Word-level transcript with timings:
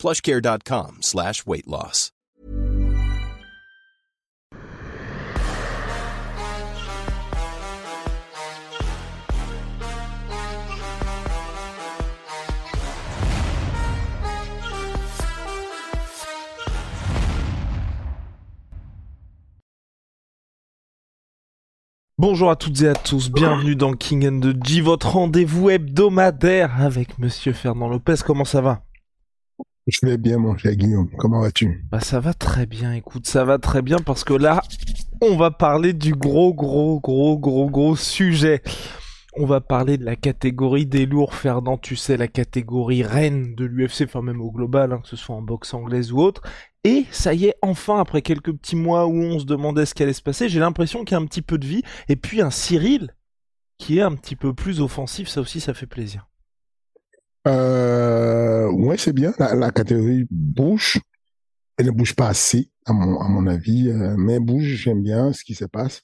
plushcare.com 0.00 0.98
slash 1.02 1.46
weight 1.46 1.66
loss. 1.66 2.12
Bonjour 22.18 22.50
à 22.50 22.56
toutes 22.56 22.82
et 22.82 22.88
à 22.88 22.92
tous, 22.92 23.30
bienvenue 23.30 23.76
dans 23.76 23.94
King 23.94 24.28
and 24.28 24.40
the 24.40 24.54
G, 24.62 24.82
votre 24.82 25.08
rendez-vous 25.08 25.70
hebdomadaire 25.70 26.82
avec 26.82 27.18
Monsieur 27.18 27.54
Fernand 27.54 27.88
Lopez. 27.88 28.16
Comment 28.26 28.44
ça 28.44 28.60
va? 28.60 28.82
Je 29.90 30.06
vais 30.06 30.18
bien, 30.18 30.38
mon 30.38 30.56
cher 30.56 30.76
Guillaume. 30.76 31.08
Comment 31.18 31.40
vas-tu? 31.40 31.84
Bah 31.90 32.00
ça 32.00 32.20
va 32.20 32.32
très 32.32 32.64
bien. 32.64 32.92
Écoute, 32.92 33.26
ça 33.26 33.44
va 33.44 33.58
très 33.58 33.82
bien 33.82 33.96
parce 33.98 34.22
que 34.22 34.34
là, 34.34 34.62
on 35.20 35.36
va 35.36 35.50
parler 35.50 35.92
du 35.92 36.14
gros, 36.14 36.54
gros, 36.54 37.00
gros, 37.00 37.36
gros, 37.36 37.68
gros 37.68 37.96
sujet. 37.96 38.62
On 39.36 39.46
va 39.46 39.60
parler 39.60 39.98
de 39.98 40.04
la 40.04 40.14
catégorie 40.16 40.86
des 40.86 41.06
lourds, 41.06 41.34
Fernand, 41.34 41.76
tu 41.76 41.96
sais, 41.96 42.16
la 42.16 42.28
catégorie 42.28 43.02
reine 43.02 43.54
de 43.56 43.64
l'UFC, 43.64 44.02
enfin 44.04 44.22
même 44.22 44.40
au 44.40 44.50
global, 44.50 44.92
hein, 44.92 45.00
que 45.02 45.08
ce 45.08 45.16
soit 45.16 45.34
en 45.34 45.42
boxe 45.42 45.74
anglaise 45.74 46.12
ou 46.12 46.20
autre. 46.20 46.42
Et 46.84 47.04
ça 47.10 47.34
y 47.34 47.46
est, 47.46 47.54
enfin, 47.62 48.00
après 48.00 48.22
quelques 48.22 48.52
petits 48.52 48.76
mois 48.76 49.06
où 49.06 49.14
on 49.14 49.38
se 49.38 49.44
demandait 49.44 49.86
ce 49.86 49.94
qui 49.94 50.02
allait 50.02 50.12
se 50.12 50.22
passer, 50.22 50.48
j'ai 50.48 50.60
l'impression 50.60 51.04
qu'il 51.04 51.16
y 51.16 51.18
a 51.18 51.22
un 51.22 51.26
petit 51.26 51.42
peu 51.42 51.58
de 51.58 51.66
vie. 51.66 51.82
Et 52.08 52.16
puis 52.16 52.42
un 52.42 52.50
Cyril 52.50 53.14
qui 53.78 53.98
est 53.98 54.02
un 54.02 54.14
petit 54.14 54.36
peu 54.36 54.54
plus 54.54 54.80
offensif, 54.80 55.28
ça 55.28 55.40
aussi, 55.40 55.60
ça 55.60 55.74
fait 55.74 55.86
plaisir. 55.86 56.29
Euh, 57.46 58.70
Ouais, 58.70 58.96
c'est 58.98 59.12
bien. 59.12 59.32
La, 59.38 59.54
la, 59.54 59.70
catégorie 59.70 60.26
bouge. 60.30 61.00
Elle 61.76 61.86
ne 61.86 61.90
bouge 61.90 62.14
pas 62.14 62.28
assez, 62.28 62.70
à 62.86 62.92
mon, 62.92 63.20
à 63.20 63.28
mon 63.28 63.46
avis, 63.46 63.88
euh, 63.88 64.14
mais 64.18 64.38
bouge, 64.38 64.64
j'aime 64.64 65.02
bien 65.02 65.32
ce 65.32 65.44
qui 65.44 65.54
se 65.54 65.64
passe. 65.64 66.02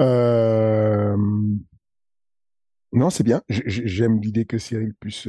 Euh... 0.00 1.16
Non, 2.92 3.10
c'est 3.10 3.24
bien. 3.24 3.42
J'aime 3.48 4.20
l'idée 4.20 4.44
que 4.44 4.58
Cyril 4.58 4.94
puisse 4.98 5.28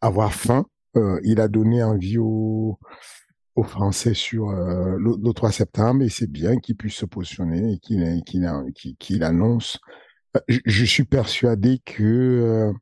avoir 0.00 0.32
faim. 0.32 0.66
Euh, 0.96 1.20
il 1.22 1.40
a 1.40 1.48
donné 1.48 1.82
envie 1.82 2.18
aux, 2.18 2.78
aux 3.54 3.62
Français 3.62 4.14
sur 4.14 4.50
euh, 4.50 4.96
le, 4.98 5.14
le, 5.22 5.32
3 5.32 5.52
septembre 5.52 6.02
et 6.02 6.08
c'est 6.08 6.30
bien 6.30 6.58
qu'il 6.58 6.76
puisse 6.76 6.96
se 6.96 7.06
positionner 7.06 7.74
et 7.74 7.78
qu'il 7.78 8.22
qu'il 8.24 8.96
qu'il 8.96 9.22
annonce. 9.22 9.78
Je, 10.48 10.58
je, 10.64 10.84
suis 10.84 11.04
persuadé 11.04 11.80
que 11.84 12.72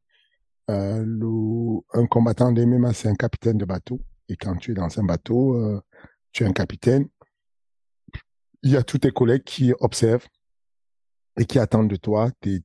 euh, 0.71 1.81
un 1.95 2.07
combattant 2.07 2.53
de 2.53 2.65
MMA, 2.65 2.93
c'est 2.93 3.09
un 3.09 3.15
capitaine 3.15 3.59
de 3.59 3.65
bateau. 3.65 4.01
Et 4.29 4.37
quand 4.37 4.57
tu 4.57 4.73
es 4.73 4.75
dans 4.75 4.99
un 4.99 5.05
bateau, 5.05 5.55
euh, 5.57 5.81
tu 6.33 6.45
es 6.45 6.47
un 6.47 6.53
capitaine. 6.53 7.09
Il 8.63 8.73
y 8.73 8.77
a 8.77 8.83
tous 8.83 8.99
tes 8.99 9.11
collègues 9.11 9.45
qui 9.45 9.73
observent 9.81 10.27
et 11.39 11.45
qui 11.47 11.59
attendent 11.59 11.89
de 11.89 11.97
toi 11.97 12.31
tes, 12.41 12.61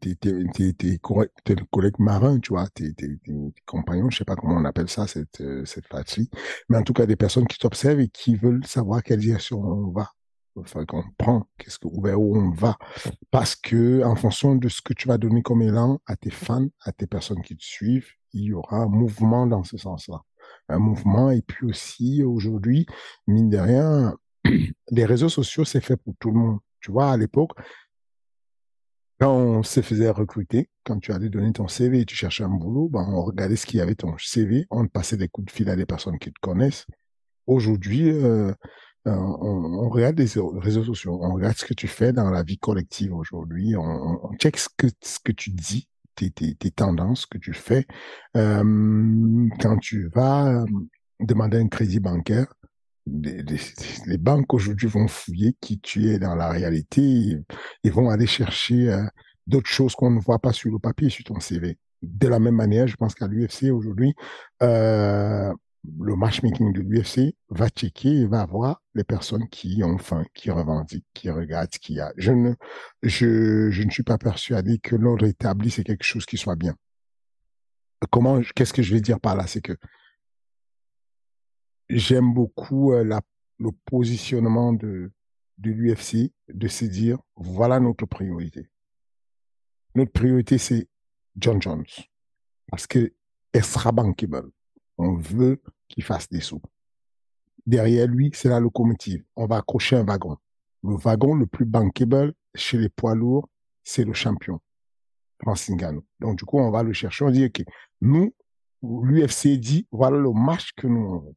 collègues 1.72 2.00
marins, 2.00 2.40
tu 2.40 2.53
vois, 2.53 2.68
tes, 2.69 2.96
compagnons, 3.66 4.09
je 4.09 4.18
sais 4.18 4.25
pas 4.25 4.35
comment 4.35 4.56
on 4.56 4.66
appelle 4.66 4.90
ça, 4.90 5.06
cette, 5.06 5.44
cette 5.66 5.85
fratrie, 5.85 6.30
mais 6.70 6.78
en 6.78 6.81
tout 6.81 6.94
cas 6.94 7.06
des 7.06 7.16
personnes 7.16 7.46
qui 7.47 7.59
t'observent 7.59 8.00
et 8.00 8.08
qui 8.09 8.35
veulent 8.35 8.66
savoir 8.66 9.03
quelle 9.03 9.20
direction 9.20 9.62
on 9.62 9.91
va, 9.91 10.09
enfin 10.56 10.86
qu'on 10.86 11.03
prend, 11.18 11.47
qu'est-ce 11.58 11.80
que, 11.80 11.88
vers 12.02 12.19
où 12.19 12.38
on 12.38 12.52
va, 12.52 12.78
parce 13.31 13.56
que 13.56 14.03
en 14.03 14.16
fonction 14.16 14.56
de 14.56 14.69
ce 14.69 14.81
que 14.81 14.94
tu 14.94 15.08
vas 15.08 15.18
donner 15.18 15.41
comme 15.41 15.62
élan 15.62 16.00
à 16.06 16.16
tes 16.16 16.30
fans, 16.30 16.68
à 16.81 16.91
tes 16.91 17.08
personnes 17.08 17.41
qui 17.41 17.56
te 17.56 17.64
suivent, 17.64 18.09
il 18.34 18.44
y 18.44 18.53
aura 18.53 18.78
un 18.78 18.88
mouvement 18.88 19.47
dans 19.47 19.64
ce 19.64 19.78
sens-là, 19.78 20.22
un 20.69 20.80
mouvement, 20.80 21.31
et 21.31 21.41
puis 21.41 21.66
aussi 21.66 22.24
aujourd'hui, 22.24 22.86
mine 23.28 23.50
de 23.50 23.58
rien, 23.58 24.16
les 24.91 25.06
réseaux 25.06 25.30
sociaux, 25.30 25.66
c'est 25.66 25.81
fait 25.81 25.97
pour 25.97 26.14
tout 26.19 26.31
le 26.31 26.40
monde. 26.40 26.59
Tu 26.81 26.91
vois, 26.91 27.12
à 27.12 27.18
l'époque, 27.18 27.52
quand 29.20 29.34
on 29.34 29.64
se 29.64 29.81
faisait 29.81 30.09
recruter, 30.09 30.70
quand 30.84 31.00
tu 31.00 31.14
allais 31.14 31.30
donner 31.30 31.53
ton 31.53 31.68
CV 31.68 32.02
et 32.02 32.06
tu 32.06 32.16
cherchais 32.16 32.44
un 32.44 32.50
boulot, 32.50 32.90
ben 32.90 33.06
on 33.08 33.24
regardait 33.24 33.56
ce 33.56 33.66
qu'il 33.66 33.80
y 33.80 33.81
avait 33.81 33.96
ton 33.96 34.18
CV, 34.18 34.66
on 34.70 34.88
passait 34.88 35.18
des 35.18 35.30
coups 35.30 35.46
de 35.46 35.52
fil 35.52 35.70
à 35.70 35.75
des 35.75 35.85
personnes 35.85 36.20
qui 36.20 36.31
te 36.31 36.40
connaissent. 36.41 36.85
Aujourd'hui, 37.47 38.09
euh, 38.09 38.53
on, 39.06 39.12
on, 39.12 39.90
regarde 39.90 40.18
les 40.18 40.30
réseaux 40.59 40.84
sociaux, 40.84 41.19
on 41.22 41.34
regarde 41.34 41.58
ce 41.58 41.66
que 41.66 41.74
tu 41.74 41.88
fais 41.88 42.14
dans 42.14 42.30
la 42.30 42.44
vie 42.44 42.58
collective 42.58 43.14
aujourd'hui, 43.14 43.75
on, 43.75 44.25
on 44.25 44.34
check 44.38 44.58
ce 44.58 44.69
que, 44.69 45.31
tu 45.31 45.52
dis, 45.52 45.88
tes, 46.16 46.31
tes, 46.31 46.72
tendances 46.72 47.25
que 47.25 47.38
tu 47.38 47.53
fais. 47.53 47.86
Euh, 48.38 49.50
quand 49.59 49.78
tu 49.78 50.09
vas 50.09 50.64
demander 51.19 51.58
un 51.58 51.68
crédit 51.68 52.00
bancaire, 52.00 52.53
les, 53.06 54.18
banques 54.18 54.53
aujourd'hui 54.53 54.88
vont 54.88 55.08
fouiller 55.08 55.56
qui 55.59 55.80
tu 55.80 56.09
es 56.09 56.20
dans 56.20 56.35
la 56.35 56.50
réalité 56.50 57.38
et 57.84 57.90
vont 57.90 58.09
aller 58.09 58.28
chercher 58.28 58.91
euh, 58.91 59.03
d'autres 59.47 59.70
choses 59.70 59.96
qu'on 59.96 60.12
ne 60.12 60.22
voit 60.22 60.40
pas 60.40 60.53
sur 60.53 60.72
le 60.72 60.80
papier, 60.80 61.09
sur 61.09 61.25
ton 61.25 61.40
CV. 61.40 61.78
De 62.02 62.28
la 62.28 62.40
même 62.40 62.56
manière, 62.56 62.88
je 62.88 62.96
pense 62.96 63.14
qu'à 63.16 63.28
l'UFC 63.28 63.72
aujourd'hui, 63.72 64.14
euh, 64.62 65.52
le 65.84 66.16
matchmaking 66.16 66.72
de 66.72 66.82
l'UFC 66.82 67.36
va 67.50 67.68
checker 67.70 68.22
et 68.22 68.26
va 68.26 68.46
voir 68.46 68.82
les 68.96 69.04
personnes 69.04 69.48
qui 69.50 69.84
ont 69.84 69.98
faim, 69.98 70.26
qui 70.34 70.50
revendiquent, 70.50 71.06
qui 71.14 71.30
regardent 71.30 71.70
y 71.90 72.00
a. 72.00 72.14
Je 72.18 72.32
ne, 72.32 72.54
je, 73.02 73.84
ne 73.84 73.90
suis 73.92 74.04
pas 74.04 74.18
persuadé 74.18 74.80
que 74.80 74.96
l'ordre 74.96 75.26
établi, 75.26 75.72
c'est 75.72 75.84
quelque 75.84 76.04
chose 76.04 76.26
qui 76.26 76.38
soit 76.38 76.56
bien. 76.56 76.76
Comment, 78.12 78.42
qu'est-ce 78.56 78.74
que 78.74 78.82
je 78.82 78.94
vais 78.94 79.02
dire 79.02 79.20
par 79.20 79.36
là? 79.36 79.46
C'est 79.48 79.62
que 79.62 79.78
j'aime 81.90 82.34
beaucoup 82.34 82.94
euh, 82.94 83.20
le 83.60 83.70
positionnement 83.86 84.74
de, 84.74 85.12
l'UFC, 85.58 86.32
de 86.50 86.68
se 86.68 86.86
dire, 86.86 87.20
voilà 87.36 87.80
notre 87.80 88.06
priorité. 88.06 88.70
Notre 89.96 90.12
priorité, 90.12 90.58
c'est 90.58 90.88
John 91.36 91.62
Jones. 91.62 91.86
Parce 92.68 92.88
que 92.88 93.14
elle 93.52 93.64
sera 93.64 93.92
bankable. 93.92 94.50
On 94.98 95.16
veut 95.16 95.62
qu'il 95.88 96.04
fasse 96.04 96.30
des 96.30 96.42
sous. 96.42 96.62
Derrière 97.66 98.08
lui, 98.08 98.31
c'est 98.34 98.50
la 98.50 98.59
locomotive. 98.59 99.24
On 99.36 99.46
va 99.46 99.58
accrocher 99.58 99.96
un 99.96 100.04
wagon. 100.04 100.38
Le 100.84 100.96
wagon 100.96 101.36
le 101.36 101.48
plus 101.48 101.66
bankable 101.66 102.34
chez 102.56 102.78
les 102.78 102.90
poids 102.90 103.16
lourds, 103.16 103.48
c'est 103.84 104.03
le 104.03 104.14
champion, 104.14 104.59
Francis 105.42 105.74
Ngannou. 105.76 106.06
Donc, 106.20 106.38
du 106.38 106.46
coup, 106.46 106.59
on 106.59 106.72
va 106.72 106.84
le 106.84 106.94
chercher. 106.94 107.26
On 107.26 107.32
dit, 107.32 107.46
OK, 107.46 107.64
nous, 108.02 108.34
l'UFC 108.84 109.58
dit, 109.58 109.88
voilà 109.92 110.18
le 110.18 110.32
match 110.32 110.74
que 110.74 110.88
nous 110.88 111.02
on 111.02 111.20
veut 111.20 111.36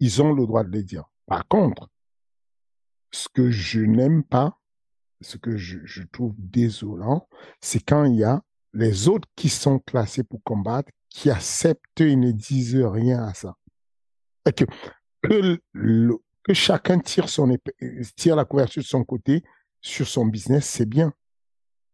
ils 0.00 0.22
ont 0.22 0.32
le 0.32 0.46
droit 0.46 0.64
de 0.64 0.70
les 0.70 0.82
dire. 0.82 1.04
Par 1.26 1.46
contre, 1.48 1.88
ce 3.10 3.28
que 3.28 3.50
je 3.50 3.80
n'aime 3.80 4.22
pas, 4.22 4.58
ce 5.20 5.36
que 5.36 5.56
je 5.56 6.02
trouve 6.04 6.34
désolant, 6.38 7.28
c'est 7.60 7.80
quand 7.80 8.04
il 8.04 8.16
y 8.16 8.24
a 8.24 8.42
les 8.72 9.08
autres 9.08 9.28
qui 9.34 9.48
sont 9.48 9.78
classés 9.78 10.22
pour 10.22 10.42
combattre, 10.42 10.92
qui 11.10 11.30
acceptent 11.30 12.00
et 12.00 12.16
ne 12.16 12.32
disent 12.32 12.76
rien 12.76 13.24
à 13.24 13.34
ça. 13.34 13.56
Et 14.46 14.52
que, 14.52 14.64
que, 15.22 15.58
le, 15.72 16.16
que 16.42 16.54
chacun 16.54 16.98
tire, 16.98 17.28
son 17.28 17.56
tire 18.16 18.36
la 18.36 18.44
couverture 18.44 18.82
de 18.82 18.86
son 18.86 19.04
côté 19.04 19.42
sur 19.80 20.06
son 20.06 20.26
business, 20.26 20.66
c'est 20.66 20.86
bien. 20.86 21.12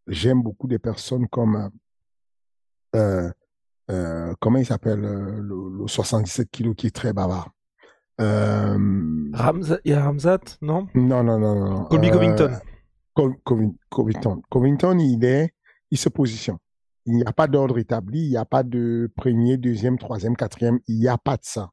J'aime 0.06 0.43
beaucoup 0.43 0.69
des 0.69 0.79
personnes 0.79 1.29
comme, 1.29 1.71
euh, 2.94 3.31
euh, 3.91 4.35
comment 4.41 4.59
il 4.59 4.67
s'appelle, 4.67 5.00
le, 5.00 5.79
le 5.79 5.87
77 5.87 6.50
kilos 6.50 6.75
qui 6.77 6.88
est 6.88 6.94
très 6.94 7.12
bavard. 7.12 7.50
Euh... 8.21 9.31
Ramza... 9.33 9.79
Il 9.85 9.91
y 9.91 9.94
a 9.94 10.05
Ramzat, 10.05 10.59
non? 10.62 10.87
Non, 10.94 11.25
non, 11.25 11.38
non, 11.38 11.55
non. 11.55 11.85
Colby 11.85 12.11
Covington. 12.11 12.53
Euh, 13.19 13.31
Covington. 13.91 14.43
Covington, 14.50 14.99
il 14.99 15.25
est, 15.25 15.55
il 15.91 15.99
se 15.99 16.09
positionne. 16.09 16.59
Il 17.06 17.15
n'y 17.15 17.25
a 17.25 17.33
pas 17.33 17.47
d'ordre 17.47 17.79
établi, 17.79 18.21
il 18.21 18.31
n'y 18.31 18.37
a 18.37 18.45
pas 18.45 18.62
de 18.62 19.12
premier, 19.17 19.56
deuxième, 19.56 19.99
troisième, 19.99 20.37
quatrième, 20.37 20.81
il 20.89 20.99
n'y 20.99 21.09
a 21.09 21.19
pas 21.19 21.37
de 21.37 21.45
ça. 21.45 21.71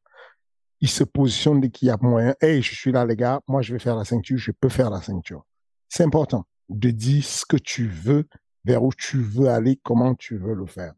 Il 0.81 0.89
se 0.89 1.03
positionne 1.03 1.61
dès 1.61 1.69
qu'il 1.69 1.87
y 1.87 1.91
a 1.91 1.97
moyen. 2.01 2.35
Hey, 2.41 2.61
je 2.61 2.75
suis 2.75 2.91
là, 2.91 3.05
les 3.05 3.15
gars, 3.15 3.41
moi 3.47 3.61
je 3.61 3.73
vais 3.73 3.79
faire 3.79 3.95
la 3.95 4.03
ceinture, 4.03 4.37
je 4.37 4.51
peux 4.51 4.69
faire 4.69 4.89
la 4.89 5.01
ceinture. 5.01 5.45
C'est 5.87 6.03
important 6.03 6.45
de 6.69 6.89
dire 6.89 7.23
ce 7.23 7.45
que 7.45 7.57
tu 7.57 7.87
veux, 7.87 8.27
vers 8.65 8.83
où 8.83 8.91
tu 8.93 9.19
veux 9.19 9.49
aller, 9.49 9.79
comment 9.83 10.15
tu 10.15 10.37
veux 10.37 10.53
le 10.53 10.65
faire. 10.65 10.93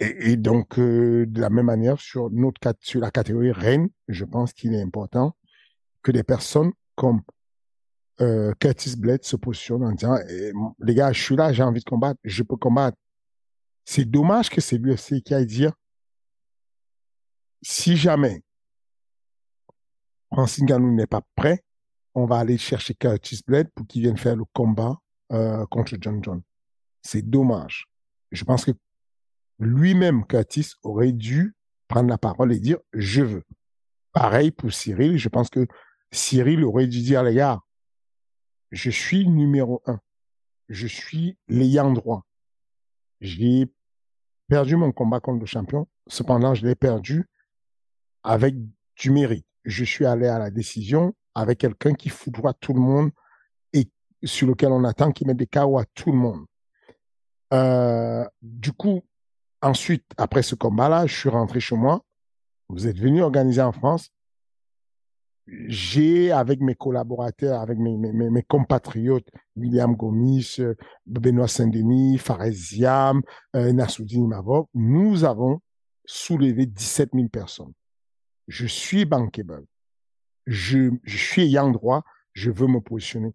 Et, 0.00 0.36
donc, 0.36 0.78
euh, 0.78 1.26
de 1.26 1.40
la 1.40 1.50
même 1.50 1.66
manière, 1.66 1.98
sur, 1.98 2.30
notre, 2.30 2.60
la 2.94 3.10
catégorie 3.10 3.50
reine, 3.50 3.88
je 4.06 4.24
pense 4.24 4.52
qu'il 4.52 4.72
est 4.74 4.80
important 4.80 5.34
que 6.02 6.12
des 6.12 6.22
personnes 6.22 6.70
comme 6.94 7.22
euh, 8.20 8.52
Curtis 8.60 8.96
Blade 8.96 9.24
se 9.24 9.34
positionnent 9.34 9.84
en 9.84 9.92
disant 9.92 10.16
eh, 10.28 10.52
Les 10.78 10.94
gars, 10.94 11.12
je 11.12 11.20
suis 11.20 11.36
là, 11.36 11.52
j'ai 11.52 11.64
envie 11.64 11.80
de 11.80 11.84
combattre, 11.84 12.20
je 12.22 12.44
peux 12.44 12.56
combattre. 12.56 12.96
C'est 13.90 14.04
dommage 14.04 14.50
que 14.50 14.60
c'est 14.60 14.76
l'UFC 14.76 15.22
qui 15.24 15.32
aille 15.32 15.46
dire 15.46 15.72
si 17.62 17.96
jamais 17.96 18.42
Francine 20.30 20.66
Ganou 20.66 20.94
n'est 20.94 21.06
pas 21.06 21.22
prêt, 21.34 21.64
on 22.14 22.26
va 22.26 22.36
aller 22.36 22.58
chercher 22.58 22.92
Curtis 22.92 23.40
Blade 23.46 23.70
pour 23.74 23.86
qu'il 23.86 24.02
vienne 24.02 24.18
faire 24.18 24.36
le 24.36 24.44
combat 24.52 25.00
euh, 25.32 25.64
contre 25.70 25.96
John 25.98 26.22
John. 26.22 26.42
C'est 27.00 27.22
dommage. 27.22 27.86
Je 28.30 28.44
pense 28.44 28.66
que 28.66 28.72
lui-même, 29.58 30.26
Curtis, 30.26 30.72
aurait 30.82 31.12
dû 31.12 31.56
prendre 31.88 32.10
la 32.10 32.18
parole 32.18 32.52
et 32.52 32.60
dire 32.60 32.76
je 32.92 33.22
veux. 33.22 33.44
Pareil 34.12 34.50
pour 34.50 34.70
Cyril. 34.70 35.16
Je 35.16 35.30
pense 35.30 35.48
que 35.48 35.66
Cyril 36.12 36.62
aurait 36.62 36.88
dû 36.88 37.00
dire 37.00 37.22
les 37.22 37.36
gars, 37.36 37.62
je 38.70 38.90
suis 38.90 39.26
numéro 39.26 39.80
un. 39.86 39.98
Je 40.68 40.86
suis 40.86 41.38
l'ayant 41.48 41.90
droit. 41.90 42.26
J'ai 43.22 43.72
perdu 44.48 44.76
mon 44.76 44.92
combat 44.92 45.20
contre 45.20 45.40
le 45.40 45.46
champion. 45.46 45.86
Cependant, 46.08 46.54
je 46.54 46.66
l'ai 46.66 46.74
perdu 46.74 47.26
avec 48.24 48.54
du 48.96 49.10
mérite. 49.10 49.46
Je 49.64 49.84
suis 49.84 50.06
allé 50.06 50.26
à 50.26 50.38
la 50.38 50.50
décision 50.50 51.14
avec 51.34 51.58
quelqu'un 51.58 51.94
qui 51.94 52.08
foudroie 52.08 52.54
tout 52.54 52.72
le 52.72 52.80
monde 52.80 53.10
et 53.72 53.88
sur 54.24 54.48
lequel 54.48 54.70
on 54.70 54.84
attend 54.84 55.12
qu'il 55.12 55.26
mette 55.26 55.36
des 55.36 55.46
KO 55.46 55.78
à 55.78 55.84
tout 55.94 56.10
le 56.10 56.18
monde. 56.18 56.44
Euh, 57.52 58.24
du 58.42 58.72
coup, 58.72 59.02
ensuite, 59.62 60.04
après 60.16 60.42
ce 60.42 60.54
combat-là, 60.54 61.06
je 61.06 61.14
suis 61.14 61.28
rentré 61.28 61.60
chez 61.60 61.76
moi. 61.76 62.02
Vous 62.68 62.86
êtes 62.86 62.98
venu 62.98 63.22
organiser 63.22 63.62
en 63.62 63.72
France. 63.72 64.10
J'ai, 65.66 66.30
avec 66.30 66.60
mes 66.60 66.74
collaborateurs, 66.74 67.60
avec 67.60 67.78
mes, 67.78 67.96
mes, 67.96 68.12
mes 68.12 68.42
compatriotes, 68.42 69.28
William 69.56 69.96
Gomis, 69.96 70.56
euh, 70.58 70.74
Benoît 71.06 71.48
Saint-Denis, 71.48 72.18
Fares 72.18 72.50
Ziam, 72.50 73.22
euh, 73.56 73.72
Nassoudine 73.72 74.30
nous 74.74 75.24
avons 75.24 75.60
soulevé 76.04 76.66
17 76.66 77.10
000 77.14 77.28
personnes. 77.28 77.72
Je 78.46 78.66
suis 78.66 79.04
bankable. 79.04 79.64
Je, 80.46 80.90
je 81.02 81.16
suis 81.16 81.42
ayant 81.42 81.70
droit. 81.70 82.02
Je 82.32 82.50
veux 82.50 82.66
me 82.66 82.80
positionner. 82.80 83.34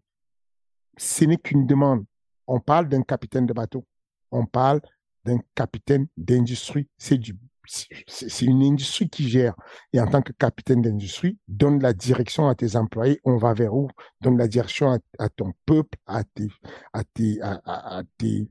Ce 0.98 1.26
n'est 1.26 1.38
qu'une 1.38 1.66
demande. 1.66 2.06
On 2.48 2.60
parle 2.60 2.90
d'un 2.90 3.04
capitaine 3.04 3.46
de 3.46 3.54
bateau. 3.54 3.86
On 4.32 4.46
parle 4.46 4.82
d'un 5.26 5.40
capitaine 5.56 6.08
d'industrie. 6.18 6.88
C'est 6.98 7.18
du 7.18 7.36
c'est 7.66 8.46
une 8.46 8.62
industrie 8.64 9.10
qui 9.10 9.30
gère. 9.30 9.56
Et 9.94 10.00
en 10.00 10.08
tant 10.08 10.22
que 10.22 10.34
capitaine 10.34 10.82
d'industrie, 10.82 11.38
donne 11.48 11.82
la 11.82 11.94
direction 11.94 12.48
à 12.48 12.56
tes 12.56 12.76
employés, 12.76 13.20
on 13.24 13.38
va 13.38 13.54
vers 13.54 13.74
où? 13.74 13.90
Donne 14.22 14.38
la 14.38 14.48
direction 14.48 14.98
à, 15.20 15.30
ton 15.30 15.54
peuple, 15.66 15.98
à 16.06 16.24
tes, 16.24 16.48
à, 16.94 17.04
tes, 17.04 17.40
à, 17.42 18.02
tes 18.18 18.48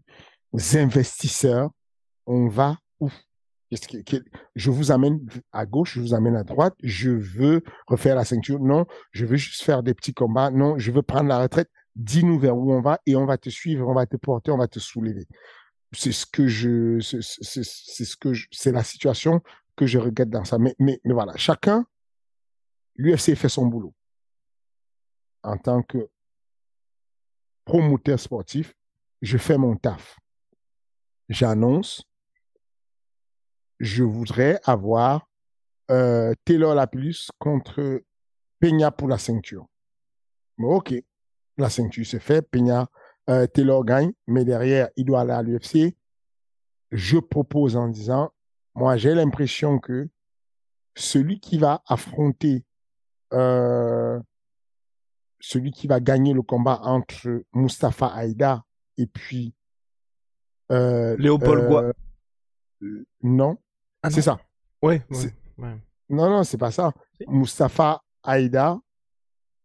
investisseurs, 0.75 1.71
on 2.27 2.49
va 2.49 2.77
où? 3.01 3.11
Je 4.55 4.71
vous 4.71 4.93
amène 4.93 5.27
à 5.53 5.65
gauche, 5.65 5.95
je 5.95 6.01
vous 6.01 6.15
amène 6.15 6.37
à 6.37 6.45
droite, 6.45 6.75
je 6.83 7.11
veux 7.11 7.63
refaire 7.87 8.17
la 8.17 8.25
ceinture, 8.25 8.61
non, 8.61 8.85
je 9.13 9.25
veux 9.25 9.37
juste 9.37 9.63
faire 9.63 9.83
des 9.83 9.95
petits 9.95 10.13
combats, 10.13 10.51
non, 10.51 10.79
je 10.79 10.91
veux 10.91 11.01
prendre 11.01 11.29
la 11.29 11.39
retraite, 11.39 11.71
dis-nous 11.97 12.39
vers 12.39 12.55
où 12.55 12.71
on 12.71 12.83
va 12.83 13.01
et 13.07 13.17
on 13.17 13.25
va 13.25 13.39
te 13.39 13.49
suivre, 13.49 13.89
on 13.89 13.95
va 13.95 14.05
te 14.05 14.17
porter, 14.19 14.51
on 14.51 14.59
va 14.59 14.69
te 14.69 14.79
soulever 14.79 15.27
c'est 15.93 16.13
ce 16.13 16.27
que 16.27 16.49
je, 16.49 17.01
c'est 17.01 17.23
ce 18.05 18.17
que 18.17 18.33
c'est 18.51 18.73
la 18.73 18.83
situation 18.83 19.43
que 19.77 19.87
je 19.87 19.99
regrette 19.99 20.31
dans 20.31 20.45
ça. 20.45 20.59
Mais, 20.59 20.75
mais, 20.79 21.01
voilà, 21.05 21.37
chacun, 21.37 21.87
l'UFC 22.97 23.35
fait 23.35 23.49
son 23.49 23.67
boulot. 23.67 23.95
En 25.43 25.59
tant 25.59 25.83
que 25.83 26.09
promoteur 27.65 28.19
sportif, 28.19 28.75
je 29.21 29.39
fais 29.39 29.59
mon 29.59 29.77
taf. 29.77 30.19
J'annonce, 31.29 32.03
je 33.81 34.03
voudrais 34.03 34.61
avoir 34.65 35.29
euh, 35.91 36.35
Taylor 36.45 36.75
Lapillus 36.75 37.29
contre 37.39 38.03
Peña 38.61 38.91
pour 38.91 39.09
la 39.09 39.19
ceinture. 39.19 39.67
ok, 40.59 40.95
la 41.59 41.69
ceinture 41.69 42.07
se 42.07 42.19
fait, 42.19 42.43
Peña 42.43 42.89
euh, 43.31 43.47
Taylor 43.47 43.85
gagne, 43.85 44.13
mais 44.27 44.45
derrière, 44.45 44.89
il 44.97 45.05
doit 45.05 45.21
aller 45.21 45.33
à 45.33 45.43
l'UFC. 45.43 45.97
Je 46.91 47.19
propose 47.19 47.77
en 47.77 47.89
disant, 47.89 48.33
moi, 48.75 48.97
j'ai 48.97 49.15
l'impression 49.15 49.79
que 49.79 50.09
celui 50.95 51.41
qui 51.41 51.59
va 51.59 51.83
affronter, 51.87 52.65
euh, 53.33 54.21
celui 55.41 55.71
qui 55.71 55.87
va 55.87 56.01
gagner 56.01 56.33
le 56.33 56.43
combat 56.43 56.81
entre 56.83 57.45
Mustafa 57.55 58.07
Aïda 58.07 58.65
et 58.99 59.07
puis 59.07 59.55
euh, 60.71 61.17
Léopold 61.19 61.69
Goua. 61.69 61.93
Non, 63.23 63.59
ah 64.03 64.11
c'est 64.11 64.23
ça. 64.23 64.41
Ouais, 64.83 65.03
Non, 66.09 66.29
non, 66.29 66.45
c'est 66.45 66.59
pas 66.59 66.73
ça. 66.73 66.93
Mustafa 67.29 68.03
Aïda 68.23 68.79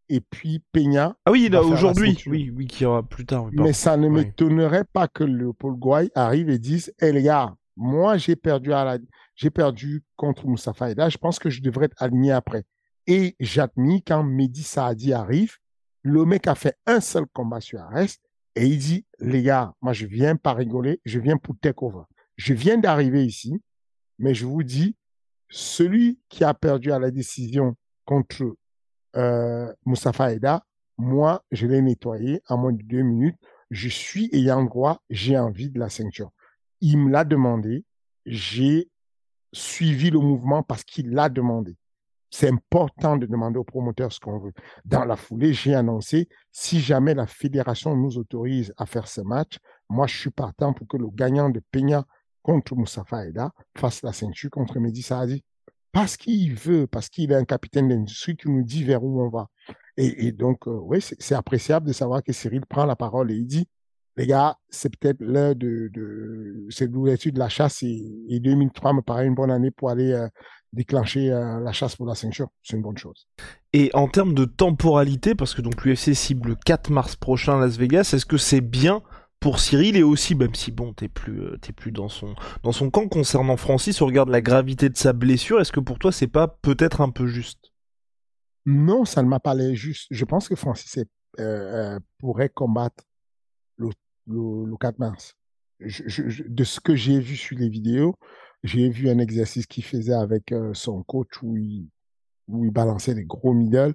et 0.09 0.21
puis 0.21 0.62
Peña. 0.71 1.15
Ah 1.25 1.31
oui, 1.31 1.50
aujourd'hui, 1.54 2.18
oui, 2.27 2.51
oui, 2.56 2.68
qui 2.68 2.86
aura 2.86 3.04
plus 3.04 3.25
tard. 3.25 3.50
Mais 3.54 3.74
ça 3.74 3.98
ne 3.98 4.07
m'étonnerait 4.09 4.86
pas 4.86 5.07
que 5.07 5.24
le 5.24 5.54
Paul 5.54 5.75
Gouaille 5.75 6.12
arrive 6.15 6.50
et 6.50 6.59
dise 6.59 6.94
"Eh 7.00 7.12
les 7.12 7.24
gars, 7.24 7.56
moi 7.75 8.18
j'ai 8.18 8.36
perdu 8.36 8.74
à 8.74 8.83
la... 8.83 8.98
j'ai 9.36 9.50
perdu 9.50 10.04
contre 10.15 10.48
Moussa 10.48 10.74
Faïda, 10.74 11.09
je 11.09 11.18
pense 11.18 11.39
que 11.39 11.50
je 11.50 11.62
devrais 11.62 11.86
être 11.86 12.01
aligné 12.01 12.31
après." 12.31 12.63
Et 13.06 13.36
j'admets 13.39 14.01
quand 14.06 14.24
Mehdi 14.24 14.63
Saadi 14.63 15.13
arrive, 15.13 15.56
le 16.01 16.25
mec 16.25 16.48
a 16.48 16.56
fait 16.56 16.75
un 16.86 17.00
seul 17.00 17.25
combat 17.33 17.62
sur 17.62 17.80
Arès 17.80 18.19
et 18.56 18.65
il 18.65 18.77
dit 18.77 19.06
"Les 19.19 19.44
gars, 19.44 19.74
moi 19.81 19.94
je 19.94 20.06
viens 20.06 20.36
pas 20.36 20.53
rigoler, 20.53 21.01
je 21.06 21.19
viens 21.19 21.38
pour 21.38 21.56
take 21.60 21.83
over. 21.83 22.03
Je 22.36 22.53
viens 22.53 22.77
d'arriver 22.77 23.25
ici, 23.25 23.62
mais 24.19 24.33
je 24.33 24.45
vous 24.45 24.63
dis 24.63 24.95
celui 25.50 26.19
qui 26.30 26.44
a 26.44 26.53
perdu 26.53 26.92
à 26.92 27.00
la 27.00 27.10
décision 27.12 27.75
contre 28.06 28.56
euh, 29.18 29.74
Moustapha 29.86 30.30
moi, 30.98 31.44
je 31.52 31.68
l'ai 31.68 31.81
nettoyé 31.81 32.42
en 32.50 32.58
moins 32.58 32.74
de 32.74 32.81
deux 32.81 33.02
minutes. 33.02 33.38
Je 33.69 33.88
suis 33.88 34.30
ayant 34.34 34.64
droit, 34.64 35.02
j'ai 35.10 35.38
envie 35.38 35.69
de 35.69 35.80
la 35.80 35.90
ceinture. 35.90 36.31
Il 36.81 36.98
me 36.98 37.12
l'a 37.12 37.24
demandé, 37.24 37.86
j'ai 38.25 38.90
suivi 39.54 40.10
le 40.10 40.19
mouvement 40.19 40.64
parce 40.64 40.84
qu'il 40.84 41.12
l'a 41.12 41.30
demandé. 41.30 41.75
C'est 42.30 42.50
important 42.50 43.16
de 43.16 43.25
demander 43.25 43.58
au 43.60 43.64
promoteur 43.64 44.12
ce 44.12 44.19
qu'on 44.19 44.40
veut. 44.40 44.54
Dans 44.86 45.06
la 45.06 45.16
foulée, 45.16 45.54
j'ai 45.54 45.75
annoncé, 45.75 46.27
si 46.51 46.80
jamais 46.80 47.13
la 47.13 47.27
fédération 47.27 47.96
nous 47.96 48.18
autorise 48.18 48.74
à 48.77 48.86
faire 48.86 49.08
ce 49.08 49.22
match, 49.22 49.60
moi, 49.89 50.08
je 50.08 50.18
suis 50.18 50.32
partant 50.32 50.74
pour 50.74 50.88
que 50.88 50.98
le 50.98 51.08
gagnant 51.10 51.50
de 51.50 51.62
Peña 51.72 52.06
contre 52.41 52.75
Moustapha 52.75 53.27
Aida 53.27 53.51
fasse 53.77 54.01
la 54.01 54.13
ceinture 54.13 54.50
contre 54.50 54.80
Mehdi 54.80 55.01
Saadi 55.03 55.44
parce 55.91 56.17
qu'il 56.17 56.53
veut, 56.53 56.88
parce 56.88 57.10
qu'il 57.10 57.32
est 57.32 57.36
un 57.36 57.46
capitaine 57.46 57.89
d'industrie 57.89 58.36
qui 58.36 58.50
nous 58.50 58.63
dit 58.63 58.84
vers 58.84 59.03
où 59.03 59.22
on 59.22 59.29
va. 59.29 59.50
Et, 60.00 60.32
donc, 60.32 60.67
euh, 60.67 60.79
oui, 60.84 61.00
c'est 61.01 61.34
appréciable 61.34 61.88
de 61.88 61.94
savoir 61.94 62.22
que 62.22 62.32
Cyril 62.32 62.62
prend 62.67 62.86
la 62.86 62.96
parole 62.96 63.32
et 63.32 63.36
il 63.36 63.48
dit, 63.48 63.67
les 64.15 64.27
gars, 64.27 64.58
c'est 64.70 64.96
peut-être 64.96 65.22
l'heure 65.22 65.56
de, 65.56 65.89
de 65.91 66.67
c'est 66.70 66.91
de 66.91 67.39
la 67.39 67.50
chasse 67.50 67.82
et, 67.82 68.39
2003 68.39 68.94
me 68.94 69.01
paraît 69.01 69.25
une 69.25 69.34
bonne 69.34 69.50
année 69.50 69.72
pour 69.72 69.89
aller 69.89 70.12
euh, 70.12 70.27
déclencher 70.74 71.32
euh, 71.32 71.60
la 71.60 71.72
chasse 71.72 71.96
pour 71.96 72.06
la 72.06 72.13
ceinture. 72.13 72.50
C'est 72.62 72.75
une 72.75 72.84
bonne 72.84 72.98
chose. 72.98 73.27
Et 73.74 73.89
en 73.94 74.08
termes 74.08 74.36
de 74.36 74.46
temporalité, 74.46 75.34
parce 75.34 75.56
que 75.56 75.62
donc 75.62 75.84
l'UFC 75.84 76.13
cible 76.13 76.50
le 76.50 76.56
4 76.56 76.91
mars 76.91 77.15
prochain 77.15 77.58
à 77.58 77.62
Las 77.62 77.77
Vegas, 77.77 78.12
est-ce 78.13 78.25
que 78.25 78.38
c'est 78.38 78.62
bien 78.62 79.01
pour 79.39 79.60
Cyril 79.60 79.96
et 79.98 80.03
aussi 80.03 80.36
même 80.36 80.56
si 80.56 80.72
bon 80.72 80.94
t'es 80.94 81.08
plus 81.08 81.41
euh, 81.41 81.58
plus 81.75 81.91
dans 81.91 82.10
son 82.10 82.36
dans 82.63 82.72
son 82.72 82.89
camp 82.89 83.08
concernant 83.08 83.58
Francis 83.58 84.01
on 84.01 84.08
regarde 84.08 84.29
la 84.29 84.41
gravité 84.41 84.89
de 84.89 84.98
sa 84.98 85.13
blessure. 85.13 85.60
Est-ce 85.60 85.72
que 85.72 85.79
pour 85.79 86.00
toi 86.00 86.12
c'est 86.12 86.27
pas 86.27 86.48
peut-être 86.48 87.01
un 87.01 87.10
peu 87.10 87.27
juste? 87.27 87.72
Non 88.65 89.06
ça 89.06 89.22
ne 89.24 89.27
m'a 89.27 89.39
pas 89.39 89.53
l'air 89.53 89.75
juste. 89.75 90.08
Je 90.12 90.25
pense 90.25 90.50
que 90.50 90.56
Francis 90.56 90.98
est, 90.98 91.10
euh, 91.39 91.96
euh, 91.96 92.00
pourrait 92.20 92.50
combattre 92.50 93.03
le, 93.77 93.89
le, 94.27 94.75
4 94.77 95.00
mars. 95.00 95.36
De 95.79 96.63
ce 96.63 96.79
que 96.79 96.96
j'ai 96.96 97.20
vu 97.20 97.36
sur 97.36 97.58
les 97.58 97.70
vidéos 97.70 98.15
j'ai 98.63 98.89
vu 98.89 99.10
un 99.10 99.20
exercice 99.20 99.67
qu'il 99.67 99.84
faisait 99.84 100.13
avec 100.13 100.51
son 100.74 101.03
coach 101.03 101.44
où 101.44 101.56
il 101.56 101.88
où 102.48 102.65
il 102.65 102.72
balançait 102.72 103.13
des 103.13 103.25
gros 103.25 103.53
middle 103.53 103.94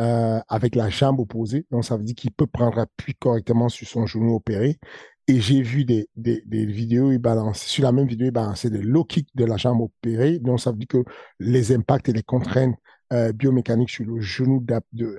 euh, 0.00 0.40
avec 0.48 0.74
la 0.74 0.90
jambe 0.90 1.20
opposée. 1.20 1.66
Donc, 1.70 1.84
ça 1.84 1.96
veut 1.96 2.04
dire 2.04 2.14
qu'il 2.14 2.32
peut 2.32 2.46
prendre 2.46 2.78
appui 2.78 3.14
correctement 3.14 3.68
sur 3.68 3.86
son 3.86 4.06
genou 4.06 4.34
opéré. 4.34 4.78
Et 5.26 5.40
j'ai 5.40 5.62
vu 5.62 5.84
des, 5.84 6.08
des, 6.16 6.42
vidéos, 6.66 7.10
il 7.12 7.18
balance, 7.18 7.62
sur 7.62 7.82
la 7.84 7.92
même 7.92 8.06
vidéo, 8.06 8.26
il 8.26 8.30
balançait 8.30 8.70
des 8.70 8.82
low 8.82 9.04
kicks 9.04 9.28
de 9.34 9.44
la 9.44 9.56
jambe 9.56 9.80
opérée. 9.80 10.38
Donc, 10.38 10.60
ça 10.60 10.70
veut 10.70 10.78
dire 10.78 10.88
que 10.88 11.04
les 11.40 11.72
impacts 11.72 12.08
et 12.08 12.12
les 12.12 12.22
contraintes 12.22 12.74
euh, 13.12 13.32
biomécaniques 13.32 13.90
sur 13.90 14.04
le 14.04 14.20
genou 14.20 14.64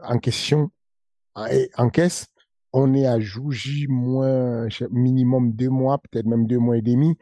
en 0.04 0.20
question, 0.20 0.72
en 1.36 1.90
caisse, 1.90 2.28
on 2.74 2.94
est 2.94 3.08
à 3.08 3.20
Jouji 3.20 3.88
moins 3.88 4.68
minimum 4.92 5.54
deux 5.54 5.70
mois, 5.70 5.98
peut-être 5.98 6.26
même 6.26 6.46
deux 6.46 6.60
mois 6.60 6.78
et 6.78 6.82
demi. 6.82 7.18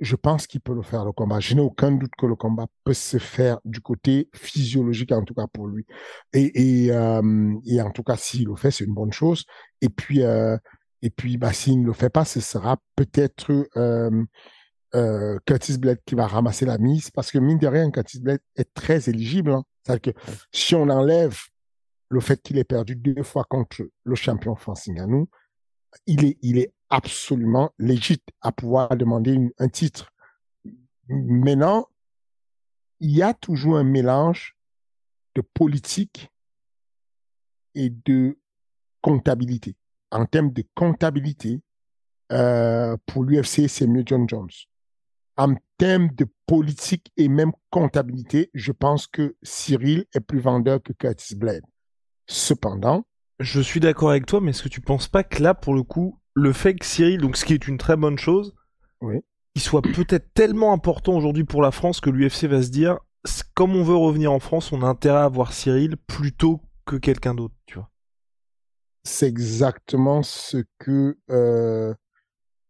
Je 0.00 0.16
pense 0.16 0.46
qu'il 0.46 0.60
peut 0.60 0.74
le 0.74 0.82
faire, 0.82 1.04
le 1.04 1.12
combat. 1.12 1.40
Je 1.40 1.54
n'ai 1.54 1.60
aucun 1.60 1.92
doute 1.92 2.12
que 2.16 2.26
le 2.26 2.34
combat 2.34 2.66
peut 2.84 2.94
se 2.94 3.18
faire 3.18 3.58
du 3.64 3.80
côté 3.80 4.28
physiologique, 4.34 5.12
en 5.12 5.24
tout 5.24 5.34
cas 5.34 5.46
pour 5.46 5.68
lui. 5.68 5.84
Et, 6.32 6.86
et, 6.86 6.92
euh, 6.92 7.54
et 7.66 7.80
en 7.82 7.90
tout 7.90 8.02
cas, 8.02 8.16
s'il 8.16 8.46
le 8.46 8.56
fait, 8.56 8.70
c'est 8.70 8.84
une 8.84 8.94
bonne 8.94 9.12
chose. 9.12 9.44
Et 9.82 9.90
puis, 9.90 10.22
euh, 10.22 10.56
et 11.02 11.10
puis 11.10 11.36
bah, 11.36 11.52
s'il 11.52 11.82
ne 11.82 11.86
le 11.86 11.92
fait 11.92 12.10
pas, 12.10 12.24
ce 12.24 12.40
sera 12.40 12.78
peut-être 12.96 13.68
euh, 13.76 15.38
Curtis 15.44 15.78
Blade 15.78 16.00
qui 16.06 16.14
va 16.14 16.26
ramasser 16.26 16.64
la 16.64 16.78
mise, 16.78 17.10
parce 17.10 17.30
que 17.30 17.38
mine 17.38 17.58
de 17.58 17.66
rien, 17.66 17.90
Curtis 17.90 18.20
Blade 18.20 18.40
est 18.56 18.72
très 18.72 19.08
éligible. 19.08 19.52
Hein. 19.52 19.64
C'est-à-dire 19.84 20.14
que 20.14 20.20
si 20.52 20.74
on 20.74 20.88
enlève 20.88 21.38
le 22.08 22.20
fait 22.20 22.40
qu'il 22.42 22.58
ait 22.58 22.64
perdu 22.64 22.96
deux 22.96 23.22
fois 23.22 23.44
contre 23.44 23.82
le 24.02 24.14
champion 24.14 24.56
Francis 24.56 24.92
Ngannou, 24.92 25.28
il 26.06 26.24
est, 26.24 26.38
il 26.42 26.58
est 26.58 26.72
absolument 26.90 27.72
légitime 27.78 28.34
à 28.40 28.52
pouvoir 28.52 28.96
demander 28.96 29.38
un 29.58 29.68
titre. 29.68 30.12
Maintenant, 31.08 31.86
il 33.00 33.12
y 33.12 33.22
a 33.22 33.32
toujours 33.32 33.76
un 33.76 33.84
mélange 33.84 34.56
de 35.34 35.40
politique 35.40 36.30
et 37.74 37.90
de 37.90 38.38
comptabilité. 39.00 39.76
En 40.10 40.26
termes 40.26 40.52
de 40.52 40.64
comptabilité, 40.74 41.62
euh, 42.32 42.96
pour 43.06 43.24
l'UFC, 43.24 43.68
c'est 43.68 43.86
mieux 43.86 44.02
John 44.04 44.28
Jones. 44.28 44.50
En 45.36 45.54
termes 45.78 46.10
de 46.14 46.26
politique 46.46 47.10
et 47.16 47.28
même 47.28 47.52
comptabilité, 47.70 48.50
je 48.54 48.72
pense 48.72 49.06
que 49.06 49.36
Cyril 49.42 50.04
est 50.14 50.20
plus 50.20 50.40
vendeur 50.40 50.82
que 50.82 50.92
Curtis 50.92 51.34
Blade. 51.34 51.64
Cependant, 52.26 53.06
je 53.38 53.60
suis 53.60 53.80
d'accord 53.80 54.10
avec 54.10 54.26
toi, 54.26 54.40
mais 54.40 54.50
est-ce 54.50 54.62
que 54.62 54.68
tu 54.68 54.80
penses 54.80 55.08
pas 55.08 55.24
que 55.24 55.42
là, 55.42 55.54
pour 55.54 55.74
le 55.74 55.82
coup, 55.82 56.19
le 56.40 56.52
fait 56.52 56.74
que 56.74 56.86
Cyril, 56.86 57.20
donc 57.20 57.36
ce 57.36 57.44
qui 57.44 57.54
est 57.54 57.68
une 57.68 57.78
très 57.78 57.96
bonne 57.96 58.18
chose, 58.18 58.54
il 59.54 59.60
soit 59.60 59.82
peut-être 59.82 60.32
tellement 60.32 60.72
important 60.72 61.16
aujourd'hui 61.16 61.44
pour 61.44 61.62
la 61.62 61.70
France 61.70 62.00
que 62.00 62.10
l'UFC 62.10 62.44
va 62.44 62.62
se 62.62 62.70
dire, 62.70 62.98
comme 63.54 63.76
on 63.76 63.82
veut 63.82 63.96
revenir 63.96 64.32
en 64.32 64.40
France, 64.40 64.72
on 64.72 64.82
a 64.82 64.86
intérêt 64.86 65.20
à 65.20 65.28
voir 65.28 65.52
Cyril 65.52 65.96
plutôt 65.96 66.62
que 66.86 66.96
quelqu'un 66.96 67.34
d'autre, 67.34 67.54
tu 67.66 67.74
vois. 67.74 67.90
C'est 69.04 69.28
exactement 69.28 70.22
ce 70.22 70.58
que 70.78 71.18
euh, 71.30 71.94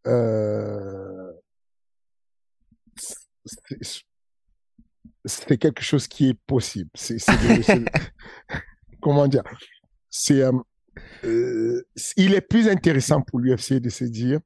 euh, 0.07 1.31
c'est 5.25 5.57
quelque 5.57 5.81
chose 5.81 6.07
qui 6.07 6.29
est 6.29 6.39
possible. 6.45 6.89
C'est 6.95 7.17
comment 9.01 9.27
dire? 9.27 9.43
C'est 10.09 10.41
euh, 10.41 10.51
euh, 11.23 11.85
il 12.17 12.33
est 12.33 12.41
plus 12.41 12.67
intéressant 12.67 13.21
pour 13.21 13.39
l'UFC 13.39 13.73
de 13.73 13.89
se 13.89 14.03
dire 14.03 14.39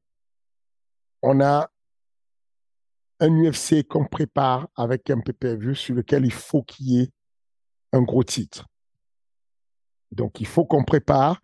on 1.22 1.40
a 1.42 1.70
un 3.20 3.44
UFC 3.44 3.88
qu'on 3.88 4.06
prépare 4.06 4.68
avec 4.76 5.10
un 5.10 5.20
PPV 5.20 5.74
sur 5.74 5.96
lequel 5.96 6.26
il 6.26 6.34
faut 6.34 6.64
qu'il 6.64 6.90
y 6.90 7.02
ait 7.02 7.12
un 7.94 8.02
gros 8.02 8.24
titre. 8.24 8.68
Donc, 10.12 10.40
il 10.42 10.48
faut 10.48 10.66
qu'on 10.66 10.84
prépare 10.84 11.42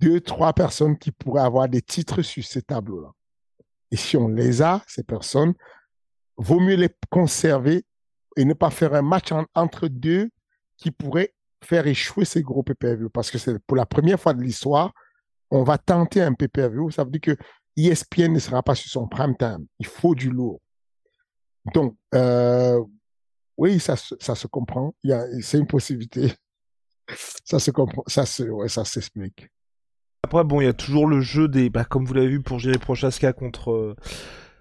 deux, 0.00 0.20
trois 0.20 0.52
personnes 0.52 0.98
qui 0.98 1.12
pourraient 1.12 1.42
avoir 1.42 1.68
des 1.68 1.82
titres 1.82 2.22
sur 2.22 2.44
ces 2.44 2.62
tableaux-là. 2.62 3.12
Et 3.90 3.96
si 3.96 4.16
on 4.16 4.28
les 4.28 4.60
a, 4.60 4.82
ces 4.86 5.04
personnes, 5.04 5.54
vaut 6.36 6.60
mieux 6.60 6.74
les 6.74 6.90
conserver 7.10 7.84
et 8.36 8.44
ne 8.44 8.52
pas 8.52 8.70
faire 8.70 8.94
un 8.94 9.02
match 9.02 9.30
entre 9.54 9.88
deux 9.88 10.30
qui 10.76 10.90
pourraient 10.90 11.32
faire 11.64 11.86
échouer 11.86 12.24
ces 12.24 12.42
gros 12.42 12.62
PPV 12.62 13.08
parce 13.12 13.30
que 13.30 13.38
c'est 13.38 13.58
pour 13.60 13.76
la 13.76 13.86
première 13.86 14.20
fois 14.20 14.34
de 14.34 14.42
l'histoire, 14.42 14.92
on 15.50 15.62
va 15.62 15.78
tenter 15.78 16.22
un 16.22 16.32
PPV. 16.34 16.90
Ça 16.90 17.04
veut 17.04 17.10
dire 17.10 17.20
que 17.20 17.36
ESPN 17.76 18.32
ne 18.32 18.38
sera 18.38 18.62
pas 18.62 18.74
sur 18.74 18.90
son 18.90 19.06
prime 19.06 19.36
time. 19.36 19.66
Il 19.78 19.86
faut 19.86 20.14
du 20.14 20.30
lourd. 20.30 20.60
Donc, 21.74 21.96
euh, 22.14 22.80
oui, 23.56 23.80
ça, 23.80 23.96
ça 23.96 24.34
se 24.34 24.46
comprend. 24.46 24.94
C'est 25.40 25.58
une 25.58 25.66
possibilité. 25.66 26.32
Ça 27.44 27.60
se 27.60 27.70
comprend. 27.70 28.02
Ça 28.08 28.26
se, 28.26 28.42
ouais, 28.42 28.68
ça 28.68 28.84
s'explique. 28.84 29.48
Après, 30.24 30.42
bon, 30.42 30.60
il 30.60 30.64
y 30.64 30.68
a 30.68 30.72
toujours 30.72 31.06
le 31.06 31.20
jeu 31.20 31.46
des, 31.46 31.70
bah, 31.70 31.84
comme 31.84 32.04
vous 32.04 32.14
l'avez 32.14 32.26
vu 32.26 32.42
pour 32.42 32.58
Jerry 32.58 32.78
Prochaska 32.78 33.32
contre, 33.32 33.94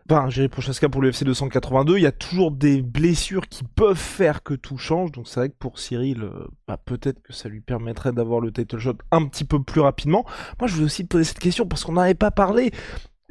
enfin, 0.10 0.30
Jerry 0.30 0.48
Prochaska 0.48 0.90
pour 0.90 1.02
l'UFC 1.02 1.24
282, 1.24 1.98
il 1.98 2.04
y 2.04 2.06
a 2.06 2.12
toujours 2.12 2.52
des 2.52 2.82
blessures 2.82 3.48
qui 3.48 3.64
peuvent 3.64 3.98
faire 3.98 4.44
que 4.44 4.54
tout 4.54 4.78
change. 4.78 5.12
Donc 5.12 5.28
c'est 5.28 5.40
vrai 5.40 5.50
que 5.50 5.56
pour 5.58 5.80
Cyril, 5.80 6.24
euh, 6.24 6.48
bah, 6.68 6.78
peut-être 6.78 7.22
que 7.22 7.34
ça 7.34 7.50
lui 7.50 7.62
permettrait 7.62 8.12
d'avoir 8.12 8.40
le 8.40 8.52
title 8.52 8.80
shot 8.80 8.98
un 9.12 9.26
petit 9.26 9.46
peu 9.46 9.62
plus 9.62 9.82
rapidement. 9.82 10.26
Moi, 10.60 10.68
je 10.68 10.74
voulais 10.74 10.86
aussi 10.86 11.04
te 11.04 11.10
poser 11.10 11.24
cette 11.24 11.40
question 11.40 11.68
parce 11.68 11.84
qu'on 11.84 11.94
n'avait 11.94 12.14
pas 12.14 12.32
parlé 12.32 12.72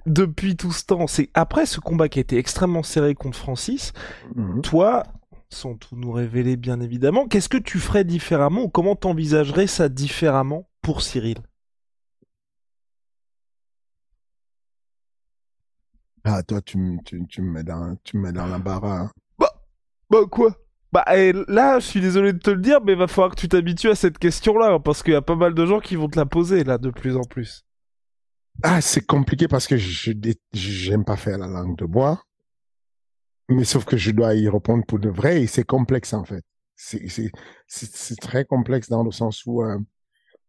depuis 0.06 0.56
tout 0.56 0.72
ce 0.72 0.84
temps. 0.84 1.06
C'est 1.06 1.30
après 1.34 1.66
ce 1.66 1.80
combat 1.80 2.08
qui 2.08 2.18
a 2.18 2.22
été 2.22 2.38
extrêmement 2.38 2.82
serré 2.82 3.14
contre 3.14 3.38
Francis. 3.38 3.92
Mhm. 4.34 4.62
Toi, 4.62 5.04
sans 5.48 5.74
tout 5.74 5.96
nous 5.96 6.12
révéler 6.12 6.56
bien 6.56 6.80
évidemment, 6.80 7.26
qu'est-ce 7.26 7.48
que 7.48 7.58
tu 7.58 7.78
ferais 7.78 8.04
différemment 8.04 8.62
ou 8.62 8.68
comment 8.68 8.96
t'envisagerais 8.96 9.66
ça 9.66 9.88
différemment 9.88 10.68
pour 10.82 11.02
Cyril? 11.02 11.38
Ah, 16.24 16.42
toi, 16.42 16.62
tu, 16.62 16.98
tu, 17.04 17.26
tu 17.28 17.42
me 17.42 17.50
mets 17.50 17.62
dans, 17.62 17.96
tu 18.02 18.16
me 18.16 18.22
mets 18.22 18.32
dans 18.32 18.46
l'embarras. 18.46 19.00
Hein. 19.00 19.10
Bah, 19.38 19.52
bah 20.08 20.20
quoi? 20.30 20.56
Bah, 20.90 21.04
là, 21.48 21.78
je 21.80 21.86
suis 21.86 22.00
désolé 22.00 22.32
de 22.32 22.38
te 22.38 22.50
le 22.50 22.60
dire, 22.60 22.80
mais 22.82 22.92
il 22.92 22.98
va 22.98 23.08
falloir 23.08 23.34
que 23.34 23.40
tu 23.40 23.48
t'habitues 23.48 23.90
à 23.90 23.94
cette 23.94 24.18
question-là, 24.18 24.74
hein, 24.74 24.80
parce 24.80 25.02
qu'il 25.02 25.12
y 25.12 25.16
a 25.16 25.22
pas 25.22 25.36
mal 25.36 25.52
de 25.52 25.66
gens 25.66 25.80
qui 25.80 25.96
vont 25.96 26.08
te 26.08 26.18
la 26.18 26.24
poser, 26.24 26.64
là, 26.64 26.78
de 26.78 26.90
plus 26.90 27.16
en 27.16 27.24
plus. 27.24 27.64
Ah, 28.62 28.80
c'est 28.80 29.04
compliqué 29.04 29.48
parce 29.48 29.66
que 29.66 29.76
je 29.76 30.12
j'aime 30.52 31.04
pas 31.04 31.16
faire 31.16 31.36
la 31.38 31.48
langue 31.48 31.76
de 31.76 31.84
bois. 31.84 32.22
Mais 33.48 33.64
sauf 33.64 33.84
que 33.84 33.96
je 33.96 34.12
dois 34.12 34.34
y 34.34 34.48
répondre 34.48 34.84
pour 34.86 34.98
de 34.98 35.10
vrai 35.10 35.42
et 35.42 35.46
c'est 35.46 35.64
complexe, 35.64 36.14
en 36.14 36.24
fait. 36.24 36.44
C'est 36.76 38.20
très 38.20 38.44
complexe 38.44 38.88
dans 38.88 39.02
le 39.02 39.10
sens 39.10 39.44
où 39.44 39.62
euh, 39.62 39.78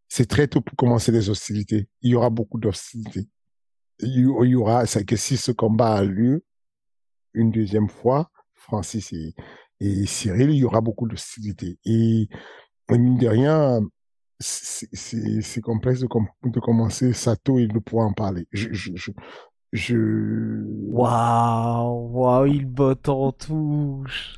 c'est 0.08 0.28
très 0.28 0.48
tôt 0.48 0.62
pour 0.62 0.78
commencer 0.78 1.12
les 1.12 1.30
hostilités. 1.30 1.90
Il 2.02 2.12
y 2.12 2.16
aura 2.16 2.30
beaucoup 2.30 2.60
d'hostilités 2.60 3.28
il 4.00 4.50
y 4.50 4.56
aura, 4.56 4.86
c'est 4.86 5.06
que 5.06 5.16
si 5.16 5.38
ce 5.38 5.52
combat 5.52 5.96
a 5.96 6.04
lieu 6.04 6.44
une 7.34 7.52
deuxième 7.52 7.90
fois, 7.90 8.30
Francis 8.54 9.14
et, 9.14 9.36
et 9.80 10.06
Cyril, 10.06 10.50
il 10.52 10.58
y 10.58 10.64
aura 10.64 10.82
beaucoup 10.82 11.08
d'hostilité. 11.08 11.78
Et 11.86 12.28
mine 12.90 13.18
de 13.18 13.28
rien, 13.28 13.82
c'est 14.40 15.62
complexe 15.62 16.00
de, 16.02 16.08
de, 16.44 16.60
commencer 16.60 17.14
Sato 17.14 17.60
et 17.60 17.68
de 17.68 17.80
pouvoir 17.80 18.08
en 18.08 18.14
parler. 18.14 18.48
Je, 18.52 18.70
je, 18.72 18.92
je, 18.96 19.12
je... 19.72 19.98
Waouh, 20.92 22.10
waouh, 22.12 22.46
il 22.48 22.66
botte 22.66 23.10
en 23.10 23.32
touche. 23.32 24.38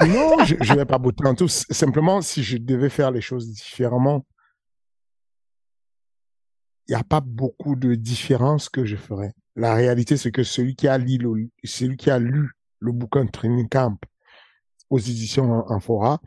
Non, 0.00 0.44
je, 0.44 0.54
je 0.60 0.74
vais 0.74 0.84
pas 0.84 0.98
botter 0.98 1.26
en 1.26 1.34
touche. 1.34 1.64
Simplement, 1.70 2.20
si 2.20 2.42
je 2.42 2.56
devais 2.56 2.88
faire 2.90 3.10
les 3.10 3.20
choses 3.20 3.52
différemment, 3.52 4.24
il 6.88 6.92
n'y 6.92 7.00
a 7.00 7.04
pas 7.04 7.20
beaucoup 7.20 7.76
de 7.76 7.94
différence 7.94 8.68
que 8.68 8.84
je 8.84 8.96
ferais. 8.96 9.32
La 9.56 9.74
réalité, 9.74 10.16
c'est 10.16 10.32
que 10.32 10.42
celui 10.42 10.74
qui 10.74 10.88
a 10.88 10.96
lu 10.98 11.18
le, 12.80 12.92
bouquin 12.92 13.26
Training 13.26 13.68
Camp 13.68 13.98
aux 14.88 14.98
éditions 14.98 15.64
Fora 15.80 16.20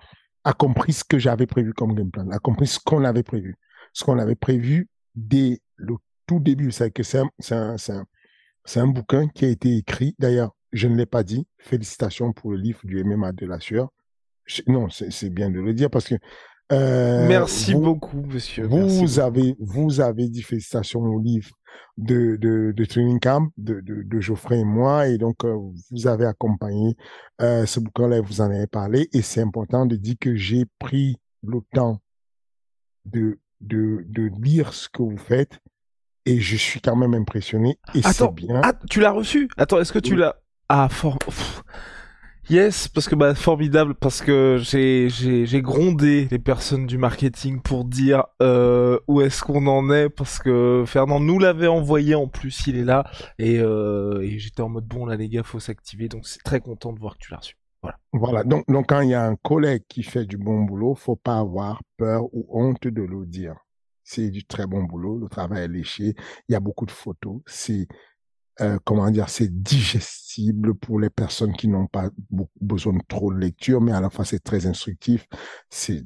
a 0.44 0.53
compris 0.53 0.94
ce 0.94 1.03
que 1.03 1.18
j'avais 1.18 1.48
prévu 1.48 1.74
comme 1.74 1.96
game 1.96 2.12
plan, 2.12 2.30
a 2.30 2.39
compris 2.39 2.68
ce 2.68 2.80
qu'on 2.80 3.03
avait 3.03 3.24
prévu. 3.24 3.56
Ce 3.94 4.03
qu'on 4.03 4.20
avait 4.20 4.36
prévu 4.36 4.88
dès 5.15 5.62
le 5.75 5.96
tout 6.27 6.39
début, 6.39 6.72
c'est 6.72 6.91
un, 7.15 7.75
un, 8.75 8.88
bouquin 8.88 9.27
qui 9.30 9.46
a 9.46 9.50
été 9.50 9.75
écrit. 9.77 10.15
D'ailleurs, 10.20 10.56
je 10.72 10.88
ne 10.88 10.96
l'ai 10.96 11.06
pas 11.06 11.24
dit. 11.24 11.48
Félicitations 11.58 12.34
pour 12.34 12.51
le 12.51 12.58
livre 12.58 12.80
du 12.84 13.03
MMA 13.03 13.32
de 13.34 13.46
la 13.46 13.60
sueur. 13.60 13.89
Non, 14.68 14.89
c'est 14.89 15.30
bien 15.30 15.50
de 15.50 15.60
le 15.60 15.74
dire 15.74 15.89
parce 15.89 16.08
que 16.08 16.15
euh, 16.72 17.28
Merci 17.28 17.75
beaucoup, 17.75 18.22
monsieur. 18.22 18.66
Vous 18.68 19.20
avez, 19.20 19.56
vous 19.60 20.01
avez 20.01 20.30
dit 20.30 20.42
félicitations 20.42 21.01
au 21.01 21.20
livre 21.20 21.51
de, 21.98 22.38
de, 22.38 22.74
de 22.75 22.86
Training 22.86 23.20
Camp 23.20 23.50
de, 23.58 23.82
de, 23.82 24.04
de, 24.04 24.20
Geoffrey 24.20 24.60
et 24.60 24.63
moi. 24.63 25.08
Et 25.08 25.18
donc, 25.18 25.44
euh, 25.44 25.58
vous 25.92 26.08
avez 26.08 26.25
accompagné 26.25 26.96
euh, 27.42 27.66
ce 27.66 27.80
bouquin-là, 27.80 28.22
vous 28.22 28.42
en 28.42 28.51
avez 28.51 28.68
parlé. 28.68 29.10
Et 29.13 29.22
c'est 29.22 29.42
important 29.42 29.86
de 29.86 29.96
dire 29.96 30.16
que 30.20 30.36
j'ai 30.36 30.66
pris 30.80 31.18
le 31.44 31.60
temps 31.74 32.00
de, 33.06 33.40
de, 33.60 34.06
de 34.08 34.32
lire 34.42 34.74
ce 34.74 34.90
que 34.90 35.01
vous 35.01 35.18
faites. 35.18 35.60
Et 36.25 36.40
je 36.40 36.56
suis 36.56 36.80
quand 36.80 36.96
même 36.96 37.16
impressionné. 37.16 37.80
Et 37.96 38.01
c'est 38.04 38.32
bien. 38.32 38.62
Ah, 38.63 38.74
tu 38.90 39.00
l'as 39.00 39.12
reçu? 39.12 39.50
Attends, 39.58 39.80
est-ce 39.80 39.92
que 39.92 40.00
tu 40.00 40.16
l'as... 40.16 40.36
Ah, 40.70 40.88
fort... 40.90 41.18
Yes, 42.50 42.88
parce 42.88 43.08
que 43.08 43.16
bah 43.16 43.34
formidable, 43.36 43.94
parce 43.96 44.22
que 44.22 44.58
j'ai 44.60 45.10
j'ai 45.10 45.62
grondé 45.62 46.28
les 46.32 46.40
personnes 46.40 46.86
du 46.86 46.98
marketing 46.98 47.62
pour 47.62 47.86
dire 47.86 48.26
euh, 48.42 49.00
où 49.08 49.22
est-ce 49.22 49.44
qu'on 49.44 49.68
en 49.68 49.90
est, 49.92 50.10
parce 50.10 50.40
que 50.40 50.84
Fernand 50.88 51.20
nous 51.20 51.40
l'avait 51.40 51.68
envoyé 51.68 52.16
en 52.16 52.28
plus, 52.28 52.66
il 52.68 52.76
est 52.78 52.84
là 52.84 53.06
et, 53.38 53.60
euh, 53.60 54.22
et 54.22 54.40
j'étais 54.40 54.62
en 54.62 54.70
mode 54.70 54.86
bon 54.86 55.06
là 55.06 55.16
les 55.16 55.30
gars 55.30 55.44
faut 55.44 55.60
s'activer, 55.60 56.10
donc 56.10 56.28
c'est 56.28 56.42
très 56.44 56.60
content 56.60 56.92
de 56.94 57.00
voir 57.00 57.14
que 57.14 57.20
tu 57.24 57.32
l'as 57.32 57.38
reçu. 57.38 57.56
Voilà. 57.84 57.98
Voilà. 58.12 58.44
Donc 58.44 58.66
donc 58.68 58.88
quand 58.90 59.02
il 59.02 59.10
y 59.10 59.14
a 59.14 59.24
un 59.24 59.36
collègue 59.36 59.84
qui 59.88 60.04
fait 60.04 60.26
du 60.26 60.38
bon 60.38 60.62
boulot, 60.64 60.96
faut 60.96 61.16
pas 61.16 61.38
avoir 61.38 61.82
peur 61.98 62.24
ou 62.34 62.48
honte 62.50 62.88
de 62.88 63.02
le 63.04 63.26
dire. 63.28 63.56
C'est 64.04 64.30
du 64.30 64.44
très 64.46 64.66
bon 64.68 64.84
boulot, 64.84 65.18
le 65.20 65.30
travail 65.30 65.64
est 65.64 65.68
léché, 65.70 66.16
il 66.50 66.52
y 66.52 66.56
a 66.56 66.60
beaucoup 66.60 66.86
de 66.86 66.92
photos, 66.92 67.40
c'est 67.46 67.88
euh, 68.62 68.77
comment 68.84 69.10
dire, 69.10 69.30
c'est 69.30 69.62
digestible 69.62 70.75
pour 70.75 71.00
les 71.00 71.10
personnes 71.10 71.53
qui 71.53 71.68
n'ont 71.68 71.88
pas 71.88 72.10
besoin 72.60 72.94
de 72.94 73.01
trop 73.08 73.34
de 73.34 73.39
lecture, 73.39 73.82
mais 73.82 73.91
à 73.91 74.01
la 74.01 74.10
fois 74.10 74.25
c'est 74.25 74.44
très 74.44 74.65
instructif. 74.65 75.27
C'est 75.70 76.03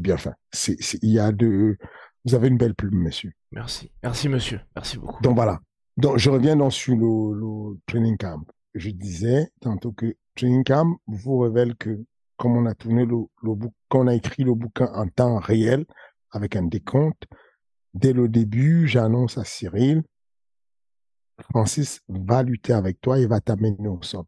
bien 0.00 0.16
fait. 0.16 0.32
C'est 0.52 0.76
il 1.02 1.10
y 1.10 1.18
a 1.18 1.32
de, 1.32 1.76
vous 2.24 2.34
avez 2.34 2.48
une 2.48 2.58
belle 2.58 2.74
plume, 2.74 3.02
monsieur. 3.02 3.32
Merci, 3.52 3.90
merci 4.02 4.28
monsieur, 4.28 4.60
merci 4.74 4.98
beaucoup. 4.98 5.22
Donc 5.22 5.34
voilà. 5.34 5.60
Donc 5.96 6.18
je 6.18 6.30
reviens 6.30 6.56
donc 6.56 6.72
sur 6.72 6.94
le, 6.94 7.38
le 7.38 7.78
training 7.86 8.16
camp. 8.16 8.44
Je 8.74 8.90
disais 8.90 9.48
tantôt 9.60 9.92
que 9.92 10.14
training 10.36 10.64
camp 10.64 10.98
vous 11.06 11.38
révèle 11.38 11.74
que 11.76 12.04
comme 12.36 12.56
on 12.56 12.66
a 12.66 12.74
tourné 12.74 13.04
le, 13.04 13.16
le 13.42 13.54
quand 13.88 14.04
on 14.04 14.06
a 14.06 14.14
écrit 14.14 14.44
le 14.44 14.54
bouquin 14.54 14.90
en 14.94 15.08
temps 15.08 15.38
réel 15.38 15.84
avec 16.30 16.54
un 16.56 16.62
décompte, 16.62 17.24
dès 17.94 18.12
le 18.12 18.28
début, 18.28 18.86
j'annonce 18.86 19.38
à 19.38 19.44
Cyril, 19.44 20.02
Francis 21.50 22.00
va 22.08 22.42
lutter 22.42 22.72
avec 22.72 23.00
toi 23.00 23.18
et 23.18 23.26
va 23.26 23.40
t'amener 23.40 23.88
au 23.88 24.02
sol. 24.02 24.24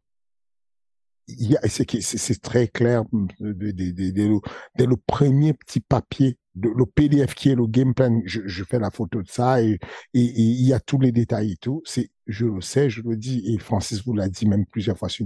C'est 1.27 2.41
très 2.41 2.67
clair 2.67 3.03
dès, 3.39 4.85
le 4.85 4.95
premier 4.97 5.53
petit 5.53 5.79
papier, 5.79 6.37
le 6.55 6.85
PDF 6.85 7.35
qui 7.35 7.49
est 7.49 7.55
le 7.55 7.67
game 7.67 7.93
plan, 7.93 8.21
je, 8.25 8.41
je 8.45 8.63
fais 8.63 8.79
la 8.79 8.91
photo 8.91 9.21
de 9.21 9.27
ça 9.29 9.61
et, 9.61 9.79
il 10.13 10.65
y 10.65 10.73
a 10.73 10.79
tous 10.79 10.99
les 10.99 11.11
détails 11.11 11.53
et 11.53 11.57
tout. 11.57 11.81
C'est, 11.85 12.09
je 12.27 12.45
le 12.45 12.61
sais, 12.61 12.89
je 12.89 13.01
le 13.01 13.15
dis 13.15 13.43
et 13.45 13.59
Francis 13.59 14.03
vous 14.03 14.13
l'a 14.13 14.29
dit 14.29 14.47
même 14.47 14.65
plusieurs 14.65 14.97
fois 14.97 15.09
sur 15.09 15.25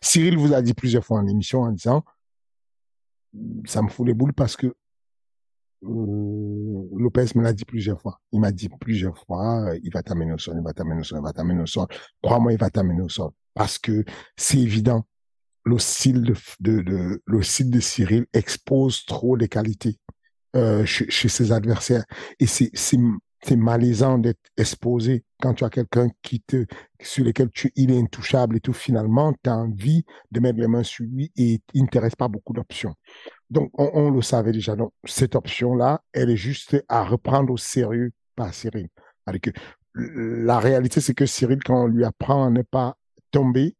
Cyril 0.00 0.38
vous 0.38 0.54
a 0.54 0.62
dit 0.62 0.74
plusieurs 0.74 1.04
fois 1.04 1.18
en 1.18 1.26
émission 1.26 1.62
en 1.62 1.72
disant, 1.72 2.04
ça 3.66 3.82
me 3.82 3.88
fout 3.88 4.06
les 4.06 4.14
boules 4.14 4.32
parce 4.32 4.56
que 4.56 4.74
Lopez 5.84 7.26
me 7.34 7.42
l'a 7.42 7.52
dit 7.52 7.64
plusieurs 7.64 8.00
fois. 8.00 8.20
Il 8.32 8.40
m'a 8.40 8.52
dit 8.52 8.68
plusieurs 8.80 9.18
fois, 9.18 9.70
euh, 9.70 9.78
il 9.82 9.92
va 9.92 10.02
t'amener 10.02 10.32
au 10.32 10.38
sol, 10.38 10.56
il 10.58 10.64
va 10.64 10.72
t'amener 10.72 11.00
au 11.00 11.04
sol, 11.04 11.18
il 11.20 11.24
va 11.24 11.32
t'amener 11.32 11.62
au 11.62 11.66
sol. 11.66 11.86
Crois-moi, 12.22 12.52
il 12.52 12.58
va 12.58 12.70
t'amener 12.70 13.02
au 13.02 13.08
sol. 13.08 13.30
Parce 13.54 13.78
que 13.78 14.04
c'est 14.36 14.58
évident, 14.58 15.06
le 15.64 15.78
style 15.78 16.22
de, 16.22 16.34
de, 16.60 16.82
de, 16.82 17.22
le 17.26 17.42
style 17.42 17.70
de 17.70 17.80
Cyril 17.80 18.26
expose 18.32 19.04
trop 19.06 19.36
les 19.36 19.48
qualités 19.48 19.98
euh, 20.56 20.84
chez, 20.84 21.10
chez, 21.10 21.28
ses 21.28 21.52
adversaires. 21.52 22.04
Et 22.38 22.46
c'est, 22.46 22.70
c'est, 23.44 23.56
malaisant 23.56 24.18
d'être 24.18 24.40
exposé 24.56 25.24
quand 25.40 25.54
tu 25.54 25.64
as 25.64 25.70
quelqu'un 25.70 26.08
qui 26.22 26.40
te, 26.40 26.66
sur 27.00 27.24
lequel 27.24 27.50
tu, 27.50 27.72
il 27.76 27.90
est 27.90 27.98
intouchable 27.98 28.56
et 28.56 28.60
tout. 28.60 28.72
Finalement, 28.72 29.32
tu 29.42 29.50
as 29.50 29.56
envie 29.56 30.04
de 30.30 30.40
mettre 30.40 30.58
les 30.58 30.68
mains 30.68 30.82
sur 30.82 31.04
lui 31.04 31.32
et 31.36 31.60
il 31.74 31.82
ne 31.82 31.86
t'intéresse 31.86 32.16
pas 32.16 32.28
beaucoup 32.28 32.52
d'options. 32.52 32.94
Donc, 33.50 33.70
on, 33.74 34.10
le 34.10 34.22
savait 34.22 34.52
déjà. 34.52 34.76
Donc, 34.76 34.92
cette 35.04 35.34
option-là, 35.34 36.02
elle 36.12 36.30
est 36.30 36.36
juste 36.36 36.82
à 36.88 37.04
reprendre 37.04 37.52
au 37.52 37.56
sérieux 37.56 38.12
par 38.34 38.52
Cyril. 38.52 38.88
que 39.42 39.50
la 39.94 40.58
réalité, 40.58 41.00
c'est 41.00 41.14
que 41.14 41.26
Cyril, 41.26 41.62
quand 41.62 41.84
on 41.84 41.86
lui 41.86 42.04
apprend 42.04 42.46
à 42.46 42.50
ne 42.50 42.62
pas 42.62 42.96
tomber, 43.30 43.76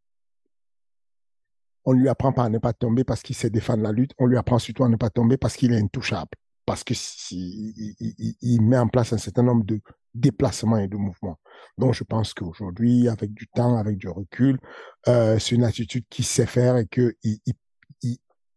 on 1.85 1.93
lui 1.93 2.09
apprend 2.09 2.33
pas 2.33 2.45
à 2.45 2.49
ne 2.49 2.59
pas 2.59 2.73
tomber 2.73 3.05
parce 3.05 3.23
qu'il 3.23 3.37
sait 3.37 3.51
défendre 3.51 3.83
la 3.83 3.93
lutte. 3.93 4.13
On 4.19 4.27
lui 4.27 4.37
apprend 4.37 4.59
surtout 4.59 4.85
à 4.85 4.89
ne 4.89 4.97
pas 4.97 5.11
tomber 5.11 5.37
parce 5.37 5.57
qu'il 5.57 5.73
est 5.73 5.81
intouchable. 5.81 6.31
Parce 6.67 6.83
que 6.83 6.95
il, 7.31 8.63
met 8.63 8.79
en 8.79 8.89
place 8.89 9.13
un 9.13 9.19
certain 9.19 9.43
nombre 9.43 9.65
de 9.65 9.81
déplacements 10.15 10.79
et 10.79 10.89
de 10.89 10.97
mouvements. 10.97 11.39
Donc, 11.77 11.93
je 11.95 12.05
pense 12.05 12.33
qu'aujourd'hui, 12.33 13.09
avec 13.09 13.35
du 13.35 13.47
temps, 13.49 13.77
avec 13.77 13.99
du 13.99 14.09
recul, 14.09 14.59
euh, 15.09 15.39
c'est 15.39 15.55
une 15.55 15.65
attitude 15.65 16.05
qu'il 16.09 16.25
sait 16.25 16.47
faire 16.47 16.77
et 16.77 16.87
qu'il 16.87 17.15
il, 17.23 17.39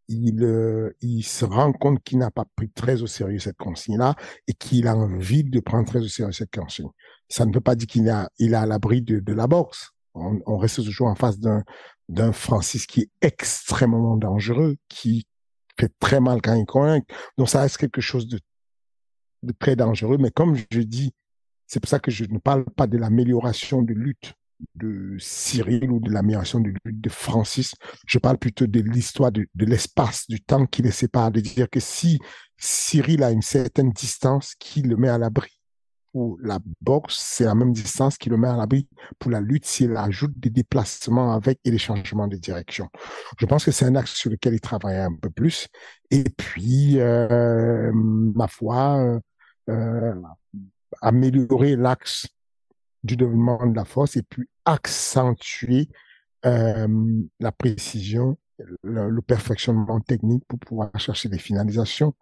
il, 0.07 0.43
euh, 0.43 0.95
il 1.01 1.23
se 1.23 1.45
rend 1.45 1.73
compte 1.73 2.01
qu'il 2.03 2.19
n'a 2.19 2.31
pas 2.31 2.45
pris 2.55 2.69
très 2.69 3.01
au 3.01 3.07
sérieux 3.07 3.39
cette 3.39 3.57
consigne-là 3.57 4.15
et 4.47 4.53
qu'il 4.53 4.87
a 4.87 4.95
envie 4.95 5.43
de 5.43 5.59
prendre 5.59 5.87
très 5.87 5.99
au 5.99 6.07
sérieux 6.07 6.31
cette 6.31 6.53
consigne. 6.53 6.89
Ça 7.29 7.45
ne 7.45 7.53
veut 7.53 7.61
pas 7.61 7.75
dire 7.75 7.87
qu'il 7.87 8.07
est 8.07 8.11
à, 8.11 8.29
il 8.39 8.53
est 8.53 8.57
à 8.57 8.65
l'abri 8.65 9.01
de, 9.01 9.19
de 9.19 9.33
la 9.33 9.47
boxe. 9.47 9.91
On, 10.13 10.39
on, 10.45 10.57
reste 10.57 10.83
toujours 10.83 11.07
en 11.07 11.15
face 11.15 11.39
d'un, 11.39 11.63
d'un 12.09 12.31
Francis 12.31 12.87
qui 12.87 13.01
est 13.01 13.09
extrêmement 13.21 14.17
dangereux, 14.17 14.77
qui 14.87 15.27
fait 15.79 15.91
très 15.99 16.19
mal 16.19 16.41
quand 16.41 16.55
il. 16.55 17.01
Donc 17.37 17.49
ça 17.49 17.61
reste 17.61 17.77
quelque 17.77 18.01
chose 18.01 18.27
de, 18.27 18.39
très 19.59 19.75
dangereux. 19.75 20.17
Mais 20.19 20.31
comme 20.31 20.55
je 20.71 20.81
dis, 20.81 21.13
c'est 21.65 21.79
pour 21.79 21.89
ça 21.89 21.99
que 21.99 22.11
je 22.11 22.25
ne 22.25 22.39
parle 22.39 22.65
pas 22.65 22.87
de 22.87 22.97
l'amélioration 22.97 23.81
de 23.81 23.93
lutte 23.93 24.33
de 24.75 25.15
Cyril 25.19 25.91
ou 25.91 25.99
de 25.99 26.11
l'amélioration 26.11 26.59
de, 26.59 26.73
de 26.85 27.09
Francis. 27.09 27.75
Je 28.07 28.17
parle 28.17 28.37
plutôt 28.37 28.65
de 28.65 28.79
l'histoire 28.79 29.31
de, 29.31 29.45
de 29.53 29.65
l'espace, 29.65 30.27
du 30.27 30.41
temps 30.41 30.65
qui 30.65 30.81
les 30.81 30.91
sépare, 30.91 31.31
de 31.31 31.41
dire 31.41 31.69
que 31.69 31.79
si 31.79 32.19
Cyril 32.57 33.23
a 33.23 33.31
une 33.31 33.43
certaine 33.43 33.91
distance 33.91 34.55
qui 34.55 34.81
le 34.81 34.95
met 34.95 35.09
à 35.09 35.17
l'abri 35.17 35.56
pour 36.11 36.37
la 36.41 36.59
boxe, 36.81 37.15
c'est 37.17 37.45
la 37.45 37.55
même 37.55 37.73
distance 37.73 38.17
qui 38.17 38.29
le 38.29 38.37
met 38.37 38.47
à 38.47 38.55
l'abri 38.55 38.87
pour 39.19 39.31
la 39.31 39.41
lutte 39.41 39.65
s'il 39.65 39.95
ajoute 39.95 40.37
des 40.37 40.49
déplacements 40.49 41.33
avec 41.33 41.59
et 41.63 41.71
des 41.71 41.77
changements 41.77 42.27
de 42.27 42.37
direction. 42.37 42.89
Je 43.39 43.45
pense 43.45 43.65
que 43.65 43.71
c'est 43.71 43.85
un 43.85 43.95
axe 43.95 44.13
sur 44.13 44.29
lequel 44.29 44.53
il 44.53 44.61
travaille 44.61 44.97
un 44.97 45.13
peu 45.13 45.29
plus. 45.29 45.67
Et 46.11 46.23
puis, 46.23 46.99
euh, 46.99 47.91
ma 47.93 48.47
foi, 48.47 49.19
euh, 49.69 50.15
améliorer 51.01 51.75
l'axe 51.75 52.27
du 53.03 53.15
développement 53.15 53.65
de 53.65 53.75
la 53.75 53.85
force 53.85 54.17
et 54.17 54.23
puis 54.23 54.47
accentuer 54.65 55.89
euh, 56.45 56.87
la 57.39 57.51
précision, 57.51 58.37
le, 58.83 59.21
perfectionnement 59.21 59.99
technique 59.99 60.43
pour 60.47 60.59
pouvoir 60.59 60.91
chercher 60.97 61.29
des 61.29 61.39
finalisations. 61.39 62.13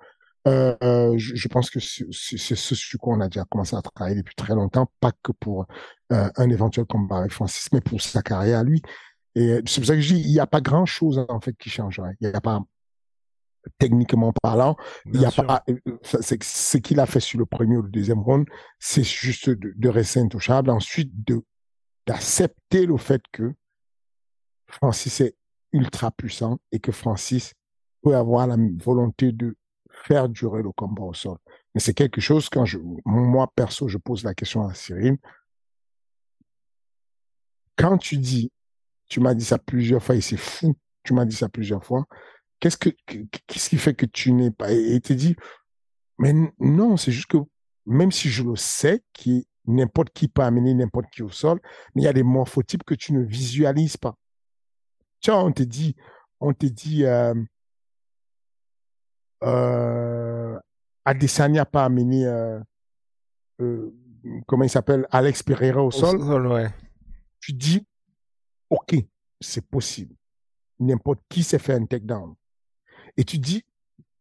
Euh, 0.48 0.76
euh 0.84 1.18
je, 1.18 1.36
je, 1.36 1.48
pense 1.48 1.70
que 1.70 1.80
c'est 1.80 2.06
ce 2.38 2.76
sur 2.76 3.00
quoi 3.00 3.16
on 3.16 3.22
a 3.22 3.28
déjà 3.28 3.46
commencé 3.46 3.76
à 3.76 3.82
travailler 3.82 4.18
depuis 4.18 4.36
très 4.36 4.54
longtemps, 4.54 4.92
pas 5.00 5.12
que 5.24 5.32
pour 5.32 5.66
euh, 6.12 6.30
un 6.36 6.50
éventuel 6.50 6.86
combat 6.86 7.20
avec 7.20 7.32
Francis, 7.32 7.72
mais 7.72 7.82
pour 7.82 8.02
sa 8.02 8.22
carrière 8.22 8.60
à 8.60 8.64
lui. 8.64 8.82
Et 9.34 9.62
c'est 9.66 9.82
pour 9.82 9.88
ça 9.88 9.96
que 9.96 10.02
je 10.02 10.14
dis, 10.14 10.22
il 10.22 10.32
n'y 10.32 10.40
a 10.40 10.48
pas 10.48 10.62
grand 10.62 10.86
chose 10.86 11.26
en 11.30 11.40
fait 11.42 11.56
qui 11.58 11.70
changerait. 11.70 12.16
Il 12.22 12.30
n'y 12.30 12.36
a 12.36 12.42
pas 12.42 12.62
techniquement 13.80 14.32
parlant, 14.42 14.78
il 15.06 15.20
y 15.20 15.26
a 15.26 15.32
pas, 15.32 15.64
euh, 15.70 15.80
c'est 16.04 16.44
ce 16.44 16.78
qu'il 16.78 17.00
a 17.00 17.06
fait 17.06 17.20
sur 17.20 17.40
le 17.40 17.46
premier 17.46 17.78
ou 17.78 17.82
le 17.82 17.90
deuxième 17.90 18.20
round, 18.20 18.48
c'est 18.80 19.04
juste 19.04 19.50
de, 19.50 19.74
de, 19.76 19.90
rester 19.90 20.20
intouchable, 20.20 20.70
ensuite 20.70 21.12
de 21.26 21.44
d'accepter 22.06 22.86
le 22.86 22.98
fait 22.98 23.24
que 23.32 23.54
Francis 24.68 25.22
est 25.22 25.36
ultra 25.74 26.12
puissant 26.12 26.60
et 26.72 26.80
que 26.80 26.92
Francis 26.92 27.54
peut 28.04 28.16
avoir 28.16 28.46
la 28.46 28.58
volonté 28.78 29.32
de 29.32 29.58
faire 30.04 30.30
durer 30.30 30.62
le 30.62 30.72
combat 30.72 31.04
au 31.04 31.14
sol. 31.14 31.38
Mais 31.74 31.82
c'est 31.82 31.94
quelque 31.94 32.22
chose 32.22 32.50
quand 32.50 32.66
je, 32.66 32.78
moi 33.06 33.52
perso, 33.56 33.88
je 33.88 33.98
pose 33.98 34.24
la 34.24 34.34
question 34.34 34.68
à 34.68 34.74
Cyril. 34.74 35.18
Quand 37.76 37.98
tu 37.98 38.18
dis, 38.18 38.52
tu 39.08 39.20
m'as 39.20 39.34
dit 39.34 39.46
ça 39.46 39.58
plusieurs 39.58 40.02
fois 40.04 40.16
et 40.16 40.22
c'est 40.22 40.38
fou, 40.38 40.76
tu 41.04 41.14
m'as 41.14 41.26
dit 41.26 41.36
ça 41.36 41.50
plusieurs 41.50 41.84
fois, 41.84 42.06
qu'est-ce 42.60 42.78
que 42.78 42.90
qui 43.48 43.78
fait 43.78 43.94
que 43.94 44.06
tu 44.06 44.32
n'es 44.32 44.52
pas 44.52 44.72
et 44.72 45.00
te 45.02 45.14
dit 45.14 45.36
mais 46.18 46.34
non 46.60 46.98
c'est 46.98 47.12
juste 47.12 47.28
que 47.28 47.38
même 47.86 48.12
si 48.12 48.30
je 48.30 48.44
le 48.44 48.56
sais 48.56 49.04
qui 49.14 49.48
n'importe 49.66 50.10
qui 50.14 50.28
peut 50.28 50.42
amener 50.42 50.74
n'importe 50.74 51.08
qui 51.12 51.22
au 51.22 51.30
sol 51.30 51.60
mais 51.94 52.04
il 52.04 52.06
y 52.06 52.08
a 52.08 52.14
des 52.14 52.24
morphotypes 52.24 52.84
que 52.84 52.96
tu 52.96 53.14
ne 53.14 53.22
visualises 53.22 53.98
pas 53.98 54.16
tu 55.20 55.32
vois 55.32 55.44
on 55.44 55.52
te 55.52 55.64
dit 55.64 55.96
on 56.40 56.54
te 56.54 56.66
dit 56.66 57.06
euh, 57.06 57.34
euh, 59.46 60.60
Adesanya 61.06 61.66
pas 61.66 61.86
amené 61.86 62.26
euh, 62.26 62.60
euh, 63.62 63.94
comment 64.48 64.64
il 64.64 64.70
s'appelle 64.70 65.08
Alex 65.12 65.44
Pereira 65.44 65.84
au, 65.84 65.92
sol, 65.92 66.20
sol 66.20 66.48
ouais. 66.48 66.70
tu 67.40 67.54
dis 67.54 67.86
ok 68.70 68.96
c'est 69.40 69.66
possible 69.68 70.16
n'importe 70.80 71.22
qui 71.30 71.44
s'est 71.44 71.60
fait 71.60 71.74
un 71.74 71.86
takedown 71.86 72.36
et 73.18 73.24
tu 73.24 73.38
dis, 73.38 73.64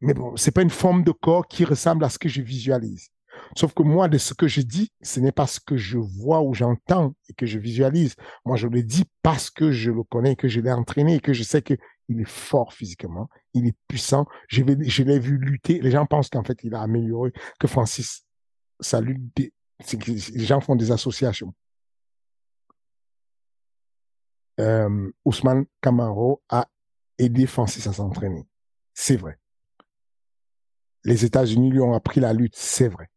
mais 0.00 0.14
bon, 0.14 0.36
c'est 0.36 0.52
pas 0.52 0.62
une 0.62 0.70
forme 0.70 1.02
de 1.02 1.12
corps 1.12 1.46
qui 1.46 1.64
ressemble 1.64 2.04
à 2.04 2.08
ce 2.08 2.18
que 2.18 2.28
je 2.28 2.42
visualise. 2.42 3.08
Sauf 3.56 3.74
que 3.74 3.82
moi, 3.82 4.08
de 4.08 4.18
ce 4.18 4.32
que 4.32 4.46
je 4.46 4.60
dis, 4.60 4.92
ce 5.02 5.18
n'est 5.18 5.32
pas 5.32 5.48
ce 5.48 5.58
que 5.58 5.76
je 5.76 5.98
vois 5.98 6.40
ou 6.40 6.54
j'entends 6.54 7.14
et 7.28 7.34
que 7.34 7.46
je 7.46 7.58
visualise. 7.58 8.14
Moi, 8.44 8.56
je 8.56 8.68
le 8.68 8.82
dis 8.82 9.04
parce 9.22 9.50
que 9.50 9.72
je 9.72 9.90
le 9.90 10.04
connais, 10.04 10.36
que 10.36 10.46
je 10.46 10.60
l'ai 10.60 10.70
entraîné 10.70 11.16
et 11.16 11.20
que 11.20 11.32
je 11.32 11.42
sais 11.42 11.62
que 11.62 11.74
il 12.08 12.20
est 12.20 12.28
fort 12.28 12.72
physiquement, 12.72 13.28
il 13.54 13.66
est 13.66 13.76
puissant. 13.88 14.26
Je, 14.48 14.62
l'ai 14.62 15.18
vu 15.18 15.38
lutter. 15.38 15.80
Les 15.80 15.90
gens 15.90 16.06
pensent 16.06 16.28
qu'en 16.28 16.44
fait, 16.44 16.62
il 16.64 16.74
a 16.74 16.82
amélioré, 16.82 17.32
que 17.58 17.66
Francis, 17.66 18.26
ça 18.80 19.00
lutte, 19.00 19.22
les 19.38 20.44
gens 20.44 20.60
font 20.60 20.76
des 20.76 20.90
associations. 20.90 21.54
Euh, 24.60 25.10
Ousmane 25.24 25.64
Camaro 25.80 26.42
a 26.48 26.68
aidé 27.18 27.46
Francis 27.46 27.86
à 27.86 27.92
s'entraîner. 27.92 28.46
C'est 28.92 29.16
vrai. 29.16 29.38
Les 31.04 31.24
États-Unis 31.24 31.70
lui 31.70 31.80
ont 31.80 31.92
appris 31.92 32.20
la 32.20 32.32
lutte, 32.32 32.56
c'est 32.56 32.88
vrai. 32.88 33.10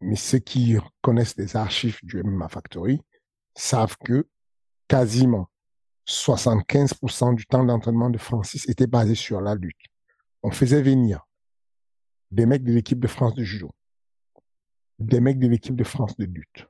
Mais 0.00 0.16
ceux 0.16 0.38
qui 0.38 0.76
connaissent 1.00 1.36
les 1.36 1.56
archives 1.56 1.98
du 2.02 2.22
MMA 2.22 2.48
Factory 2.48 3.00
savent 3.54 3.96
que 4.04 4.28
quasiment 4.88 5.48
75% 6.12 7.34
du 7.34 7.46
temps 7.46 7.64
d'entraînement 7.64 8.10
de 8.10 8.18
Francis 8.18 8.68
était 8.68 8.86
basé 8.86 9.14
sur 9.14 9.40
la 9.40 9.54
lutte. 9.54 9.86
On 10.42 10.50
faisait 10.50 10.82
venir 10.82 11.26
des 12.30 12.44
mecs 12.44 12.64
de 12.64 12.72
l'équipe 12.72 13.00
de 13.00 13.08
France 13.08 13.34
de 13.34 13.42
judo, 13.42 13.70
des 14.98 15.20
mecs 15.20 15.38
de 15.38 15.48
l'équipe 15.48 15.74
de 15.74 15.84
France 15.84 16.16
de 16.18 16.26
lutte, 16.26 16.66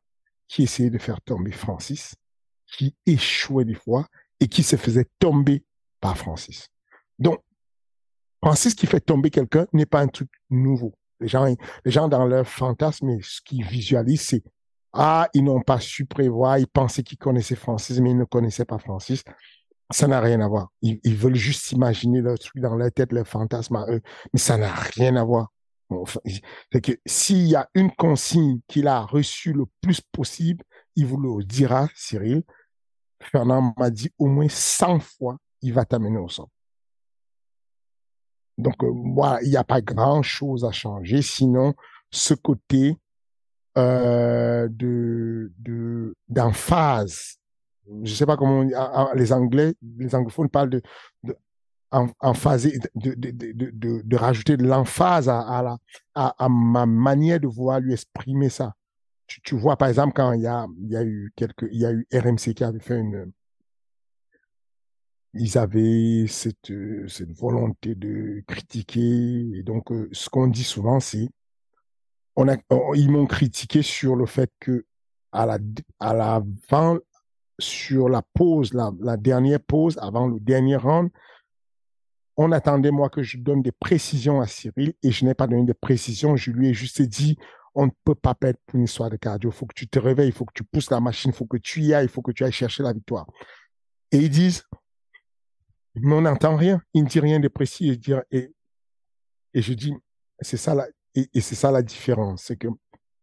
qui 0.46 0.62
essayait 0.62 0.90
de 0.90 0.98
faire 0.98 1.20
tomber 1.22 1.50
Francis, 1.50 2.14
qui 2.66 2.94
échouait 3.05 3.64
des 3.64 3.74
fois 3.74 4.07
et 4.38 4.46
qui 4.46 4.62
se 4.62 4.76
faisait 4.76 5.09
tomber 5.18 5.64
par 6.00 6.16
Francis. 6.16 6.68
Donc, 7.18 7.42
Francis 8.42 8.74
qui 8.74 8.87
fait 8.87 9.00
tomber 9.00 9.31
quelqu'un 9.31 9.66
n'est 9.72 9.87
pas 9.87 10.00
un 10.00 10.09
truc 10.09 10.31
nouveau. 10.50 10.94
Les 11.20 11.28
gens, 11.28 11.44
les 11.44 11.90
gens 11.90 12.09
dans 12.09 12.26
leur 12.26 12.46
fantasme, 12.46 13.20
ce 13.22 13.40
qu'ils 13.40 13.64
visualisent, 13.64 14.22
c'est 14.22 14.42
ah, 14.92 15.28
ils 15.35 15.42
n'ont 15.44 15.62
pas 15.62 15.81
su 15.81 16.05
prévoir, 16.05 16.59
ils 16.59 16.66
pensaient 16.66 17.02
qu'ils 17.02 17.18
connaissaient 17.18 17.57
Francis, 17.57 17.98
mais 18.00 18.11
ils 18.11 18.18
ne 18.18 18.24
connaissaient 18.24 18.64
pas 18.64 18.78
Francis. 18.78 19.22
Ça 19.90 20.07
n'a 20.07 20.20
rien 20.20 20.40
à 20.40 20.48
voir. 20.48 20.70
Ils, 20.83 21.16
veulent 21.16 21.35
juste 21.35 21.72
imaginer 21.72 22.20
leur 22.20 22.38
truc 22.38 22.62
dans 22.62 22.76
leur 22.76 22.92
tête, 22.92 23.12
leur 23.12 23.26
fantasme 23.26 23.76
à 23.76 23.87
eux, 23.88 24.00
mais 24.33 24.38
ça 24.38 24.57
n'a 24.57 24.72
rien 24.72 25.16
à 25.16 25.24
voir. 25.24 25.48
c'est 26.72 26.81
que 26.81 26.92
s'il 27.07 27.46
y 27.48 27.57
a 27.57 27.68
une 27.74 27.90
consigne 27.90 28.61
qu'il 28.68 28.87
a 28.87 29.00
reçue 29.00 29.52
le 29.52 29.64
plus 29.81 30.00
possible, 30.00 30.64
il 30.96 31.07
vous 31.07 31.18
le 31.18 31.44
dira, 31.44 31.88
Cyril. 31.94 32.42
Fernand 33.22 33.74
m'a 33.78 33.90
dit 33.90 34.11
au 34.18 34.26
moins 34.26 34.48
100 34.48 35.00
fois, 35.00 35.38
il 35.61 35.72
va 35.72 35.85
t'amener 35.85 36.18
au. 36.18 36.28
Donc, 38.59 38.83
euh, 38.83 38.92
voilà, 39.14 39.42
il 39.42 39.50
n'y 39.50 39.57
a 39.57 39.64
pas 39.64 39.81
grand-chose 39.81 40.64
à 40.64 40.72
changer, 40.72 41.22
sinon 41.22 41.74
ce 42.11 42.35
côté 42.35 42.96
euh, 43.78 44.68
de 44.70 45.52
de 45.58 46.14
d'emphase. 46.28 47.37
Je 48.04 48.14
sais 48.14 48.26
pas 48.26 48.37
comment 48.37 48.61
on 48.61 49.14
les 49.14 49.32
Anglais, 49.32 49.74
les 49.98 50.14
anglophones 50.14 50.48
parlent 50.48 50.70
de, 50.70 50.82
de 51.24 51.37
en, 51.90 52.06
de, 52.06 53.14
de, 53.14 53.70
de, 53.72 54.02
de, 54.02 54.16
rajouter 54.16 54.56
de 54.56 54.64
l'emphase 54.64 55.28
à, 55.28 55.40
à, 55.40 55.62
la, 55.62 55.78
à, 56.14 56.44
à, 56.44 56.48
ma 56.48 56.87
manière 56.87 57.38
de 57.38 57.46
voir 57.46 57.80
lui 57.80 57.92
exprimer 57.92 58.48
ça. 58.48 58.74
Tu, 59.26 59.40
tu 59.42 59.56
vois, 59.56 59.76
par 59.76 59.88
exemple, 59.88 60.14
quand 60.14 60.32
il 60.32 60.42
y 60.42 60.46
a, 60.46 60.66
il 60.80 60.88
y 60.88 60.96
a 60.96 61.04
eu 61.04 61.32
quelques, 61.37 61.68
il 61.70 61.80
y 61.80 61.87
a 61.87 61.92
eu 61.92 62.06
RMC 62.12 62.54
qui 62.54 62.64
avait 62.64 62.80
fait 62.80 62.98
une, 62.98 63.30
ils 65.35 65.58
avaient 65.58 66.26
cette, 66.28 66.72
cette 67.08 67.32
volonté 67.32 67.94
de 67.94 68.42
critiquer. 68.46 69.50
Et 69.54 69.62
donc, 69.62 69.90
euh, 69.92 70.08
ce 70.12 70.28
qu'on 70.28 70.46
dit 70.46 70.64
souvent, 70.64 71.00
c'est 71.00 71.28
on 72.36 72.48
a, 72.48 72.56
ils 72.94 73.10
m'ont 73.10 73.26
critiqué 73.26 73.82
sur 73.82 74.16
le 74.16 74.26
fait 74.26 74.50
que 74.60 74.86
à 75.32 75.46
la, 75.46 75.58
à 76.00 76.14
la 76.14 76.42
fin, 76.68 76.98
sur 77.58 78.08
la 78.08 78.22
pause, 78.22 78.72
la, 78.74 79.16
dernière 79.16 79.60
pause 79.60 79.98
avant 80.00 80.26
le 80.26 80.40
dernier 80.40 80.76
round, 80.76 81.10
on 82.36 82.50
attendait 82.52 82.90
moi 82.90 83.10
que 83.10 83.22
je 83.22 83.38
donne 83.38 83.62
des 83.62 83.72
précisions 83.72 84.40
à 84.40 84.46
Cyril 84.46 84.94
et 85.02 85.10
je 85.10 85.24
n'ai 85.24 85.34
pas 85.34 85.46
donné 85.46 85.64
de 85.64 85.72
précisions. 85.72 86.36
Je 86.36 86.50
lui 86.50 86.68
ai 86.68 86.74
juste 86.74 87.02
dit, 87.02 87.36
on 87.74 87.86
ne 87.86 87.90
peut 88.04 88.14
pas 88.14 88.34
perdre 88.34 88.58
pour 88.66 88.78
une 88.78 88.84
histoire 88.84 89.10
de 89.10 89.16
cardio. 89.16 89.50
Il 89.50 89.54
faut 89.54 89.66
que 89.66 89.74
tu 89.74 89.88
te 89.88 89.98
réveilles, 89.98 90.28
il 90.28 90.32
faut 90.32 90.44
que 90.44 90.52
tu 90.54 90.64
pousses 90.64 90.90
la 90.90 91.00
machine, 91.00 91.30
il 91.32 91.36
faut 91.36 91.46
que 91.46 91.58
tu 91.58 91.82
y 91.82 91.94
ailles, 91.94 92.06
il 92.06 92.10
faut 92.10 92.22
que 92.22 92.32
tu 92.32 92.44
ailles 92.44 92.52
chercher 92.52 92.82
la 92.82 92.92
victoire. 92.92 93.26
Et 94.10 94.18
ils 94.18 94.30
disent, 94.30 94.64
mais 95.94 96.14
on 96.14 96.22
n'entend 96.22 96.56
rien. 96.56 96.80
Il 96.94 97.04
ne 97.04 97.08
dit 97.08 97.20
rien 97.20 97.38
de 97.38 97.48
précis. 97.48 98.00
Et 98.30 99.62
je 99.62 99.72
dis, 99.74 99.94
c'est 100.40 100.56
ça 100.56 100.74
la, 100.74 100.86
et, 101.14 101.29
et 101.35 101.40
c'est 101.40 101.55
ça 101.55 101.70
la 101.70 101.83
différence, 101.83 102.44
c'est 102.44 102.57
que 102.57 102.68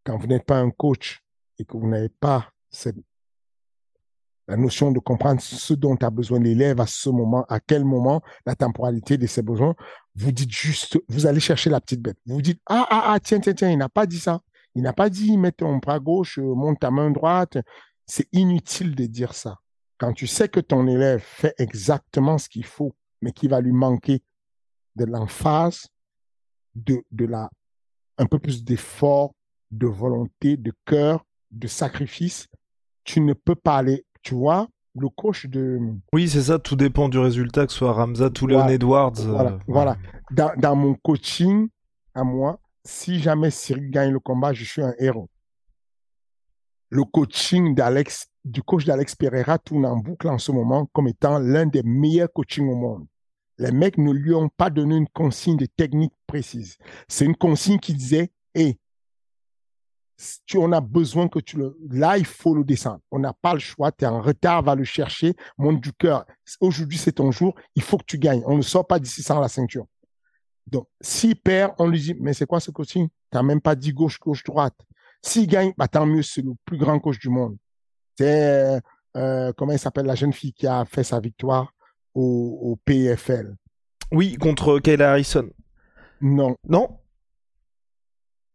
quand 0.04 0.17
vous 0.17 0.28
n'êtes 0.28 0.45
pas 0.45 0.60
un 0.60 0.71
coach 0.71 1.23
et 1.58 1.65
que 1.65 1.78
vous 1.78 1.88
n'avez 1.88 2.10
pas 2.10 2.49
cette, 2.69 2.97
la 4.49 4.58
notion 4.58 4.91
de 4.91 4.99
comprendre 4.99 5.39
ce 5.39 5.73
dont 5.75 5.95
a 5.97 6.10
besoin 6.10 6.39
l'élève 6.39 6.82
à 6.82 6.88
ce 6.88 7.10
moment, 7.10 7.45
à 7.49 7.60
quel 7.60 7.86
moment, 7.86 8.21
la 8.47 8.56
temporalité 8.56 9.15
de 9.15 9.28
ses 9.28 9.43
besoins, 9.43 9.75
vous 10.15 10.32
dites 10.32 10.52
juste, 10.52 10.97
vous 11.08 11.28
allez 11.28 11.39
chercher 11.39 11.69
la 11.69 11.80
petite 11.80 12.02
bête. 12.02 12.17
Vous 12.25 12.41
dites, 12.41 12.60
ah, 12.65 12.88
ah, 12.89 13.12
ah, 13.13 13.19
tiens, 13.19 13.39
tiens, 13.39 13.54
tiens, 13.54 13.69
il 13.69 13.78
n'a 13.78 13.89
pas 13.89 14.08
dit 14.08 14.19
ça. 14.19 14.41
Il 14.73 14.82
n'a 14.82 14.93
pas 14.93 15.10
dit, 15.10 15.38
mets 15.38 15.52
ton 15.52 15.78
bras 15.78 15.99
gauche, 15.99 16.39
monte 16.39 16.80
ta 16.80 16.89
main 16.89 17.12
droite. 17.12 17.60
C'est 18.08 18.28
inutile 18.32 18.95
de 18.95 19.06
dire 19.06 19.36
ça. 19.36 19.58
Quand 19.99 20.13
tu 20.13 20.25
sais 20.25 20.49
que 20.49 20.60
ton 20.60 20.88
élève 20.88 21.21
fait 21.23 21.54
exactement 21.60 22.39
ce 22.39 22.49
qu'il 22.49 22.65
faut, 22.65 22.95
mais 23.21 23.32
qu'il 23.32 23.52
va 23.52 23.62
lui 23.62 23.71
manquer 23.71 24.23
de 24.95 25.06
l'emphase, 25.06 25.88
de, 26.73 27.04
de 27.12 27.25
la 27.25 27.52
un 28.19 28.25
peu 28.25 28.38
plus 28.38 28.63
d'effort, 28.63 29.34
de 29.71 29.88
volonté, 29.88 30.58
de 30.58 30.71
cœur, 30.86 31.25
de 31.51 31.67
sacrifice, 31.67 32.47
tu 33.03 33.21
ne 33.21 33.34
peux 33.34 33.55
pas 33.55 33.77
aller. 33.77 34.05
Tu 34.21 34.36
vois, 34.36 34.67
le 34.95 35.10
coach 35.10 35.47
de. 35.47 35.79
Oui, 36.13 36.29
c'est 36.29 36.43
ça, 36.43 36.60
tout 36.60 36.75
dépend 36.75 37.10
du 37.10 37.17
résultat, 37.17 37.65
que 37.65 37.71
ce 37.71 37.79
soit 37.79 37.93
Ramza 37.93 38.29
ou 38.41 38.47
Leon 38.47 38.67
Edwards. 38.67 39.13
Voilà. 39.15 39.51
Euh, 39.51 39.60
voilà. 39.67 39.97
Dans, 40.32 40.51
dans, 40.58 40.75
mon 40.75 40.93
coaching, 40.95 41.69
à 42.13 42.23
moi, 42.23 42.60
si 42.84 43.19
jamais 43.19 43.49
Cyril 43.49 43.89
gagne 43.89 44.12
le 44.12 44.19
combat, 44.19 44.53
je 44.53 44.65
suis 44.65 44.84
un 44.84 44.93
héros. 44.99 45.29
Le 46.89 47.03
coaching 47.03 47.73
d'Alex, 47.73 48.27
du 48.43 48.62
coach 48.63 48.86
d'Alex 48.86 49.15
Pereira 49.15 49.58
tourne 49.60 49.86
en 49.86 49.95
boucle 49.95 50.27
en 50.27 50.39
ce 50.39 50.51
moment 50.51 50.88
comme 50.91 51.08
étant 51.08 51.39
l'un 51.39 51.67
des 51.67 51.84
meilleurs 51.84 52.34
coachings 52.34 52.67
au 52.67 52.75
monde 52.75 53.05
les 53.59 53.71
mecs 53.71 53.97
ne 53.97 54.11
lui 54.11 54.33
ont 54.33 54.49
pas 54.49 54.69
donné 54.69 54.95
une 54.95 55.09
consigne 55.09 55.57
de 55.57 55.65
technique 55.65 56.13
précise. 56.25 56.77
C'est 57.07 57.25
une 57.25 57.35
consigne 57.35 57.77
qui 57.77 57.93
disait, 57.93 58.31
hé, 58.55 58.79
tu 60.45 60.57
on 60.57 60.71
a 60.71 60.81
besoin 60.81 61.27
que 61.27 61.39
tu 61.39 61.57
le, 61.57 61.77
là, 61.89 62.17
il 62.17 62.25
faut 62.25 62.55
le 62.55 62.63
descendre. 62.63 62.99
On 63.11 63.19
n'a 63.19 63.33
pas 63.33 63.53
le 63.53 63.59
choix. 63.59 63.91
Tu 63.91 64.03
es 64.03 64.07
en 64.07 64.21
retard, 64.21 64.63
va 64.63 64.75
le 64.75 64.83
chercher. 64.83 65.35
Monte 65.57 65.81
du 65.81 65.93
cœur. 65.93 66.25
Aujourd'hui, 66.59 66.97
c'est 66.97 67.13
ton 67.13 67.31
jour. 67.31 67.53
Il 67.75 67.81
faut 67.81 67.97
que 67.97 68.05
tu 68.05 68.17
gagnes. 68.17 68.43
On 68.45 68.57
ne 68.57 68.61
sort 68.61 68.87
pas 68.87 68.99
d'ici 68.99 69.23
sans 69.23 69.39
la 69.39 69.47
ceinture. 69.47 69.85
Donc, 70.67 70.87
s'il 71.01 71.35
perd, 71.35 71.73
on 71.79 71.87
lui 71.87 71.99
dit, 71.99 72.15
mais 72.19 72.33
c'est 72.33 72.45
quoi 72.45 72.59
ce 72.59 72.71
coaching? 72.71 73.07
Tu 73.31 73.43
même 73.43 73.61
pas 73.61 73.75
dit 73.75 73.93
gauche, 73.93 74.19
gauche, 74.19 74.43
droite. 74.43 74.75
S'il 75.21 75.47
gagne, 75.47 75.73
bah, 75.77 75.87
tant 75.87 76.05
mieux, 76.05 76.21
c'est 76.21 76.41
le 76.41 76.53
plus 76.65 76.77
grand 76.77 76.99
coach 76.99 77.19
du 77.19 77.29
monde. 77.29 77.57
C'est, 78.17 78.81
euh, 79.15 79.51
comment 79.57 79.71
il 79.71 79.79
s'appelle 79.79 80.05
la 80.05 80.15
jeune 80.15 80.33
fille 80.33 80.53
qui 80.53 80.67
a 80.67 80.85
fait 80.85 81.03
sa 81.03 81.19
victoire? 81.19 81.73
Au, 82.19 82.77
PFL. 82.86 83.55
Oui, 84.12 84.36
contre 84.36 84.79
Kayla 84.79 85.12
Harrison. 85.12 85.49
Non. 86.21 86.55
Non? 86.67 86.99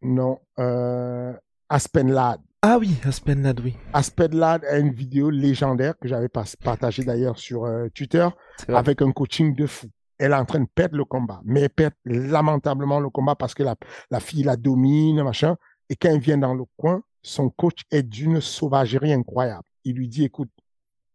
Non. 0.01 0.39
Euh, 0.59 1.33
Aspen 1.69 2.11
Lad. 2.11 2.39
Ah 2.61 2.77
oui, 2.79 2.95
Aspen 3.05 3.41
Lad, 3.41 3.59
oui. 3.61 3.75
Aspen 3.93 4.35
Lad 4.35 4.65
a 4.65 4.77
une 4.77 4.91
vidéo 4.91 5.29
légendaire 5.29 5.97
que 5.99 6.07
j'avais 6.07 6.29
partagée 6.29 7.03
d'ailleurs 7.03 7.37
sur 7.37 7.65
euh, 7.65 7.87
Twitter 7.93 8.27
avec 8.67 9.01
un 9.01 9.11
coaching 9.11 9.55
de 9.55 9.67
fou. 9.67 9.87
Elle 10.17 10.31
est 10.31 10.35
en 10.35 10.45
train 10.45 10.61
de 10.61 10.67
perdre 10.73 10.97
le 10.97 11.05
combat, 11.05 11.41
mais 11.43 11.61
elle 11.61 11.69
perd 11.69 11.93
lamentablement 12.05 12.99
le 12.99 13.09
combat 13.09 13.35
parce 13.35 13.53
que 13.53 13.63
la, 13.63 13.75
la 14.09 14.19
fille 14.19 14.43
la 14.43 14.55
domine, 14.55 15.23
machin. 15.23 15.57
Et 15.89 15.95
quand 15.95 16.09
elle 16.09 16.19
vient 16.19 16.37
dans 16.37 16.53
le 16.53 16.63
coin, 16.77 17.03
son 17.21 17.49
coach 17.49 17.81
est 17.91 18.03
d'une 18.03 18.41
sauvagerie 18.41 19.13
incroyable. 19.13 19.65
Il 19.83 19.95
lui 19.95 20.07
dit, 20.07 20.23
écoute, 20.23 20.49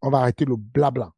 on 0.02 0.10
va 0.10 0.18
arrêter 0.18 0.44
le 0.44 0.56
blabla 0.56 1.12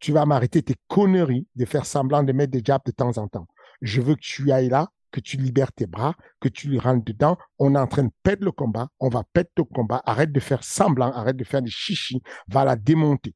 tu 0.00 0.12
vas 0.12 0.24
m'arrêter 0.24 0.62
tes 0.62 0.76
conneries 0.88 1.46
de 1.54 1.64
faire 1.66 1.86
semblant 1.86 2.22
de 2.22 2.32
mettre 2.32 2.52
des 2.52 2.62
jabs 2.64 2.82
de 2.84 2.90
temps 2.90 3.18
en 3.18 3.28
temps. 3.28 3.46
Je 3.82 4.00
veux 4.00 4.14
que 4.14 4.20
tu 4.20 4.50
ailles 4.50 4.70
là, 4.70 4.88
que 5.10 5.20
tu 5.20 5.36
libères 5.36 5.72
tes 5.72 5.86
bras, 5.86 6.14
que 6.40 6.48
tu 6.48 6.68
lui 6.68 6.78
rentres 6.78 7.04
dedans. 7.04 7.36
On 7.58 7.74
est 7.74 7.78
en 7.78 7.86
train 7.86 8.04
de 8.04 8.12
perdre 8.22 8.44
le 8.44 8.52
combat. 8.52 8.88
On 8.98 9.08
va 9.08 9.24
perdre 9.32 9.50
le 9.56 9.64
combat. 9.64 10.02
Arrête 10.06 10.32
de 10.32 10.40
faire 10.40 10.64
semblant. 10.64 11.12
Arrête 11.12 11.36
de 11.36 11.44
faire 11.44 11.62
des 11.62 11.70
chichis. 11.70 12.22
Va 12.48 12.64
la 12.64 12.76
démonter. 12.76 13.34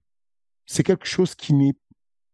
C'est 0.66 0.82
quelque 0.82 1.06
chose 1.06 1.34
qui 1.34 1.52
n'est, 1.52 1.76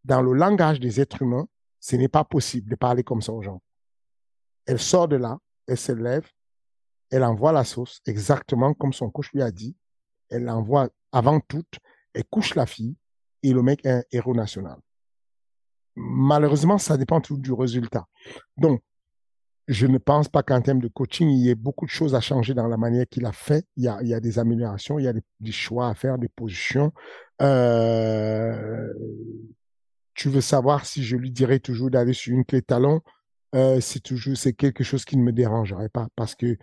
dans 0.04 0.22
le 0.22 0.32
langage 0.32 0.78
des 0.78 1.00
êtres 1.00 1.22
humains, 1.22 1.48
ce 1.80 1.96
n'est 1.96 2.08
pas 2.08 2.24
possible 2.24 2.70
de 2.70 2.76
parler 2.76 3.02
comme 3.02 3.22
ça 3.22 3.32
aux 3.32 3.42
gens. 3.42 3.60
Elle 4.66 4.78
sort 4.78 5.08
de 5.08 5.16
là. 5.16 5.38
Elle 5.66 5.78
se 5.78 5.92
lève. 5.92 6.28
Elle 7.10 7.24
envoie 7.24 7.50
la 7.50 7.64
sauce 7.64 8.00
exactement 8.06 8.74
comme 8.74 8.92
son 8.92 9.10
coach 9.10 9.32
lui 9.32 9.42
a 9.42 9.50
dit. 9.50 9.76
Elle 10.28 10.44
l'envoie 10.44 10.88
avant 11.10 11.40
tout. 11.40 11.64
Elle 12.14 12.24
couche 12.24 12.54
la 12.54 12.66
fille 12.66 12.96
et 13.42 13.53
le 13.53 13.62
mec 13.62 13.85
est 13.85 13.90
un 13.90 14.03
héros 14.12 14.35
national. 14.35 14.79
Malheureusement, 15.96 16.79
ça 16.79 16.96
dépend 16.96 17.20
tout 17.20 17.37
du 17.37 17.53
résultat. 17.53 18.07
Donc, 18.57 18.83
je 19.68 19.87
ne 19.87 19.98
pense 19.98 20.29
pas 20.29 20.42
qu'en 20.42 20.61
termes 20.61 20.81
de 20.81 20.88
coaching, 20.88 21.29
il 21.29 21.38
y 21.44 21.50
ait 21.50 21.55
beaucoup 21.55 21.85
de 21.85 21.90
choses 21.90 22.14
à 22.14 22.20
changer 22.20 22.55
dans 22.55 22.66
la 22.66 22.76
manière 22.76 23.07
qu'il 23.09 23.24
a 23.24 23.33
fait. 23.33 23.64
Il 23.76 23.85
y 23.85 23.88
a, 23.88 23.98
il 24.03 24.09
y 24.09 24.14
a 24.14 24.20
des 24.20 24.38
améliorations, 24.38 24.98
il 24.98 25.05
y 25.05 25.09
a 25.09 25.12
des, 25.12 25.53
choix 25.53 25.88
à 25.88 25.94
faire, 25.94 26.18
des 26.18 26.29
positions. 26.29 26.92
Euh, 27.40 28.92
tu 30.14 30.29
veux 30.29 30.40
savoir 30.40 30.87
si 30.87 31.05
je 31.05 31.16
lui 31.16 31.31
dirais 31.31 31.61
toujours 31.61 31.90
d'aller 31.90 32.14
sur 32.14 32.35
une 32.35 32.44
clé 32.44 32.62
talon, 32.62 33.00
euh, 33.55 33.81
c'est 33.81 34.00
toujours 34.00 34.37
c'est 34.37 34.53
quelque 34.53 34.85
chose 34.85 35.05
qui 35.05 35.16
ne 35.16 35.22
me 35.22 35.33
dérangerait 35.33 35.88
pas 35.88 36.09
parce 36.14 36.35
que 36.35 36.57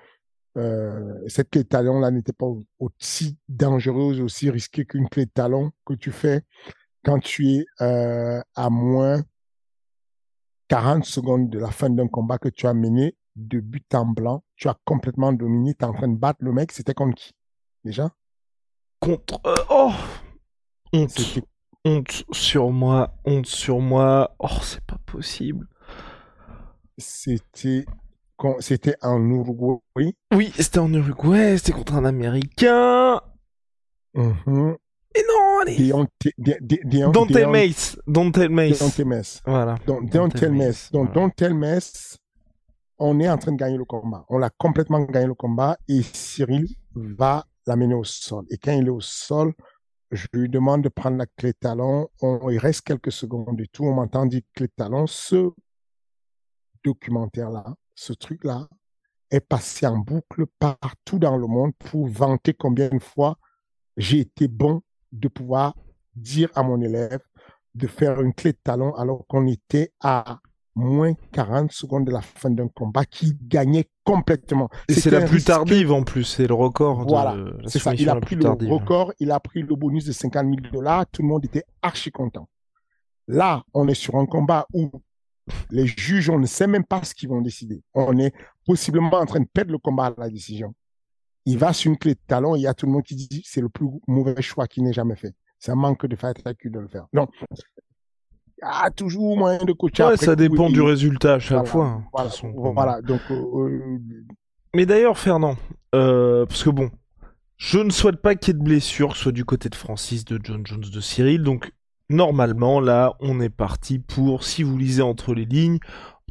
euh, 0.58 1.24
cette 1.28 1.52
clé 1.52 1.64
de 1.64 1.68
talon 1.68 2.00
là 2.00 2.12
n'était 2.12 2.34
pas 2.34 2.48
aussi 2.80 3.38
dangereuse, 3.48 4.20
aussi 4.22 4.50
risquée 4.50 4.86
qu'une 4.86 5.08
clé 5.08 5.26
de 5.26 5.32
talon 5.32 5.72
que 5.86 5.94
tu 5.94 6.12
fais 6.12 6.42
quand 7.04 7.20
tu 7.20 7.48
es 7.50 7.66
euh, 7.82 8.42
à 8.56 8.70
moins 8.70 9.22
40 10.68 11.06
secondes 11.06 11.50
de 11.50 11.60
la 11.60 11.72
fin 11.72 11.90
d'un 11.90 12.08
combat 12.08 12.38
que 12.38 12.50
tu 12.50 12.68
as 12.68 12.74
mené 12.74 13.16
de 13.36 13.60
but 13.60 13.94
en 13.94 14.06
blanc, 14.06 14.44
tu 14.56 14.68
as 14.68 14.78
complètement 14.84 15.32
dominé, 15.32 15.74
tu 15.76 15.86
es 15.86 15.88
en 15.88 15.94
train 15.94 16.08
de 16.08 16.18
battre 16.18 16.40
le 16.42 16.52
mec, 16.52 16.72
c'était 16.72 16.94
contre 16.94 17.16
qui 17.16 17.34
déjà? 17.86 18.12
Contre... 19.00 19.40
Euh, 19.46 19.56
oh 19.70 19.92
Honte. 20.94 21.40
Honte 21.86 22.24
sur 22.32 22.72
moi, 22.72 23.14
honte 23.26 23.46
sur 23.46 23.80
moi. 23.80 24.36
Oh, 24.40 24.48
c'est 24.62 24.84
pas 24.86 24.98
possible. 25.06 25.68
C'était 26.98 27.86
c'était 28.60 28.96
en 29.02 29.20
Uruguay. 29.30 30.14
Oui, 30.34 30.52
c'était 30.58 30.80
en 30.80 30.92
Uruguay, 30.94 31.58
c'était 31.58 31.72
contre 31.74 31.96
un 31.96 32.06
Américain. 32.06 33.20
Mhm. 34.14 34.78
Et 35.16 35.24
non, 35.28 35.60
allez. 35.62 35.78
Deon- 35.78 36.08
Mace. 37.52 37.98
Don't 38.08 38.32
tell 38.32 38.50
Mace. 38.50 38.80
Deontay 38.80 39.04
Mace. 39.04 39.42
Voilà. 39.46 39.76
Donc, 39.88 40.10
Tell 40.12 40.52
Mace. 40.52 40.92
Donc, 40.92 41.14
Mace, 41.54 42.18
on 43.00 43.20
est 43.20 43.30
en 43.30 43.38
train 43.38 43.52
de 43.52 43.58
gagner 43.58 43.78
le 43.78 43.86
combat. 43.86 44.26
On 44.30 44.38
l'a 44.38 44.50
complètement 44.52 45.00
gagné 45.02 45.28
le 45.28 45.34
combat 45.34 45.78
et 45.88 46.02
Cyril 46.04 46.68
va 46.96 47.46
l'amener 47.66 47.96
au 47.96 48.04
sol. 48.04 48.46
Et 48.52 48.58
quand 48.58 48.72
il 48.74 48.88
est 48.88 48.92
au 48.92 49.02
sol, 49.02 49.54
je 50.12 50.28
lui 50.34 50.50
demande 50.50 50.84
de 50.84 50.90
prendre 50.90 51.18
la 51.18 51.26
clé 51.26 51.52
de 51.52 51.58
talon. 51.60 52.08
On, 52.22 52.50
il 52.50 52.60
reste 52.60 52.82
quelques 52.82 53.12
secondes 53.12 53.60
et 53.60 53.68
tout. 53.68 53.84
On 53.86 53.94
m'entend 53.94 54.26
dire 54.26 54.42
clé 54.56 54.68
de 54.68 54.74
talon. 54.76 55.06
Ce 55.08 55.50
documentaire-là, 56.84 57.66
ce 57.98 58.14
truc-là, 58.14 58.68
est 59.32 59.42
passé 59.42 59.86
en 59.86 59.98
boucle 59.98 60.46
partout 60.60 61.20
dans 61.20 61.36
le 61.36 61.48
monde 61.48 61.74
pour 61.78 62.08
vanter 62.08 62.54
combien 62.54 62.88
de 62.90 63.00
fois 63.00 63.38
j'ai 63.98 64.20
été 64.20 64.48
bon 64.48 64.82
de 65.12 65.28
pouvoir 65.28 65.74
dire 66.16 66.50
à 66.56 66.64
mon 66.64 66.80
élève 66.80 67.20
de 67.76 67.88
faire 67.88 68.22
une 68.22 68.34
clé 68.34 68.54
de 68.54 68.58
talon 68.64 68.94
alors 68.96 69.26
qu'on 69.28 69.46
était 69.48 69.92
à 70.00 70.40
moins 70.76 71.14
40 71.34 71.72
secondes 71.72 72.06
de 72.06 72.12
la 72.12 72.22
fin 72.22 72.52
d'un 72.52 72.68
combat 72.68 73.04
qui 73.04 73.36
gagnait 73.42 73.90
complètement. 74.04 74.70
Et 74.88 74.94
c'est 74.94 75.10
la 75.10 75.22
plus 75.22 75.38
risque- 75.38 75.48
tardive 75.48 75.92
en 75.92 76.04
plus. 76.04 76.24
C'est 76.24 76.48
le 76.48 76.54
record. 76.54 77.04
de 77.06 77.10
Voilà, 77.10 77.36
C'est 77.66 77.80
ça, 77.80 77.96
il 77.96 78.08
a 78.10 78.14
la 78.14 78.22
pris 78.22 78.36
le 78.36 78.44
tardive. 78.44 78.72
record, 78.72 79.12
il 79.20 79.32
a 79.32 79.40
pris 79.40 79.64
le 79.64 79.76
bonus 79.76 80.06
de 80.06 80.12
50 80.12 80.46
000 80.46 80.72
dollars, 80.72 81.06
tout 81.12 81.24
le 81.24 81.28
monde 81.28 81.44
était 81.46 81.64
archi 81.82 82.12
content. 82.12 82.48
Là, 83.28 83.64
on 83.74 83.88
est 83.88 83.96
sur 83.96 84.16
un 84.16 84.26
combat 84.28 84.68
où 84.72 84.90
les 85.70 85.86
juges, 85.88 86.30
on 86.30 86.40
ne 86.40 86.46
sait 86.46 86.68
même 86.68 86.84
pas 86.86 87.04
ce 87.04 87.14
qu'ils 87.16 87.30
vont 87.30 87.42
décider. 87.42 87.82
On 87.94 88.18
est 88.18 88.34
possiblement 88.66 89.18
en 89.18 89.26
train 89.26 89.40
de 89.40 89.48
perdre 89.52 89.72
le 89.72 89.78
combat 89.78 90.08
à 90.08 90.14
la 90.18 90.30
décision. 90.30 90.74
Il 91.46 91.58
va 91.58 91.72
sur 91.74 91.90
une 91.92 91.98
clé 91.98 92.14
de 92.14 92.20
talon 92.28 92.56
et 92.56 92.60
il 92.60 92.64
y 92.64 92.68
a 92.68 92.74
tout 92.74 92.86
le 92.86 92.92
monde 92.92 93.04
qui 93.04 93.16
dit 93.16 93.42
c'est 93.46 93.62
le 93.62 93.70
plus 93.70 93.88
mauvais 94.08 94.42
choix 94.42 94.68
qu'il 94.68 94.84
n'ait 94.84 94.94
jamais 94.94 95.16
fait. 95.16 95.34
Un 95.68 95.76
manque 95.76 96.06
de 96.06 96.16
fight 96.16 96.38
IQ 96.46 96.70
de 96.70 96.80
le 96.80 96.88
faire. 96.88 97.08
Donc, 97.14 97.30
il 97.52 98.62
y 98.62 98.86
a 98.86 98.90
toujours 98.92 99.38
moyen 99.38 99.64
de 99.64 99.74
coacher. 99.74 100.04
Ouais, 100.04 100.14
après 100.14 100.26
ça 100.26 100.36
dépend 100.36 100.70
du 100.70 100.82
résultat 100.82 101.36
à 101.36 101.40
chaque 101.40 101.66
voilà, 101.66 101.70
fois. 101.70 101.86
hein, 101.86 102.04
Voilà, 102.14 102.30
façon. 102.30 102.52
voilà. 102.56 103.02
donc 103.02 103.22
euh, 103.32 103.36
euh, 103.36 104.00
Mais 104.76 104.86
d'ailleurs, 104.86 105.18
Fernand, 105.18 105.56
euh, 105.96 106.46
parce 106.46 106.64
que 106.64 106.70
bon, 106.70 106.90
je 107.58 107.80
ne 107.80 107.90
souhaite 107.90 108.18
pas 108.22 108.36
qu'il 108.36 108.54
y 108.54 108.56
ait 108.56 108.60
de 108.60 108.64
blessures, 108.64 109.12
que 109.12 109.18
ce 109.18 109.24
soit 109.24 109.32
du 109.32 109.46
côté 109.46 109.70
de 109.70 109.76
Francis, 109.76 110.26
de 110.26 110.40
John 110.44 110.66
Jones, 110.66 110.82
de 110.82 111.00
Cyril. 111.02 111.42
Donc, 111.44 111.72
normalement, 112.10 112.80
là, 112.80 113.16
on 113.20 113.40
est 113.40 113.50
parti 113.50 114.00
pour, 114.00 114.44
si 114.44 114.64
vous 114.64 114.78
lisez 114.78 115.02
entre 115.02 115.34
les 115.34 115.46
lignes, 115.46 115.80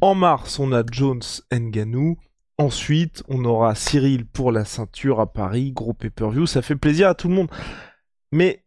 en 0.01 0.13
mars, 0.13 0.59
on 0.59 0.71
a 0.71 0.83
Jones 0.89 1.23
Nganou. 1.51 2.17
Ensuite, 2.59 3.23
on 3.27 3.45
aura 3.45 3.75
Cyril 3.75 4.25
pour 4.25 4.51
la 4.51 4.65
ceinture 4.65 5.19
à 5.19 5.31
Paris, 5.31 5.71
gros 5.71 5.93
pay-per-view. 5.93 6.45
Ça 6.47 6.61
fait 6.61 6.75
plaisir 6.75 7.07
à 7.07 7.15
tout 7.15 7.27
le 7.29 7.35
monde. 7.35 7.51
Mais 8.31 8.63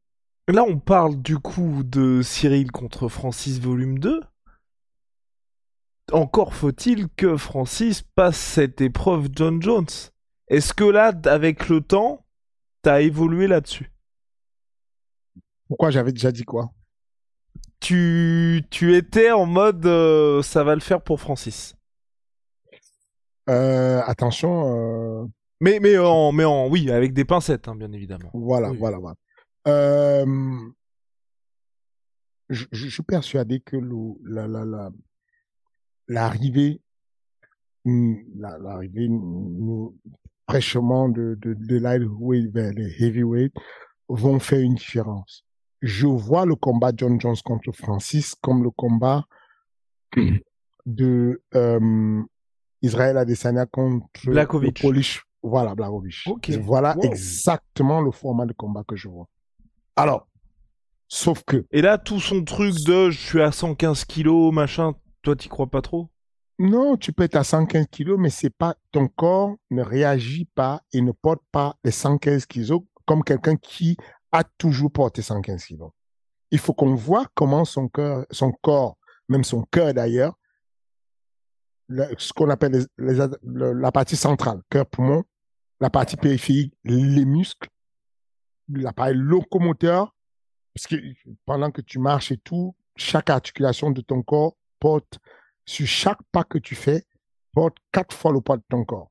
là, 0.49 0.65
on 0.65 0.79
parle 0.79 1.21
du 1.21 1.39
coup 1.39 1.83
de 1.85 2.23
Cyril 2.23 2.71
contre 2.71 3.09
Francis 3.09 3.61
volume 3.61 3.99
2. 3.99 4.21
Encore 6.13 6.55
faut-il 6.55 7.09
que 7.11 7.37
Francis 7.37 8.03
passe 8.03 8.39
cette 8.39 8.81
épreuve 8.81 9.29
John 9.33 9.63
Jones. 9.63 9.87
Est-ce 10.49 10.75
que 10.75 10.85
là, 10.85 11.13
avec 11.27 11.69
le 11.69 11.81
temps, 11.81 12.27
t'as 12.83 13.01
évolué 13.01 13.47
là-dessus? 13.47 13.93
Pourquoi 15.69 15.91
j'avais 15.91 16.13
déjà 16.13 16.33
dit 16.33 16.45
quoi? 16.45 16.73
Tu, 17.81 18.63
tu 18.71 18.95
étais 18.95 19.31
en 19.33 19.47
mode 19.47 19.85
euh, 19.87 20.43
ça 20.43 20.65
va 20.65 20.75
le 20.75 20.81
faire 20.81 21.03
pour 21.03 21.21
Francis. 21.21 21.75
Euh, 23.49 24.01
Attention, 24.07 25.23
euh, 25.23 25.27
Mais, 25.61 25.81
mais, 25.81 25.99
en, 25.99 26.31
mais 26.33 26.45
en, 26.45 26.69
oui, 26.69 26.91
avec 26.91 27.13
des 27.13 27.25
pincettes, 27.25 27.69
hein, 27.69 27.75
bien 27.75 27.93
évidemment. 27.93 28.31
Voilà, 28.33 28.71
Oui. 28.71 28.79
voilà, 28.79 28.99
voilà. 28.99 29.17
Je, 32.49 32.65
je 32.73 32.89
suis 32.89 33.03
persuadé 33.05 33.61
que 33.61 33.77
le, 33.77 33.97
la, 34.25 34.49
la, 34.49 34.65
la, 34.65 34.91
l'arrivée, 36.09 36.81
hum, 37.85 38.17
la, 38.37 38.59
l'arrivée 38.59 39.07
hum, 39.09 39.93
fraîchement 40.49 41.09
de, 41.09 41.39
de, 41.41 41.55
de 41.55 41.77
lightweight 41.79 42.53
vers 42.53 42.73
les 42.73 42.93
heavyweight 43.03 43.53
vont 44.09 44.41
faire 44.41 44.59
une 44.61 44.75
différence. 44.75 45.45
Je 45.83 46.07
vois 46.07 46.45
le 46.47 46.55
combat 46.57 46.93
John 46.97 47.21
Jones 47.21 47.37
contre 47.45 47.73
Francis 47.73 48.35
comme 48.41 48.63
le 48.63 48.71
combat 48.71 49.25
de 50.87 51.43
euh, 51.55 52.23
Israël 52.83 53.17
Adesanya 53.17 53.67
contre 53.67 54.07
Blachowicz. 54.25 54.65
le 54.67 54.83
Polish. 54.89 55.25
Voilà, 55.43 55.75
Blachowicz. 55.75 56.27
Ok. 56.27 56.51
Voilà 56.61 56.97
Wow. 56.97 57.05
exactement 57.05 58.01
le 58.01 58.11
format 58.11 58.47
de 58.47 58.53
combat 58.53 58.85
que 58.87 58.97
je 58.97 59.09
vois. 59.09 59.27
Alors, 59.97 60.27
sauf 61.09 61.43
que, 61.45 61.67
Et 61.71 61.83
là, 61.83 61.99
tout 61.99 62.21
son 62.21 62.43
truc 62.45 62.75
de 62.85 63.11
je 63.11 63.19
suis 63.19 63.43
à 63.43 63.53
115 63.53 64.05
kilos, 64.05 64.53
machin, 64.53 64.95
toi 65.23 65.37
t'y 65.37 65.49
crois 65.49 65.67
pas 65.69 65.83
trop? 65.83 66.09
Non, 66.59 66.97
tu 66.99 67.13
peux 67.15 67.23
être 67.23 67.37
à 67.37 67.45
115 67.45 67.87
kilos, 67.91 68.19
mais 68.19 68.29
c'est 68.29 68.51
pas, 68.55 68.75
ton 68.93 69.09
corps 69.09 69.57
ne 69.71 69.83
réagit 69.83 70.45
pas 70.55 70.83
et 70.93 71.01
ne 71.01 71.13
porte 71.13 71.41
pas 71.53 71.77
les 71.85 71.91
115 71.91 72.45
kilos 72.47 72.83
comme 73.07 73.25
quelqu'un 73.25 73.57
qui 73.57 73.97
a 74.33 74.45
toujours 74.45 74.91
porté 74.93 75.23
115 75.23 75.65
kilos. 75.65 75.91
Il 76.51 76.59
faut 76.59 76.75
qu'on 76.75 76.95
voit 76.95 77.27
comment 77.35 77.65
son 77.65 77.89
son 78.31 78.53
corps, 78.53 78.97
même 79.29 79.45
son 79.45 79.63
cœur 79.63 79.95
d'ailleurs, 79.95 80.37
le- 81.89 82.09
ce 82.19 82.33
qu'on 82.33 82.51
appelle 82.51 82.87
la 82.99 83.93
partie 83.93 84.17
centrale, 84.17 84.61
cœur, 84.71 84.87
poumon, 84.87 85.25
la 85.81 85.91
partie 85.91 86.17
périphérique, 86.17 86.75
les 86.85 87.25
muscles, 87.25 87.69
l'appareil 88.69 89.15
locomoteur, 89.17 90.15
parce 90.75 90.87
que 90.87 90.97
pendant 91.47 91.71
que 91.71 91.81
tu 91.81 91.99
marches 91.99 92.33
et 92.33 92.39
tout, 92.39 92.77
chaque 92.97 93.31
articulation 93.31 93.91
de 93.91 94.01
ton 94.01 94.23
corps 94.23 94.57
porte, 94.79 95.19
sur 95.67 95.87
chaque 95.87 96.23
pas 96.33 96.45
que 96.45 96.59
tu 96.59 96.75
fais, 96.75 97.05
porte 97.53 97.77
quatre 97.93 98.15
fois 98.17 98.33
le 98.33 98.41
poids 98.41 98.57
de 98.57 98.65
ton 98.69 98.85
corps. 98.85 99.11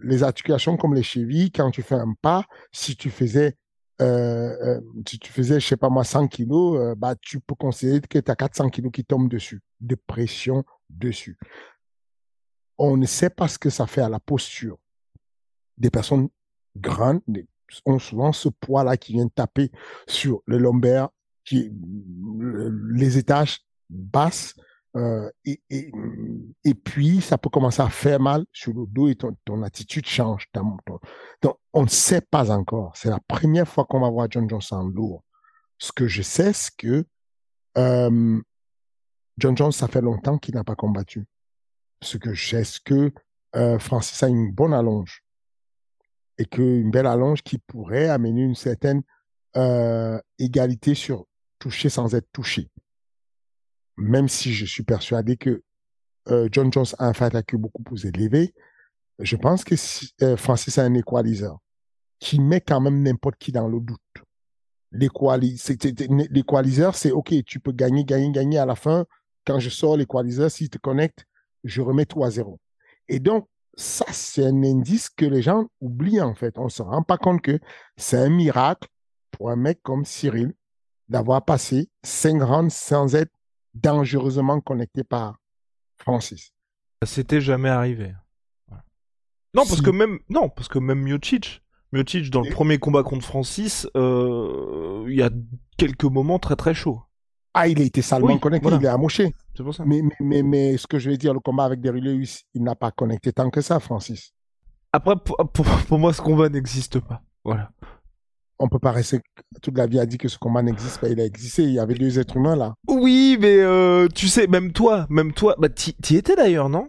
Les 0.00 0.22
articulations 0.22 0.76
comme 0.76 0.94
les 0.94 1.02
chevilles, 1.02 1.52
quand 1.52 1.70
tu 1.70 1.82
fais 1.82 1.94
un 1.94 2.12
pas, 2.20 2.44
si 2.72 2.96
tu 2.96 3.08
faisais, 3.10 3.56
euh, 4.02 4.76
euh, 4.78 4.80
si 5.06 5.18
tu 5.18 5.32
faisais, 5.32 5.60
je 5.60 5.66
sais 5.66 5.76
pas 5.76 5.88
moi, 5.88 6.04
100 6.04 6.28
kilos, 6.28 6.78
euh, 6.78 6.94
bah, 6.94 7.14
tu 7.20 7.40
peux 7.40 7.54
considérer 7.54 8.00
que 8.00 8.18
tu 8.18 8.30
as 8.30 8.36
400 8.36 8.68
kilos 8.70 8.90
qui 8.92 9.04
tombent 9.04 9.28
dessus, 9.28 9.62
de 9.80 9.94
pression 9.94 10.64
dessus. 10.90 11.38
On 12.78 12.96
ne 12.96 13.06
sait 13.06 13.30
pas 13.30 13.48
ce 13.48 13.58
que 13.58 13.70
ça 13.70 13.86
fait 13.86 14.00
à 14.00 14.08
la 14.08 14.20
posture. 14.20 14.78
Des 15.78 15.90
personnes 15.90 16.28
grandes 16.76 17.20
des- 17.28 17.46
ont 17.86 17.98
souvent 17.98 18.32
ce 18.32 18.48
poids-là 18.48 18.96
qui 18.96 19.12
vient 19.14 19.28
taper 19.28 19.70
sur 20.06 20.42
le 20.46 20.58
lombaire, 20.58 21.08
qui, 21.44 21.72
les 22.90 23.18
étages 23.18 23.60
basses, 23.88 24.54
euh, 24.94 25.30
et, 25.44 25.60
et, 26.64 26.74
puis, 26.74 27.20
ça 27.22 27.38
peut 27.38 27.48
commencer 27.48 27.80
à 27.80 27.88
faire 27.88 28.20
mal 28.20 28.44
sur 28.52 28.72
le 28.74 28.86
dos 28.86 29.08
et 29.08 29.16
ton, 29.16 29.62
attitude 29.62 30.06
change. 30.06 30.48
donc, 30.54 31.56
on 31.72 31.82
ne 31.82 31.88
sait 31.88 32.20
pas 32.20 32.50
encore. 32.50 32.92
C'est 32.94 33.08
la 33.08 33.20
première 33.20 33.66
fois 33.66 33.84
qu'on 33.86 34.00
va 34.00 34.10
voir 34.10 34.26
John 34.30 34.48
Jones 34.48 34.60
en 34.70 34.82
lourd. 34.82 35.24
Ce 35.78 35.92
que 35.92 36.06
je 36.06 36.22
sais, 36.22 36.52
c'est 36.52 36.76
que 36.76 37.06
euh, 37.78 38.40
John 39.38 39.56
Jones, 39.56 39.72
ça 39.72 39.88
fait 39.88 40.02
longtemps 40.02 40.38
qu'il 40.38 40.54
n'a 40.54 40.64
pas 40.64 40.76
combattu. 40.76 41.24
Ce 42.02 42.18
que 42.18 42.34
je 42.34 42.50
sais, 42.50 42.64
c'est 42.64 42.82
que 42.84 43.12
euh, 43.56 43.78
Francis 43.78 44.22
a 44.22 44.28
une 44.28 44.52
bonne 44.52 44.74
allonge. 44.74 45.24
Et 46.38 46.44
qu'une 46.44 46.90
belle 46.90 47.06
allonge 47.06 47.42
qui 47.42 47.58
pourrait 47.58 48.08
amener 48.08 48.42
une 48.42 48.54
certaine 48.54 49.02
euh, 49.56 50.20
égalité 50.38 50.94
sur 50.94 51.26
toucher 51.58 51.88
sans 51.88 52.14
être 52.14 52.28
touché 52.32 52.70
même 53.96 54.28
si 54.28 54.52
je 54.52 54.64
suis 54.64 54.82
persuadé 54.84 55.36
que 55.36 55.62
euh, 56.28 56.48
John 56.50 56.72
Jones 56.72 56.86
a 56.98 57.06
un 57.08 57.12
fight 57.12 57.34
IQ 57.34 57.58
beaucoup 57.58 57.82
plus 57.82 58.06
élevé, 58.06 58.54
je 59.18 59.36
pense 59.36 59.64
que 59.64 59.74
euh, 60.22 60.36
Francis 60.36 60.78
a 60.78 60.84
un 60.84 60.94
equalizer 60.94 61.56
qui 62.18 62.40
met 62.40 62.60
quand 62.60 62.80
même 62.80 63.02
n'importe 63.02 63.36
qui 63.36 63.52
dans 63.52 63.68
le 63.68 63.80
doute. 63.80 63.98
L'équali- 64.92 65.56
c'est- 65.58 67.10
OK, 67.12 67.34
tu 67.44 67.60
peux 67.60 67.72
gagner, 67.72 68.04
gagner, 68.04 68.30
gagner 68.30 68.58
à 68.58 68.66
la 68.66 68.74
fin. 68.76 69.06
Quand 69.46 69.58
je 69.58 69.70
sors 69.70 69.96
l'équalizer, 69.96 70.48
s'il 70.50 70.68
te 70.70 70.78
connecte, 70.78 71.24
je 71.64 71.80
remets 71.80 72.06
tout 72.06 72.22
à 72.24 72.30
zéro. 72.30 72.60
Et 73.08 73.18
donc, 73.18 73.48
ça, 73.74 74.04
c'est 74.12 74.44
un 74.44 74.62
indice 74.62 75.08
que 75.08 75.24
les 75.24 75.40
gens 75.42 75.66
oublient 75.80 76.20
en 76.20 76.34
fait. 76.34 76.58
On 76.58 76.64
ne 76.64 76.68
se 76.70 76.82
rend 76.82 77.02
pas 77.02 77.16
compte 77.16 77.40
que 77.40 77.58
c'est 77.96 78.18
un 78.18 78.28
miracle 78.28 78.88
pour 79.30 79.50
un 79.50 79.56
mec 79.56 79.80
comme 79.82 80.04
Cyril 80.04 80.52
d'avoir 81.08 81.44
passé 81.44 81.88
cinq 82.02 82.42
rounds 82.42 82.72
sans 82.72 83.14
être 83.14 83.32
dangereusement 83.74 84.60
connecté 84.60 85.04
par 85.04 85.36
Francis. 85.98 86.52
Ça 87.02 87.06
s'était 87.06 87.40
jamais 87.40 87.68
arrivé. 87.68 88.14
Voilà. 88.68 88.84
Non, 89.54 89.64
parce 89.66 89.80
que 89.80 89.90
même, 89.90 90.18
non, 90.28 90.48
parce 90.48 90.68
que 90.68 90.78
même 90.78 91.00
Miocic, 91.00 91.62
Miocic 91.92 92.30
dans 92.30 92.42
le 92.42 92.50
premier 92.50 92.78
combat 92.78 93.02
contre 93.02 93.24
Francis, 93.24 93.88
euh, 93.96 95.04
il 95.08 95.16
y 95.16 95.22
a 95.22 95.30
quelques 95.76 96.04
moments 96.04 96.38
très 96.38 96.56
très 96.56 96.74
chauds. 96.74 97.02
Ah, 97.54 97.68
il 97.68 97.80
a 97.82 97.84
été 97.84 98.00
salement 98.00 98.28
Oui, 98.28 98.40
connecté, 98.40 98.62
voilà. 98.62 98.78
il 98.78 98.84
est 98.86 98.88
amoché. 98.88 99.34
C'est 99.54 99.62
pour 99.62 99.74
ça. 99.74 99.84
Mais, 99.84 100.00
mais, 100.00 100.14
mais, 100.20 100.42
mais 100.42 100.76
ce 100.78 100.86
que 100.86 100.98
je 100.98 101.10
veux 101.10 101.18
dire, 101.18 101.34
le 101.34 101.40
combat 101.40 101.64
avec 101.64 101.80
Derry 101.80 102.00
Lewis, 102.00 102.44
il 102.54 102.62
n'a 102.62 102.74
pas 102.74 102.90
connecté 102.90 103.32
tant 103.32 103.50
que 103.50 103.60
ça, 103.60 103.78
Francis. 103.78 104.32
Après, 104.92 105.16
pour, 105.16 105.36
pour, 105.52 105.66
pour 105.66 105.98
moi, 105.98 106.12
ce 106.14 106.22
combat 106.22 106.48
n'existe 106.48 107.00
pas. 107.00 107.22
Voilà. 107.44 107.70
On 108.62 108.68
peut 108.68 108.78
pas 108.78 108.92
rester 108.92 109.20
toute 109.60 109.76
la 109.76 109.86
vie 109.86 109.98
à 109.98 110.06
dire 110.06 110.18
que 110.18 110.28
ce 110.28 110.38
combat 110.38 110.62
n'existe 110.62 111.00
pas. 111.00 111.08
Il 111.08 111.20
a 111.20 111.24
existé. 111.24 111.64
Il 111.64 111.72
y 111.72 111.80
avait 111.80 111.94
deux 111.94 112.18
êtres 112.18 112.36
humains 112.36 112.56
là. 112.56 112.74
Oui, 112.86 113.36
mais 113.40 113.58
euh, 113.58 114.06
tu 114.14 114.28
sais, 114.28 114.46
même 114.46 114.72
toi, 114.72 115.06
même 115.10 115.32
toi, 115.32 115.56
bah 115.58 115.68
t'y 115.68 116.16
étais 116.16 116.36
d'ailleurs, 116.36 116.68
non? 116.68 116.88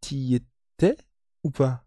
T'y 0.00 0.36
étais 0.36 0.96
ou 1.42 1.50
pas? 1.50 1.84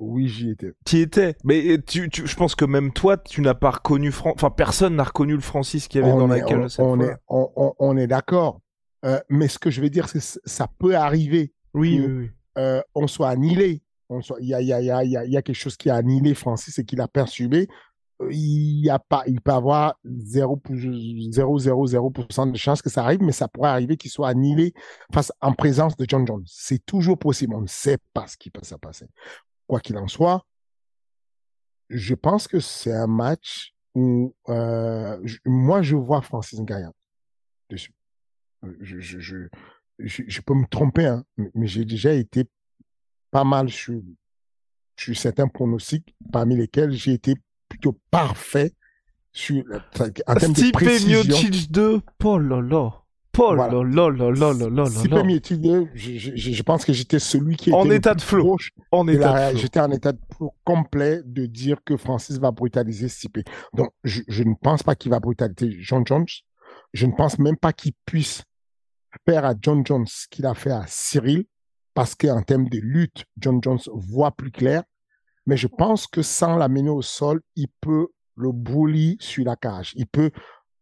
Oui, 0.00 0.26
j'y 0.26 0.50
étais. 0.50 0.72
T'y 0.84 0.98
étais. 0.98 1.36
Mais 1.44 1.78
tu, 1.86 2.10
tu, 2.10 2.26
je 2.26 2.34
pense 2.34 2.56
que 2.56 2.64
même 2.64 2.92
toi, 2.92 3.16
tu 3.16 3.40
n'as 3.40 3.54
pas 3.54 3.70
reconnu 3.70 4.10
Fran... 4.10 4.32
Enfin, 4.34 4.50
personne 4.50 4.96
n'a 4.96 5.04
reconnu 5.04 5.34
le 5.34 5.40
Francis 5.40 5.86
qu'il 5.86 6.00
y 6.00 6.04
avait 6.04 6.12
on 6.12 6.18
dans 6.18 6.26
la 6.26 6.38
est, 6.38 6.44
cage 6.44 6.74
on, 6.80 7.00
est, 7.00 7.14
on, 7.28 7.96
est 7.96 8.08
d'accord. 8.08 8.60
Euh, 9.04 9.20
mais 9.28 9.46
ce 9.46 9.60
que 9.60 9.70
je 9.70 9.80
veux 9.80 9.90
dire, 9.90 10.08
c'est 10.08 10.18
que 10.18 10.40
ça 10.44 10.66
peut 10.80 10.96
arriver. 10.96 11.52
Oui, 11.72 11.98
que- 11.98 12.02
oui, 12.02 12.12
oui. 12.18 12.30
euh, 12.58 12.82
on 12.96 13.06
soit 13.06 13.28
annihilé. 13.28 13.82
Soit, 14.20 14.38
il 14.40 14.48
y 14.48 14.54
a, 14.54 14.60
y 14.60 14.72
a, 14.72 14.80
y 14.82 14.90
a, 14.90 15.24
y 15.24 15.36
a 15.36 15.42
quelque 15.42 15.56
chose 15.56 15.78
qui 15.78 15.88
a 15.88 15.94
annihilé 15.94 16.34
Francis 16.34 16.78
et 16.78 16.84
qui 16.84 16.96
l'a 16.96 17.08
perturbé. 17.08 17.66
Il 18.30 18.84
y 18.84 18.90
a 18.90 18.98
pas, 18.98 19.24
il 19.26 19.40
peut 19.40 19.52
avoir 19.52 19.98
0, 20.04 20.56
pour- 20.56 20.74
0,00% 20.74 22.46
de 22.46 22.56
chance 22.56 22.82
que 22.82 22.90
ça 22.90 23.04
arrive, 23.04 23.22
mais 23.22 23.32
ça 23.32 23.48
pourrait 23.48 23.70
arriver 23.70 23.96
qu'il 23.96 24.10
soit 24.10 24.28
annihilé 24.28 24.72
face 25.12 25.32
en 25.40 25.52
présence 25.52 25.96
de 25.96 26.04
John 26.08 26.26
Jones. 26.26 26.44
C'est 26.46 26.84
toujours 26.84 27.18
possible. 27.18 27.54
On 27.54 27.62
ne 27.62 27.66
sait 27.66 27.98
pas 28.12 28.26
ce 28.26 28.36
qui 28.36 28.50
peut 28.50 28.64
se 28.64 28.74
passer. 28.74 29.06
Quoi 29.66 29.80
qu'il 29.80 29.96
en 29.98 30.08
soit, 30.08 30.44
je 31.88 32.14
pense 32.14 32.48
que 32.48 32.60
c'est 32.60 32.92
un 32.92 33.06
match 33.06 33.74
où 33.94 34.34
euh, 34.48 35.22
moi 35.44 35.82
je 35.82 35.96
vois 35.96 36.22
Francis 36.22 36.60
gagnant 36.62 36.94
dessus. 37.68 37.94
Je, 38.80 39.00
je, 39.00 39.18
je, 39.18 39.48
je, 39.98 40.40
peux 40.40 40.54
me 40.54 40.66
tromper, 40.66 41.06
hein, 41.06 41.24
mais 41.54 41.66
j'ai 41.66 41.84
déjà 41.84 42.12
été 42.12 42.48
pas 43.30 43.44
mal 43.44 43.70
sur, 43.70 44.00
sur 44.96 45.16
certains 45.16 45.48
pronostics, 45.48 46.14
parmi 46.32 46.56
lesquels 46.56 46.92
j'ai 46.92 47.12
été 47.12 47.34
plutôt 47.82 47.98
parfait 48.10 48.72
sur 49.32 49.64
la- 49.66 49.78
en 50.26 50.34
termes 50.34 50.52
de 50.52 50.70
précision. 50.72 51.18
Miocic 51.24 51.70
2, 51.72 52.00
oh 52.24 52.38
là 52.38 52.60
là. 52.60 52.90
Là 53.34 53.54
Voilà. 53.54 53.68
là 53.82 54.10
là 54.10 54.10
là 54.10 54.30
là 54.30 54.52
là 54.52 54.68
là 54.68 54.84
Stipe. 54.86 55.12
Miocic, 55.24 55.60
je, 55.94 56.18
je, 56.18 56.36
je 56.36 56.52
je 56.52 56.62
pense 56.62 56.84
que 56.84 56.92
j'étais 56.92 57.18
celui 57.18 57.56
qui 57.56 57.70
était 57.70 57.78
En 57.78 57.84
le 57.84 57.94
état 57.94 58.14
flow. 58.18 58.58
En 58.90 59.04
de 59.06 59.12
flow. 59.14 59.58
j'étais 59.58 59.80
en 59.80 59.90
état 59.90 60.12
de 60.12 60.18
flow 60.36 60.52
complet 60.64 61.22
de 61.24 61.46
dire 61.46 61.78
que 61.84 61.96
Francis 61.96 62.36
va 62.38 62.50
brutaliser 62.50 63.08
Stipe. 63.08 63.38
Donc, 63.72 63.88
je, 64.04 64.20
je 64.28 64.42
ne 64.44 64.52
pense 64.62 64.82
pas 64.82 64.94
qu'il 64.94 65.10
va 65.10 65.18
brutaliser 65.18 65.76
John 65.80 66.06
Jones. 66.06 66.26
Je 66.92 67.06
ne 67.06 67.12
pense 67.12 67.38
même 67.38 67.56
pas 67.56 67.72
qu'il 67.72 67.92
puisse 68.04 68.42
faire 69.26 69.46
à 69.46 69.54
John 69.60 69.84
Jones 69.86 70.06
ce 70.06 70.26
qu'il 70.28 70.44
a 70.44 70.52
fait 70.54 70.70
à 70.70 70.84
Cyril, 70.86 71.44
parce 71.94 72.14
qu'en 72.14 72.42
termes 72.42 72.68
de 72.68 72.78
lutte, 72.78 73.24
John 73.38 73.60
Jones 73.62 73.78
voit 73.94 74.30
plus 74.32 74.50
clair. 74.50 74.82
Mais 75.46 75.56
je 75.56 75.66
pense 75.66 76.06
que 76.06 76.22
sans 76.22 76.56
l'amener 76.56 76.90
au 76.90 77.02
sol, 77.02 77.40
il 77.56 77.68
peut 77.80 78.08
le 78.36 78.52
bully 78.52 79.16
sur 79.20 79.44
la 79.44 79.56
cage. 79.56 79.92
Il 79.96 80.06
peut 80.06 80.30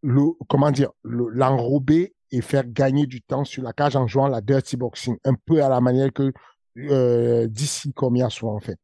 le, 0.03 0.23
comment 0.49 0.71
dire, 0.71 0.91
le- 1.03 1.29
l'enrober 1.31 2.15
et 2.31 2.41
faire 2.43 2.65
gagner 2.67 3.07
du 3.07 3.23
temps 3.23 3.45
sur 3.45 3.63
la 3.63 3.73
cage 3.73 3.97
en 3.97 4.07
jouant 4.07 4.29
la 4.29 4.41
dirty 4.41 4.77
boxing, 4.77 5.17
un 5.25 5.35
peu 5.35 5.65
à 5.65 5.69
la 5.69 5.81
manière 5.81 6.13
que 6.13 6.33
euh, 6.79 7.47
d'ici 7.49 7.93
comme 7.93 8.17
il 8.17 8.23
a 8.23 8.31
souvent 8.31 8.61
fait. 8.61 8.77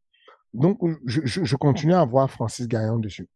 Donc, 0.53 0.79
je, 1.07 1.21
je, 1.25 1.45
je 1.45 1.57
continue 1.57 1.95
à 1.95 2.05
voir 2.05 2.31
Francis 2.31 2.67
Gaillon 2.67 2.99
dessus. 2.99 3.29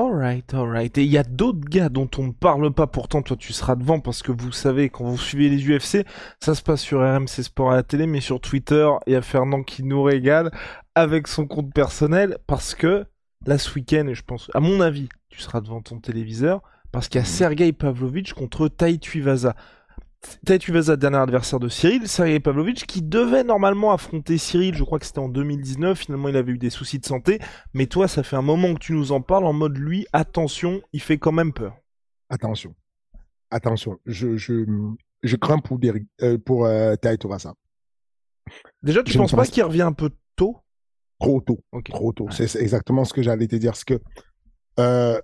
Alright, 0.00 0.52
alright. 0.54 0.98
Et 0.98 1.04
il 1.04 1.10
y 1.10 1.18
a 1.18 1.22
d'autres 1.22 1.60
gars 1.68 1.88
dont 1.88 2.10
on 2.18 2.24
ne 2.24 2.32
parle 2.32 2.72
pas, 2.74 2.88
pourtant 2.88 3.22
toi 3.22 3.36
tu 3.36 3.52
seras 3.52 3.76
devant 3.76 4.00
parce 4.00 4.22
que 4.22 4.32
vous 4.32 4.50
savez, 4.50 4.88
quand 4.90 5.04
vous 5.04 5.16
suivez 5.16 5.48
les 5.48 5.64
UFC, 5.68 6.04
ça 6.40 6.56
se 6.56 6.62
passe 6.62 6.80
sur 6.80 6.98
RMC 7.00 7.28
Sport 7.28 7.70
à 7.70 7.76
la 7.76 7.82
télé, 7.84 8.06
mais 8.08 8.20
sur 8.20 8.40
Twitter, 8.40 8.88
il 9.06 9.12
y 9.12 9.16
a 9.16 9.22
Fernand 9.22 9.62
qui 9.62 9.84
nous 9.84 10.02
régale 10.02 10.50
avec 10.94 11.26
son 11.28 11.46
compte 11.46 11.72
personnel 11.72 12.38
parce 12.46 12.74
que 12.74 13.04
là 13.46 13.58
ce 13.58 13.72
week-end, 13.74 14.06
et 14.08 14.14
je 14.14 14.22
pense, 14.22 14.50
à 14.54 14.60
mon 14.60 14.80
avis, 14.80 15.08
tu 15.28 15.40
seras 15.40 15.60
devant 15.60 15.82
ton 15.82 15.98
téléviseur 16.00 16.62
parce 16.92 17.08
qu'il 17.08 17.20
y 17.20 17.22
a 17.22 17.26
Sergei 17.26 17.72
Pavlovich 17.72 18.32
contre 18.34 18.68
Tai 18.68 18.98
Tuivasa. 18.98 19.56
Tai 20.46 20.58
Tuivasa, 20.58 20.96
dernier 20.96 21.18
adversaire 21.18 21.60
de 21.60 21.68
Cyril, 21.68 22.08
Sergei 22.08 22.40
Pavlovich 22.40 22.86
qui 22.86 23.02
devait 23.02 23.44
normalement 23.44 23.92
affronter 23.92 24.38
Cyril, 24.38 24.74
je 24.74 24.82
crois 24.84 24.98
que 24.98 25.04
c'était 25.04 25.18
en 25.18 25.28
2019, 25.28 25.98
finalement 25.98 26.28
il 26.28 26.36
avait 26.36 26.52
eu 26.52 26.58
des 26.58 26.70
soucis 26.70 26.98
de 26.98 27.04
santé, 27.04 27.40
mais 27.74 27.86
toi 27.86 28.08
ça 28.08 28.22
fait 28.22 28.36
un 28.36 28.42
moment 28.42 28.72
que 28.72 28.78
tu 28.78 28.94
nous 28.94 29.12
en 29.12 29.20
parles 29.20 29.44
en 29.44 29.52
mode 29.52 29.76
lui, 29.76 30.06
attention, 30.14 30.80
il 30.94 31.02
fait 31.02 31.18
quand 31.18 31.32
même 31.32 31.52
peur. 31.52 31.76
Attention. 32.30 32.74
Attention. 33.50 33.98
Je, 34.06 34.36
je, 34.36 34.64
je 35.22 35.36
crains 35.36 35.58
pour, 35.58 35.78
Derrick- 35.78 36.08
euh, 36.22 36.38
pour 36.38 36.64
euh. 36.64 36.94
Déjà, 38.82 39.02
tu 39.02 39.12
Je 39.12 39.18
ne 39.18 39.22
penses 39.22 39.32
pas 39.32 39.46
qu'il 39.46 39.62
revient 39.62 39.82
un 39.82 39.92
peu 39.92 40.10
tôt? 40.36 40.58
Trop 41.24 41.40
tôt. 41.40 41.58
Trop 41.84 42.12
tôt. 42.12 42.24
Ouais. 42.26 42.46
C'est 42.46 42.60
exactement 42.60 43.04
ce 43.04 43.12
que 43.12 43.22
j'allais 43.22 43.46
te 43.46 43.56
dire. 43.56 43.72
Que 43.86 44.00
euh, 44.78 45.20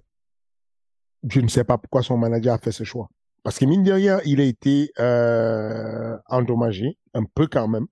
je 1.28 1.40
ne 1.40 1.48
sais 1.48 1.64
pas 1.64 1.78
pourquoi 1.78 2.02
son 2.02 2.16
manager 2.16 2.54
a 2.54 2.58
fait 2.58 2.72
ce 2.72 2.84
choix. 2.84 3.08
Parce 3.42 3.58
que 3.58 3.64
mine 3.64 3.82
de 3.82 3.92
rien, 3.92 4.20
il 4.24 4.40
a 4.40 4.44
été 4.44 4.92
euh, 4.98 6.16
endommagé, 6.28 6.98
un 7.14 7.24
peu 7.24 7.46
quand 7.46 7.68
même. 7.68 7.86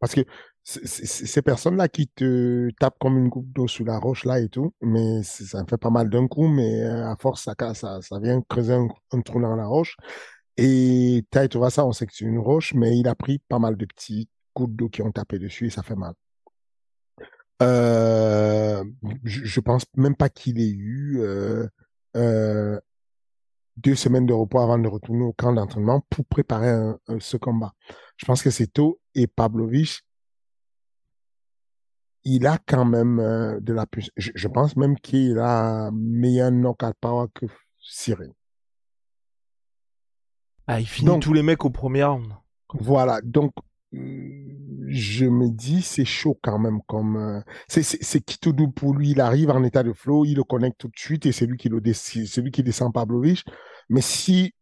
Parce 0.00 0.14
que 0.14 0.22
ces 0.64 1.42
personnes-là 1.42 1.88
qui 1.88 2.08
te 2.08 2.70
tapent 2.78 2.98
comme 3.00 3.18
une 3.18 3.28
goutte 3.28 3.50
d'eau 3.50 3.66
sous 3.66 3.84
la 3.84 3.98
roche 3.98 4.24
là 4.24 4.38
et 4.38 4.48
tout, 4.48 4.72
mais 4.80 5.22
ça 5.22 5.62
me 5.62 5.68
fait 5.68 5.78
pas 5.78 5.90
mal 5.90 6.10
d'un 6.10 6.28
coup, 6.28 6.48
mais 6.48 6.82
euh, 6.82 7.10
à 7.10 7.16
force, 7.16 7.44
ça, 7.44 7.54
ça, 7.74 8.00
ça 8.00 8.18
vient 8.20 8.40
creuser 8.48 8.74
un, 8.74 8.88
un 9.12 9.20
trou 9.20 9.40
dans 9.40 9.56
la 9.56 9.66
roche. 9.66 9.96
Et 10.56 11.24
tu 11.32 11.58
vois 11.58 11.70
ça, 11.70 11.86
on 11.86 11.92
sait 11.92 12.06
que 12.06 12.12
c'est 12.14 12.24
une 12.24 12.38
roche, 12.38 12.74
mais 12.74 12.98
il 12.98 13.08
a 13.08 13.14
pris 13.14 13.38
pas 13.48 13.58
mal 13.58 13.76
de 13.76 13.86
petites 13.86 14.30
gouttes 14.54 14.76
d'eau 14.76 14.88
qui 14.88 15.02
ont 15.02 15.10
tapé 15.12 15.38
dessus 15.38 15.66
et 15.66 15.70
ça 15.70 15.82
fait 15.82 15.96
mal. 15.96 16.14
Euh, 17.62 18.82
je, 19.24 19.44
je 19.44 19.60
pense 19.60 19.84
même 19.96 20.16
pas 20.16 20.28
qu'il 20.30 20.58
ait 20.60 20.70
eu 20.70 21.18
euh, 21.20 21.66
euh, 22.16 22.80
deux 23.76 23.94
semaines 23.94 24.26
de 24.26 24.32
repos 24.32 24.60
avant 24.60 24.78
de 24.78 24.88
retourner 24.88 25.24
au 25.24 25.32
camp 25.32 25.52
d'entraînement 25.52 26.00
pour 26.10 26.24
préparer 26.24 26.70
un- 26.70 26.98
un- 27.08 27.20
ce 27.20 27.36
combat. 27.36 27.72
Je 28.16 28.24
pense 28.26 28.42
que 28.42 28.50
c'est 28.50 28.66
tôt 28.68 29.00
et 29.14 29.26
Pavlovich, 29.26 30.02
il 32.24 32.46
a 32.46 32.58
quand 32.58 32.84
même 32.84 33.18
euh, 33.20 33.60
de 33.60 33.72
la 33.72 33.86
puissance. 33.86 34.12
Je, 34.16 34.30
je 34.34 34.48
pense 34.48 34.76
même 34.76 34.98
qu'il 34.98 35.38
a 35.38 35.90
meilleur 35.92 36.50
knockout 36.50 36.94
power 37.00 37.26
que 37.34 37.46
Cyril. 37.78 38.32
Ah, 40.66 40.80
il 40.80 40.86
finit 40.86 41.06
Donc- 41.06 41.22
tous 41.22 41.32
les 41.32 41.42
mecs 41.42 41.64
au 41.64 41.70
premier 41.70 42.04
round. 42.04 42.32
Voilà, 42.74 43.20
donc 43.22 43.52
je 43.92 45.24
me 45.26 45.48
dis 45.50 45.82
c'est 45.82 46.04
chaud 46.04 46.38
quand 46.42 46.58
même 46.58 46.80
comme 46.86 47.16
euh, 47.16 47.40
c'est 47.68 48.52
doux 48.52 48.70
pour 48.70 48.94
lui, 48.94 49.10
il 49.10 49.20
arrive 49.20 49.50
en 49.50 49.62
état 49.64 49.82
de 49.82 49.92
flow, 49.92 50.24
il 50.24 50.36
le 50.36 50.44
connecte 50.44 50.78
tout 50.78 50.88
de 50.88 50.98
suite 50.98 51.26
et 51.26 51.32
c'est 51.32 51.46
lui 51.46 51.56
qui 51.56 51.68
le 51.68 51.80
décide, 51.80 52.26
c'est 52.26 52.40
lui 52.40 52.50
qui 52.50 52.62
descend 52.62 52.92
Pavlovich. 52.92 53.44
Mais 53.88 54.00
si 54.00 54.54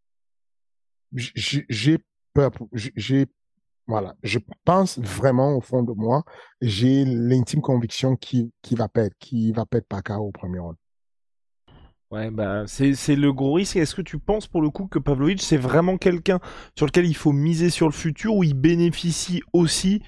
j'ai 1.12 1.98
peur, 2.32 2.50
j'ai 2.72 3.26
voilà, 3.86 4.14
je 4.22 4.38
pense 4.64 4.98
vraiment 4.98 5.56
au 5.56 5.62
fond 5.62 5.82
de 5.82 5.92
moi, 5.92 6.22
j'ai 6.60 7.06
l'intime 7.06 7.62
conviction 7.62 8.16
qu'il 8.16 8.50
qui 8.60 8.74
va 8.74 8.86
perdre, 8.88 9.14
qu'il 9.18 9.54
va 9.54 9.64
perdre 9.64 9.86
Pacquiao 9.86 10.26
au 10.26 10.32
premier 10.32 10.58
round. 10.58 10.76
Ouais, 12.10 12.30
bah, 12.30 12.64
c'est 12.66 12.94
c'est 12.94 13.16
le 13.16 13.32
gros 13.34 13.52
risque. 13.52 13.76
Est-ce 13.76 13.94
que 13.94 14.00
tu 14.00 14.18
penses 14.18 14.46
pour 14.46 14.62
le 14.62 14.70
coup 14.70 14.86
que 14.86 14.98
Pavlovic, 14.98 15.42
c'est 15.42 15.58
vraiment 15.58 15.98
quelqu'un 15.98 16.40
sur 16.74 16.86
lequel 16.86 17.04
il 17.04 17.14
faut 17.14 17.32
miser 17.32 17.68
sur 17.68 17.86
le 17.86 17.92
futur 17.92 18.34
ou 18.34 18.44
il 18.44 18.54
bénéficie 18.54 19.42
aussi 19.52 20.02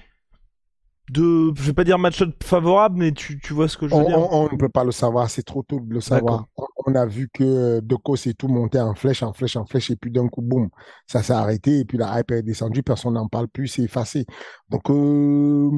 de, 1.11 1.53
je 1.55 1.61
vais 1.63 1.73
pas 1.73 1.83
dire 1.83 1.99
match-up 1.99 2.43
favorable, 2.43 2.97
mais 2.97 3.11
tu, 3.11 3.39
tu 3.39 3.53
vois 3.53 3.67
ce 3.67 3.77
que 3.77 3.87
je 3.87 3.95
veux 3.95 4.05
On, 4.05 4.05
dire? 4.05 4.23
on- 4.31 4.49
ne 4.51 4.57
peut 4.57 4.69
pas 4.69 4.85
le 4.85 4.91
savoir, 4.93 5.29
c'est 5.29 5.43
trop 5.43 5.63
tôt 5.63 5.79
de 5.81 5.93
le 5.93 5.99
savoir. 5.99 6.45
On, 6.55 6.65
on 6.87 6.95
a 6.95 7.05
vu 7.05 7.29
que 7.33 7.43
euh, 7.43 7.81
Decaux 7.81 8.15
et 8.15 8.33
tout 8.33 8.47
montait 8.47 8.79
en 8.79 8.95
flèche, 8.95 9.21
en 9.21 9.33
flèche, 9.33 9.57
en 9.57 9.65
flèche, 9.65 9.91
et 9.91 9.97
puis 9.97 10.11
d'un 10.11 10.29
coup, 10.29 10.41
boum, 10.41 10.69
ça 11.07 11.21
s'est 11.21 11.33
arrêté, 11.33 11.79
et 11.79 11.85
puis 11.85 11.97
la 11.97 12.17
hype 12.19 12.31
est 12.31 12.41
descendue, 12.41 12.83
personne 12.83 13.13
n'en 13.15 13.27
parle 13.27 13.49
plus, 13.49 13.67
c'est 13.67 13.83
effacé. 13.83 14.25
Donc, 14.69 14.89
euh, 14.89 15.69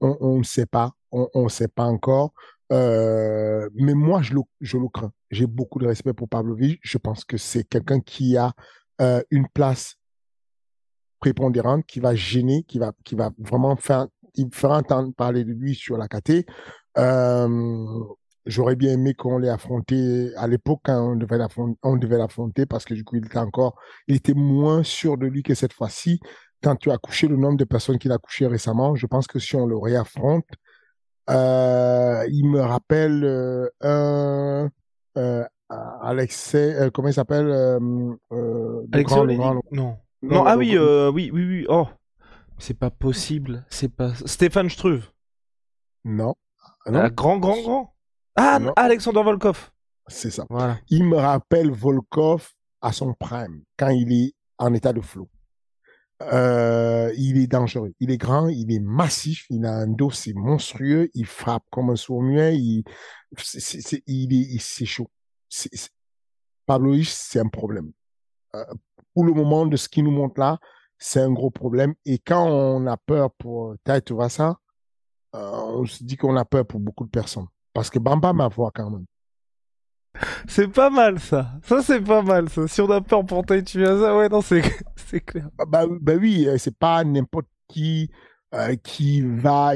on 0.00 0.38
ne 0.38 0.42
sait 0.42 0.66
pas, 0.66 0.92
on 1.10 1.28
ne 1.44 1.48
sait 1.48 1.68
pas 1.68 1.84
encore. 1.86 2.32
Euh, 2.72 3.68
mais 3.74 3.94
moi, 3.94 4.22
je 4.22 4.34
le, 4.34 4.88
crains. 4.88 5.12
J'ai 5.30 5.46
beaucoup 5.46 5.78
de 5.78 5.86
respect 5.86 6.12
pour 6.14 6.28
Pavlovich. 6.28 6.80
Je 6.82 6.98
pense 6.98 7.24
que 7.24 7.36
c'est 7.36 7.64
quelqu'un 7.64 8.00
qui 8.00 8.36
a 8.36 8.52
euh, 9.00 9.22
une 9.30 9.46
place 9.48 9.96
prépondérante, 11.20 11.84
qui 11.86 12.00
va 12.00 12.14
gêner, 12.14 12.64
qui 12.64 12.78
va, 12.78 12.92
vraiment 13.38 13.76
faire, 13.76 14.08
entendre 14.64 15.12
parler 15.14 15.44
de 15.44 15.52
lui 15.52 15.74
sur 15.74 15.96
la 15.96 16.08
KT. 16.08 16.46
Euh, 16.98 18.04
J'aurais 18.44 18.74
bien 18.74 18.92
aimé 18.94 19.14
qu'on 19.14 19.38
l'ait 19.38 19.48
affronté 19.48 20.34
à 20.36 20.48
l'époque 20.48 20.80
quand 20.84 21.12
on 21.12 21.16
devait 21.16 21.38
l'affronter, 21.38 21.78
on 21.84 21.96
devait 21.96 22.18
l'affronter 22.18 22.66
parce 22.66 22.84
que 22.84 22.92
du 22.92 23.04
coup 23.04 23.14
il 23.14 23.24
était 23.24 23.38
encore, 23.38 23.76
il 24.08 24.16
était 24.16 24.34
moins 24.34 24.82
sûr 24.82 25.16
de 25.16 25.26
lui 25.26 25.44
que 25.44 25.54
cette 25.54 25.72
fois-ci. 25.72 26.18
Quand 26.60 26.74
tu 26.76 26.90
as 26.90 26.98
couché 26.98 27.28
le 27.28 27.36
nombre 27.36 27.56
de 27.56 27.64
personnes 27.64 27.98
qu'il 27.98 28.10
a 28.10 28.18
couché 28.18 28.46
récemment, 28.46 28.96
je 28.96 29.06
pense 29.06 29.28
que 29.28 29.38
si 29.38 29.54
on 29.54 29.66
le 29.66 29.76
réaffronte, 29.76 30.46
euh, 31.30 32.24
il 32.30 32.46
me 32.48 32.60
rappelle 32.60 33.22
euh, 33.24 33.68
un 33.80 34.68
euh, 35.18 35.44
Alexei, 36.02 36.74
euh, 36.74 36.90
comment 36.90 37.08
il 37.08 37.14
s'appelle 37.14 37.46
le 37.46 38.86
Alexis 38.92 39.14
grand- 39.14 39.26
grand- 39.26 39.54
Non. 39.54 39.62
non, 39.72 39.98
Non, 40.22 40.44
ah 40.46 40.56
oui, 40.56 40.76
oui, 40.78 41.30
oui, 41.32 41.44
oui. 41.46 41.66
Oh, 41.68 41.86
c'est 42.58 42.78
pas 42.78 42.90
possible. 42.90 43.64
C'est 43.70 43.88
pas 43.94 44.14
Stéphane 44.26 44.68
Struve. 44.68 45.06
non, 46.04 46.34
Ah 46.86 46.90
non, 46.90 47.00
Ah, 47.04 47.10
grand, 47.10 47.38
grand, 47.38 47.60
grand. 47.62 47.94
Ah, 48.36 48.58
Alexander 48.76 49.22
Volkov. 49.22 49.70
C'est 50.08 50.30
ça. 50.30 50.44
Il 50.88 51.04
me 51.04 51.16
rappelle 51.16 51.70
Volkov 51.70 52.50
à 52.80 52.92
son 52.92 53.14
prime, 53.14 53.62
quand 53.78 53.90
il 53.90 54.12
est 54.12 54.32
en 54.58 54.74
état 54.74 54.92
de 54.92 55.00
flow. 55.00 55.28
Euh, 56.32 57.12
il 57.16 57.38
est 57.38 57.46
dangereux. 57.46 57.92
Il 58.00 58.10
est 58.10 58.16
grand, 58.18 58.48
il 58.48 58.72
est 58.72 58.80
massif, 58.80 59.46
il 59.50 59.64
a 59.64 59.72
un 59.72 59.86
dos, 59.86 60.10
c'est 60.10 60.34
monstrueux, 60.34 61.10
il 61.14 61.26
frappe 61.26 61.64
comme 61.70 61.90
un 61.90 61.96
sourd-muet, 61.96 62.56
il, 62.56 62.84
c'est, 63.36 64.02
il 64.06 64.32
est, 64.32 64.58
c'est 64.60 64.84
chaud. 64.84 65.10
C'est, 65.48 65.70
Pablo 66.66 66.94
c'est 67.04 67.40
un 67.40 67.48
problème. 67.48 67.92
Euh, 68.54 68.64
pour 69.14 69.24
le 69.24 69.32
moment, 69.32 69.66
de 69.66 69.76
ce 69.76 69.88
qu'il 69.88 70.04
nous 70.04 70.10
montre 70.10 70.38
là, 70.38 70.58
c'est 70.98 71.20
un 71.20 71.32
gros 71.32 71.50
problème. 71.50 71.94
Et 72.04 72.18
quand 72.18 72.46
on 72.48 72.86
a 72.86 72.96
peur 72.96 73.30
pour 73.32 73.76
vois 74.10 74.28
ça, 74.28 74.58
euh, 75.34 75.50
on 75.50 75.84
se 75.86 76.04
dit 76.04 76.16
qu'on 76.16 76.36
a 76.36 76.44
peur 76.44 76.66
pour 76.66 76.80
beaucoup 76.80 77.04
de 77.04 77.10
personnes. 77.10 77.46
Parce 77.72 77.90
que 77.90 77.98
Bamba 77.98 78.32
m'a 78.32 78.48
voix 78.48 78.70
quand 78.72 78.90
même. 78.90 79.06
C'est 80.46 80.68
pas 80.68 80.90
mal 80.90 81.18
ça. 81.18 81.52
Ça 81.62 81.82
c'est 81.82 82.00
pas 82.00 82.22
mal 82.22 82.48
ça. 82.48 82.66
Si 82.68 82.80
on 82.80 82.90
a 82.90 83.00
peur 83.00 83.24
pour 83.24 83.44
tu 83.46 83.84
vois 83.84 84.00
ça, 84.00 84.16
ouais 84.16 84.28
non 84.28 84.40
c'est 84.40 84.62
c'est 84.96 85.20
clair. 85.20 85.48
Bah, 85.56 85.64
bah, 85.68 85.84
bah 86.00 86.14
oui, 86.20 86.46
euh, 86.46 86.58
c'est 86.58 86.76
pas 86.76 87.04
n'importe 87.04 87.46
qui 87.68 88.10
euh, 88.54 88.76
qui 88.76 89.22
va 89.22 89.72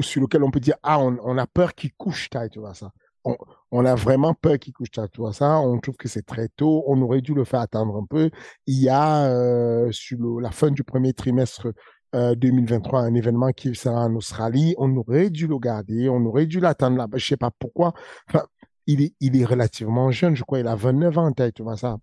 sur 0.00 0.20
lequel 0.20 0.42
on 0.42 0.50
peut 0.50 0.60
dire 0.60 0.76
ah 0.82 0.98
on, 1.00 1.38
a 1.38 1.46
peur 1.46 1.74
qu'il 1.74 1.92
couche 1.94 2.28
tu 2.52 2.58
vois 2.58 2.74
ça. 2.74 2.90
On, 3.24 3.36
on, 3.70 3.84
a 3.84 3.94
vraiment 3.94 4.34
peur 4.34 4.58
qu'il 4.58 4.72
couche 4.72 4.90
tu 4.90 5.00
vois 5.18 5.32
ça. 5.32 5.58
On 5.60 5.78
trouve 5.78 5.96
que 5.96 6.08
c'est 6.08 6.26
très 6.26 6.48
tôt. 6.48 6.84
On 6.86 7.00
aurait 7.02 7.20
dû 7.20 7.34
le 7.34 7.44
faire 7.44 7.60
attendre 7.60 7.96
un 7.96 8.04
peu. 8.04 8.30
Il 8.66 8.78
y 8.80 8.88
a 8.88 9.26
euh, 9.26 9.90
sur 9.92 10.40
la 10.40 10.50
fin 10.50 10.70
du 10.70 10.84
premier 10.84 11.12
trimestre 11.12 11.68
2023 12.14 13.00
un 13.00 13.14
événement 13.14 13.50
qui 13.52 13.74
sera 13.74 14.04
en 14.04 14.14
Australie. 14.14 14.74
On 14.78 14.96
aurait 14.96 15.30
dû 15.30 15.46
le 15.46 15.58
garder. 15.58 16.08
On 16.08 16.24
aurait 16.26 16.46
dû 16.46 16.60
l'attendre 16.60 16.96
là. 16.96 17.06
Je 17.14 17.24
sais 17.24 17.36
pas 17.36 17.50
pourquoi. 17.58 17.92
Enfin, 18.28 18.44
il 18.88 19.02
est, 19.02 19.14
il 19.20 19.40
est 19.40 19.44
relativement 19.44 20.10
jeune, 20.10 20.34
je 20.34 20.42
crois, 20.42 20.60
il 20.60 20.66
a 20.66 20.74
29 20.74 21.18
ans, 21.18 21.32
tu 21.32 21.62
vois 21.62 21.76
ça. 21.76 21.98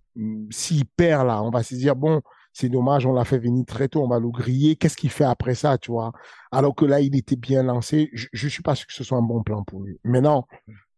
S'il 0.52 0.86
perd 0.86 1.26
là, 1.26 1.42
on 1.42 1.50
va 1.50 1.64
se 1.64 1.74
dire, 1.74 1.96
bon, 1.96 2.22
c'est 2.54 2.70
dommage, 2.70 3.08
on 3.08 3.14
l'a 3.14 3.26
fait 3.26 3.40
venir 3.40 3.66
très 3.66 3.88
tôt, 3.88 4.04
on 4.04 4.08
va 4.08 4.20
le 4.20 4.30
griller, 4.30 4.76
qu'est-ce 4.76 4.96
qu'il 4.96 5.10
fait 5.10 5.24
après 5.24 5.56
ça, 5.56 5.80
tu 5.80 5.92
vois? 5.92 6.14
Alors 6.52 6.76
que 6.76 6.86
là, 6.86 7.02
il 7.02 7.16
était 7.16 7.36
bien 7.36 7.64
lancé, 7.64 8.12
je, 8.14 8.28
ne 8.32 8.50
suis 8.50 8.62
pas 8.62 8.76
sûr 8.76 8.86
que 8.86 8.94
ce 8.94 9.04
soit 9.04 9.18
un 9.18 9.24
bon 9.24 9.42
plan 9.42 9.64
pour 9.64 9.82
lui. 9.82 10.00
Maintenant, 10.04 10.48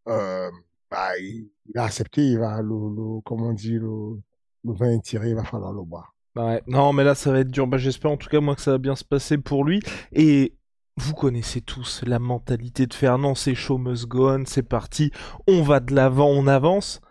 euh, 0.10 0.52
bah, 0.92 1.18
il, 1.20 1.50
a 1.76 1.86
accepté, 1.86 2.22
il 2.22 2.38
va, 2.38 2.62
le, 2.62 3.22
comme 3.22 3.42
on 3.44 3.54
dit, 3.54 3.76
le, 3.76 4.20
le 4.66 4.74
vin 4.74 4.92
est 4.92 5.02
tiré, 5.02 5.30
il 5.30 5.36
va 5.36 5.46
falloir 5.46 5.72
le 5.72 5.84
boire. 5.84 6.14
Bah 6.36 6.48
ouais. 6.48 6.64
Non, 6.68 6.92
mais 6.92 7.06
là, 7.06 7.16
ça 7.16 7.32
va 7.32 7.40
être 7.40 7.50
dur. 7.50 7.66
Bah, 7.66 7.78
j'espère 7.78 8.12
en 8.12 8.18
tout 8.18 8.30
cas, 8.30 8.42
moi, 8.42 8.56
que 8.56 8.62
ça 8.62 8.72
va 8.72 8.78
bien 8.78 8.96
se 8.96 9.06
passer 9.06 9.38
pour 9.38 9.64
lui. 9.64 9.80
Et 10.12 10.54
vous 10.98 11.14
connaissez 11.14 11.62
tous 11.62 12.04
la 12.06 12.18
mentalité 12.20 12.88
de 12.88 13.18
non, 13.18 13.36
c'est 13.36 13.54
show 13.54 13.78
must 13.78 14.08
go 14.08 14.32
on, 14.32 14.46
c'est 14.46 14.64
parti, 14.64 15.12
on 15.48 15.62
va 15.62 15.80
de 15.80 15.94
l'avant, 15.94 16.28
on 16.28 16.48
avance. 16.48 17.02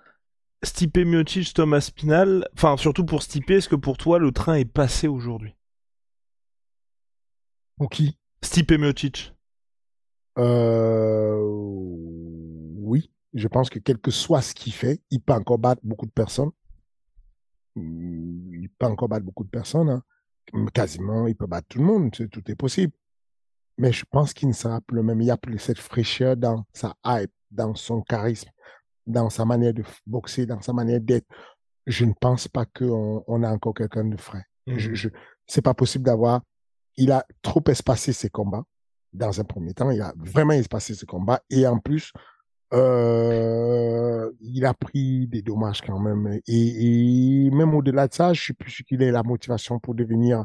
Stipe 0.63 0.99
Miocic, 0.99 1.55
Thomas 1.55 1.81
Spinal, 1.81 2.49
enfin 2.55 2.77
surtout 2.77 3.05
pour 3.05 3.23
Stipe, 3.23 3.51
est-ce 3.51 3.69
que 3.69 3.77
pour 3.77 3.97
toi 3.97 4.19
le 4.19 4.33
train 4.33 4.55
est 4.55 4.65
passé 4.65 5.07
aujourd'hui? 5.07 5.55
Pour 7.77 7.89
qui? 7.89 8.19
Stipe 8.43 8.73
Miocic. 8.73 9.35
Euh... 10.39 11.39
Oui, 12.79 13.13
je 13.35 13.47
pense 13.47 13.71
que 13.71 13.79
quel 13.79 13.99
que 13.99 14.11
soit 14.11 14.43
ce 14.43 14.55
qu'il 14.55 14.73
fait, 14.73 15.01
il 15.11 15.21
peut 15.21 15.33
encore 15.33 15.59
battre 15.59 15.83
beaucoup 15.85 16.07
de 16.07 16.11
personnes. 16.11 16.51
Il 17.77 18.69
peut 18.79 18.87
encore 18.87 19.09
battre 19.09 19.25
beaucoup 19.25 19.45
de 19.45 19.51
personnes. 19.51 19.91
Hein. 19.91 20.03
Quasiment, 20.75 21.27
il 21.29 21.37
peut 21.37 21.47
battre 21.47 21.69
tout 21.69 21.79
le 21.79 21.85
monde, 21.85 22.11
tout 22.11 22.51
est 22.51 22.57
possible 22.57 22.93
mais 23.79 23.93
je 23.93 24.05
pense 24.11 24.33
qu'il 24.33 24.49
ne 24.49 24.55
sera 24.55 24.81
plus 24.81 24.97
le 24.97 25.03
même. 25.03 25.21
Il 25.21 25.27
y 25.27 25.31
a 25.31 25.37
plus 25.37 25.59
cette 25.59 25.79
fraîcheur 25.79 26.37
dans 26.37 26.65
sa 26.73 26.95
hype, 27.05 27.31
dans 27.51 27.75
son 27.75 28.03
charisme, 28.03 28.51
dans 29.07 29.31
sa 29.31 29.45
manière 29.45 29.75
de 29.75 29.85
boxer, 30.07 30.47
dans 30.47 30.61
sa 30.61 30.73
manière 30.73 31.01
d'être. 31.01 31.27
Je 31.87 32.05
ne 32.05 32.13
pense 32.19 32.49
pas 32.49 32.65
qu'on 32.65 33.23
on 33.27 33.43
a 33.43 33.51
encore 33.51 33.75
quelqu'un 33.75 34.05
de 34.05 34.17
frais. 34.17 34.45
Je, 34.67 34.95
je 34.95 35.09
c'est 35.47 35.63
pas 35.63 35.75
possible 35.75 36.05
d'avoir. 36.05 36.41
Il 36.97 37.13
a 37.13 37.25
trop 37.43 37.63
espacé 37.69 38.13
ses 38.13 38.31
combats 38.31 38.65
dans 39.13 39.41
un 39.41 39.45
premier 39.45 39.75
temps. 39.75 39.91
Il 39.91 40.01
a 40.01 40.13
vraiment 40.17 40.55
espacé 40.55 40.95
ses 40.95 41.07
combats 41.07 41.41
et 41.51 41.67
en 41.67 41.79
plus, 41.79 42.13
euh, 42.73 44.33
il 44.41 44.65
a 44.65 44.75
pris 44.75 45.29
des 45.29 45.43
dommages 45.43 45.83
quand 45.83 46.01
même. 46.01 46.41
Et, 46.47 47.47
et 47.47 47.51
même 47.51 47.75
au-delà 47.75 48.09
de 48.09 48.15
ça, 48.15 48.33
je 48.33 48.41
suis 48.41 48.55
plus 48.55 48.71
sûr 48.71 48.85
qu'il 48.85 49.03
ait 49.03 49.13
la 49.13 49.23
motivation 49.23 49.79
pour 49.79 49.95
devenir 49.95 50.45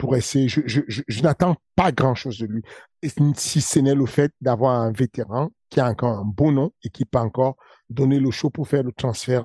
Pour 0.00 0.16
essayer. 0.16 0.48
Je, 0.48 0.62
je, 0.64 0.80
je, 0.88 1.22
n'attends 1.22 1.56
pas 1.76 1.92
grand-chose 1.92 2.38
de 2.38 2.46
lui, 2.46 2.62
si 3.36 3.60
ce 3.60 3.78
n'est 3.80 3.94
le 3.94 4.06
fait 4.06 4.32
d'avoir 4.40 4.80
un 4.80 4.92
vétéran 4.92 5.50
qui 5.68 5.78
a 5.78 5.86
encore 5.86 6.18
un 6.18 6.24
bon 6.24 6.52
nom 6.52 6.72
et 6.82 6.88
qui 6.88 7.04
peut 7.04 7.18
encore 7.18 7.56
donner 7.90 8.18
le 8.18 8.30
show 8.30 8.48
pour 8.48 8.66
faire 8.66 8.82
le 8.82 8.92
transfert 8.92 9.44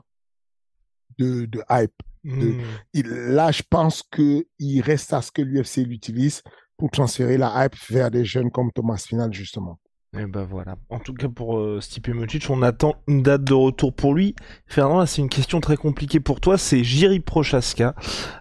de, 1.17 1.45
de 1.45 1.61
hype. 1.69 1.93
De, 2.23 2.55
il, 2.93 3.07
hmm. 3.07 3.35
là, 3.35 3.51
je 3.51 3.63
pense 3.69 4.01
qu'il 4.01 4.81
reste 4.81 5.11
à 5.11 5.21
ce 5.21 5.29
que 5.29 5.41
l'UFC 5.41 5.85
l'utilise 5.85 6.41
pour 6.77 6.89
transférer 6.89 7.37
la 7.37 7.65
hype 7.65 7.75
vers 7.89 8.09
des 8.09 8.23
jeunes 8.23 8.49
comme 8.49 8.71
Thomas 8.71 8.97
Final, 8.97 9.33
justement. 9.33 9.77
Et 10.17 10.25
ben 10.25 10.43
voilà. 10.43 10.75
En 10.89 10.99
tout 10.99 11.13
cas 11.13 11.27
pour 11.27 11.57
euh, 11.57 11.81
Stipe 11.81 12.07
Miocic, 12.07 12.49
on 12.49 12.61
attend 12.61 12.95
une 13.07 13.21
date 13.21 13.43
de 13.43 13.53
retour 13.53 13.93
pour 13.93 14.13
lui. 14.13 14.35
Fernand, 14.65 15.05
c'est 15.05 15.21
une 15.21 15.29
question 15.29 15.59
très 15.59 15.75
compliquée 15.75 16.19
pour 16.19 16.39
toi. 16.39 16.57
C'est 16.57 16.83
Jiri 16.83 17.19
Prochaska 17.19 17.95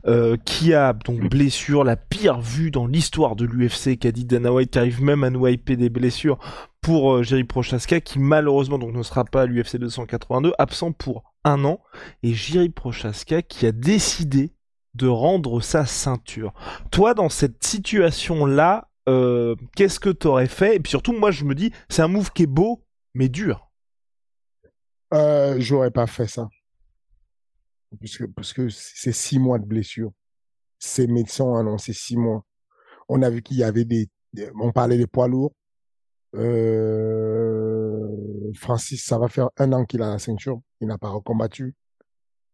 euh, 0.07 0.37
qui 0.45 0.73
a 0.73 0.93
donc 0.93 1.29
blessure 1.29 1.83
la 1.83 1.97
pire 1.97 2.41
vue 2.41 2.71
dans 2.71 2.87
l'histoire 2.87 3.35
de 3.35 3.45
l'UFC, 3.45 3.99
qu'a 3.99 4.13
dit 4.13 4.25
Dana 4.25 4.53
White, 4.53 4.71
qui 4.71 4.79
arrive 4.79 5.03
même 5.03 5.25
à 5.25 5.31
nous 5.31 5.47
hyper 5.47 5.77
des 5.77 5.91
blessures 5.91 6.39
pour 6.81 7.15
euh, 7.15 7.23
Jiri 7.23 7.45
Prochaska, 7.45 8.01
qui 8.01 8.19
malheureusement 8.19 8.79
donc 8.79 8.95
ne 8.95 9.03
sera 9.03 9.25
pas 9.25 9.43
à 9.43 9.47
l'UFC 9.47 9.77
282, 9.77 10.53
absent 10.59 10.93
pour 10.93 11.25
un 11.43 11.65
an. 11.65 11.81
Et 12.23 12.35
Jiri 12.35 12.69
Prochaska 12.69 13.43
qui 13.43 13.67
a 13.67 13.73
décidé 13.73 14.53
de 14.95 15.09
rendre 15.09 15.61
sa 15.61 15.87
ceinture. 15.87 16.53
Toi, 16.93 17.15
dans 17.15 17.29
cette 17.29 17.65
situation-là, 17.65 18.89
euh, 19.09 19.55
qu'est-ce 19.77 20.01
que 20.01 20.11
t'aurais 20.11 20.47
fait? 20.47 20.77
Et 20.77 20.81
puis 20.81 20.91
surtout, 20.91 21.13
moi, 21.13 21.31
je 21.31 21.45
me 21.45 21.55
dis, 21.55 21.73
c'est 21.89 22.03
un 22.03 22.09
move 22.09 22.31
qui 22.33 22.45
est 22.45 22.47
beau, 22.47 22.85
mais 23.15 23.29
dur. 23.29 23.71
Euh, 25.13 25.57
J'aurais 25.59 25.91
pas 25.91 26.07
fait 26.07 26.27
ça. 26.27 26.49
Parce 28.01 28.17
que, 28.19 28.25
parce 28.25 28.53
que 28.53 28.69
c'est 28.69 29.13
six 29.13 29.39
mois 29.39 29.59
de 29.59 29.65
blessure. 29.65 30.11
Ces 30.79 31.07
médecins 31.07 31.45
ont 31.45 31.57
annoncé 31.57 31.93
six 31.93 32.17
mois. 32.17 32.45
On 33.09 33.23
a 33.23 33.31
vu 33.31 33.43
qu'il 33.43 33.59
y 33.59 33.65
avait 33.65 33.85
des, 33.85 34.09
on 34.61 34.73
parlait 34.73 34.99
des 34.99 35.07
poids 35.07 35.29
lourds. 35.29 35.55
Euh, 36.35 38.09
Francis, 38.57 39.05
ça 39.05 39.19
va 39.19 39.29
faire 39.29 39.51
un 39.59 39.73
an 39.73 39.85
qu'il 39.85 40.03
a 40.03 40.11
la 40.11 40.19
ceinture. 40.19 40.61
Il 40.81 40.89
n'a 40.89 40.99
pas 40.99 41.11
recombattu. 41.11 41.77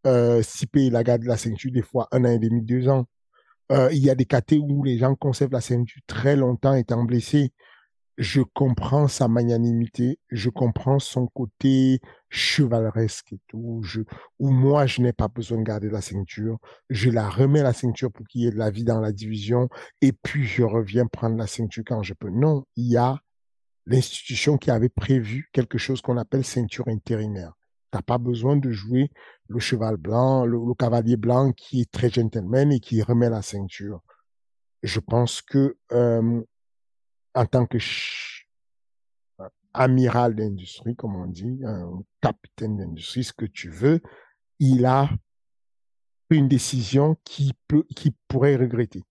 Euh, 0.06 0.42
Sipé, 0.42 0.86
il 0.86 0.96
a 0.96 1.02
gardé 1.02 1.26
la 1.26 1.36
ceinture 1.36 1.72
des 1.72 1.82
fois 1.82 2.08
un 2.12 2.24
an 2.24 2.30
et 2.30 2.38
demi, 2.38 2.62
deux 2.62 2.88
ans. 2.88 3.06
Euh, 3.70 3.88
il 3.92 3.98
y 3.98 4.10
a 4.10 4.14
des 4.14 4.24
KT 4.24 4.54
où 4.60 4.82
les 4.82 4.98
gens 4.98 5.14
conservent 5.14 5.52
la 5.52 5.60
ceinture 5.60 6.02
très 6.06 6.34
longtemps 6.34 6.74
étant 6.74 7.04
blessés. 7.04 7.52
Je 8.18 8.42
comprends 8.42 9.08
sa 9.08 9.28
magnanimité, 9.28 10.18
je 10.30 10.50
comprends 10.50 10.98
son 10.98 11.26
côté 11.28 12.00
chevaleresque 12.28 13.32
et 13.32 13.40
tout. 13.48 13.80
Je, 13.82 14.00
où 14.38 14.50
moi, 14.50 14.86
je 14.86 15.00
n'ai 15.00 15.12
pas 15.12 15.28
besoin 15.28 15.58
de 15.58 15.62
garder 15.62 15.88
la 15.88 16.00
ceinture. 16.02 16.58
Je 16.90 17.10
la 17.10 17.28
remets 17.30 17.62
la 17.62 17.72
ceinture 17.72 18.12
pour 18.12 18.26
qu'il 18.26 18.42
y 18.42 18.46
ait 18.46 18.50
de 18.50 18.58
la 18.58 18.70
vie 18.70 18.84
dans 18.84 19.00
la 19.00 19.12
division 19.12 19.68
et 20.02 20.12
puis 20.12 20.44
je 20.44 20.62
reviens 20.62 21.06
prendre 21.06 21.36
la 21.36 21.46
ceinture 21.46 21.84
quand 21.86 22.02
je 22.02 22.14
peux. 22.14 22.30
Non, 22.30 22.64
il 22.76 22.90
y 22.90 22.96
a 22.96 23.18
l'institution 23.86 24.58
qui 24.58 24.70
avait 24.70 24.88
prévu 24.88 25.48
quelque 25.52 25.78
chose 25.78 26.02
qu'on 26.02 26.16
appelle 26.18 26.44
ceinture 26.44 26.88
intérimaire. 26.88 27.54
T'as 27.90 28.02
pas 28.02 28.18
besoin 28.18 28.56
de 28.56 28.70
jouer 28.70 29.10
le 29.48 29.58
cheval 29.58 29.96
blanc, 29.96 30.44
le, 30.46 30.58
cavalier 30.74 31.16
blanc 31.16 31.52
qui 31.52 31.80
est 31.82 31.90
très 31.90 32.08
gentleman 32.08 32.72
et 32.72 32.80
qui 32.80 33.02
remet 33.02 33.28
la 33.28 33.42
ceinture. 33.42 34.00
Je 34.82 35.00
pense 35.00 35.42
que 35.42 35.76
euh, 35.92 36.40
en 37.34 37.46
tant 37.46 37.66
que 37.66 37.78
amiral 39.74 40.34
d'industrie, 40.34 40.96
comme 40.96 41.16
on 41.16 41.26
dit, 41.26 41.60
capitaine 42.20 42.76
d'industrie, 42.76 43.24
ce 43.24 43.32
que 43.32 43.46
tu 43.46 43.70
veux, 43.70 44.00
il 44.58 44.84
a 44.84 45.08
une 46.30 46.48
décision 46.48 47.16
qui 47.24 47.52
peut, 47.66 47.84
qui 47.96 48.14
pourrait 48.28 48.56
regretter. 48.56 49.02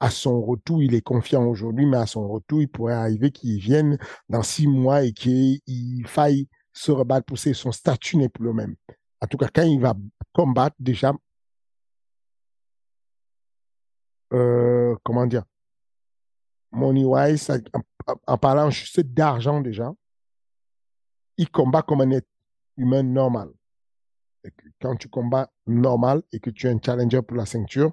à 0.00 0.10
son 0.10 0.42
retour, 0.42 0.82
il 0.82 0.94
est 0.94 1.02
confiant 1.02 1.44
aujourd'hui, 1.46 1.86
mais 1.86 1.98
à 1.98 2.06
son 2.06 2.28
retour, 2.28 2.60
il 2.60 2.68
pourrait 2.68 2.94
arriver 2.94 3.30
qu'il 3.30 3.58
vienne 3.60 3.98
dans 4.28 4.42
six 4.42 4.66
mois 4.66 5.04
et 5.04 5.12
qu'il 5.12 5.60
faille 6.06 6.48
se 6.72 6.92
rebattre 6.92 7.26
pour 7.26 7.38
son 7.38 7.72
statut 7.72 8.16
n'est 8.16 8.28
plus 8.28 8.44
le 8.44 8.52
même. 8.52 8.76
En 9.20 9.26
tout 9.26 9.36
cas, 9.36 9.48
quand 9.54 9.62
il 9.62 9.80
va 9.80 9.94
combattre, 10.32 10.76
déjà, 10.78 11.12
euh, 14.32 14.96
comment 15.04 15.26
dire, 15.26 15.44
money 16.70 17.04
wise, 17.04 17.50
en, 17.50 18.14
en 18.26 18.38
parlant 18.38 18.70
juste 18.70 19.00
d'argent 19.00 19.60
déjà, 19.60 19.92
il 21.36 21.50
combat 21.50 21.82
comme 21.82 22.00
un 22.00 22.10
être 22.10 22.28
humain 22.76 23.02
normal. 23.02 23.50
quand 24.80 24.96
tu 24.96 25.08
combats 25.08 25.50
normal 25.66 26.22
et 26.32 26.40
que 26.40 26.50
tu 26.50 26.66
es 26.66 26.70
un 26.70 26.78
challenger 26.84 27.22
pour 27.22 27.36
la 27.36 27.46
ceinture, 27.46 27.92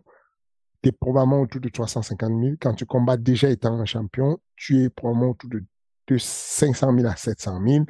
tu 0.82 0.90
es 0.90 0.92
probablement 0.92 1.42
autour 1.42 1.62
de 1.62 1.70
350 1.70 2.30
000. 2.30 2.56
Quand 2.60 2.74
tu 2.74 2.86
combats 2.86 3.18
déjà 3.18 3.50
étant 3.50 3.80
un 3.80 3.86
champion, 3.86 4.40
tu 4.56 4.84
es 4.84 4.90
probablement 4.90 5.32
autour 5.32 5.50
de 5.50 6.18
500 6.18 6.96
000 6.96 7.08
à 7.08 7.16
700 7.16 7.62
000. 7.68 7.86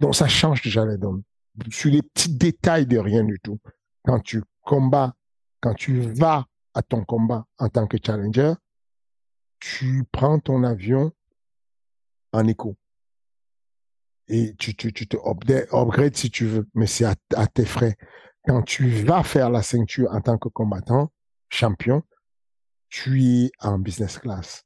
Donc, 0.00 0.14
ça 0.14 0.28
change 0.28 0.62
déjà 0.62 0.84
les 0.84 0.96
données. 0.96 1.24
Sur 1.70 1.90
les 1.90 2.02
petits 2.02 2.34
détails 2.34 2.86
de 2.86 2.98
rien 2.98 3.24
du 3.24 3.38
tout. 3.40 3.58
Quand 4.04 4.20
tu 4.20 4.42
combats, 4.62 5.14
quand 5.60 5.74
tu 5.74 6.00
vas 6.00 6.46
à 6.74 6.82
ton 6.82 7.04
combat 7.04 7.46
en 7.58 7.68
tant 7.68 7.86
que 7.86 7.96
challenger, 8.04 8.54
tu 9.58 10.04
prends 10.12 10.38
ton 10.38 10.62
avion 10.62 11.12
en 12.32 12.46
écho. 12.46 12.76
Et 14.28 14.54
tu, 14.58 14.74
tu, 14.76 14.92
tu 14.92 15.08
te 15.08 15.16
upgrade 15.16 16.14
si 16.14 16.30
tu 16.30 16.46
veux, 16.46 16.68
mais 16.74 16.86
c'est 16.86 17.04
à, 17.04 17.46
tes 17.46 17.64
frais. 17.64 17.96
Quand 18.44 18.62
tu 18.62 18.88
vas 18.88 19.22
faire 19.22 19.50
la 19.50 19.62
ceinture 19.62 20.10
en 20.12 20.20
tant 20.20 20.38
que 20.38 20.48
combattant, 20.48 21.10
champion, 21.48 22.02
tu 22.88 23.22
es 23.24 23.50
en 23.60 23.78
business 23.78 24.18
class. 24.18 24.64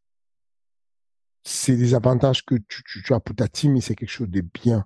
C'est 1.45 1.77
des 1.77 1.95
avantages 1.95 2.45
que 2.45 2.57
tu, 2.57 2.83
tu, 2.85 3.03
tu 3.03 3.15
as 3.15 3.21
pour 3.21 3.35
ta 3.35 3.49
team 3.49 3.77
et 3.77 3.81
c'est 3.81 3.95
quelque 3.95 4.11
chose 4.11 4.29
de 4.29 4.41
bien. 4.41 4.85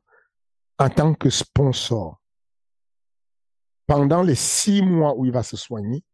En 0.78 0.90
tant 0.90 1.14
que 1.14 1.30
sponsor, 1.30 2.20
pendant 3.86 4.22
les 4.22 4.34
six 4.34 4.82
mois 4.82 5.16
où 5.16 5.24
il 5.24 5.32
va 5.32 5.42
se 5.42 5.56
soigner, 5.56 6.04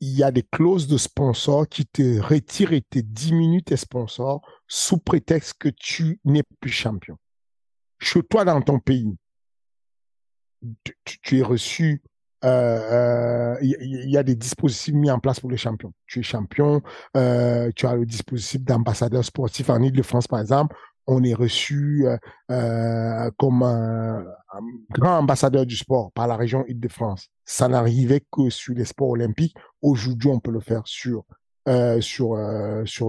il 0.00 0.10
y 0.10 0.22
a 0.22 0.30
des 0.30 0.42
clauses 0.42 0.86
de 0.86 0.96
sponsor 0.96 1.68
qui 1.68 1.86
te 1.86 2.20
retirent 2.20 2.72
et 2.72 2.82
te 2.82 2.98
diminuent 2.98 3.62
tes 3.62 3.76
sponsors 3.76 4.42
sous 4.66 4.98
prétexte 4.98 5.54
que 5.58 5.68
tu 5.68 6.20
n'es 6.24 6.42
plus 6.60 6.70
champion. 6.70 7.16
Chez 7.98 8.22
toi, 8.22 8.44
dans 8.44 8.60
ton 8.60 8.78
pays, 8.78 9.16
tu, 11.22 11.38
es 11.38 11.42
reçu 11.42 12.02
il 12.42 12.48
euh, 12.48 13.54
euh, 13.56 13.56
y, 13.62 14.10
y, 14.10 14.16
a 14.16 14.22
des 14.22 14.36
dispositifs 14.36 14.94
mis 14.94 15.10
en 15.10 15.18
place 15.18 15.40
pour 15.40 15.50
les 15.50 15.56
champions. 15.56 15.92
Tu 16.06 16.20
es 16.20 16.22
champion, 16.22 16.82
euh, 17.16 17.72
tu 17.74 17.84
as 17.84 17.96
le 17.96 18.06
dispositif 18.06 18.62
d'ambassadeur 18.62 19.24
sportif 19.24 19.70
en 19.70 19.82
Ile-de-France, 19.82 20.28
par 20.28 20.40
exemple. 20.40 20.76
On 21.10 21.24
est 21.24 21.32
reçu 21.34 22.06
euh, 22.06 22.18
euh, 22.50 23.30
comme 23.38 23.62
un, 23.62 24.24
grand 24.90 25.18
ambassadeur 25.18 25.64
du 25.64 25.74
sport 25.74 26.12
par 26.12 26.26
la 26.26 26.36
région 26.36 26.64
Ile-de-France. 26.68 27.28
Ça 27.44 27.66
n'arrivait 27.66 28.22
que 28.30 28.50
sur 28.50 28.74
les 28.74 28.84
sports 28.84 29.08
olympiques. 29.08 29.56
Aujourd'hui, 29.80 30.28
on 30.28 30.38
peut 30.38 30.52
le 30.52 30.60
faire 30.60 30.82
sur 30.84 31.24
sur 32.04 32.34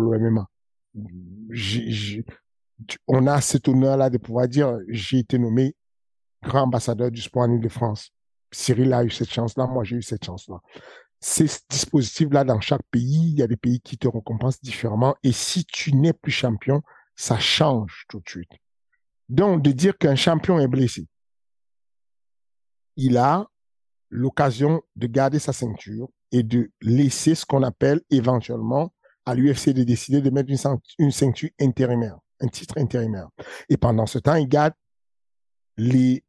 l'OMMA. 0.01 0.47
On 3.07 3.27
a 3.27 3.41
cet 3.41 3.67
honneur-là 3.67 4.09
de 4.09 4.17
pouvoir 4.17 4.47
dire 4.47 4.77
j'ai 4.87 5.19
été 5.19 5.37
nommé 5.37 5.75
grand 6.41 6.63
ambassadeur 6.63 7.11
du 7.11 7.21
sport 7.21 7.43
en 7.43 7.51
Ile-de-France. 7.51 8.11
Cyril 8.51 8.93
a 8.93 9.03
eu 9.03 9.09
cette 9.09 9.29
chance-là, 9.29 9.67
moi 9.67 9.83
j'ai 9.83 9.97
eu 9.97 10.01
cette 10.01 10.25
chance-là. 10.25 10.59
Ces 11.19 11.47
dispositifs-là, 11.69 12.45
dans 12.45 12.61
chaque 12.61 12.83
pays, 12.91 13.31
il 13.31 13.39
y 13.39 13.43
a 13.43 13.47
des 13.47 13.57
pays 13.57 13.81
qui 13.81 13.97
te 13.97 14.07
récompensent 14.07 14.61
différemment. 14.61 15.15
Et 15.23 15.33
si 15.33 15.65
tu 15.65 15.93
n'es 15.93 16.13
plus 16.13 16.31
champion, 16.31 16.81
ça 17.19 17.37
change 17.37 18.05
tout 18.07 18.21
de 18.21 18.29
suite. 18.29 18.51
Donc, 19.27 19.61
de 19.61 19.73
dire 19.73 19.97
qu'un 19.97 20.15
champion 20.15 20.57
est 20.57 20.69
blessé, 20.69 21.05
il 22.95 23.17
a 23.17 23.45
l'occasion 24.09 24.81
de 24.95 25.07
garder 25.07 25.37
sa 25.37 25.51
ceinture 25.51 26.07
et 26.31 26.43
de 26.43 26.71
laisser 26.81 27.35
ce 27.35 27.45
qu'on 27.45 27.61
appelle 27.61 28.01
éventuellement 28.09 28.93
à 29.25 29.35
l'UFC 29.35 29.71
de 29.71 29.83
décider 29.83 30.21
de 30.21 30.29
mettre 30.29 30.49
une, 30.97 31.11
ceinture 31.11 31.49
intérimaire, 31.59 32.17
un 32.39 32.47
titre 32.47 32.77
intérimaire. 32.77 33.27
Et 33.67 33.75
pendant 33.75 34.05
ce 34.05 34.17
temps, 34.17 34.35
il 34.35 34.47
garde 34.47 34.73
les 35.75 36.23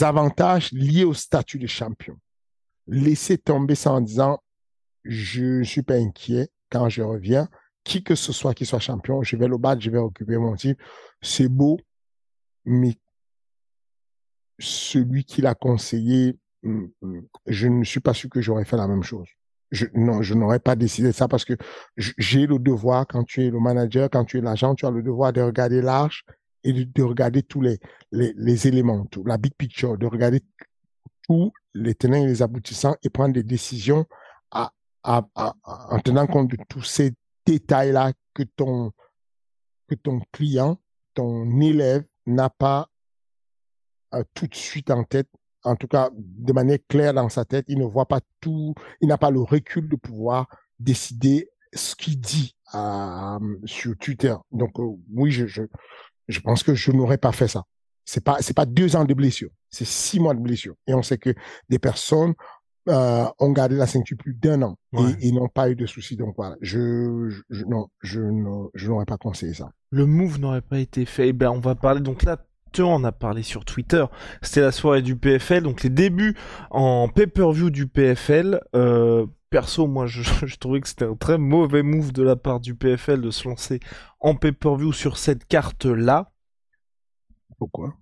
avantages 0.00 0.72
liés 0.72 1.04
au 1.04 1.14
statut 1.14 1.60
de 1.60 1.68
champion. 1.68 2.18
Laisser 2.88 3.38
tomber 3.38 3.76
ça 3.76 3.92
en 3.92 4.00
disant, 4.00 4.42
je 5.04 5.58
ne 5.60 5.64
suis 5.64 5.82
pas 5.82 5.94
inquiet 5.94 6.48
quand 6.68 6.88
je 6.88 7.02
reviens, 7.02 7.48
qui 7.84 8.02
que 8.02 8.14
ce 8.14 8.32
soit 8.32 8.54
qui 8.54 8.66
soit 8.66 8.80
champion, 8.80 9.22
je 9.22 9.36
vais 9.36 9.46
le 9.46 9.58
battre, 9.58 9.82
je 9.82 9.90
vais 9.90 9.98
occuper 9.98 10.36
mon 10.38 10.56
titre. 10.56 10.82
C'est 11.20 11.48
beau, 11.48 11.78
mais 12.64 12.96
celui 14.58 15.24
qui 15.24 15.42
l'a 15.42 15.54
conseillé, 15.54 16.36
mm, 16.62 16.84
mm, 17.02 17.20
je 17.46 17.68
ne 17.68 17.84
suis 17.84 18.00
pas 18.00 18.14
sûr 18.14 18.30
que 18.30 18.40
j'aurais 18.40 18.64
fait 18.64 18.76
la 18.76 18.88
même 18.88 19.02
chose. 19.02 19.28
Je, 19.70 19.86
non, 19.94 20.22
je 20.22 20.34
n'aurais 20.34 20.60
pas 20.60 20.76
décidé 20.76 21.12
ça 21.12 21.28
parce 21.28 21.44
que 21.44 21.54
j'ai 21.96 22.46
le 22.46 22.58
devoir, 22.58 23.06
quand 23.06 23.24
tu 23.24 23.44
es 23.44 23.50
le 23.50 23.60
manager, 23.60 24.08
quand 24.10 24.24
tu 24.24 24.38
es 24.38 24.40
l'agent, 24.40 24.74
tu 24.74 24.86
as 24.86 24.90
le 24.90 25.02
devoir 25.02 25.32
de 25.32 25.42
regarder 25.42 25.82
large 25.82 26.24
et 26.62 26.72
de, 26.72 26.84
de 26.84 27.02
regarder 27.02 27.42
tous 27.42 27.60
les, 27.60 27.78
les, 28.12 28.68
éléments, 28.68 29.04
tout, 29.06 29.24
la 29.24 29.36
big 29.36 29.52
picture, 29.54 29.98
de 29.98 30.06
regarder 30.06 30.42
tous 31.28 31.52
les 31.74 31.94
tenants 31.94 32.22
et 32.22 32.26
les 32.26 32.42
aboutissants 32.42 32.96
et 33.02 33.10
prendre 33.10 33.34
des 33.34 33.42
décisions 33.42 34.06
en 35.02 35.98
tenant 36.02 36.26
compte 36.26 36.50
de 36.50 36.56
tous 36.68 36.82
ces 36.82 37.12
détails-là 37.46 38.12
que 38.34 38.42
ton, 38.42 38.92
que 39.88 39.94
ton 39.94 40.20
client, 40.32 40.78
ton 41.14 41.60
élève 41.60 42.04
n'a 42.26 42.50
pas 42.50 42.88
euh, 44.14 44.22
tout 44.34 44.46
de 44.46 44.54
suite 44.54 44.90
en 44.90 45.04
tête, 45.04 45.28
en 45.62 45.76
tout 45.76 45.88
cas 45.88 46.10
de 46.14 46.52
manière 46.52 46.78
claire 46.88 47.14
dans 47.14 47.28
sa 47.28 47.44
tête, 47.44 47.64
il 47.68 47.78
ne 47.78 47.84
voit 47.84 48.06
pas 48.06 48.20
tout, 48.40 48.74
il 49.00 49.08
n'a 49.08 49.18
pas 49.18 49.30
le 49.30 49.40
recul 49.40 49.88
de 49.88 49.96
pouvoir 49.96 50.46
décider 50.78 51.50
ce 51.72 51.94
qu'il 51.96 52.20
dit 52.20 52.54
sur 53.64 53.96
Twitter. 53.98 54.34
Donc 54.50 54.78
euh, 54.78 54.96
oui, 55.12 55.30
je, 55.30 55.46
je, 55.46 56.40
pense 56.40 56.62
que 56.62 56.74
je 56.74 56.90
n'aurais 56.90 57.18
pas 57.18 57.32
fait 57.32 57.48
ça. 57.48 57.64
C'est 58.04 58.22
pas 58.22 58.38
pas 58.54 58.66
deux 58.66 58.96
ans 58.96 59.04
de 59.04 59.14
blessure, 59.14 59.50
c'est 59.70 59.86
six 59.86 60.20
mois 60.20 60.34
de 60.34 60.40
blessure. 60.40 60.74
Et 60.86 60.94
on 60.94 61.02
sait 61.02 61.18
que 61.18 61.34
des 61.68 61.78
personnes 61.78 62.34
euh, 62.88 63.24
ont 63.38 63.52
gardé 63.52 63.76
la 63.76 63.86
ceinture 63.86 64.16
plus 64.16 64.34
d'un 64.34 64.62
an 64.62 64.76
ouais. 64.92 65.12
et, 65.20 65.28
et 65.28 65.32
n'ont 65.32 65.48
pas 65.48 65.70
eu 65.70 65.76
de 65.76 65.86
soucis. 65.86 66.16
Donc 66.16 66.34
voilà, 66.36 66.56
je, 66.60 67.30
je 67.50 67.64
non, 67.64 67.88
je 68.02 68.20
je 68.74 68.88
n'aurais 68.88 69.06
pas 69.06 69.16
conseillé 69.16 69.54
ça. 69.54 69.70
Le 69.90 70.06
move 70.06 70.40
n'aurait 70.40 70.62
pas 70.62 70.78
été 70.78 71.04
fait. 71.04 71.28
Eh 71.28 71.32
ben 71.32 71.50
on 71.50 71.60
va 71.60 71.74
parler 71.74 72.00
donc 72.00 72.22
là. 72.22 72.38
On 72.80 73.04
a 73.04 73.12
parlé 73.12 73.44
sur 73.44 73.64
Twitter. 73.64 74.04
C'était 74.42 74.60
la 74.60 74.72
soirée 74.72 75.00
du 75.00 75.14
PFL, 75.14 75.62
donc 75.62 75.84
les 75.84 75.90
débuts 75.90 76.36
en 76.72 77.08
pay-per-view 77.08 77.70
du 77.70 77.86
PFL. 77.86 78.60
Euh, 78.74 79.26
perso, 79.48 79.86
moi, 79.86 80.06
je, 80.06 80.22
je 80.46 80.56
trouvais 80.56 80.80
que 80.80 80.88
c'était 80.88 81.04
un 81.04 81.14
très 81.14 81.38
mauvais 81.38 81.84
move 81.84 82.12
de 82.12 82.24
la 82.24 82.34
part 82.34 82.58
du 82.58 82.74
PFL 82.74 83.20
de 83.20 83.30
se 83.30 83.48
lancer 83.48 83.78
en 84.18 84.34
pay-per-view 84.34 84.92
sur 84.92 85.18
cette 85.18 85.46
carte-là. 85.46 86.32
Pourquoi? 87.58 87.94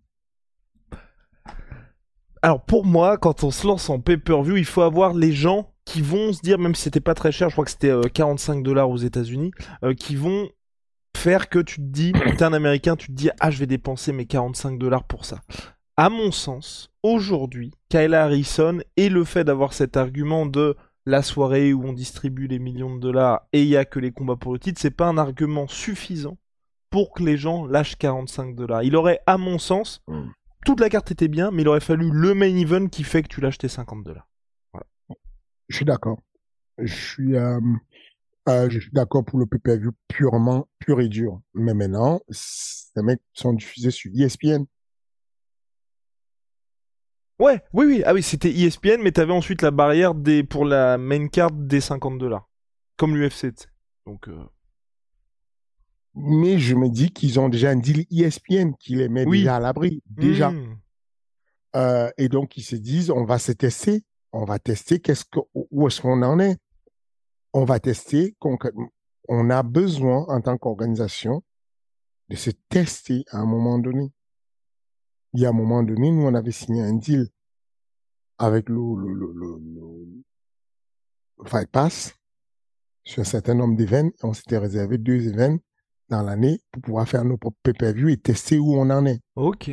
Alors 2.45 2.61
pour 2.61 2.85
moi, 2.85 3.19
quand 3.19 3.45
on 3.45 3.53
se 3.53 3.67
lance 3.67 3.89
en 3.89 4.01
pay-per-view, 4.01 4.57
il 4.57 4.65
faut 4.65 4.83
avoir 4.83 5.15
les 5.15 5.33
gens 5.33 5.73
qui 5.85 6.03
vont 6.03 6.33
se 6.33 6.41
dire, 6.41 6.59
même 6.59 6.75
si 6.75 6.83
c'était 6.83 7.01
pas 7.01 7.15
très 7.15 7.31
cher, 7.31 7.49
je 7.49 7.55
crois 7.55 7.65
que 7.65 7.71
c'était 7.71 7.91
euh, 7.91 8.03
45 8.03 8.65
dollars 8.65 8.91
aux 8.91 8.97
États-Unis, 8.97 9.53
euh, 9.85 9.95
qui 9.95 10.17
vont 10.17 10.49
faire 11.17 11.49
que 11.49 11.61
tu 11.61 11.77
te 11.77 11.87
dis, 11.87 12.13
t'es 12.37 12.43
un 12.43 12.53
Américain, 12.53 12.97
tu 12.97 13.09
te 13.09 13.13
dis, 13.13 13.31
ah, 13.39 13.51
je 13.53 13.59
vais 13.59 13.67
dépenser 13.67 14.13
mes 14.13 14.27
45 14.27 14.77
dollars 14.79 15.05
pour 15.05 15.25
ça. 15.25 15.41
À 15.97 16.09
mon 16.11 16.33
sens, 16.33 16.91
aujourd'hui, 17.05 17.73
Kyle 17.89 18.15
Harrison 18.15 18.81
et 18.97 19.09
le 19.09 19.25
fait 19.25 19.45
d'avoir 19.45 19.73
cet 19.73 19.97
argument 19.97 20.47
de 20.47 20.77
la 21.07 21.23
soirée 21.23 21.73
où 21.73 21.85
on 21.85 21.93
distribue 21.93 22.47
les 22.47 22.59
millions 22.59 22.95
de 22.95 23.01
dollars 23.01 23.43
et 23.53 23.63
il 23.63 23.69
y 23.69 23.77
a 23.77 23.85
que 23.85 24.01
les 24.01 24.13
combats 24.13 24.37
pour 24.37 24.53
le 24.53 24.59
titre, 24.59 24.81
c'est 24.81 24.91
pas 24.91 25.07
un 25.07 25.19
argument 25.19 25.69
suffisant 25.69 26.39
pour 26.91 27.13
que 27.13 27.23
les 27.23 27.37
gens 27.37 27.67
lâchent 27.67 27.97
45 27.97 28.55
dollars. 28.55 28.83
Il 28.83 28.97
aurait, 28.97 29.21
à 29.27 29.39
mon 29.39 29.59
sens, 29.59 30.03
mm. 30.09 30.29
Toute 30.65 30.81
la 30.81 30.89
carte 30.89 31.11
était 31.11 31.29
bien, 31.29 31.51
mais 31.51 31.63
il 31.63 31.69
aurait 31.69 31.81
fallu 31.81 32.11
le 32.11 32.35
main 32.35 32.55
event 32.57 32.87
qui 32.89 33.05
fait 33.05 33.23
que 33.23 33.29
tu 33.29 33.41
lâches 33.41 33.59
tes 33.59 33.69
50 33.69 34.05
dollars. 34.05 34.29
Voilà. 34.73 34.87
Je 35.69 35.77
suis 35.77 35.85
d'accord. 35.85 36.21
Je 36.79 36.95
suis, 36.95 37.37
euh, 37.37 37.61
euh, 38.49 38.71
je 38.71 38.79
suis 38.79 38.93
d'accord 38.93 39.25
pour 39.25 39.39
le 39.39 39.47
PPV 39.47 39.91
purement, 40.09 40.69
pur 40.79 41.01
et 41.01 41.09
dur. 41.09 41.41
Mais 41.55 41.75
maintenant, 41.75 42.21
ces 42.31 43.03
mecs 43.03 43.23
sont 43.33 43.53
diffusés 43.53 43.91
sur 43.91 44.11
ESPN. 44.15 44.65
Ouais, 47.39 47.63
oui, 47.73 47.87
oui, 47.87 48.03
ah 48.07 48.15
oui, 48.15 48.23
c'était 48.23 48.51
ESPN, 48.51 49.03
mais 49.03 49.11
t'avais 49.11 49.33
ensuite 49.33 49.63
la 49.63 49.73
barrière 49.73 50.15
des 50.15 50.45
pour 50.45 50.65
la 50.65 50.97
main 50.97 51.27
card 51.27 51.51
des 51.51 51.81
50 51.81 52.19
dollars, 52.19 52.49
comme 52.97 53.17
l'UFC. 53.17 53.53
Donc. 54.07 54.29
Euh... 54.29 54.45
Mais 56.15 56.59
je 56.59 56.75
me 56.75 56.89
dis 56.89 57.11
qu'ils 57.11 57.41
ont 57.41 57.49
déjà 57.49 57.71
un 57.71 57.77
deal 57.77 58.05
ESPN 58.11 58.73
qui 58.79 58.97
les 58.97 59.09
met 59.09 59.25
oui. 59.27 59.39
déjà 59.39 59.57
à 59.57 59.61
l'abri, 59.61 60.03
déjà. 60.07 60.51
Mmh. 60.51 60.79
Euh, 61.75 62.11
et 62.19 62.29
donc 62.29 62.57
ils 62.59 62.63
se 62.63 62.77
disent, 62.77 63.11
on 63.11 63.25
va 63.25 63.39
se 63.39 63.53
tester, 63.53 64.05
on 64.33 64.45
va 64.45 64.59
tester 64.59 65.01
qu'est-ce 65.01 65.25
que 65.25 65.41
où 65.55 65.87
est-ce 65.87 66.03
qu'on 66.03 66.23
en 66.23 66.39
est. 66.39 66.59
on 67.55 67.65
va 67.65 67.81
tester. 67.81 68.37
On 69.29 69.51
a 69.51 69.63
besoin, 69.63 70.27
en 70.29 70.41
tant 70.41 70.59
qu'organisation, 70.59 71.43
de 72.29 72.37
se 72.37 72.51
tester 72.69 73.25
à 73.31 73.39
un 73.39 73.47
moment 73.47 73.79
donné. 73.79 74.13
Il 75.33 75.41
y 75.41 75.47
a 75.47 75.49
un 75.49 75.53
moment 75.53 75.83
donné, 75.83 76.11
nous, 76.11 76.27
on 76.27 76.35
avait 76.35 76.53
signé 76.53 76.83
un 76.83 76.95
deal 76.95 77.29
avec 78.37 78.69
le, 78.69 78.75
le, 78.75 79.15
le, 79.15 79.33
le, 79.33 80.23
Fight 81.47 81.71
Pass 81.71 82.15
sur 83.05 83.23
un 83.23 83.25
certain 83.25 83.55
nombre 83.55 83.77
d'événements. 83.77 84.13
On 84.23 84.35
s'était 84.35 84.59
réservé 84.59 84.99
deux 84.99 85.29
événements 85.29 85.61
dans 86.13 86.23
l'année 86.23 86.61
pour 86.71 86.83
pouvoir 86.83 87.09
faire 87.09 87.25
nos 87.25 87.37
propres 87.37 87.59
pay-per-view 87.63 88.09
et 88.11 88.17
tester 88.17 88.59
où 88.59 88.75
on 88.75 88.91
en 88.91 89.07
est. 89.07 89.21
Ok. 89.35 89.71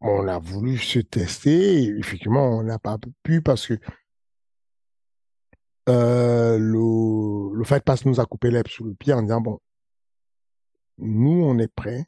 On 0.00 0.28
a 0.28 0.38
voulu 0.38 0.78
se 0.78 0.98
tester 1.00 1.82
et 1.82 1.88
effectivement, 1.98 2.58
on 2.58 2.62
n'a 2.62 2.78
pas 2.78 2.98
pu 3.22 3.40
parce 3.40 3.66
que 3.66 3.74
euh, 5.88 6.58
le, 6.58 7.56
le 7.56 7.64
Fight 7.64 7.82
Pass 7.82 8.04
nous 8.04 8.20
a 8.20 8.26
coupé 8.26 8.50
l'herbe 8.50 8.68
sous 8.68 8.84
le 8.84 8.94
pied 8.94 9.12
en 9.12 9.22
disant, 9.22 9.40
bon, 9.40 9.58
nous, 10.98 11.42
on 11.44 11.58
est 11.58 11.72
prêts 11.72 12.04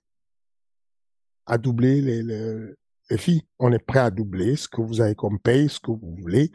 à 1.47 1.59
doubler 1.59 2.01
les, 2.01 2.23
les, 2.23 3.19
filles. 3.19 3.43
On 3.59 3.73
est 3.73 3.85
prêt 3.85 4.01
à 4.01 4.11
doubler 4.11 4.57
ce 4.57 4.69
que 4.69 4.81
vous 4.81 5.01
avez 5.01 5.15
comme 5.15 5.39
paye, 5.39 5.69
ce 5.69 5.81
que 5.81 5.91
vous 5.91 6.17
voulez, 6.21 6.53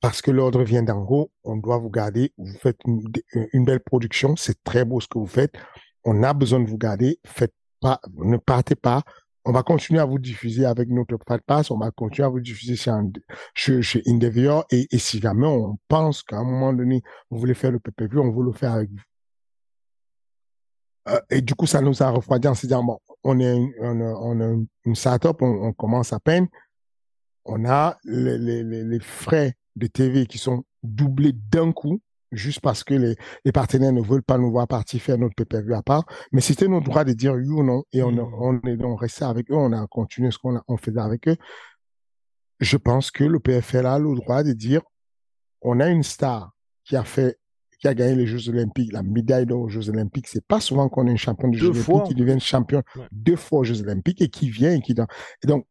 parce 0.00 0.22
que 0.22 0.30
l'ordre 0.30 0.62
vient 0.62 0.82
d'en 0.82 1.04
haut. 1.08 1.30
On 1.44 1.56
doit 1.56 1.78
vous 1.78 1.90
garder. 1.90 2.32
Vous 2.36 2.58
faites 2.58 2.78
une, 2.86 3.64
belle 3.64 3.80
production. 3.80 4.36
C'est 4.36 4.62
très 4.62 4.84
beau 4.84 5.00
ce 5.00 5.08
que 5.08 5.18
vous 5.18 5.26
faites. 5.26 5.54
On 6.04 6.22
a 6.22 6.32
besoin 6.32 6.60
de 6.60 6.68
vous 6.68 6.78
garder. 6.78 7.18
Ne 8.16 8.36
partez 8.36 8.74
pas. 8.74 9.02
On 9.44 9.52
va 9.52 9.62
continuer 9.62 10.00
à 10.00 10.04
vous 10.04 10.18
diffuser 10.18 10.66
avec 10.66 10.90
notre 10.90 11.16
Fat 11.26 11.38
Pass. 11.38 11.70
On 11.70 11.78
va 11.78 11.90
continuer 11.90 12.26
à 12.26 12.28
vous 12.28 12.40
diffuser 12.40 12.76
chez, 13.54 13.82
chez, 13.82 14.02
Et, 14.70 14.98
si 14.98 15.20
jamais 15.20 15.46
on 15.46 15.78
pense 15.88 16.22
qu'à 16.22 16.36
un 16.36 16.44
moment 16.44 16.72
donné, 16.72 17.02
vous 17.30 17.38
voulez 17.38 17.54
faire 17.54 17.70
le 17.70 17.78
PPV, 17.78 18.18
on 18.18 18.30
veut 18.30 18.44
le 18.44 18.52
faire 18.52 18.72
avec 18.72 18.90
vous. 18.90 19.00
Euh, 21.08 21.20
et 21.30 21.40
du 21.40 21.54
coup, 21.54 21.66
ça 21.66 21.80
nous 21.80 22.02
a 22.02 22.10
refroidi 22.10 22.46
en 22.48 22.54
se 22.54 22.66
disant, 22.66 22.84
bon, 22.84 22.98
on 23.24 23.40
est 23.40 23.56
une, 23.56 24.94
startup, 24.94 25.40
on, 25.40 25.72
commence 25.72 26.12
à 26.12 26.20
peine. 26.20 26.48
On 27.44 27.64
a 27.64 27.96
les, 28.04 29.00
frais 29.00 29.56
de 29.78 29.86
TV 29.86 30.26
qui 30.26 30.38
sont 30.38 30.64
doublés 30.82 31.32
d'un 31.32 31.72
coup, 31.72 32.00
juste 32.32 32.60
parce 32.60 32.84
que 32.84 32.94
les, 32.94 33.16
les, 33.44 33.52
partenaires 33.52 33.92
ne 33.92 34.02
veulent 34.02 34.22
pas 34.22 34.38
nous 34.38 34.50
voir 34.50 34.68
partir 34.68 35.00
faire 35.00 35.18
notre 35.18 35.34
PPV 35.34 35.74
à 35.74 35.82
part. 35.82 36.04
Mais 36.32 36.40
c'était 36.40 36.68
notre 36.68 36.86
droit 36.86 37.04
de 37.04 37.12
dire 37.12 37.34
oui 37.34 37.48
ou 37.48 37.62
non. 37.62 37.84
Et 37.92 38.02
on, 38.02 38.10
on 38.10 38.60
est 38.66 38.76
donc 38.76 39.00
resté 39.00 39.24
avec 39.24 39.50
eux, 39.50 39.56
on 39.56 39.72
a 39.72 39.86
continué 39.86 40.30
ce 40.30 40.38
qu'on 40.38 40.60
on 40.68 40.76
faisait 40.76 41.00
avec 41.00 41.28
eux. 41.28 41.36
Je 42.60 42.76
pense 42.76 43.10
que 43.10 43.24
le 43.24 43.38
PFL 43.38 43.86
a 43.86 43.98
le 43.98 44.14
droit 44.14 44.42
de 44.42 44.52
dire, 44.52 44.82
on 45.62 45.80
a 45.80 45.88
une 45.88 46.02
star 46.02 46.52
qui 46.84 46.96
a 46.96 47.04
fait 47.04 47.38
qui 47.78 47.86
a 47.86 47.94
gagné 47.94 48.16
les 48.16 48.26
Jeux 48.26 48.48
Olympiques, 48.48 48.92
la 48.92 49.02
médaille 49.02 49.46
d'or 49.46 49.60
aux 49.60 49.68
Jeux 49.68 49.88
Olympiques. 49.88 50.26
C'est 50.26 50.44
pas 50.44 50.60
souvent 50.60 50.88
qu'on 50.88 51.06
est 51.06 51.12
un 51.12 51.16
champion 51.16 51.48
des 51.48 51.58
Jeux 51.58 51.68
Olympiques 51.68 52.08
qui 52.08 52.14
devient 52.14 52.40
champion 52.40 52.82
deux 53.12 53.36
fois 53.36 53.60
aux 53.60 53.64
Jeux 53.64 53.80
Olympiques 53.82 54.20
et 54.20 54.28
qui 54.28 54.50
vient 54.50 54.72
et 54.72 54.80
qui 54.80 54.92
Et 54.92 55.46
donc, 55.46 55.66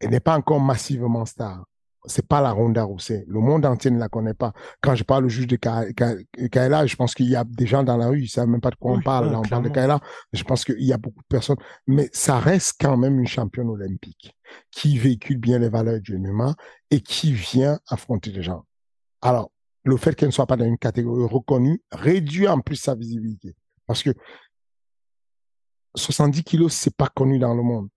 elle 0.00 0.10
n'est 0.10 0.20
pas 0.20 0.36
encore 0.36 0.60
massivement 0.60 1.24
star. 1.24 1.64
C'est 2.06 2.26
pas 2.26 2.40
la 2.40 2.52
Ronda 2.52 2.84
Rousset. 2.84 3.24
Le 3.28 3.40
monde 3.40 3.64
entier 3.64 3.90
ne 3.90 3.98
la 3.98 4.08
connaît 4.08 4.34
pas. 4.34 4.52
Quand 4.82 4.94
je 4.94 5.04
parle 5.04 5.24
au 5.24 5.28
juge 5.28 5.46
de 5.46 5.56
Kaela, 5.56 6.86
je 6.86 6.96
pense 6.96 7.14
qu'il 7.14 7.28
y 7.30 7.36
a 7.36 7.44
des 7.44 7.66
gens 7.66 7.82
dans 7.82 7.96
la 7.96 8.08
rue, 8.08 8.22
ils 8.22 8.28
savent 8.28 8.48
même 8.48 8.60
pas 8.60 8.70
de 8.70 8.76
quoi 8.76 8.92
on 8.92 9.00
parle. 9.00 9.34
on 9.34 9.42
parle 9.42 9.64
de 9.64 9.68
Kaela. 9.70 10.00
Je 10.32 10.42
pense 10.44 10.64
qu'il 10.64 10.82
y 10.82 10.92
a 10.92 10.98
beaucoup 10.98 11.22
de 11.22 11.28
personnes. 11.28 11.56
Mais 11.86 12.10
ça 12.12 12.38
reste 12.38 12.76
quand 12.80 12.96
même 12.96 13.18
une 13.18 13.26
championne 13.26 13.68
olympique 13.68 14.36
qui 14.70 14.98
véhicule 14.98 15.38
bien 15.38 15.58
les 15.58 15.68
valeurs 15.68 16.00
du 16.00 16.18
MMA 16.18 16.54
et 16.90 17.00
qui 17.00 17.32
vient 17.32 17.78
affronter 17.88 18.30
des 18.30 18.42
gens. 18.42 18.64
Alors, 19.22 19.50
le 19.84 19.96
fait 19.96 20.14
qu'elle 20.14 20.28
ne 20.28 20.32
soit 20.32 20.46
pas 20.46 20.56
dans 20.56 20.64
une 20.64 20.78
catégorie 20.78 21.26
reconnue 21.26 21.82
réduit 21.92 22.48
en 22.48 22.60
plus 22.60 22.76
sa 22.76 22.94
visibilité. 22.94 23.54
Parce 23.86 24.02
que 24.02 24.10
70 25.94 26.42
kilos, 26.42 26.72
c'est 26.72 26.96
pas 26.96 27.08
connu 27.08 27.38
dans 27.38 27.54
le 27.54 27.62
monde. 27.62 27.88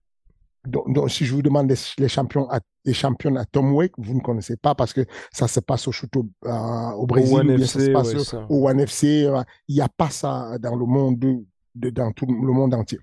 Donc, 0.68 1.10
si 1.10 1.24
je 1.24 1.34
vous 1.34 1.42
demande 1.42 1.72
les, 1.98 2.08
champions 2.08 2.48
à, 2.50 2.60
les 2.84 2.94
championnes 2.94 3.38
à 3.38 3.44
Tom 3.44 3.72
Wake, 3.74 3.92
vous 3.98 4.14
ne 4.14 4.20
connaissez 4.20 4.56
pas 4.56 4.74
parce 4.74 4.92
que 4.92 5.04
ça 5.32 5.48
se 5.48 5.60
passe 5.60 5.88
au 5.88 5.92
shoot 5.92 6.14
au, 6.16 6.28
euh, 6.46 7.06
Brésil, 7.06 7.40
ou 7.40 7.56
bien 7.56 7.66
ça 7.66 7.80
se 7.80 7.90
passe 7.90 8.34
au, 8.48 8.68
One 8.68 8.80
FC. 8.80 9.24
Euh, 9.24 9.42
il 9.68 9.76
n'y 9.76 9.80
a 9.80 9.88
pas 9.88 10.10
ça 10.10 10.58
dans 10.58 10.76
le 10.76 10.84
monde, 10.84 11.18
de, 11.18 11.90
dans 11.90 12.12
tout 12.12 12.26
le 12.26 12.52
monde 12.52 12.74
entier. 12.74 12.98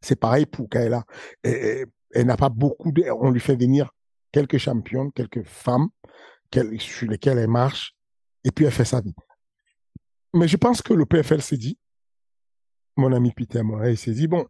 C'est 0.00 0.18
pareil 0.18 0.46
pour 0.46 0.68
Kaela. 0.68 1.04
Elle, 1.42 1.86
elle 2.12 2.26
n'a 2.26 2.36
pas 2.36 2.48
beaucoup 2.48 2.92
de, 2.92 3.04
on 3.10 3.30
lui 3.30 3.40
fait 3.40 3.56
venir 3.56 3.90
quelques 4.32 4.58
championnes, 4.58 5.10
quelques 5.12 5.44
femmes 5.44 5.88
sur 6.78 7.10
lesquelles 7.10 7.38
elle 7.38 7.48
marche 7.48 7.94
et 8.44 8.50
puis 8.50 8.64
elle 8.64 8.72
fait 8.72 8.84
sa 8.84 9.00
vie. 9.00 9.14
Mais 10.32 10.48
je 10.48 10.56
pense 10.56 10.82
que 10.82 10.94
le 10.94 11.06
PFL 11.06 11.42
s'est 11.42 11.56
dit, 11.56 11.78
mon 12.96 13.12
ami 13.12 13.32
Peter 13.32 13.62
Moret 13.62 13.96
s'est 13.96 14.12
dit, 14.12 14.28
bon, 14.28 14.46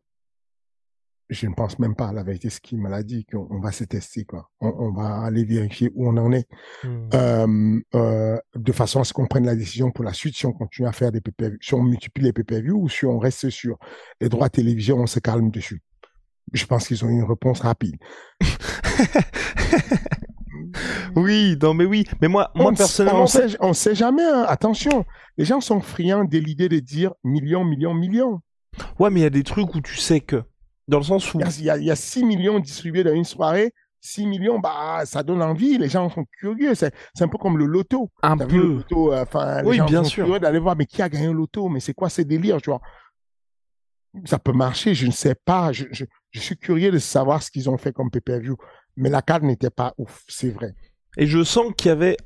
je 1.30 1.46
ne 1.46 1.54
pense 1.54 1.78
même 1.78 1.94
pas 1.94 2.08
à 2.08 2.12
la 2.12 2.22
vérité 2.22 2.50
ce 2.50 2.60
qu'il 2.60 2.80
m'a 2.80 3.02
dit, 3.02 3.24
qu'on 3.24 3.60
va 3.60 3.72
se 3.72 3.84
tester, 3.84 4.24
quoi. 4.24 4.50
On, 4.60 4.92
va 4.92 5.22
aller 5.22 5.44
vérifier 5.44 5.90
où 5.94 6.08
on 6.08 6.16
en 6.16 6.32
est, 6.32 6.46
hmm. 6.82 7.08
euh, 7.14 7.80
euh, 7.94 8.38
de 8.54 8.72
façon 8.72 9.00
à 9.00 9.04
ce 9.04 9.12
qu'on 9.12 9.26
prenne 9.26 9.46
la 9.46 9.56
décision 9.56 9.90
pour 9.90 10.04
la 10.04 10.12
suite, 10.12 10.36
si 10.36 10.46
on 10.46 10.52
continue 10.52 10.86
à 10.86 10.92
faire 10.92 11.12
des 11.12 11.20
PPV, 11.20 11.56
si 11.60 11.74
on 11.74 11.82
multiplie 11.82 12.24
les 12.24 12.32
PPV 12.32 12.70
ou 12.70 12.88
si 12.88 13.06
on 13.06 13.18
reste 13.18 13.50
sur 13.50 13.78
les 14.20 14.28
droits 14.28 14.50
télévision, 14.50 14.98
on 14.98 15.06
se 15.06 15.18
calme 15.18 15.50
dessus. 15.50 15.82
Je 16.52 16.66
pense 16.66 16.86
qu'ils 16.86 17.04
ont 17.04 17.08
une 17.08 17.24
réponse 17.24 17.60
rapide. 17.60 17.96
oui, 21.16 21.56
non, 21.60 21.74
mais 21.74 21.86
oui. 21.86 22.04
Mais 22.20 22.28
moi, 22.28 22.50
moi 22.54 22.72
personnellement. 22.72 23.22
On 23.22 23.26
sait, 23.26 23.56
on 23.60 23.72
sait 23.72 23.94
jamais, 23.94 24.22
hein. 24.22 24.44
attention. 24.46 25.04
Les 25.38 25.44
gens 25.44 25.60
sont 25.60 25.80
friands 25.80 26.24
de 26.24 26.38
l'idée 26.38 26.68
de 26.68 26.78
dire 26.78 27.12
millions, 27.24 27.64
millions, 27.64 27.94
millions. 27.94 28.40
Ouais, 28.98 29.10
mais 29.10 29.20
il 29.20 29.22
y 29.22 29.26
a 29.26 29.30
des 29.30 29.42
trucs 29.42 29.74
où 29.74 29.80
tu 29.80 29.96
sais 29.96 30.20
que. 30.20 30.42
Dans 30.88 30.98
le 30.98 31.04
sens 31.04 31.32
où. 31.34 31.40
Il 31.40 31.64
y, 31.64 31.70
a, 31.70 31.76
il 31.76 31.84
y 31.84 31.90
a 31.90 31.96
6 31.96 32.24
millions 32.24 32.58
distribués 32.58 33.04
dans 33.04 33.14
une 33.14 33.24
soirée. 33.24 33.72
6 34.00 34.26
millions, 34.26 34.58
bah, 34.58 35.02
ça 35.06 35.22
donne 35.22 35.40
envie. 35.40 35.78
Les 35.78 35.88
gens 35.88 36.10
sont 36.10 36.26
curieux. 36.38 36.74
C'est, 36.74 36.92
un 37.20 37.28
peu 37.28 37.38
comme 37.38 37.56
le 37.56 37.64
loto. 37.64 38.10
Un 38.22 38.36
peu. 38.36 38.56
Le 38.56 38.74
loto, 38.74 39.12
euh, 39.12 39.22
enfin, 39.22 39.62
gens 39.72 40.04
sont 40.04 40.10
curieux 40.10 40.38
d'aller 40.38 40.58
voir, 40.58 40.76
mais 40.76 40.84
qui 40.84 41.00
a 41.00 41.08
gagné 41.08 41.28
le 41.28 41.32
loto? 41.32 41.68
Mais 41.70 41.80
c'est 41.80 41.94
quoi 41.94 42.10
ces 42.10 42.24
délires, 42.24 42.60
tu 42.60 42.68
vois? 42.68 42.82
Ça 44.26 44.38
peut 44.38 44.52
marcher, 44.52 44.94
je 44.94 45.06
ne 45.06 45.10
sais 45.10 45.34
pas. 45.34 45.72
Je, 45.72 45.86
je, 45.90 46.04
je 46.30 46.40
suis 46.40 46.56
curieux 46.56 46.90
de 46.90 46.98
savoir 46.98 47.42
ce 47.42 47.50
qu'ils 47.50 47.70
ont 47.70 47.78
fait 47.78 47.92
comme 47.92 48.10
pay-per-view. 48.10 48.56
Mais 48.96 49.08
la 49.08 49.22
carte 49.22 49.42
n'était 49.42 49.70
pas 49.70 49.94
ouf, 49.96 50.22
c'est 50.28 50.50
vrai. 50.50 50.74
Et 51.16 51.26
je 51.26 51.42
sens 51.42 51.72
qu'il 51.76 51.88
y 51.88 51.92
avait. 51.92 52.16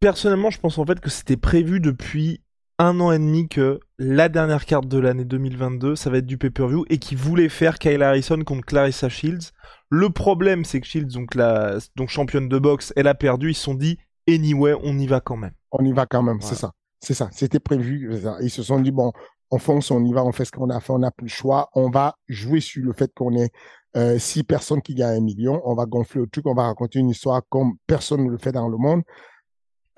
Personnellement, 0.00 0.50
je 0.50 0.60
pense 0.60 0.78
en 0.78 0.86
fait 0.86 1.00
que 1.00 1.10
c'était 1.10 1.36
prévu 1.36 1.80
depuis 1.80 2.40
un 2.78 3.00
an 3.00 3.10
et 3.10 3.18
demi 3.18 3.48
que 3.48 3.80
la 3.98 4.28
dernière 4.28 4.64
carte 4.64 4.86
de 4.86 4.98
l'année 4.98 5.24
2022, 5.24 5.96
ça 5.96 6.10
va 6.10 6.18
être 6.18 6.26
du 6.26 6.38
pay-per-view 6.38 6.84
et 6.88 6.98
qui 6.98 7.16
voulait 7.16 7.48
faire 7.48 7.78
Kyle 7.78 8.02
Harrison 8.02 8.42
contre 8.44 8.64
Clarissa 8.64 9.08
Shields. 9.08 9.52
Le 9.90 10.10
problème, 10.10 10.64
c'est 10.64 10.80
que 10.80 10.86
Shields, 10.86 11.12
donc 11.12 11.34
la 11.34 11.78
donc 11.96 12.08
championne 12.08 12.48
de 12.48 12.58
boxe, 12.58 12.92
elle 12.94 13.08
a 13.08 13.14
perdu. 13.14 13.50
Ils 13.50 13.54
se 13.54 13.62
sont 13.62 13.74
dit, 13.74 13.98
anyway, 14.28 14.74
on 14.82 14.96
y 14.96 15.06
va 15.06 15.20
quand 15.20 15.36
même. 15.36 15.54
On 15.72 15.84
y 15.84 15.92
va 15.92 16.06
quand 16.06 16.22
même, 16.22 16.40
c'est 16.40 16.54
ça. 16.54 16.72
C'est 17.00 17.14
ça. 17.14 17.28
C'était 17.32 17.60
prévu. 17.60 18.16
Ils 18.40 18.50
se 18.50 18.62
sont 18.62 18.80
dit, 18.80 18.92
bon, 18.92 19.12
on 19.50 19.58
fonce, 19.58 19.90
on 19.90 20.04
y 20.04 20.12
va, 20.12 20.24
on 20.24 20.32
fait 20.32 20.44
ce 20.44 20.52
qu'on 20.52 20.70
a 20.70 20.78
fait, 20.80 20.92
on 20.92 20.98
n'a 20.98 21.10
plus 21.10 21.26
le 21.26 21.30
choix. 21.30 21.70
On 21.74 21.90
va 21.90 22.14
jouer 22.28 22.60
sur 22.60 22.84
le 22.84 22.92
fait 22.92 23.10
qu'on 23.14 23.34
est 23.34 23.50
euh, 23.96 24.18
six 24.18 24.44
personnes 24.44 24.82
qui 24.82 24.94
gagnent 24.94 25.18
un 25.18 25.24
million. 25.24 25.60
On 25.64 25.74
va 25.74 25.86
gonfler 25.86 26.20
le 26.20 26.28
truc, 26.28 26.46
on 26.46 26.54
va 26.54 26.64
raconter 26.64 27.00
une 27.00 27.08
histoire 27.08 27.42
comme 27.48 27.74
personne 27.86 28.24
ne 28.24 28.30
le 28.30 28.38
fait 28.38 28.52
dans 28.52 28.68
le 28.68 28.76
monde. 28.76 29.02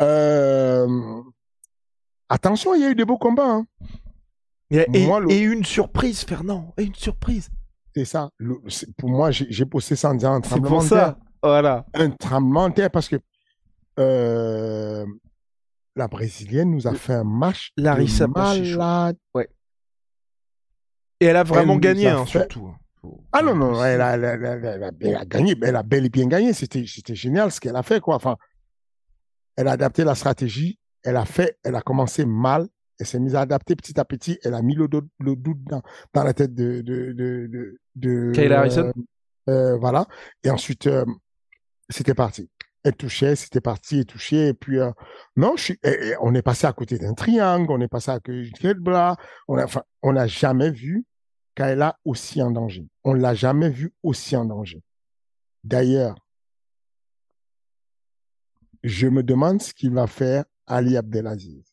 Euh... 0.01 0.87
Attention, 2.31 2.75
il 2.77 2.81
y 2.81 2.85
a 2.85 2.91
eu 2.91 2.95
des 2.95 3.05
beaux 3.05 3.19
combats. 3.19 3.51
Hein. 3.51 3.67
Et, 4.71 5.41
une 5.41 5.65
surprise, 5.65 6.23
Fernand. 6.23 6.73
Et 6.79 6.85
une 6.85 6.95
surprise. 6.95 7.51
C'est 7.95 8.05
ça. 8.05 8.31
pour 8.97 9.11
moi, 9.11 9.33
j'ai 9.33 9.67
posté 9.67 9.97
ça 9.97 10.11
en 10.11 10.15
disant 10.15 10.35
un 10.35 10.41
tremblement 10.41 10.83
de 10.83 10.89
terre. 10.89 11.17
Voilà. 11.43 11.87
Un 11.95 12.11
tremblement 12.11 12.69
de 12.69 12.75
terre 12.75 12.91
parce 12.91 13.09
que 13.09 13.17
euh, 13.99 15.05
la 15.97 16.07
brésilienne 16.07 16.71
nous 16.71 16.87
a 16.87 16.95
fait 16.95 17.15
un 17.15 17.25
match 17.25 17.73
Larissa 17.77 18.29
malade. 18.29 19.17
Ouais. 19.35 19.49
Et 21.19 21.27
elle 21.27 21.37
a 21.37 21.43
vraiment 21.43 21.77
gagné, 21.77 22.09
hein, 22.09 22.25
surtout. 22.27 22.69
Hein. 22.69 22.77
Ah 23.33 23.43
non, 23.43 23.55
non, 23.57 23.83
elle 23.85 24.01
a, 24.01 24.17
gagné, 25.25 25.55
elle 25.63 25.77
a 25.77 25.83
bel 25.83 26.07
et 26.07 26.11
bien 26.11 26.27
gagné. 26.27 26.53
C'était, 26.53 26.85
c'était 26.87 27.15
génial 27.15 27.51
ce 27.51 27.61
qu'elle 27.61 27.77
a 27.77 27.83
fait, 27.83 28.01
quoi. 28.01 28.15
Enfin, 28.15 28.37
elle 29.57 29.69
a 29.69 29.73
adapté 29.73 30.05
la 30.05 30.15
stratégie, 30.15 30.79
elle 31.03 31.17
a 31.17 31.25
fait, 31.25 31.59
elle 31.65 31.75
a 31.75 31.83
commencé 31.83 32.25
mal, 32.25 32.67
elle 32.99 33.07
s'est 33.07 33.21
mise 33.21 33.35
à 33.35 33.43
adapter 33.43 33.77
petit 33.77 33.99
à 33.99 34.05
petit, 34.05 34.39
elle 34.43 34.55
a 34.55 34.63
mis 34.63 34.75
le, 34.75 34.89
doute, 34.89 35.09
le 35.19 35.37
doute 35.37 35.63
dans, 35.65 35.83
dans, 36.13 36.25
la 36.25 36.35
tête 36.35 36.55
de, 36.55 36.83
de, 36.83 37.13
de, 37.13 37.79
de, 37.97 38.33
Kayla 38.35 38.61
Harrison? 38.61 38.93
Euh, 39.49 39.53
euh, 39.53 39.77
voilà. 39.79 40.07
Et 40.45 40.51
ensuite, 40.51 40.87
euh, 40.87 41.05
c'était 41.89 42.15
parti. 42.15 42.51
Elle 42.83 42.97
touchait, 42.97 43.37
c'était 43.37 43.61
parti, 43.61 43.99
elle 43.99 44.07
touchait, 44.07 44.49
et 44.49 44.55
puis, 44.55 44.79
non, 45.37 45.55
je 45.57 45.63
suis, 45.63 45.81
on 46.23 46.35
est 46.35 46.41
passé 46.41 46.67
à 46.67 46.73
côté 46.73 46.99
d'un 46.99 47.13
triangle, 47.13 47.71
on 47.71 47.81
est 47.81 47.89
passé 47.89 48.11
à 48.11 48.21
côté 48.21 48.51
d'un 48.63 48.73
bras, 48.75 49.17
on 49.49 49.59
enfin, 49.59 49.83
n'a 50.03 50.27
jamais 50.27 50.71
vu 50.71 51.05
Kaela 51.55 51.99
aussi 52.07 52.41
en 52.41 52.51
danger. 52.51 52.87
On 53.05 53.15
ne 53.15 53.21
l'a 53.21 53.35
jamais 53.35 53.69
vu 53.69 53.93
aussi 54.03 54.35
en 54.35 54.47
danger. 54.47 54.83
D'ailleurs, 55.63 56.17
je 58.83 59.09
me 59.09 59.23
demande 59.23 59.61
ce 59.61 59.75
qu'il 59.75 59.93
va 59.93 60.07
faire 60.07 60.45
Ali 60.71 60.97
Abdelaziz. 60.97 61.65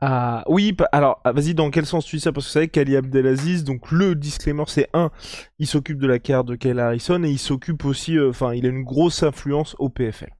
Ah 0.00 0.44
oui, 0.48 0.76
alors 0.92 1.20
ah, 1.24 1.32
vas-y, 1.32 1.54
dans 1.54 1.70
quel 1.70 1.86
sens 1.86 2.04
tu 2.04 2.16
dis 2.16 2.22
ça? 2.22 2.32
Parce 2.32 2.46
que 2.46 2.50
vous 2.50 2.54
savez 2.54 2.68
qu'Ali 2.68 2.96
Abdelaziz, 2.96 3.64
donc 3.64 3.90
le 3.90 4.14
disclaimer, 4.14 4.64
c'est 4.66 4.88
un, 4.92 5.10
il 5.58 5.66
s'occupe 5.66 5.98
de 5.98 6.06
la 6.06 6.18
carrière 6.18 6.44
de 6.44 6.56
Kyle 6.56 6.78
Harrison 6.78 7.22
et 7.22 7.30
il 7.30 7.38
s'occupe 7.38 7.84
aussi, 7.84 8.18
euh, 8.18 8.30
enfin, 8.30 8.54
il 8.54 8.66
a 8.66 8.68
une 8.68 8.84
grosse 8.84 9.22
influence 9.22 9.74
au 9.78 9.88
PFL. 9.88 10.30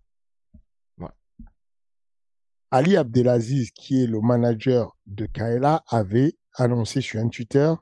Ali 2.70 2.96
Abdelaziz, 2.96 3.70
qui 3.70 4.02
est 4.02 4.06
le 4.08 4.20
manager 4.20 4.96
de 5.06 5.26
Kaela, 5.26 5.84
avait 5.88 6.34
annoncé 6.56 7.00
sur 7.00 7.20
un 7.20 7.28
Twitter 7.28 7.72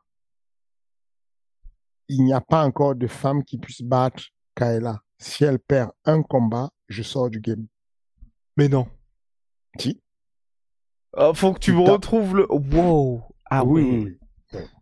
il 2.13 2.25
n'y 2.25 2.33
a 2.35 2.41
pas 2.41 2.65
encore 2.65 2.95
de 2.95 3.07
femme 3.07 3.43
qui 3.43 3.59
puisse 3.59 3.83
battre 3.83 4.23
Kaela. 4.55 5.01
Si 5.19 5.45
elle 5.45 5.59
perd 5.59 5.93
un 6.05 6.23
combat, 6.23 6.71
je 6.89 7.03
sors 7.03 7.31
du 7.31 7.41
game. 7.41 7.67
Mais 8.57 8.69
non. 8.69 8.87
Si. 9.79 10.01
Oh, 11.17 11.33
faut 11.35 11.53
que 11.53 11.59
tu 11.59 11.73
me 11.73 11.81
retrouves 11.81 12.37
le. 12.37 12.47
Wow. 12.51 13.23
Ah 13.51 13.65
oui. 13.65 14.17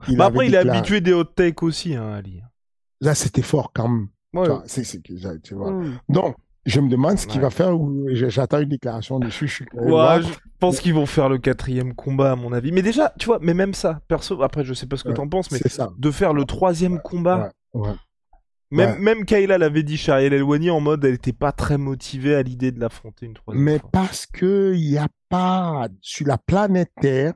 oui. 0.09 0.16
Bah 0.16 0.26
après, 0.26 0.47
il 0.47 0.55
est 0.55 0.59
habitué 0.59 1.01
des 1.01 1.12
hot 1.12 1.24
takes 1.24 1.62
aussi, 1.62 1.95
hein, 1.95 2.12
Ali. 2.12 2.41
Là, 3.01 3.14
c'était 3.14 3.43
fort 3.43 3.72
quand 3.74 3.89
même. 3.89 4.09
Ouais. 4.33 4.47
Tu 4.47 5.16
vois, 5.16 5.39
tu 5.39 5.55
vois. 5.55 5.72
Donc, 6.09 6.37
je 6.66 6.81
me 6.81 6.89
demande 6.89 7.18
ce 7.18 7.26
qu'il 7.26 7.41
va 7.41 7.51
faire. 7.51 7.72
J'attends 8.12 8.61
une 8.61 8.68
déclaration 8.68 9.18
dessus. 9.18 9.49
Je, 9.49 9.64
ouais, 9.81 10.22
je 10.22 10.33
pense 10.59 10.81
qu'ils 10.81 10.95
vont 10.95 11.07
faire 11.07 11.28
le 11.28 11.39
quatrième 11.39 11.95
combat, 11.95 12.33
à 12.33 12.37
mon 12.37 12.53
avis. 12.53 12.70
Mais 12.72 12.83
déjà, 12.83 13.12
tu 13.18 13.26
vois, 13.26 13.39
mais 13.41 13.55
même 13.55 13.74
ça, 13.74 14.01
perso, 14.09 14.43
après, 14.43 14.64
je 14.64 14.74
sais 14.74 14.87
pas 14.87 14.97
ce 14.97 15.05
que 15.05 15.09
tu 15.09 15.14
t'en 15.14 15.28
penses, 15.28 15.51
mais 15.51 15.61
de 15.99 16.11
faire 16.11 16.33
le 16.33 16.45
troisième 16.45 17.01
combat. 17.01 17.51
Même, 18.70 18.98
même 18.98 19.24
Kayla 19.24 19.58
l'avait 19.58 19.82
dit, 19.82 19.96
Shariel 19.96 20.32
Elwani, 20.32 20.70
en 20.70 20.80
mode, 20.80 21.04
elle 21.04 21.14
était 21.14 21.32
pas 21.32 21.50
très 21.50 21.76
motivée 21.76 22.36
à 22.36 22.42
l'idée 22.42 22.70
de 22.70 22.78
l'affronter 22.78 23.26
une 23.26 23.34
troisième 23.34 23.64
mais 23.64 23.78
fois. 23.78 23.88
Mais 23.88 23.90
parce 23.92 24.26
que 24.26 24.74
il 24.76 24.90
n'y 24.90 24.98
a 24.98 25.08
pas, 25.28 25.88
sur 26.00 26.26
la 26.26 26.38
planète 26.38 26.92
Terre, 27.00 27.34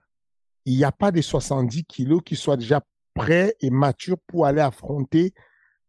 il 0.64 0.76
n'y 0.76 0.84
a 0.84 0.92
pas 0.92 1.10
des 1.10 1.22
70 1.22 1.84
kilos 1.84 2.22
qui 2.24 2.36
soient 2.36 2.56
déjà 2.56 2.82
prêts 3.14 3.54
et 3.60 3.70
matures 3.70 4.18
pour 4.26 4.46
aller 4.46 4.60
affronter 4.60 5.34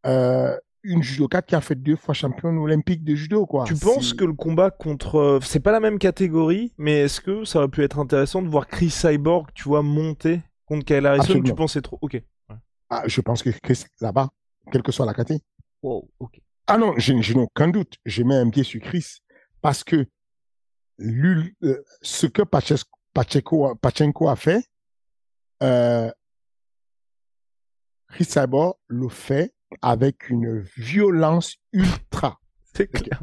euh, 0.06 0.56
une 0.84 1.02
judoka 1.02 1.42
qui 1.42 1.56
a 1.56 1.62
fait 1.62 1.76
deux 1.76 1.96
fois 1.96 2.14
championne 2.14 2.58
olympique 2.58 3.04
de 3.04 3.16
judo, 3.16 3.46
quoi. 3.46 3.66
Tu 3.66 3.76
penses 3.76 4.14
que 4.14 4.24
le 4.24 4.34
combat 4.34 4.70
contre, 4.70 5.40
c'est 5.42 5.60
pas 5.60 5.72
la 5.72 5.80
même 5.80 5.98
catégorie, 5.98 6.74
mais 6.78 7.02
est-ce 7.02 7.22
que 7.22 7.44
ça 7.44 7.60
aurait 7.60 7.68
pu 7.68 7.84
être 7.84 8.00
intéressant 8.00 8.42
de 8.42 8.48
voir 8.48 8.68
Chris 8.68 8.92
Cyborg, 8.92 9.48
tu 9.54 9.64
vois, 9.64 9.82
monter 9.82 10.42
contre 10.66 10.86
Kyle 10.86 11.06
Harrison? 11.06 11.42
Tu 11.42 11.54
penses 11.54 11.74
c'est 11.74 11.82
trop? 11.82 11.98
Ok. 12.02 12.22
Ah, 12.90 13.04
je 13.08 13.20
pense 13.22 13.42
que 13.42 13.50
Chris 13.50 13.84
là-bas, 14.00 14.30
quelle 14.72 14.84
que 14.84 14.92
soit 14.92 15.06
la. 15.06 15.14
Wow, 15.82 16.10
ok. 16.20 16.42
Ah 16.68 16.78
non, 16.78 16.94
je, 16.98 17.14
n'ai 17.14 17.42
aucun 17.42 17.68
doute. 17.68 17.96
J'ai 18.06 18.24
mis 18.24 18.36
un 18.36 18.50
pied 18.50 18.64
sur 18.64 18.82
Chris 18.82 19.18
parce 19.62 19.84
que 19.84 20.08
euh, 21.02 21.84
ce 22.02 22.28
que 22.28 22.42
Pacheco, 22.42 23.76
Pachenko 23.76 24.30
a 24.30 24.36
fait, 24.36 24.64
euh, 25.62 26.12
Chris 28.10 28.26
Cyborg 28.26 28.76
le 28.88 29.10
fait 29.10 29.54
avec 29.82 30.30
une 30.30 30.60
violence 30.78 31.56
ultra. 31.72 32.40
C'est 32.74 32.88
clair. 32.88 33.22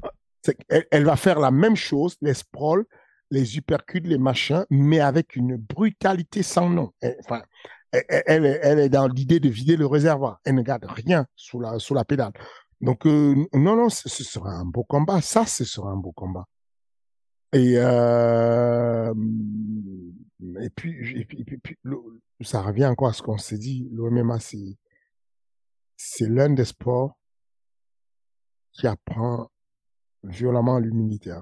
Elle, 0.91 1.05
va 1.05 1.17
faire 1.17 1.39
la 1.39 1.51
même 1.51 1.77
chose, 1.77 2.17
les 2.21 2.35
sprawls, 2.35 2.85
les 3.31 3.57
uppercuts, 3.57 4.01
les 4.01 4.19
machins, 4.19 4.65
mais 4.71 5.01
avec 5.01 5.37
une 5.37 5.57
brutalité 5.57 6.43
sans 6.43 6.69
nom. 6.69 6.93
Elle, 7.01 7.17
enfin, 7.21 7.43
elle, 7.93 8.61
elle, 8.63 8.79
est 8.79 8.89
dans 8.89 9.07
l'idée 9.07 9.41
de 9.41 9.49
vider 9.49 9.77
le 9.77 9.87
réservoir. 9.87 10.41
Elle 10.45 10.55
ne 10.55 10.63
garde 10.63 10.85
rien 10.85 11.27
sous 11.37 11.61
la, 11.61 11.79
sous 11.79 11.95
la 11.95 12.05
pédale. 12.05 12.33
Donc, 12.81 13.07
euh, 13.07 13.35
non, 13.53 13.77
non, 13.77 13.89
ce, 13.89 14.09
sera 14.09 14.51
un 14.51 14.65
beau 14.65 14.85
combat. 14.85 15.21
Ça, 15.21 15.47
ce 15.47 15.65
sera 15.65 15.91
un 15.91 15.97
beau 15.97 16.13
combat. 16.13 16.47
Et, 17.53 17.75
euh, 17.77 19.15
et 20.61 20.71
puis, 20.71 21.21
et 21.21 21.25
puis, 21.25 21.79
ça 22.41 22.63
revient 22.63 22.87
encore 22.87 23.09
à 23.09 23.13
ce 23.13 23.23
qu'on 23.23 23.39
s'est 23.39 23.59
dit. 23.59 23.89
Le 23.93 24.11
MMA, 24.11 24.41
c'est 24.41 24.79
c'est 25.97 26.29
l'un 26.29 26.51
des 26.51 26.65
sports 26.65 27.17
qui 28.73 28.87
apprend 28.87 29.51
violemment 30.25 30.79
l'humilité. 30.79 31.39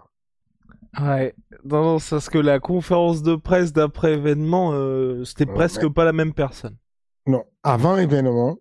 Ouais, 0.98 1.34
non, 1.64 1.98
c'est 1.98 2.16
parce 2.16 2.28
que 2.28 2.38
la 2.38 2.58
conférence 2.58 3.22
de 3.22 3.36
presse 3.36 3.72
d'après 3.72 4.14
événement, 4.14 4.72
euh, 4.72 5.24
c'était 5.24 5.46
presque 5.46 5.88
pas 5.88 6.04
la 6.04 6.12
même 6.12 6.34
personne. 6.34 6.76
Non, 7.26 7.44
avant 7.62 7.96
événement, 7.96 8.58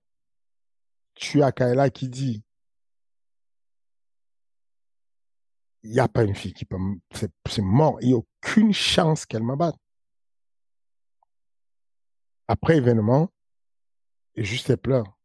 tu 1.15 1.41
as 1.41 1.51
Kaela 1.51 1.89
qui 1.89 2.07
dit 2.07 2.43
il 5.83 5.91
n'y 5.91 5.99
a 5.99 6.07
pas 6.07 6.23
une 6.23 6.35
fille 6.35 6.53
qui 6.53 6.65
peut. 6.65 6.77
C'est 7.13 7.61
mort, 7.61 7.97
il 8.01 8.09
n'y 8.09 8.13
a 8.13 8.17
aucune 8.17 8.73
chance 8.73 9.25
qu'elle 9.25 9.43
m'abatte. 9.43 9.77
Après 12.47 12.77
événement, 12.77 13.31
et 14.35 14.43
juste 14.43 14.69
elle 14.69 14.77
pleure 14.77 15.19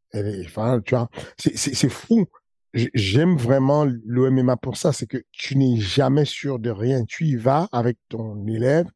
enfin, 0.44 0.80
tu 0.80 0.94
vois, 0.94 1.08
c'est 1.36 1.88
fou. 1.88 2.26
J'aime 2.74 3.36
vraiment 3.36 3.84
le 3.84 4.30
MMA 4.30 4.56
pour 4.56 4.76
ça, 4.76 4.92
c'est 4.92 5.06
que 5.06 5.22
tu 5.30 5.56
n'es 5.56 5.76
jamais 5.76 6.24
sûr 6.24 6.58
de 6.58 6.70
rien. 6.70 7.04
Tu 7.04 7.26
y 7.26 7.36
vas 7.36 7.68
avec 7.70 7.98
ton 8.08 8.46
élève 8.48 8.88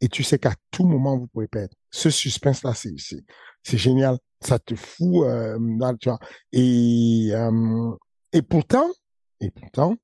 et 0.00 0.08
tu 0.08 0.22
sais 0.22 0.38
qu'à 0.38 0.54
tout 0.70 0.84
moment, 0.84 1.18
vous 1.18 1.26
pouvez 1.26 1.48
perdre. 1.48 1.74
Ce 1.90 2.10
suspense-là, 2.10 2.74
c'est 2.74 3.78
génial. 3.78 4.18
Ça 4.40 4.60
te 4.60 4.76
fout, 4.76 5.24
euh, 5.26 5.58
tu 6.00 6.08
vois. 6.08 6.20
Et, 6.52 7.30
euh, 7.32 7.90
et 8.32 8.42
pourtant, 8.42 8.88
et 9.40 9.50
pourtant, 9.50 9.96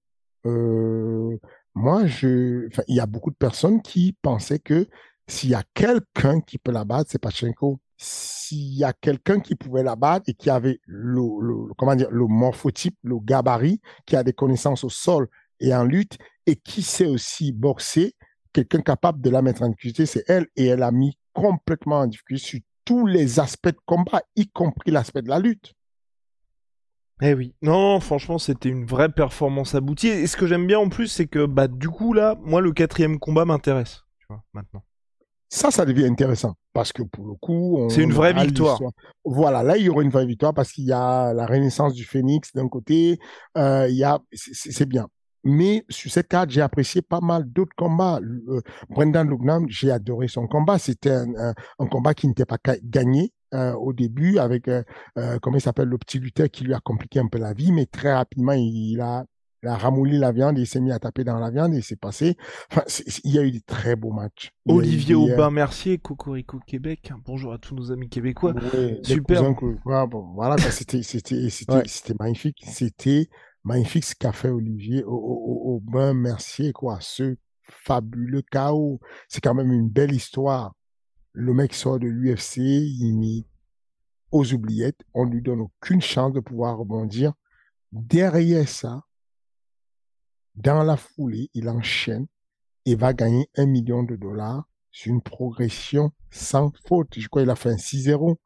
euh, 0.46 1.38
moi, 1.74 2.06
je, 2.06 2.68
il 2.88 2.96
y 2.96 3.00
a 3.00 3.06
beaucoup 3.06 3.30
de 3.30 3.36
personnes 3.36 3.80
qui 3.80 4.16
pensaient 4.22 4.58
que 4.58 4.88
s'il 5.28 5.50
y 5.50 5.54
a 5.54 5.62
quelqu'un 5.72 6.40
qui 6.40 6.58
peut 6.58 6.72
la 6.72 6.84
battre, 6.84 7.10
c'est 7.12 7.20
Pachenko 7.20 7.78
s'il 7.96 8.74
y 8.74 8.84
a 8.84 8.92
quelqu'un 8.92 9.40
qui 9.40 9.54
pouvait 9.54 9.82
la 9.82 9.96
battre 9.96 10.28
et 10.28 10.34
qui 10.34 10.50
avait 10.50 10.80
le, 10.86 11.22
le 11.22 12.26
morphotype, 12.26 12.96
le 13.02 13.18
gabarit, 13.20 13.80
qui 14.06 14.16
a 14.16 14.22
des 14.22 14.32
connaissances 14.32 14.84
au 14.84 14.90
sol 14.90 15.28
et 15.60 15.74
en 15.74 15.84
lutte 15.84 16.18
et 16.46 16.56
qui 16.56 16.82
sait 16.82 17.06
aussi 17.06 17.52
boxer, 17.52 18.14
quelqu'un 18.52 18.80
capable 18.80 19.20
de 19.20 19.30
la 19.30 19.42
mettre 19.42 19.62
en 19.62 19.68
difficulté, 19.68 20.06
c'est 20.06 20.24
elle. 20.28 20.46
Et 20.56 20.66
elle 20.66 20.82
a 20.82 20.90
mis 20.90 21.16
complètement 21.32 22.00
en 22.00 22.06
difficulté 22.06 22.42
sur 22.42 22.60
tous 22.84 23.06
les 23.06 23.40
aspects 23.40 23.68
de 23.68 23.80
combat, 23.86 24.22
y 24.36 24.48
compris 24.48 24.90
l'aspect 24.90 25.22
de 25.22 25.28
la 25.28 25.38
lutte. 25.38 25.74
Eh 27.22 27.32
oui, 27.32 27.54
non, 27.62 28.00
franchement, 28.00 28.38
c'était 28.38 28.68
une 28.68 28.86
vraie 28.86 29.08
performance 29.08 29.74
aboutie. 29.74 30.08
Et 30.08 30.26
ce 30.26 30.36
que 30.36 30.46
j'aime 30.46 30.66
bien 30.66 30.78
en 30.78 30.88
plus, 30.88 31.06
c'est 31.06 31.26
que 31.26 31.46
bah 31.46 31.68
du 31.68 31.88
coup 31.88 32.12
là, 32.12 32.36
moi 32.42 32.60
le 32.60 32.72
quatrième 32.72 33.18
combat 33.18 33.44
m'intéresse, 33.44 34.02
tu 34.18 34.26
vois, 34.28 34.42
maintenant. 34.52 34.82
Ça, 35.54 35.70
ça 35.70 35.84
devient 35.84 36.06
intéressant 36.06 36.54
parce 36.72 36.92
que 36.92 37.04
pour 37.04 37.26
le 37.26 37.34
coup, 37.34 37.86
c'est 37.88 38.02
une 38.02 38.12
vraie 38.12 38.32
victoire. 38.32 38.80
Voilà, 39.24 39.62
là 39.62 39.76
il 39.76 39.84
y 39.84 39.88
aura 39.88 40.02
une 40.02 40.10
vraie 40.10 40.26
victoire 40.26 40.52
parce 40.52 40.72
qu'il 40.72 40.84
y 40.84 40.92
a 40.92 41.32
la 41.32 41.46
renaissance 41.46 41.94
du 41.94 42.04
phénix 42.04 42.52
d'un 42.54 42.68
côté, 42.68 43.20
euh, 43.56 43.86
il 43.88 43.94
y 43.94 44.02
a, 44.02 44.18
c'est 44.32 44.88
bien. 44.88 45.06
Mais 45.44 45.84
sur 45.88 46.10
cette 46.10 46.26
carte, 46.26 46.50
j'ai 46.50 46.60
apprécié 46.60 47.02
pas 47.02 47.20
mal 47.20 47.44
d'autres 47.44 47.76
combats. 47.76 48.18
Euh, 48.48 48.62
Brendan 48.88 49.28
Lugnam, 49.28 49.66
j'ai 49.68 49.92
adoré 49.92 50.26
son 50.26 50.48
combat. 50.48 50.78
C'était 50.78 51.12
un, 51.12 51.54
un, 51.78 51.86
combat 51.86 52.14
qui 52.14 52.26
n'était 52.26 52.46
pas 52.46 52.58
gagné 52.82 53.32
euh, 53.54 53.72
au 53.74 53.92
début 53.92 54.38
avec, 54.38 54.66
euh, 54.66 54.82
euh, 55.16 55.38
comment 55.40 55.58
il 55.58 55.60
s'appelle, 55.60 55.88
le 55.88 55.98
petit 55.98 56.18
lutteur 56.18 56.48
qui 56.50 56.64
lui 56.64 56.74
a 56.74 56.80
compliqué 56.80 57.20
un 57.20 57.28
peu 57.28 57.38
la 57.38 57.52
vie, 57.52 57.70
mais 57.70 57.86
très 57.86 58.12
rapidement, 58.12 58.52
il, 58.52 58.94
il 58.94 59.00
a 59.00 59.24
il 59.64 59.68
a 59.68 59.76
ramouli 59.76 60.18
la 60.18 60.30
viande, 60.30 60.58
il 60.58 60.66
s'est 60.66 60.80
mis 60.80 60.92
à 60.92 60.98
taper 60.98 61.24
dans 61.24 61.38
la 61.38 61.50
viande 61.50 61.72
et 61.74 61.80
c'est 61.80 61.98
passé. 61.98 62.36
Enfin, 62.70 62.82
il 63.24 63.30
y 63.30 63.38
a 63.38 63.42
eu 63.42 63.50
des 63.50 63.62
très 63.62 63.96
beaux 63.96 64.12
matchs. 64.12 64.52
Olivier 64.66 65.14
Aubin-Mercier, 65.14 65.96
Cocorico 65.96 66.60
Québec. 66.66 67.10
Bonjour 67.24 67.54
à 67.54 67.58
tous 67.58 67.74
nos 67.74 67.90
amis 67.90 68.10
québécois. 68.10 68.52
Super. 69.02 69.54
voilà, 70.34 70.58
c'était, 70.58 71.00
magnifique. 72.20 72.62
C'était 72.66 73.28
magnifique 73.64 74.04
ce 74.04 74.14
qu'a 74.14 74.32
fait 74.32 74.50
Olivier 74.50 75.02
Aubin-Mercier, 75.06 76.72
quoi. 76.72 76.98
Ce 77.00 77.36
fabuleux 77.62 78.42
chaos. 78.50 79.00
C'est 79.28 79.40
quand 79.40 79.54
même 79.54 79.72
une 79.72 79.88
belle 79.88 80.12
histoire. 80.12 80.74
Le 81.32 81.54
mec 81.54 81.72
sort 81.72 81.98
de 81.98 82.06
l'UFC, 82.06 82.58
il 82.58 83.14
met 83.18 83.46
aux 84.30 84.52
oubliettes, 84.52 85.00
on 85.14 85.24
lui 85.24 85.40
donne 85.40 85.60
aucune 85.60 86.02
chance 86.02 86.34
de 86.34 86.40
pouvoir 86.40 86.76
rebondir. 86.76 87.32
Derrière 87.92 88.68
ça, 88.68 89.00
dans 90.54 90.82
la 90.82 90.96
foulée, 90.96 91.50
il 91.54 91.68
enchaîne 91.68 92.26
et 92.86 92.94
va 92.94 93.12
gagner 93.12 93.48
un 93.56 93.66
million 93.66 94.02
de 94.02 94.16
dollars 94.16 94.64
sur 94.90 95.12
une 95.12 95.22
progression 95.22 96.12
sans 96.30 96.72
faute. 96.86 97.08
Je 97.16 97.26
crois 97.28 97.42
qu'il 97.42 97.50
a 97.50 97.56
fait 97.56 97.70
un 97.70 97.76
6-0. 97.76 98.36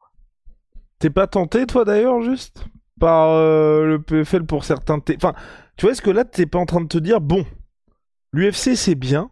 T'es 0.97 1.09
pas 1.09 1.27
tenté, 1.27 1.65
toi, 1.65 1.85
d'ailleurs, 1.85 2.21
juste? 2.21 2.65
Par 2.99 3.29
euh, 3.29 3.85
le 3.85 4.01
PFL 4.01 4.45
pour 4.45 4.65
certains. 4.65 4.99
Enfin, 5.15 5.33
tu 5.77 5.85
vois, 5.85 5.91
est-ce 5.91 6.01
que 6.01 6.09
là, 6.09 6.25
t'es 6.25 6.45
pas 6.45 6.59
en 6.59 6.65
train 6.65 6.81
de 6.81 6.87
te 6.87 6.97
dire, 6.97 7.21
bon, 7.21 7.45
l'UFC, 8.33 8.75
c'est 8.75 8.95
bien, 8.95 9.31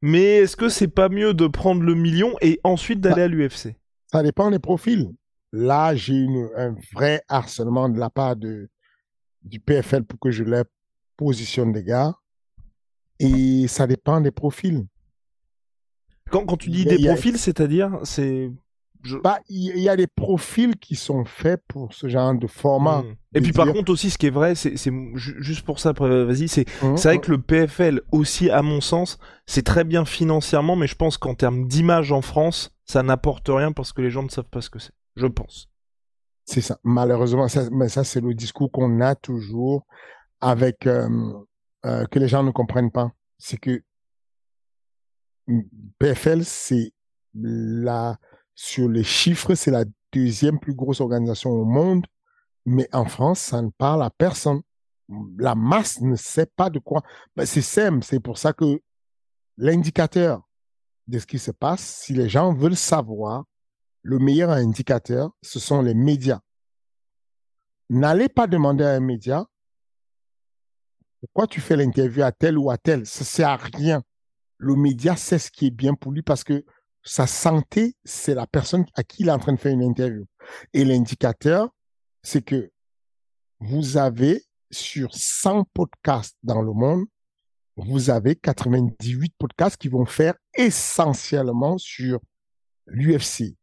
mais 0.00 0.38
est-ce 0.38 0.56
que 0.56 0.68
c'est 0.68 0.88
pas 0.88 1.08
mieux 1.08 1.34
de 1.34 1.46
prendre 1.46 1.82
le 1.82 1.94
million 1.94 2.34
et 2.40 2.60
ensuite 2.64 3.00
d'aller 3.00 3.22
à 3.22 3.28
l'UFC 3.28 3.76
Ça 4.06 4.22
dépend 4.22 4.50
des 4.50 4.58
profils. 4.58 5.10
Là, 5.52 5.94
j'ai 5.94 6.26
un 6.56 6.74
vrai 6.94 7.22
harcèlement 7.28 7.88
de 7.88 7.98
la 7.98 8.10
part 8.10 8.36
de, 8.36 8.68
du 9.42 9.60
PFL 9.60 10.04
pour 10.04 10.18
que 10.18 10.30
je 10.30 10.44
l'aie 10.44 10.64
positionne 11.16 11.72
des 11.72 11.84
gars 11.84 12.14
et 13.18 13.66
ça 13.68 13.86
dépend 13.86 14.20
des 14.20 14.30
profils. 14.30 14.86
Quand, 16.30 16.44
quand 16.46 16.56
tu 16.56 16.70
dis 16.70 16.84
des 16.84 17.06
a- 17.06 17.12
profils, 17.12 17.38
c'est-à-dire, 17.38 17.98
c'est. 18.02 18.50
je- 19.02 19.18
Bah, 19.18 19.38
il 19.48 19.78
y 19.78 19.88
a 19.88 19.96
des 19.96 20.06
profils 20.06 20.76
qui 20.76 20.96
sont 20.96 21.24
faits 21.24 21.62
pour 21.68 21.92
ce 21.92 22.08
genre 22.08 22.34
de 22.34 22.46
format. 22.46 23.02
Hmm. 23.02 23.14
Et 23.34 23.40
puis 23.40 23.52
par 23.52 23.70
contre 23.72 23.92
aussi, 23.92 24.10
ce 24.10 24.18
qui 24.18 24.26
est 24.26 24.30
vrai, 24.30 24.54
c'est 24.54 24.76
c'est 24.76 24.90
ju- 25.14 25.36
juste 25.38 25.64
pour 25.64 25.78
ça, 25.78 25.92
vas-y, 25.92 26.48
c'est 26.48 26.64
c'est 26.96 27.08
vrai 27.08 27.18
que 27.20 27.30
le 27.30 27.40
PFL 27.40 28.00
aussi, 28.10 28.50
à 28.50 28.62
mon 28.62 28.80
sens, 28.80 29.18
c'est 29.46 29.62
très 29.64 29.84
bien 29.84 30.04
financièrement, 30.04 30.76
mais 30.76 30.86
je 30.86 30.94
pense 30.96 31.18
qu'en 31.18 31.34
termes 31.34 31.68
d'image 31.68 32.10
en 32.10 32.22
France, 32.22 32.70
ça 32.84 33.02
n'apporte 33.02 33.48
rien 33.48 33.72
parce 33.72 33.92
que 33.92 34.02
les 34.02 34.10
gens 34.10 34.22
ne 34.22 34.28
savent 34.30 34.48
pas 34.50 34.60
ce 34.62 34.70
que 34.70 34.78
c'est. 34.78 34.92
Je 35.16 35.26
pense. 35.26 35.68
C'est 36.46 36.60
ça. 36.60 36.78
Malheureusement, 36.84 37.48
ça, 37.48 37.68
mais 37.70 37.88
ça, 37.88 38.02
c'est 38.04 38.20
le 38.20 38.34
discours 38.34 38.70
qu'on 38.72 39.00
a 39.00 39.14
toujours 39.14 39.86
avec 40.44 40.86
euh, 40.86 41.08
euh, 41.86 42.04
que 42.04 42.18
les 42.18 42.28
gens 42.28 42.42
ne 42.42 42.50
comprennent 42.50 42.90
pas. 42.90 43.10
C'est 43.38 43.56
que 43.56 43.82
PFL, 45.98 46.44
c'est 46.44 46.92
la 47.34 48.18
sur 48.54 48.88
les 48.88 49.04
chiffres, 49.04 49.54
c'est 49.54 49.70
la 49.70 49.84
deuxième 50.12 50.60
plus 50.60 50.74
grosse 50.74 51.00
organisation 51.00 51.50
au 51.50 51.64
monde, 51.64 52.06
mais 52.66 52.88
en 52.92 53.06
France, 53.06 53.40
ça 53.40 53.62
ne 53.62 53.70
parle 53.70 54.02
à 54.02 54.10
personne. 54.10 54.60
La 55.38 55.54
masse 55.54 56.00
ne 56.02 56.14
sait 56.14 56.46
pas 56.46 56.68
de 56.68 56.78
quoi. 56.78 57.02
Ben, 57.36 57.46
c'est 57.46 57.62
SEM, 57.62 58.02
c'est 58.02 58.20
pour 58.20 58.36
ça 58.36 58.52
que 58.52 58.80
l'indicateur 59.56 60.46
de 61.08 61.18
ce 61.18 61.26
qui 61.26 61.38
se 61.38 61.50
passe, 61.52 61.80
si 61.80 62.12
les 62.12 62.28
gens 62.28 62.52
veulent 62.52 62.76
savoir, 62.76 63.44
le 64.02 64.18
meilleur 64.18 64.50
indicateur, 64.50 65.30
ce 65.40 65.58
sont 65.58 65.80
les 65.80 65.94
médias. 65.94 66.40
N'allez 67.88 68.28
pas 68.28 68.46
demander 68.46 68.84
à 68.84 68.92
un 68.92 69.00
média 69.00 69.46
pourquoi 71.26 71.46
tu 71.46 71.60
fais 71.60 71.76
l'interview 71.76 72.22
à 72.22 72.32
tel 72.32 72.58
ou 72.58 72.70
à 72.70 72.78
tel? 72.78 73.06
Ça 73.06 73.24
sert 73.24 73.48
à 73.48 73.56
rien. 73.56 74.02
Le 74.58 74.76
média 74.76 75.16
sait 75.16 75.38
ce 75.38 75.50
qui 75.50 75.66
est 75.66 75.70
bien 75.70 75.94
pour 75.94 76.12
lui 76.12 76.22
parce 76.22 76.44
que 76.44 76.64
sa 77.02 77.26
santé, 77.26 77.96
c'est 78.04 78.34
la 78.34 78.46
personne 78.46 78.84
à 78.94 79.02
qui 79.02 79.22
il 79.22 79.28
est 79.28 79.32
en 79.32 79.38
train 79.38 79.52
de 79.52 79.58
faire 79.58 79.72
une 79.72 79.82
interview. 79.82 80.26
Et 80.72 80.84
l'indicateur, 80.84 81.68
c'est 82.22 82.42
que 82.42 82.70
vous 83.60 83.96
avez 83.96 84.42
sur 84.70 85.14
100 85.14 85.64
podcasts 85.72 86.36
dans 86.42 86.62
le 86.62 86.72
monde, 86.72 87.04
vous 87.76 88.10
avez 88.10 88.36
98 88.36 89.34
podcasts 89.38 89.76
qui 89.76 89.88
vont 89.88 90.06
faire 90.06 90.34
essentiellement 90.56 91.76
sur 91.78 92.20
l'UFC. 92.86 93.56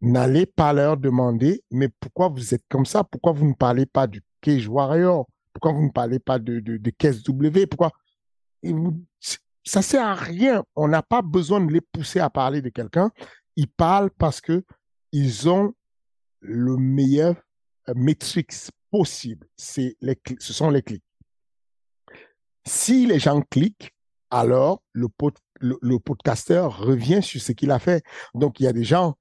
N'allez 0.00 0.46
pas 0.46 0.72
leur 0.72 0.96
demander, 0.96 1.62
mais 1.70 1.88
pourquoi 1.88 2.28
vous 2.28 2.54
êtes 2.54 2.64
comme 2.68 2.86
ça? 2.86 3.04
Pourquoi 3.04 3.32
vous 3.32 3.46
ne 3.46 3.54
parlez 3.54 3.86
pas 3.86 4.06
du 4.06 4.22
Cage 4.40 4.68
Warrior? 4.68 5.28
Pourquoi 5.52 5.72
vous 5.72 5.84
ne 5.84 5.90
parlez 5.90 6.18
pas 6.18 6.38
de, 6.38 6.60
de, 6.60 6.90
Caisse 6.90 7.22
W? 7.22 7.66
Pourquoi? 7.66 7.92
Et 8.62 8.72
vous- 8.72 9.04
ça 9.64 9.82
sert 9.82 10.06
à 10.06 10.14
rien. 10.14 10.64
On 10.76 10.88
n'a 10.88 11.02
pas 11.02 11.22
besoin 11.22 11.60
de 11.60 11.72
les 11.72 11.80
pousser 11.80 12.20
à 12.20 12.30
parler 12.30 12.62
de 12.62 12.68
quelqu'un. 12.68 13.10
Ils 13.56 13.68
parlent 13.68 14.10
parce 14.10 14.40
que 14.40 14.64
ils 15.12 15.48
ont 15.48 15.74
le 16.40 16.76
meilleur 16.76 17.34
euh, 17.88 17.94
matrix 17.94 18.46
possible. 18.90 19.46
C'est 19.56 19.96
les, 20.00 20.18
ce 20.38 20.52
sont 20.52 20.70
les 20.70 20.82
clics. 20.82 21.04
Si 22.66 23.06
les 23.06 23.18
gens 23.18 23.40
cliquent, 23.42 23.94
alors 24.30 24.82
le, 24.92 25.08
pod, 25.08 25.34
le 25.60 25.98
podcasteur 25.98 26.78
revient 26.78 27.22
sur 27.22 27.40
ce 27.40 27.52
qu'il 27.52 27.70
a 27.70 27.78
fait. 27.78 28.04
Donc, 28.34 28.60
il 28.60 28.64
y 28.64 28.66
a 28.66 28.72
des 28.72 28.84
gens, 28.84 29.16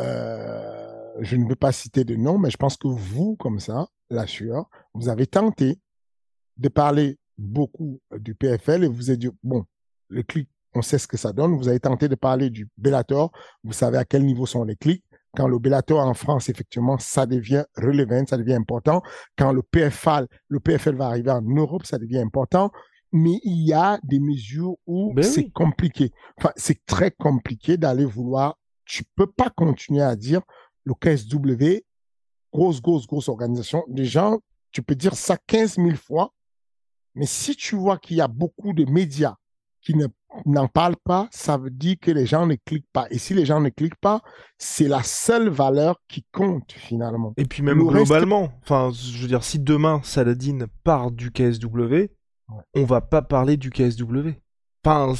euh, 0.00 1.14
je 1.20 1.36
ne 1.36 1.48
veux 1.48 1.56
pas 1.56 1.72
citer 1.72 2.04
de 2.04 2.16
nom, 2.16 2.38
mais 2.38 2.50
je 2.50 2.56
pense 2.56 2.76
que 2.76 2.88
vous, 2.88 3.36
comme 3.36 3.60
ça, 3.60 3.88
la 4.10 4.26
sueur, 4.26 4.68
vous 4.94 5.08
avez 5.08 5.26
tenté 5.26 5.78
de 6.56 6.68
parler 6.68 7.18
beaucoup 7.38 8.00
du 8.18 8.34
PFL 8.34 8.84
et 8.84 8.88
vous 8.88 9.10
avez 9.10 9.16
dit, 9.16 9.30
bon, 9.42 9.64
le 10.08 10.22
clic, 10.22 10.48
on 10.74 10.82
sait 10.82 10.98
ce 10.98 11.06
que 11.06 11.16
ça 11.16 11.32
donne. 11.32 11.56
Vous 11.56 11.68
avez 11.68 11.80
tenté 11.80 12.08
de 12.08 12.14
parler 12.14 12.50
du 12.50 12.68
Bellator, 12.76 13.32
vous 13.62 13.72
savez 13.72 13.98
à 13.98 14.04
quel 14.04 14.24
niveau 14.24 14.46
sont 14.46 14.64
les 14.64 14.76
clics. 14.76 15.04
Quand 15.36 15.48
le 15.48 15.58
Bellator 15.58 15.98
en 15.98 16.14
France, 16.14 16.48
effectivement, 16.48 16.96
ça 16.98 17.26
devient 17.26 17.64
relevant, 17.76 18.24
ça 18.26 18.36
devient 18.36 18.54
important. 18.54 19.02
Quand 19.36 19.52
le 19.52 19.62
PFL, 19.62 20.28
le 20.48 20.60
PFL 20.60 20.94
va 20.94 21.06
arriver 21.06 21.30
en 21.30 21.42
Europe, 21.42 21.84
ça 21.86 21.98
devient 21.98 22.18
important. 22.18 22.70
Mais 23.10 23.40
il 23.42 23.66
y 23.66 23.72
a 23.72 23.98
des 24.04 24.20
mesures 24.20 24.76
où 24.86 25.12
Ben 25.12 25.24
c'est 25.24 25.44
oui. 25.44 25.52
compliqué. 25.52 26.12
Enfin, 26.38 26.50
c'est 26.56 26.84
très 26.86 27.10
compliqué 27.10 27.76
d'aller 27.76 28.04
vouloir. 28.04 28.58
Tu 28.84 29.04
peux 29.16 29.26
pas 29.26 29.50
continuer 29.50 30.02
à 30.02 30.14
dire 30.14 30.42
le 30.84 30.94
KSW, 30.94 31.84
grosse, 32.54 32.80
grosse, 32.80 33.06
grosse 33.06 33.28
organisation. 33.28 33.82
Des 33.88 34.04
gens, 34.06 34.38
tu 34.70 34.80
peux 34.82 34.94
dire 34.94 35.14
ça 35.16 35.36
15 35.46 35.74
000 35.76 35.90
fois. 35.96 36.32
Mais 37.16 37.26
si 37.26 37.54
tu 37.56 37.76
vois 37.76 37.98
qu'il 37.98 38.16
y 38.16 38.20
a 38.20 38.28
beaucoup 38.28 38.72
de 38.72 38.84
médias 38.90 39.34
qui 39.82 39.94
ne 39.96 40.06
n'en 40.46 40.66
parlent 40.66 40.96
pas, 41.04 41.28
ça 41.30 41.56
veut 41.58 41.70
dire 41.70 41.96
que 42.00 42.10
les 42.10 42.26
gens 42.26 42.46
ne 42.46 42.54
cliquent 42.56 42.88
pas. 42.92 43.06
Et 43.10 43.18
si 43.18 43.34
les 43.34 43.44
gens 43.44 43.60
ne 43.60 43.68
cliquent 43.68 44.00
pas, 44.00 44.20
c'est 44.58 44.88
la 44.88 45.02
seule 45.02 45.48
valeur 45.48 46.00
qui 46.08 46.24
compte 46.32 46.72
finalement. 46.72 47.34
Et 47.36 47.44
puis 47.44 47.62
même 47.62 47.78
Le 47.78 47.84
reste- 47.84 48.06
globalement, 48.06 48.48
enfin, 48.62 48.90
je 48.92 49.18
veux 49.22 49.28
dire, 49.28 49.44
si 49.44 49.58
demain 49.60 50.00
Saladin 50.02 50.66
part 50.82 51.10
du 51.12 51.30
KSW, 51.30 52.08
on 52.74 52.84
va 52.84 53.00
pas 53.00 53.22
parler 53.22 53.56
du 53.56 53.70
KSW. 53.70 54.30
Enfin, 54.84 55.12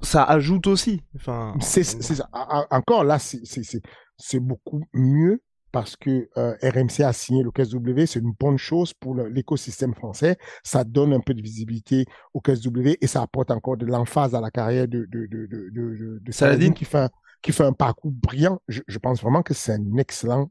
ça 0.00 0.22
ajoute 0.24 0.66
aussi. 0.68 1.00
Enfin, 1.16 1.54
C'est 1.60 1.82
ça. 1.84 2.28
Encore 2.70 3.02
là, 3.04 3.18
c'est- 3.18 3.44
c'est 3.44 3.62
c'est- 3.64 3.82
c'est 4.16 4.40
beaucoup 4.40 4.82
mieux 4.92 5.42
parce 5.72 5.96
que 5.96 6.28
euh, 6.36 6.54
RMC 6.62 7.00
a 7.02 7.12
signé 7.12 7.42
le 7.42 7.50
KSW. 7.50 8.04
C'est 8.06 8.20
une 8.20 8.32
bonne 8.38 8.58
chose 8.58 8.92
pour 8.94 9.14
l'écosystème 9.16 9.94
français. 9.94 10.36
Ça 10.62 10.84
donne 10.84 11.12
un 11.14 11.20
peu 11.20 11.34
de 11.34 11.42
visibilité 11.42 12.04
au 12.34 12.40
KSW 12.40 12.96
et 13.00 13.06
ça 13.06 13.22
apporte 13.22 13.50
encore 13.50 13.76
de 13.78 13.86
l'emphase 13.86 14.34
à 14.34 14.40
la 14.40 14.50
carrière 14.50 14.86
de, 14.86 15.06
de, 15.06 15.26
de, 15.26 15.46
de, 15.46 15.70
de, 15.70 15.96
de- 15.96 16.18
de 16.22 16.32
Saladin. 16.32 16.58
Saladin 16.60 16.72
qui 16.74 16.84
fait, 16.84 16.98
un, 16.98 17.10
qui 17.42 17.52
fait 17.52 17.64
un 17.64 17.72
parcours 17.72 18.12
brillant. 18.12 18.60
Je, 18.68 18.82
je 18.86 18.98
pense 18.98 19.22
vraiment 19.22 19.42
que 19.42 19.54
c'est 19.54 19.72
un 19.72 19.96
excellent 19.96 20.50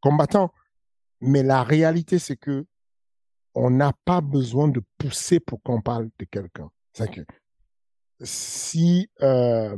combattant. 0.00 0.52
Mais 1.20 1.42
la 1.42 1.62
réalité, 1.62 2.18
c'est 2.18 2.36
que 2.36 2.66
on 3.54 3.70
n'a 3.70 3.92
pas 4.04 4.20
besoin 4.20 4.68
de 4.68 4.82
pousser 4.98 5.40
pour 5.40 5.62
qu'on 5.62 5.80
parle 5.80 6.10
de 6.18 6.24
quelqu'un. 6.26 6.68
C'est 6.92 7.10
que 7.10 7.20
si 8.20 9.08
euh, 9.22 9.76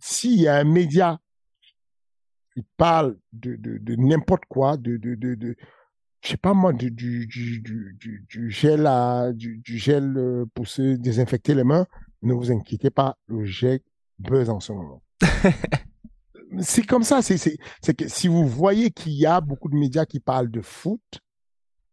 s'il 0.00 0.40
y 0.40 0.48
a 0.48 0.56
un 0.56 0.64
média 0.64 1.18
qui 2.56 2.64
parle 2.78 3.18
de, 3.34 3.56
de, 3.56 3.76
de 3.76 3.96
n'importe 3.96 4.44
quoi, 4.48 4.78
de, 4.78 4.96
de, 4.96 5.14
de, 5.14 5.34
de 5.34 5.56
je 6.22 6.30
sais 6.30 6.36
pas 6.38 6.54
moi, 6.54 6.72
du, 6.72 6.90
du, 6.90 7.26
du, 7.26 7.60
du, 7.60 8.26
du, 8.28 8.50
gel 8.50 8.86
à, 8.86 9.30
du, 9.32 9.58
du 9.58 9.76
gel 9.78 10.16
euh, 10.16 10.46
pour 10.54 10.66
se 10.66 10.96
désinfecter 10.96 11.54
les 11.54 11.64
mains, 11.64 11.86
ne 12.22 12.32
vous 12.32 12.50
inquiétez 12.50 12.90
pas, 12.90 13.18
le 13.26 13.44
gel 13.44 13.80
buzz 14.18 14.48
en 14.48 14.58
ce 14.58 14.72
moment. 14.72 15.02
c'est 16.60 16.82
comme 16.86 17.02
ça, 17.02 17.20
c'est, 17.20 17.36
c'est, 17.36 17.58
c'est 17.82 17.94
que 17.94 18.08
si 18.08 18.26
vous 18.26 18.46
voyez 18.46 18.90
qu'il 18.90 19.12
y 19.12 19.26
a 19.26 19.40
beaucoup 19.42 19.68
de 19.68 19.76
médias 19.76 20.06
qui 20.06 20.18
parlent 20.18 20.50
de 20.50 20.62
foot, 20.62 21.02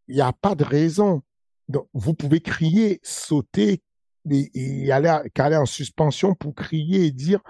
il 0.08 0.14
n'y 0.14 0.22
a 0.22 0.32
pas 0.32 0.54
de 0.54 0.64
raison. 0.64 1.22
Donc, 1.68 1.88
vous 1.92 2.14
pouvez 2.14 2.40
crier, 2.40 3.00
sauter 3.02 3.82
et, 4.30 4.50
et 4.86 4.92
aller, 4.92 5.08
à- 5.08 5.24
aller 5.38 5.56
en 5.56 5.66
suspension 5.66 6.34
pour 6.34 6.54
crier 6.54 7.04
et 7.04 7.12
dire 7.12 7.40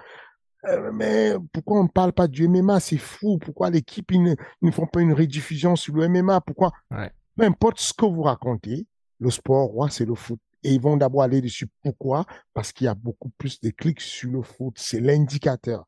euh, 0.67 0.91
mais 0.93 1.33
pourquoi 1.53 1.79
on 1.79 1.83
ne 1.83 1.89
parle 1.89 2.13
pas 2.13 2.27
du 2.27 2.47
MMA 2.47 2.79
C'est 2.79 2.97
fou. 2.97 3.37
Pourquoi 3.37 3.69
l'équipe 3.69 4.11
ils 4.11 4.21
ne, 4.21 4.35
ils 4.61 4.67
ne 4.67 4.71
font 4.71 4.87
pas 4.87 5.01
une 5.01 5.13
rediffusion 5.13 5.75
sur 5.75 5.95
le 5.95 6.07
MMA 6.07 6.41
Pourquoi? 6.41 6.71
Ouais. 6.91 7.11
Peu 7.35 7.43
importe 7.43 7.79
ce 7.79 7.93
que 7.93 8.05
vous 8.05 8.23
racontez, 8.23 8.87
le 9.19 9.29
sport 9.29 9.67
roi, 9.67 9.89
c'est 9.89 10.05
le 10.05 10.15
foot. 10.15 10.39
Et 10.63 10.73
ils 10.73 10.81
vont 10.81 10.97
d'abord 10.97 11.21
aller 11.21 11.41
dessus. 11.41 11.67
Pourquoi? 11.83 12.25
Parce 12.53 12.71
qu'il 12.71 12.85
y 12.85 12.87
a 12.87 12.95
beaucoup 12.95 13.29
plus 13.37 13.59
de 13.61 13.69
clics 13.69 14.01
sur 14.01 14.31
le 14.31 14.41
foot. 14.41 14.73
C'est 14.77 14.99
l'indicateur. 14.99 15.85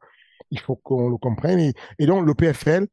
Il 0.51 0.59
faut 0.59 0.75
qu'on 0.75 1.09
le 1.09 1.17
comprenne. 1.17 1.59
Et, 1.59 1.73
et 1.99 2.05
donc, 2.05 2.25
le 2.25 2.35
PFL, 2.35 2.87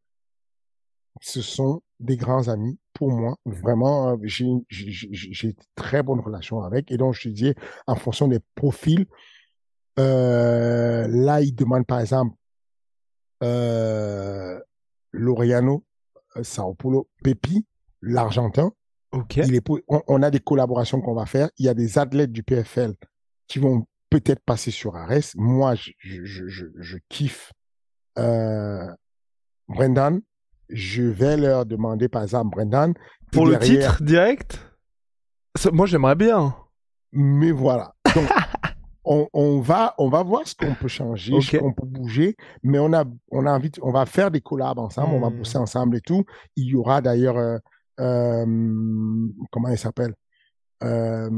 ce 1.21 1.43
sont 1.43 1.83
des 2.01 2.17
grands 2.17 2.49
amis 2.49 2.79
pour 2.93 3.11
moi. 3.11 3.37
Vraiment, 3.45 4.11
euh, 4.11 4.17
j'ai 4.25 4.45
une 4.45 5.55
très 5.75 6.03
bonne 6.03 6.21
relation 6.21 6.63
avec. 6.63 6.91
Et 6.91 6.97
donc, 6.97 7.15
je 7.15 7.29
te 7.29 7.29
dis, 7.29 7.55
en 7.87 7.97
fonction 7.97 8.29
des 8.29 8.41
profils, 8.55 9.07
euh, 9.99 11.07
là, 11.09 11.41
il 11.41 11.55
demande 11.55 11.87
par 11.87 12.01
exemple 12.01 12.35
euh, 13.43 14.59
Laureano, 15.13 15.85
euh, 16.37 16.43
Sao 16.43 16.75
Paulo, 16.75 17.09
Pepi, 17.23 17.67
l'Argentin. 18.03 18.73
ok. 19.13 19.37
Il 19.37 19.55
est 19.55 19.61
pour- 19.61 19.81
on, 19.89 20.03
on 20.09 20.23
a 20.23 20.31
des 20.31 20.41
collaborations 20.41 21.01
qu'on 21.01 21.15
va 21.15 21.27
faire. 21.27 21.49
Il 21.59 21.67
y 21.67 21.69
a 21.69 21.75
des 21.75 21.99
athlètes 21.99 22.33
du 22.33 22.43
PFL 22.43 22.95
qui 23.47 23.59
vont 23.59 23.87
peut-être 24.11 24.43
passer 24.45 24.71
sur 24.71 24.97
Ares. 24.97 25.33
Moi, 25.37 25.75
je, 25.75 25.91
je, 25.99 26.25
je, 26.25 26.47
je, 26.49 26.67
je 26.79 26.99
kiffe 27.09 27.53
euh, 28.19 28.87
Brendan. 29.69 30.21
Je 30.71 31.03
vais 31.03 31.37
leur 31.37 31.67
demander, 31.67 32.09
par 32.09 32.23
exemple, 32.23 32.57
Brendan. 32.57 32.95
Pour 33.33 33.47
le 33.47 33.59
titre 33.59 34.03
direct, 34.03 34.59
moi 35.73 35.87
j'aimerais 35.87 36.15
bien. 36.15 36.57
Mais 37.13 37.51
voilà. 37.51 37.95
Donc, 38.15 38.29
on, 39.05 39.29
on 39.33 39.61
va, 39.61 39.95
on 39.99 40.09
va 40.09 40.23
voir 40.23 40.47
ce 40.47 40.55
qu'on 40.55 40.75
peut 40.75 40.89
changer, 40.89 41.41
ce 41.41 41.57
qu'on 41.59 41.73
peut 41.73 41.87
bouger. 41.87 42.37
Mais 42.63 42.79
on 42.79 42.93
a, 42.93 43.05
on 43.31 43.47
a 43.47 43.53
envie, 43.53 43.71
de- 43.71 43.81
on 43.83 43.93
va 43.93 44.07
faire 44.07 44.31
des 44.31 44.41
collabs 44.41 44.79
ensemble, 44.79 45.15
on 45.15 45.21
va 45.21 45.31
Hmm. 45.31 45.39
bosser 45.39 45.59
ensemble 45.59 45.97
et 45.97 46.01
tout. 46.01 46.25
Il 46.57 46.65
y 46.67 46.75
aura 46.75 47.01
d'ailleurs, 47.01 47.37
euh, 47.39 47.59
euh, 48.01 48.45
comment 49.51 49.69
il 49.69 49.79
s'appelle, 49.79 50.15
euh, 50.83 51.31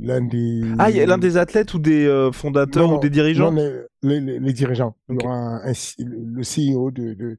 l'un 0.00 0.20
des. 0.22 0.62
Ah, 0.78 0.90
il 0.90 0.96
y 0.96 1.00
a 1.00 1.06
l'un 1.06 1.18
des 1.18 1.36
athlètes 1.36 1.72
ou 1.74 1.78
des 1.78 2.30
fondateurs 2.32 2.88
Non, 2.88 2.96
ou 2.96 3.00
des 3.00 3.10
dirigeants? 3.10 3.50
Non, 3.52 3.62
les, 4.02 4.20
les, 4.20 4.38
les 4.38 4.52
dirigeants. 4.52 4.94
Il 5.08 5.16
y 5.22 5.24
aura 5.26 5.34
un- 5.36 5.66
un- 5.68 5.72
le 5.98 6.42
CEO 6.42 6.90
de, 6.90 7.14
de, 7.14 7.38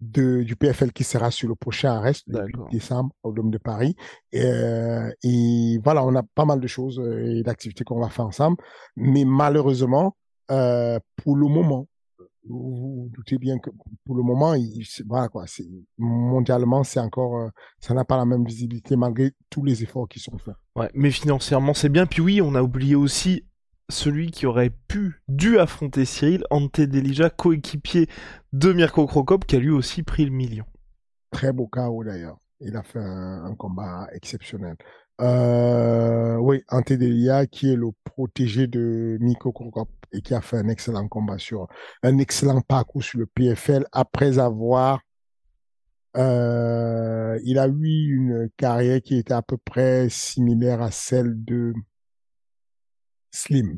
de- 0.00 0.42
du 0.42 0.56
PFL 0.56 0.92
qui 0.92 1.04
sera 1.04 1.30
sur 1.30 1.48
le 1.48 1.54
prochain 1.54 1.92
arrest 1.92 2.24
le 2.26 2.38
8 2.46 2.52
D'accord. 2.52 2.68
décembre 2.70 3.10
au 3.22 3.32
Dôme 3.32 3.50
de 3.50 3.58
Paris. 3.58 3.94
Et, 4.32 4.42
euh, 4.44 5.10
et 5.22 5.78
voilà, 5.84 6.04
on 6.04 6.14
a 6.14 6.22
pas 6.22 6.44
mal 6.44 6.60
de 6.60 6.66
choses 6.66 6.98
euh, 6.98 7.36
et 7.38 7.42
d'activités 7.42 7.84
qu'on 7.84 8.00
va 8.00 8.08
faire 8.08 8.26
ensemble. 8.26 8.56
Mais 8.96 9.24
malheureusement, 9.24 10.16
euh, 10.50 10.98
pour 11.16 11.36
le 11.36 11.46
moment, 11.46 11.86
vous 12.48 12.74
vous 12.74 13.10
doutez 13.14 13.36
bien 13.38 13.58
que 13.58 13.68
pour 14.06 14.14
le 14.16 14.22
moment, 14.22 14.54
il, 14.54 14.82
voilà 15.06 15.28
quoi, 15.28 15.44
c'est, 15.46 15.68
mondialement, 15.98 16.82
c'est 16.84 16.98
encore, 17.00 17.36
euh, 17.38 17.48
ça 17.80 17.92
n'a 17.94 18.04
pas 18.04 18.16
la 18.16 18.24
même 18.24 18.44
visibilité 18.44 18.96
malgré 18.96 19.32
tous 19.50 19.62
les 19.64 19.82
efforts 19.82 20.08
qui 20.08 20.20
sont 20.20 20.36
faits. 20.38 20.54
Ouais, 20.74 20.90
mais 20.94 21.10
financièrement, 21.10 21.74
c'est 21.74 21.90
bien. 21.90 22.06
Puis 22.06 22.22
oui, 22.22 22.40
on 22.42 22.54
a 22.54 22.62
oublié 22.62 22.94
aussi 22.94 23.44
celui 23.90 24.30
qui 24.30 24.46
aurait 24.46 24.72
pu, 24.88 25.22
dû 25.28 25.58
affronter 25.58 26.04
Cyril, 26.04 26.44
Ante 26.50 26.80
Delija, 26.80 27.30
coéquipier 27.30 28.08
de 28.52 28.72
Mirko 28.72 29.06
Krokop, 29.06 29.44
qui 29.44 29.56
a 29.56 29.58
lui 29.58 29.70
aussi 29.70 30.02
pris 30.02 30.24
le 30.24 30.30
million. 30.30 30.64
Très 31.30 31.52
beau 31.52 31.66
KO 31.66 32.04
d'ailleurs. 32.04 32.38
Il 32.60 32.76
a 32.76 32.82
fait 32.82 32.98
un, 32.98 33.54
combat 33.56 34.08
exceptionnel. 34.12 34.76
Euh, 35.20 36.36
oui, 36.36 36.62
Ante 36.68 36.92
Delia, 36.92 37.46
qui 37.46 37.72
est 37.72 37.76
le 37.76 37.88
protégé 38.04 38.66
de 38.66 39.18
Nico 39.20 39.52
Krokop 39.52 39.88
et 40.12 40.20
qui 40.22 40.34
a 40.34 40.40
fait 40.40 40.58
un 40.58 40.68
excellent 40.68 41.08
combat 41.08 41.38
sur 41.38 41.68
un 42.02 42.18
excellent 42.18 42.60
parcours 42.60 43.02
sur 43.02 43.18
le 43.18 43.26
PFL 43.26 43.86
après 43.92 44.38
avoir 44.38 45.00
euh, 46.16 47.38
il 47.44 47.58
a 47.58 47.68
eu 47.68 48.16
une 48.16 48.50
carrière 48.56 49.00
qui 49.00 49.16
était 49.16 49.34
à 49.34 49.42
peu 49.42 49.56
près 49.56 50.08
similaire 50.08 50.82
à 50.82 50.90
celle 50.90 51.44
de 51.44 51.72
Slim. 53.30 53.76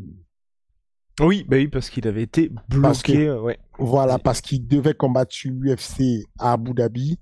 Oui, 1.21 1.45
bah 1.47 1.57
oui, 1.57 1.69
parce 1.69 1.91
qu'il 1.91 2.07
avait 2.09 2.23
été 2.23 2.51
Parce 2.81 3.03
que- 3.03 3.13
bloqué. 3.13 3.29
euh, 3.29 3.41
ouais. 3.43 3.59
Voilà, 3.79 4.19
parce 4.19 4.41
qu'il 4.41 4.67
devait 4.67 4.95
combattre 4.95 5.33
sur 5.35 5.51
l'UFC 5.53 6.25
à 6.39 6.53
Abu 6.53 6.73
Dhabi 6.73 7.19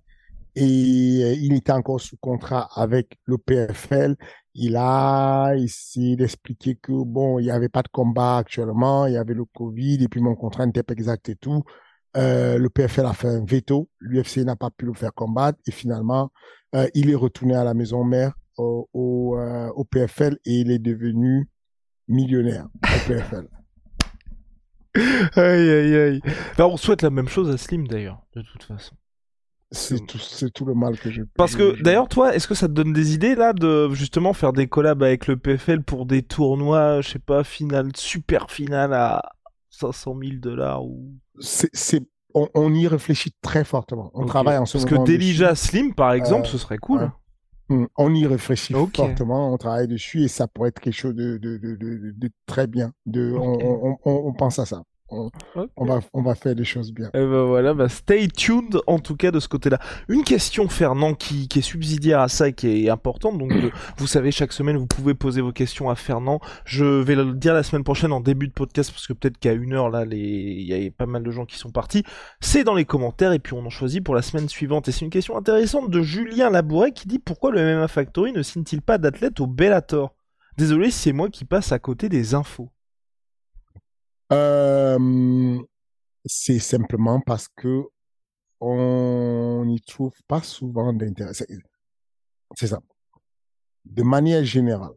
et 0.55 0.63
euh, 1.25 1.35
il 1.35 1.53
était 1.55 1.73
encore 1.73 2.01
sous 2.01 2.17
contrat 2.19 2.69
avec 2.75 3.19
le 3.25 3.37
PFL. 3.39 4.17
Il 4.55 4.77
a 4.77 5.53
essayé 5.57 6.17
d'expliquer 6.17 6.77
que 6.77 6.93
bon, 6.93 7.39
il 7.39 7.45
n'y 7.45 7.51
avait 7.51 7.69
pas 7.69 7.83
de 7.83 7.89
combat 7.89 8.39
actuellement, 8.39 9.07
il 9.07 9.15
y 9.15 9.17
avait 9.17 9.35
le 9.35 9.45
Covid 9.45 10.03
et 10.03 10.09
puis 10.09 10.21
mon 10.21 10.35
contrat 10.37 10.67
n'était 10.67 10.83
pas 10.83 10.93
exact 10.95 11.29
et 11.29 11.37
tout. 11.37 11.63
Euh, 12.17 12.59
le 12.59 12.69
PFL 12.71 13.07
a 13.07 13.13
fait 13.13 13.29
un 13.29 13.45
veto, 13.45 13.89
l'UFC 14.01 14.39
n'a 14.45 14.57
pas 14.57 14.71
pu 14.71 14.87
le 14.87 14.93
faire 14.95 15.15
combattre 15.15 15.59
et 15.67 15.71
finalement, 15.71 16.31
euh, 16.75 16.89
il 16.95 17.11
est 17.11 17.15
retourné 17.15 17.55
à 17.55 17.63
la 17.65 17.75
maison 17.75 18.03
mère 18.05 18.35
au, 18.57 18.89
au, 18.93 19.37
euh, 19.39 19.69
au 19.77 19.85
PFL 19.85 20.37
et 20.45 20.61
il 20.61 20.71
est 20.73 20.79
devenu 20.81 21.49
millionnaire 22.11 22.67
au 22.85 23.09
PFL. 23.09 23.47
Aïe, 25.37 25.71
aïe, 25.71 25.95
aïe. 25.97 26.21
Bah, 26.59 26.67
on 26.67 26.77
souhaite 26.77 27.03
la 27.03 27.11
même 27.11 27.29
chose 27.29 27.49
à 27.51 27.57
Slim, 27.57 27.87
d'ailleurs, 27.87 28.23
de 28.35 28.43
toute 28.43 28.65
façon. 28.65 28.95
C'est 29.73 30.05
tout, 30.05 30.19
c'est 30.19 30.51
tout 30.53 30.65
le 30.65 30.75
mal 30.75 30.99
que 30.99 31.11
je 31.13 31.23
Parce 31.37 31.55
que, 31.55 31.81
d'ailleurs, 31.81 32.09
toi, 32.09 32.35
est-ce 32.35 32.49
que 32.49 32.55
ça 32.57 32.67
te 32.67 32.73
donne 32.73 32.93
des 32.93 33.15
idées, 33.15 33.37
là, 33.37 33.53
de 33.53 33.89
justement 33.93 34.33
faire 34.33 34.53
des 34.53 34.67
collabs 34.67 35.03
avec 35.05 35.29
le 35.29 35.37
PFL 35.37 35.85
pour 35.85 36.07
des 36.07 36.23
tournois, 36.23 37.01
je 37.03 37.11
sais 37.11 37.19
pas, 37.21 37.45
finale, 37.45 37.91
super 37.95 38.51
finale 38.51 38.93
à 38.93 39.23
500 39.71 40.17
000 40.21 40.35
dollars 40.41 40.85
ou... 40.85 41.15
c'est, 41.39 41.71
on, 42.35 42.49
on 42.55 42.75
y 42.75 42.89
réfléchit 42.89 43.33
très 43.43 43.63
fortement. 43.63 44.11
On 44.15 44.27
travaille 44.27 44.59
en 44.59 44.67
ce 44.67 44.79
Parce 44.79 44.91
moment. 44.91 45.05
que 45.05 45.13
Delija. 45.13 45.55
Slim, 45.55 45.95
par 45.95 46.13
exemple, 46.15 46.47
Euh, 46.49 46.51
ce 46.51 46.59
serait 46.59 46.79
cool. 46.79 47.03
ouais. 47.03 47.09
Mm, 47.71 47.87
On 47.97 48.15
y 48.15 48.27
réfléchit 48.27 48.75
fortement, 48.75 49.53
on 49.53 49.57
travaille 49.57 49.89
dessus 49.89 50.23
et 50.25 50.29
ça 50.29 50.47
pourrait 50.49 50.69
être 50.71 50.81
quelque 50.81 50.93
chose 50.95 51.15
de, 51.15 51.39
de, 51.39 51.57
de, 51.57 51.75
de, 51.77 51.97
de- 51.99 52.11
de 52.13 52.31
très 52.47 52.67
bien. 52.67 52.93
De, 53.07 53.33
on, 53.33 53.41
Ok. 53.43 53.63
on, 53.63 53.99
on, 54.05 54.13
on 54.29 54.33
pense 54.35 54.59
à 54.59 54.67
ça. 54.67 54.83
On, 55.11 55.85
va, 55.85 56.01
on 56.13 56.23
va 56.23 56.35
faire 56.35 56.55
des 56.55 56.65
choses 56.65 56.93
bien. 56.93 57.09
Et 57.09 57.19
ben 57.19 57.45
voilà, 57.45 57.75
bah 57.75 57.89
stay 57.89 58.29
tuned 58.29 58.81
en 58.87 58.99
tout 58.99 59.17
cas 59.17 59.31
de 59.31 59.41
ce 59.41 59.49
côté-là. 59.49 59.79
Une 60.09 60.25
question, 60.25 60.69
Fernand, 60.69 61.15
qui, 61.15 61.49
qui 61.49 61.59
est 61.59 61.63
subsidiaire 61.63 62.21
à 62.21 62.29
ça 62.29 62.49
et 62.49 62.53
qui 62.53 62.87
est 62.87 62.91
importante. 62.91 63.39
Donc, 63.39 63.53
euh, 63.53 63.71
vous 63.97 64.07
savez, 64.07 64.31
chaque 64.31 64.53
semaine, 64.53 64.77
vous 64.77 64.87
pouvez 64.87 65.15
poser 65.15 65.41
vos 65.41 65.53
questions 65.53 65.91
à 65.91 65.95
Fernand. 65.95 66.41
Je 66.65 66.85
vais 66.85 67.15
le 67.15 67.33
dire 67.35 67.55
la 67.55 67.63
semaine 67.63 67.85
prochaine 67.85 68.13
en 68.13 68.21
début 68.21 68.49
de 68.49 68.53
podcast 68.53 68.91
parce 68.93 69.07
que 69.07 69.13
peut-être 69.13 69.39
qu'à 69.39 69.53
une 69.53 69.73
heure 69.73 69.91
là, 69.91 70.05
les... 70.05 70.19
il 70.19 70.67
y 70.67 70.87
a 70.87 70.91
pas 70.91 71.07
mal 71.07 71.23
de 71.23 71.31
gens 71.31 71.47
qui 71.47 71.59
sont 71.59 71.71
partis. 71.71 72.05
C'est 72.41 72.65
dans 72.65 72.75
les 72.75 72.85
commentaires 72.85 73.33
et 73.33 73.39
puis 73.39 73.55
on 73.55 73.65
en 73.67 73.71
choisit 73.71 74.03
pour 74.03 74.15
la 74.15 74.23
semaine 74.23 74.49
suivante. 74.49 74.89
Et 74.89 74.93
c'est 74.93 75.05
une 75.05 75.11
question 75.11 75.37
intéressante 75.37 75.91
de 75.91 76.03
Julien 76.03 76.51
Labouret 76.51 76.93
qui 76.93 77.09
dit 77.09 77.19
pourquoi 77.19 77.51
le 77.51 77.61
MMA 77.61 77.89
Factory 77.89 78.33
ne 78.33 78.43
signe-t-il 78.43 78.83
pas 78.83 78.99
d'athlètes 78.99 79.41
au 79.41 79.47
Bellator? 79.47 80.15
Désolé, 80.57 80.91
c'est 80.91 81.13
moi 81.13 81.29
qui 81.29 81.45
passe 81.45 81.73
à 81.73 81.79
côté 81.79 82.09
des 82.09 82.35
infos. 82.35 82.71
Euh, 84.33 85.59
c'est 86.25 86.59
simplement 86.59 87.21
parce 87.21 87.49
que 87.49 87.85
on 88.61 89.65
n'y 89.67 89.81
trouve 89.81 90.15
pas 90.29 90.43
souvent 90.43 90.93
d'intérêt. 90.93 91.33
C'est 92.55 92.67
ça. 92.67 92.81
De 93.85 94.03
manière 94.03 94.45
générale, 94.45 94.95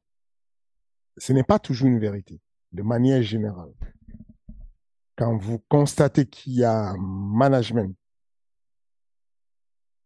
ce 1.18 1.34
n'est 1.34 1.44
pas 1.44 1.60
toujours 1.60 1.88
une 1.88 2.00
vérité. 2.00 2.42
De 2.72 2.84
manière 2.84 3.22
générale, 3.22 3.72
quand 5.16 5.38
vous 5.38 5.60
constatez 5.70 6.26
qu'il 6.26 6.54
y 6.54 6.64
a 6.64 6.90
un 6.90 6.98
management, 6.98 7.96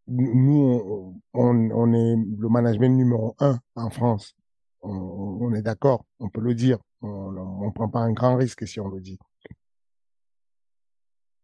nous, 0.07 1.19
on, 1.33 1.93
est 1.93 2.15
le 2.15 2.49
management 2.49 2.95
numéro 2.95 3.35
un 3.39 3.59
en 3.75 3.89
France. 3.89 4.35
On 4.81 5.53
est 5.53 5.61
d'accord, 5.61 6.05
on 6.19 6.29
peut 6.29 6.39
le 6.39 6.53
dire. 6.53 6.77
On 7.01 7.65
ne 7.65 7.71
prend 7.71 7.89
pas 7.89 7.99
un 7.99 8.11
grand 8.11 8.35
risque 8.35 8.67
si 8.67 8.79
on 8.79 8.87
le 8.87 8.99
dit 9.01 9.19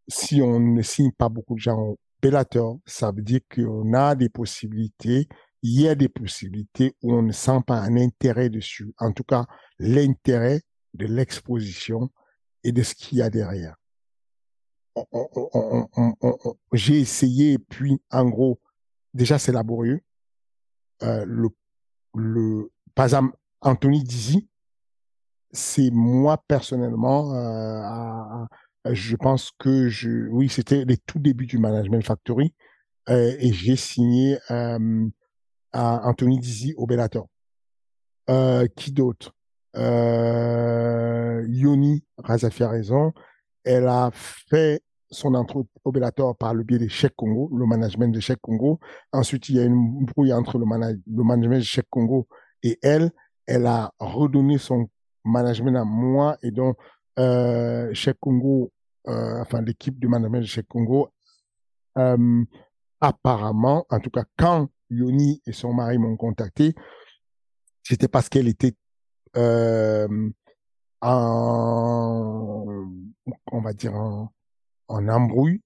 si 0.08 0.41
on 0.41 0.60
ne 0.60 0.82
signe 0.82 1.12
pas 1.12 1.30
beaucoup 1.30 1.56
de 1.56 1.60
gens 1.60 1.80
au 1.80 1.99
Bellator, 2.22 2.80
ça 2.86 3.12
veut 3.12 3.22
dire 3.22 3.41
qu'on 3.54 3.93
a 3.93 4.16
des 4.16 4.30
possibilités, 4.30 5.28
il 5.62 5.82
y 5.82 5.88
a 5.88 5.95
des 5.95 6.10
possibilités 6.10 6.95
où 7.01 7.14
on 7.14 7.22
ne 7.22 7.32
sent 7.32 7.60
pas 7.66 7.80
un 7.80 7.97
intérêt 7.97 8.49
dessus. 8.49 8.93
En 8.97 9.12
tout 9.12 9.24
cas, 9.24 9.45
l'intérêt 9.80 10.62
de 10.93 11.06
l'exposition 11.06 12.10
et 12.64 12.72
de 12.72 12.84
ce 12.84 12.95
qu'il 12.95 13.18
y 13.18 13.22
a 13.22 13.30
derrière. 13.30 13.76
J'ai 16.72 16.99
essayé, 16.99 17.58
puis 17.58 18.01
en 18.12 18.30
gros, 18.30 18.60
déjà 19.14 19.39
c'est 19.39 19.51
laborieux. 19.51 20.01
Euh, 21.01 21.26
le, 21.26 21.49
le, 22.14 22.72
par 22.93 23.06
exemple, 23.06 23.36
Anthony 23.62 24.04
Dizzy, 24.04 24.47
c'est 25.54 25.91
moi 25.91 26.43
personnellement, 26.47 27.34
euh, 27.36 28.45
je 28.91 29.16
pense 29.16 29.51
que 29.60 29.88
je, 29.88 30.28
oui, 30.30 30.49
c'était 30.49 30.84
les 30.84 30.97
tout 30.97 31.20
débuts 31.20 31.45
du 31.45 31.60
Management 31.60 32.04
Factory 32.04 32.54
euh, 33.10 33.36
et 33.39 33.54
j'ai 33.54 33.76
signé 33.76 34.39
euh, 34.51 35.08
à 35.72 36.08
Anthony 36.08 36.39
Dizzy 36.39 36.74
au 36.76 36.88
qui 38.76 38.91
d'autre? 38.91 39.34
Yoni 41.47 42.04
Razafi 42.18 42.64
a 42.64 42.70
raison. 42.70 43.12
Elle 43.64 43.88
a 43.88 44.12
fait 44.14 44.82
son 45.10 45.36
entrée 45.36 45.60
au 45.84 46.34
par 46.34 46.54
le 46.54 46.64
biais 46.64 46.80
des 46.80 46.89
Chèques 46.89 47.16
Congo, 47.16 47.49
le 47.56 47.66
management 47.66 48.12
de 48.12 48.20
Chèques 48.20 48.41
Congo. 48.41 48.80
Ensuite, 49.12 49.49
il 49.49 49.56
y 49.56 49.60
a 49.60 49.64
une 49.64 50.06
brouille 50.06 50.34
entre 50.34 50.58
le 50.58 50.66
management 50.66 51.58
de 51.58 51.64
Chèques 51.64 51.89
Congo 51.89 52.28
et 52.64 52.80
elle. 52.82 53.12
Elle 53.45 53.66
a 53.66 53.91
redonné 53.99 54.58
son 54.58 54.88
management 55.26 55.76
à 55.78 55.84
moi 55.84 56.38
et 56.42 56.52
donc 56.52 56.78
euh, 57.20 57.94
Chèques 57.94 58.20
Congo, 58.20 58.72
euh, 59.08 59.42
enfin 59.42 59.62
l'équipe 59.62 60.00
du 60.00 60.08
management 60.08 60.42
de 60.42 60.46
Chèques 60.46 60.68
Congo, 60.68 61.10
euh, 61.98 62.44
apparemment, 63.02 63.86
en 63.90 64.00
tout 64.00 64.10
cas 64.10 64.26
quand 64.38 64.70
Yoni 64.90 65.42
et 65.46 65.52
son 65.54 65.74
mari 65.74 65.98
m'ont 65.98 66.18
contacté, 66.18 66.74
c'était 67.84 68.08
parce 68.08 68.30
qu'elle 68.30 68.48
était 68.48 68.76
euh, 69.36 70.30
en, 71.02 72.88
on 73.52 73.62
va 73.62 73.74
dire 73.74 73.96
en, 73.96 74.32
en 74.88 75.08
embrouille, 75.08 75.62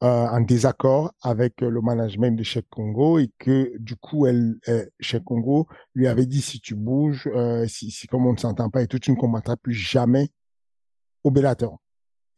en 0.00 0.40
désaccord 0.40 1.12
avec 1.22 1.60
le 1.60 1.80
management 1.80 2.36
de 2.36 2.42
Chèque 2.42 2.68
Congo 2.68 3.18
et 3.18 3.30
que 3.38 3.72
du 3.78 3.96
coup, 3.96 4.26
elle, 4.26 4.56
euh, 4.68 4.84
Chèque 5.00 5.24
Congo 5.24 5.66
lui 5.94 6.06
avait 6.06 6.26
dit 6.26 6.42
si 6.42 6.60
tu 6.60 6.74
bouges, 6.74 7.28
euh, 7.34 7.66
si, 7.66 7.90
si 7.90 8.06
comme 8.06 8.26
on 8.26 8.32
ne 8.32 8.38
s'entend 8.38 8.68
pas 8.68 8.82
et 8.82 8.86
tout, 8.86 8.98
tu 8.98 9.10
ne 9.10 9.16
combattras 9.16 9.56
plus 9.56 9.74
jamais 9.74 10.30
au 11.24 11.30
Bellator. 11.30 11.80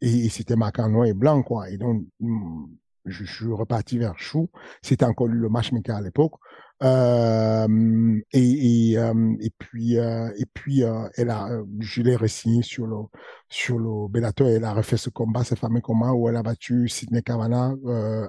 Et, 0.01 0.25
et 0.25 0.29
c'était 0.29 0.55
marqué 0.55 0.81
en 0.81 0.89
noir 0.89 1.05
et 1.07 1.13
blanc, 1.13 1.43
quoi. 1.43 1.69
Et 1.69 1.77
donc, 1.77 2.05
mm, 2.21 2.65
je, 3.05 3.23
suis 3.23 3.51
reparti 3.51 3.97
vers 3.97 4.17
Chou. 4.17 4.49
C'était 4.81 5.05
encore 5.05 5.27
lui 5.27 5.39
le 5.39 5.49
matchmaker 5.49 5.95
à 5.95 6.01
l'époque. 6.01 6.33
Euh, 6.81 7.67
euh, 7.67 9.35
et 9.41 9.49
puis, 9.57 9.97
euh, 9.97 10.31
et 10.37 10.45
puis 10.53 10.81
elle 11.15 11.29
a, 11.29 11.49
je 11.79 12.01
l'ai 12.01 12.15
re-signé 12.15 12.61
sur 12.63 12.87
le, 12.87 12.95
sur 13.49 13.77
le 13.77 14.07
Bellator 14.07 14.47
elle 14.47 14.63
a 14.63 14.73
refait 14.73 14.95
ce 14.95 15.09
combat, 15.09 15.43
ce 15.43 15.55
fameux 15.55 15.81
combat 15.81 16.13
où 16.13 16.29
elle 16.29 16.37
a 16.37 16.43
battu 16.43 16.87
Sidney 16.87 17.21
Kavanagh 17.21 17.77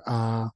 à, 0.05 0.51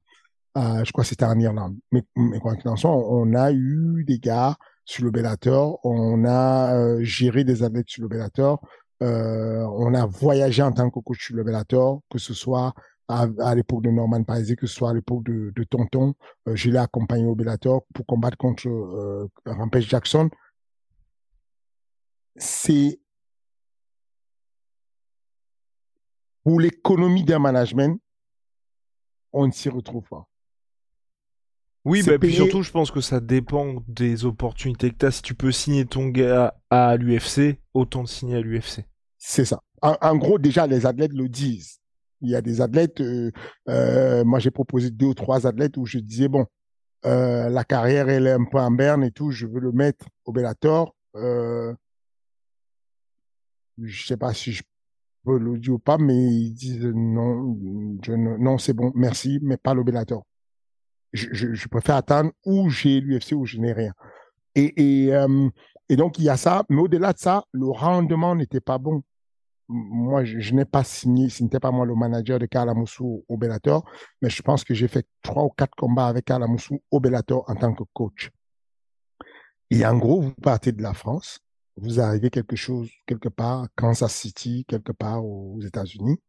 je 0.55 0.91
crois 0.91 1.03
que 1.03 1.09
c'était 1.09 1.25
en 1.25 1.39
Irlande. 1.39 1.77
Mais, 1.91 2.03
mais 2.15 2.39
quoi 2.39 2.55
qu'il 2.55 2.69
en 2.69 2.75
soit, 2.75 2.91
on 2.91 3.33
a 3.33 3.51
eu 3.51 4.03
des 4.05 4.19
gars 4.19 4.57
sur 4.83 5.05
le 5.05 5.11
Bellator, 5.11 5.79
on 5.85 6.25
a 6.25 7.01
géré 7.01 7.43
des 7.45 7.63
athlètes 7.63 7.89
sur 7.89 8.03
le 8.03 8.09
Bellator, 8.09 8.61
on 8.99 9.93
a 9.93 10.05
voyagé 10.05 10.61
en 10.63 10.71
tant 10.73 10.89
que 10.89 10.99
coach 10.99 11.27
sur 11.27 11.35
le 11.35 11.43
Bellator, 11.43 12.01
que 12.09 12.19
ce 12.19 12.33
soit 12.33 12.73
à, 13.07 13.55
l'époque 13.55 13.83
de 13.83 13.91
Norman 13.91 14.23
Paisy, 14.23 14.55
que 14.55 14.67
ce 14.67 14.75
soit 14.75 14.89
à 14.89 14.93
l'époque 14.93 15.23
de, 15.23 15.51
de, 15.55 15.63
Tonton. 15.63 16.15
Euh, 16.47 16.55
je 16.55 16.69
l'ai 16.69 16.77
accompagné 16.77 17.25
au 17.25 17.35
Bellator 17.35 17.85
pour 17.93 18.05
combattre 18.05 18.37
contre 18.37 18.67
euh, 18.67 19.27
Rampage 19.45 19.87
Jackson. 19.87 20.29
C'est 22.35 22.99
pour 26.43 26.59
l'économie 26.59 27.23
d'un 27.23 27.39
management, 27.39 27.99
on 29.33 29.47
ne 29.47 29.51
s'y 29.51 29.69
retrouve 29.69 30.07
pas. 30.07 30.27
Oui, 31.85 32.01
bah, 32.03 32.17
puis 32.17 32.33
surtout, 32.33 32.63
je 32.63 32.71
pense 32.71 32.89
que 32.89 33.01
ça 33.01 33.19
dépend 33.19 33.83
des 33.87 34.25
opportunités 34.25 34.89
que 34.89 34.97
tu 34.97 35.05
as. 35.05 35.11
Si 35.11 35.21
tu 35.21 35.35
peux 35.35 35.51
signer 35.51 35.85
ton 35.85 36.07
gars 36.07 36.55
à 36.71 36.97
l'UFC, 36.97 37.59
autant 37.75 38.01
le 38.01 38.07
signer 38.07 38.37
à 38.37 38.41
l'UFC. 38.41 38.85
C'est 39.17 39.45
ça. 39.45 39.61
En, 39.81 40.15
gros, 40.15 40.39
déjà, 40.39 40.65
les 40.65 40.87
athlètes 40.87 41.13
le 41.13 41.29
disent. 41.29 41.79
Il 42.21 42.29
y 42.29 42.35
a 42.35 42.41
des 42.41 42.61
athlètes, 42.61 43.01
euh, 43.01 43.31
euh, 43.69 44.23
moi 44.23 44.39
j'ai 44.39 44.51
proposé 44.51 44.89
deux 44.89 45.07
ou 45.07 45.13
trois 45.13 45.47
athlètes 45.47 45.77
où 45.77 45.85
je 45.85 45.99
disais, 45.99 46.27
bon, 46.27 46.45
euh, 47.05 47.49
la 47.49 47.63
carrière, 47.63 48.09
elle 48.09 48.27
est 48.27 48.31
un 48.31 48.45
peu 48.45 48.57
en 48.57 48.71
berne 48.71 49.03
et 49.03 49.11
tout, 49.11 49.31
je 49.31 49.45
veux 49.47 49.59
le 49.59 49.71
mettre 49.71 50.05
au 50.25 50.31
Bellator. 50.31 50.95
Euh, 51.15 51.73
je 53.81 54.07
sais 54.07 54.17
pas 54.17 54.33
si 54.33 54.53
je 54.53 54.63
peux 55.25 55.37
le 55.37 55.59
dire 55.59 55.73
ou 55.73 55.79
pas, 55.79 55.97
mais 55.97 56.15
ils 56.15 56.53
disent 56.53 56.85
non, 56.85 57.57
non, 58.39 58.57
c'est 58.57 58.73
bon, 58.73 58.91
merci, 58.95 59.39
mais 59.41 59.57
pas 59.57 59.73
le 59.73 59.83
Bellator 59.83 60.25
je, 61.15 61.67
préfère 61.67 61.95
attendre 61.95 62.31
où 62.45 62.69
j'ai 62.69 62.99
l'UFC 62.99 63.33
ou 63.33 63.45
je 63.45 63.57
n'ai 63.57 63.73
rien. 63.73 63.93
Et, 64.55 65.07
et, 65.89 65.95
donc, 65.95 66.19
il 66.19 66.25
y 66.25 66.29
a 66.29 66.37
ça. 66.37 66.63
Mais 66.69 66.81
au-delà 66.81 67.13
de 67.13 67.19
ça, 67.19 67.45
le 67.51 67.67
rendement 67.67 68.35
n'était 68.35 68.61
pas 68.61 68.77
bon. 68.77 69.01
Moi, 69.67 70.23
je, 70.23 70.53
n'ai 70.53 70.65
pas 70.65 70.83
signé, 70.83 71.29
ce 71.29 71.43
n'était 71.43 71.59
pas 71.59 71.71
moi 71.71 71.85
le 71.85 71.95
manager 71.95 72.37
de 72.37 72.45
Kalamoussou 72.45 73.25
au 73.27 73.37
Bellator, 73.37 73.83
mais 74.21 74.29
je 74.29 74.41
pense 74.41 74.63
que 74.63 74.73
j'ai 74.73 74.87
fait 74.87 75.07
trois 75.21 75.43
ou 75.43 75.49
quatre 75.49 75.75
combats 75.75 76.07
avec 76.07 76.25
Kalamoussou 76.25 76.81
au 76.91 76.99
Bellator 76.99 77.43
en 77.47 77.55
tant 77.55 77.73
que 77.73 77.83
coach. 77.93 78.29
Et 79.71 79.85
en 79.85 79.97
gros, 79.97 80.21
vous 80.21 80.33
partez 80.33 80.71
de 80.71 80.83
la 80.83 80.93
France, 80.93 81.39
vous 81.77 81.99
arrivez 81.99 82.29
quelque 82.29 82.55
chose, 82.55 82.91
quelque 83.07 83.29
part, 83.29 83.67
Kansas 83.75 84.13
City, 84.13 84.65
quelque 84.67 84.91
part 84.91 85.25
aux 85.25 85.59
États-Unis 85.61 86.19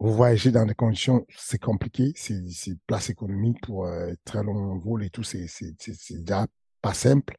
vous 0.00 0.12
voyagez 0.14 0.50
dans 0.52 0.64
des 0.64 0.74
conditions, 0.74 1.26
c'est 1.36 1.60
compliqué, 1.60 2.12
c'est 2.14 2.78
place 2.86 3.10
économique 3.10 3.60
pour 3.62 3.86
euh, 3.86 4.12
très 4.24 4.42
long 4.42 4.78
vol 4.78 5.04
et 5.04 5.10
tout, 5.10 5.24
c'est 5.24 5.48
déjà 6.10 6.46
pas 6.80 6.94
simple. 6.94 7.36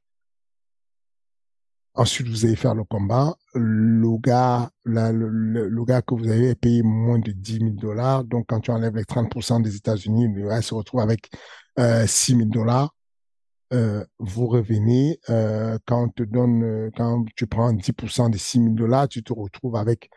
Ensuite, 1.99 2.29
vous 2.29 2.45
allez 2.45 2.55
faire 2.55 2.75
le 2.75 2.85
combat. 2.85 3.35
Le 3.53 4.17
gars, 4.19 4.71
le, 4.85 5.11
le, 5.11 5.83
gars 5.83 6.01
que 6.01 6.15
vous 6.15 6.29
avez 6.29 6.55
payé 6.55 6.81
moins 6.81 7.19
de 7.19 7.33
10 7.33 7.57
000 7.57 7.69
dollars. 7.71 8.23
Donc, 8.23 8.45
quand 8.47 8.61
tu 8.61 8.71
enlèves 8.71 8.95
les 8.95 9.03
30% 9.03 9.61
des 9.61 9.75
États-Unis, 9.75 10.33
le 10.33 10.47
gars 10.47 10.61
se 10.61 10.73
retrouve 10.73 11.01
avec 11.01 11.29
euh, 11.77 12.07
6 12.07 12.37
000 12.37 12.45
dollars. 12.45 12.95
Euh, 13.73 14.05
vous 14.17 14.47
revenez, 14.47 15.19
euh, 15.29 15.77
quand 15.85 16.07
te 16.15 16.23
donne, 16.23 16.63
euh, 16.63 16.89
quand 16.95 17.25
tu 17.35 17.47
prends 17.47 17.73
10% 17.73 18.29
des 18.29 18.37
6 18.37 18.59
000 18.59 18.69
dollars, 18.75 19.09
tu 19.09 19.21
te 19.21 19.33
retrouves 19.33 19.75
avec 19.75 20.09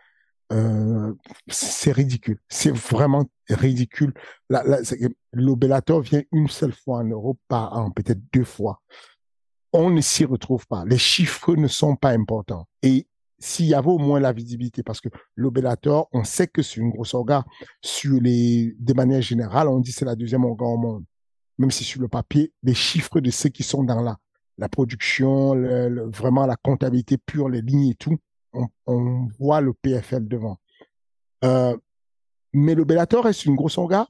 euh, 0.53 1.13
c'est 1.49 1.93
ridicule. 1.93 2.39
C'est 2.49 2.77
vraiment 2.77 3.25
ridicule. 3.49 4.13
La, 4.51 4.63
le 5.33 6.01
vient 6.01 6.23
une 6.31 6.49
seule 6.49 6.75
fois 6.75 6.99
en 6.99 7.05
Europe 7.05 7.39
par 7.49 7.77
an, 7.77 7.91
peut-être 7.91 8.21
deux 8.33 8.45
fois. 8.45 8.83
On 9.73 9.91
ne 9.91 10.01
s'y 10.01 10.25
retrouve 10.25 10.67
pas. 10.67 10.85
Les 10.85 10.99
chiffres 10.99 11.55
ne 11.57 11.69
sont 11.69 11.97
pas 11.97 12.11
importants. 12.11 12.67
Et 12.83 13.07
s'il 13.39 13.67
y 13.67 13.75
avait 13.75 13.89
au 13.89 13.99
moins 13.99 14.21
la 14.21 14.33
visibilité, 14.33 14.83
parce 14.83 15.01
que 15.01 15.09
le 15.35 15.51
on 16.13 16.25
sait 16.25 16.47
que 16.47 16.63
c'est 16.63 16.81
une 16.81 16.91
grosse 16.91 17.15
organe. 17.15 17.45
Sur 17.81 18.21
les, 18.21 18.75
de 18.79 18.93
manière 18.93 19.23
générale, 19.23 19.69
on 19.69 19.81
dit 19.81 19.93
c'est 19.93 20.05
la 20.05 20.15
deuxième 20.15 20.45
organe 20.45 20.69
au 20.69 20.77
monde. 20.77 21.05
Même 21.59 21.71
si 21.71 21.85
sur 21.85 22.01
le 22.01 22.09
papier, 22.09 22.53
les 22.63 22.75
chiffres 22.75 23.21
de 23.21 23.31
ceux 23.31 23.49
qui 23.49 23.63
sont 23.63 23.83
dans 23.83 24.01
la, 24.01 24.17
la 24.59 24.69
production, 24.69 25.55
vraiment 26.11 26.47
la 26.47 26.57
comptabilité 26.57 27.19
pure, 27.19 27.49
les 27.49 27.63
lignes 27.63 27.91
et 27.91 27.95
tout, 27.95 28.17
on, 28.87 29.29
voit 29.39 29.61
le 29.61 29.73
PFL 29.73 30.29
devant. 30.29 30.59
Euh, 31.45 31.77
mais 32.53 32.75
le 32.75 32.85
Bellator 32.85 33.29
est 33.29 33.45
une 33.45 33.57
grosse 33.57 33.79
orga. 33.79 34.07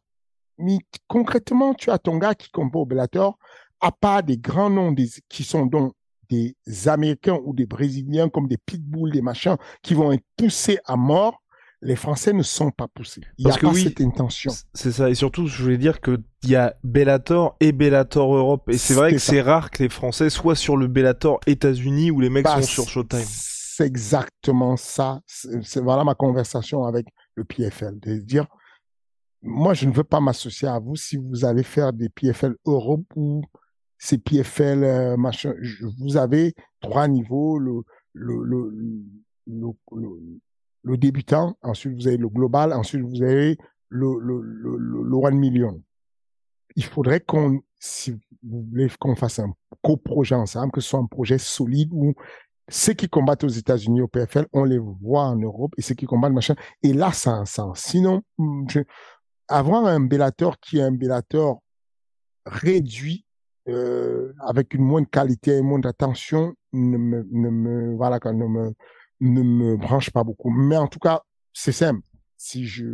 Mais 0.59 0.79
concrètement, 1.09 1.75
tu 1.75 1.91
as 1.91 1.99
ton 1.99 2.19
gars 2.19 2.35
qui 2.35 2.51
combat 2.51 2.81
au 2.81 2.87
Bellator, 2.87 3.39
à 3.83 3.93
part 3.93 4.23
des 4.23 4.39
grands 4.39 4.71
noms 4.71 4.93
des, 4.93 5.09
qui 5.29 5.45
sont 5.45 5.67
donc 5.67 5.93
des 6.31 6.57
Américains 6.87 7.39
ou 7.45 7.53
des 7.53 7.67
Brésiliens 7.67 8.31
comme 8.31 8.49
des 8.49 8.57
Pitbulls, 8.57 9.13
des 9.13 9.21
machins, 9.21 9.57
qui 9.83 9.93
vont 9.93 10.13
être 10.13 10.25
poussés 10.39 10.79
à 10.87 10.97
mort, 10.97 11.43
les 11.83 11.97
Français 11.97 12.33
ne 12.33 12.43
sont 12.43 12.71
pas 12.71 12.89
poussés. 12.89 13.21
Il 13.37 13.47
n'y 13.47 13.53
a 13.53 13.57
pas 13.57 13.75
cette 13.75 14.01
intention. 14.01 14.53
C'est 14.73 14.93
ça. 14.93 15.11
Et 15.11 15.15
surtout, 15.15 15.47
je 15.47 15.63
voulais 15.63 15.77
dire 15.77 16.01
qu'il 16.01 16.23
y 16.45 16.55
a 16.55 16.75
Bellator 16.85 17.57
et 17.61 17.73
Bellator 17.73 18.35
Europe. 18.35 18.71
Et 18.71 18.79
c'est 18.79 18.95
vrai 18.95 19.13
que 19.13 19.19
c'est 19.19 19.43
rare 19.43 19.71
que 19.71 19.83
les 19.83 19.89
Français 19.91 20.31
soient 20.31 20.55
sur 20.55 20.79
le 20.79 20.87
Bellator 20.87 21.41
États-Unis 21.47 22.11
où 22.11 22.21
les 22.21 22.31
mecs 22.31 22.45
bah, 22.45 22.63
sont 22.63 22.85
sur 22.85 22.89
Showtime 22.89 23.27
c'est 23.75 23.87
exactement 23.87 24.77
ça. 24.77 25.21
C'est 25.27 25.81
voilà 25.81 26.05
ma 26.05 26.15
conversation 26.15 26.85
avec 26.85 27.07
le 27.35 27.45
PFL, 27.45 27.99
de 28.01 28.17
dire, 28.17 28.47
moi, 29.41 29.73
je 29.75 29.87
ne 29.87 29.93
veux 29.93 30.05
pas 30.05 30.21
m'associer 30.21 30.69
à 30.69 30.79
vous 30.79 30.95
si 30.97 31.17
vous 31.17 31.45
allez 31.45 31.63
faire 31.63 31.93
des 31.93 32.09
PFL 32.09 32.55
Europe 32.67 33.07
ou 33.17 33.43
ces 34.03 34.19
PFL 34.19 34.83
euh, 34.83 35.17
machin. 35.17 35.55
vous 36.01 36.17
avez 36.17 36.55
trois 36.81 37.07
niveaux, 37.07 37.57
le, 37.61 37.83
le, 38.13 38.43
le, 39.47 39.77
le, 40.83 40.97
débutant, 40.97 41.57
ensuite 41.63 41.95
vous 41.95 42.09
avez 42.09 42.17
le 42.17 42.29
global, 42.29 42.73
ensuite 42.73 43.03
vous 43.03 43.23
avez 43.23 43.57
le, 43.89 44.19
le, 44.19 44.41
le, 44.43 45.05
le 45.05 45.15
one 45.17 45.39
million. 45.39 45.81
Il 46.75 46.85
faudrait 46.85 47.21
qu'on, 47.21 47.61
si 47.79 48.11
vous 48.43 48.67
voulez 48.71 48.89
qu'on 48.99 49.15
fasse 49.15 49.39
un 49.39 49.55
co-projet 49.83 50.35
ensemble, 50.35 50.73
que 50.73 50.81
ce 50.81 50.89
soit 50.89 50.99
un 50.99 51.07
projet 51.07 51.39
solide 51.39 51.91
où 51.93 52.13
ceux 52.69 52.95
qui 52.95 53.09
combattent 53.09 53.45
aux 53.45 53.49
États-Unis 53.49 54.01
au 54.01 54.09
PFL, 54.09 54.49
on 54.53 54.65
les 54.65 54.79
voit 54.79 55.27
en 55.27 55.37
Europe 55.37 55.75
et 55.79 55.83
ceux 55.83 55.95
qui 55.95 56.07
combattent 56.07 56.33
machin. 56.33 56.57
Et 56.83 56.93
là, 56.93 57.13
ça 57.13 57.31
a 57.31 57.35
un 57.35 57.45
sens. 57.45 57.79
Sinon, 57.79 58.23
avoir 59.47 59.87
un 59.87 60.01
Bellator 60.01 60.59
qui 60.59 60.79
est 60.79 60.83
un 60.83 60.91
Bellator 60.91 61.63
réduit 62.47 63.27
euh, 63.69 64.33
avec 64.41 64.75
une 64.75 64.83
moindre 64.83 65.09
qualité 65.09 65.57
et 65.59 65.63
moindre 65.63 65.89
attention 65.89 66.55
ne 66.73 66.97
me, 66.97 67.27
ne 67.31 67.49
me 67.49 67.97
voilà 67.97 68.19
ne 68.25 68.47
me 68.47 68.75
ne 69.21 69.43
me 69.43 69.77
branche 69.77 70.11
pas 70.11 70.25
beaucoup. 70.25 70.51
Mais 70.51 70.77
en 70.77 70.89
tout 70.89 70.99
cas, 70.99 71.23
c'est 71.53 71.73
simple. 71.73 72.03
Si 72.37 72.67
je 72.67 72.87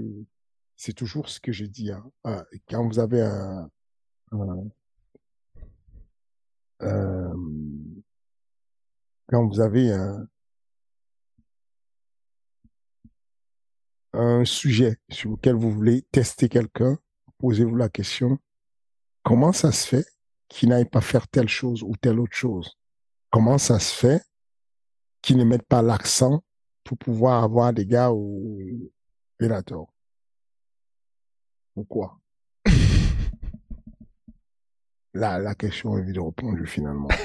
c'est 0.77 0.93
toujours 0.93 1.29
ce 1.29 1.41
que 1.41 1.53
je 1.53 1.65
dis. 1.65 1.91
Hein. 1.91 2.11
Euh, 2.27 2.43
quand 2.69 2.87
vous 2.87 2.99
avez 2.99 3.23
un, 3.23 3.71
euh, 6.83 7.35
quand 9.27 9.47
vous 9.49 9.61
avez 9.61 9.93
un, 9.93 10.29
un 14.13 14.45
sujet 14.45 14.99
sur 15.09 15.31
lequel 15.33 15.57
vous 15.57 15.73
voulez 15.73 16.03
tester 16.13 16.49
quelqu'un, 16.49 16.99
posez-vous 17.39 17.77
la 17.77 17.89
question, 17.89 18.39
comment 19.23 19.53
ça 19.53 19.73
se 19.73 19.87
fait 19.87 20.18
qu'il 20.49 20.71
n'aille 20.71 20.89
pas 20.89 21.01
faire 21.01 21.29
telle 21.29 21.49
chose 21.49 21.83
ou 21.83 21.95
telle 22.01 22.21
autre 22.21 22.37
chose? 22.37 22.77
Comment 23.31 23.59
ça 23.59 23.79
se 23.79 23.95
fait 23.95 24.23
qu'il 25.23 25.37
ne 25.37 25.45
mette 25.45 25.67
pas 25.67 25.83
l'accent 25.83 26.43
pour 26.85 26.99
pouvoir 26.99 27.45
avoir 27.45 27.73
des 27.73 27.87
gars 27.87 28.11
au 28.11 28.59
Bellator? 29.39 29.93
Pourquoi? 31.75 32.19
la, 35.15 35.39
la 35.39 35.55
question 35.55 35.97
est 35.99 36.03
vite 36.03 36.19
répondue 36.19 36.67
finalement. 36.67 37.09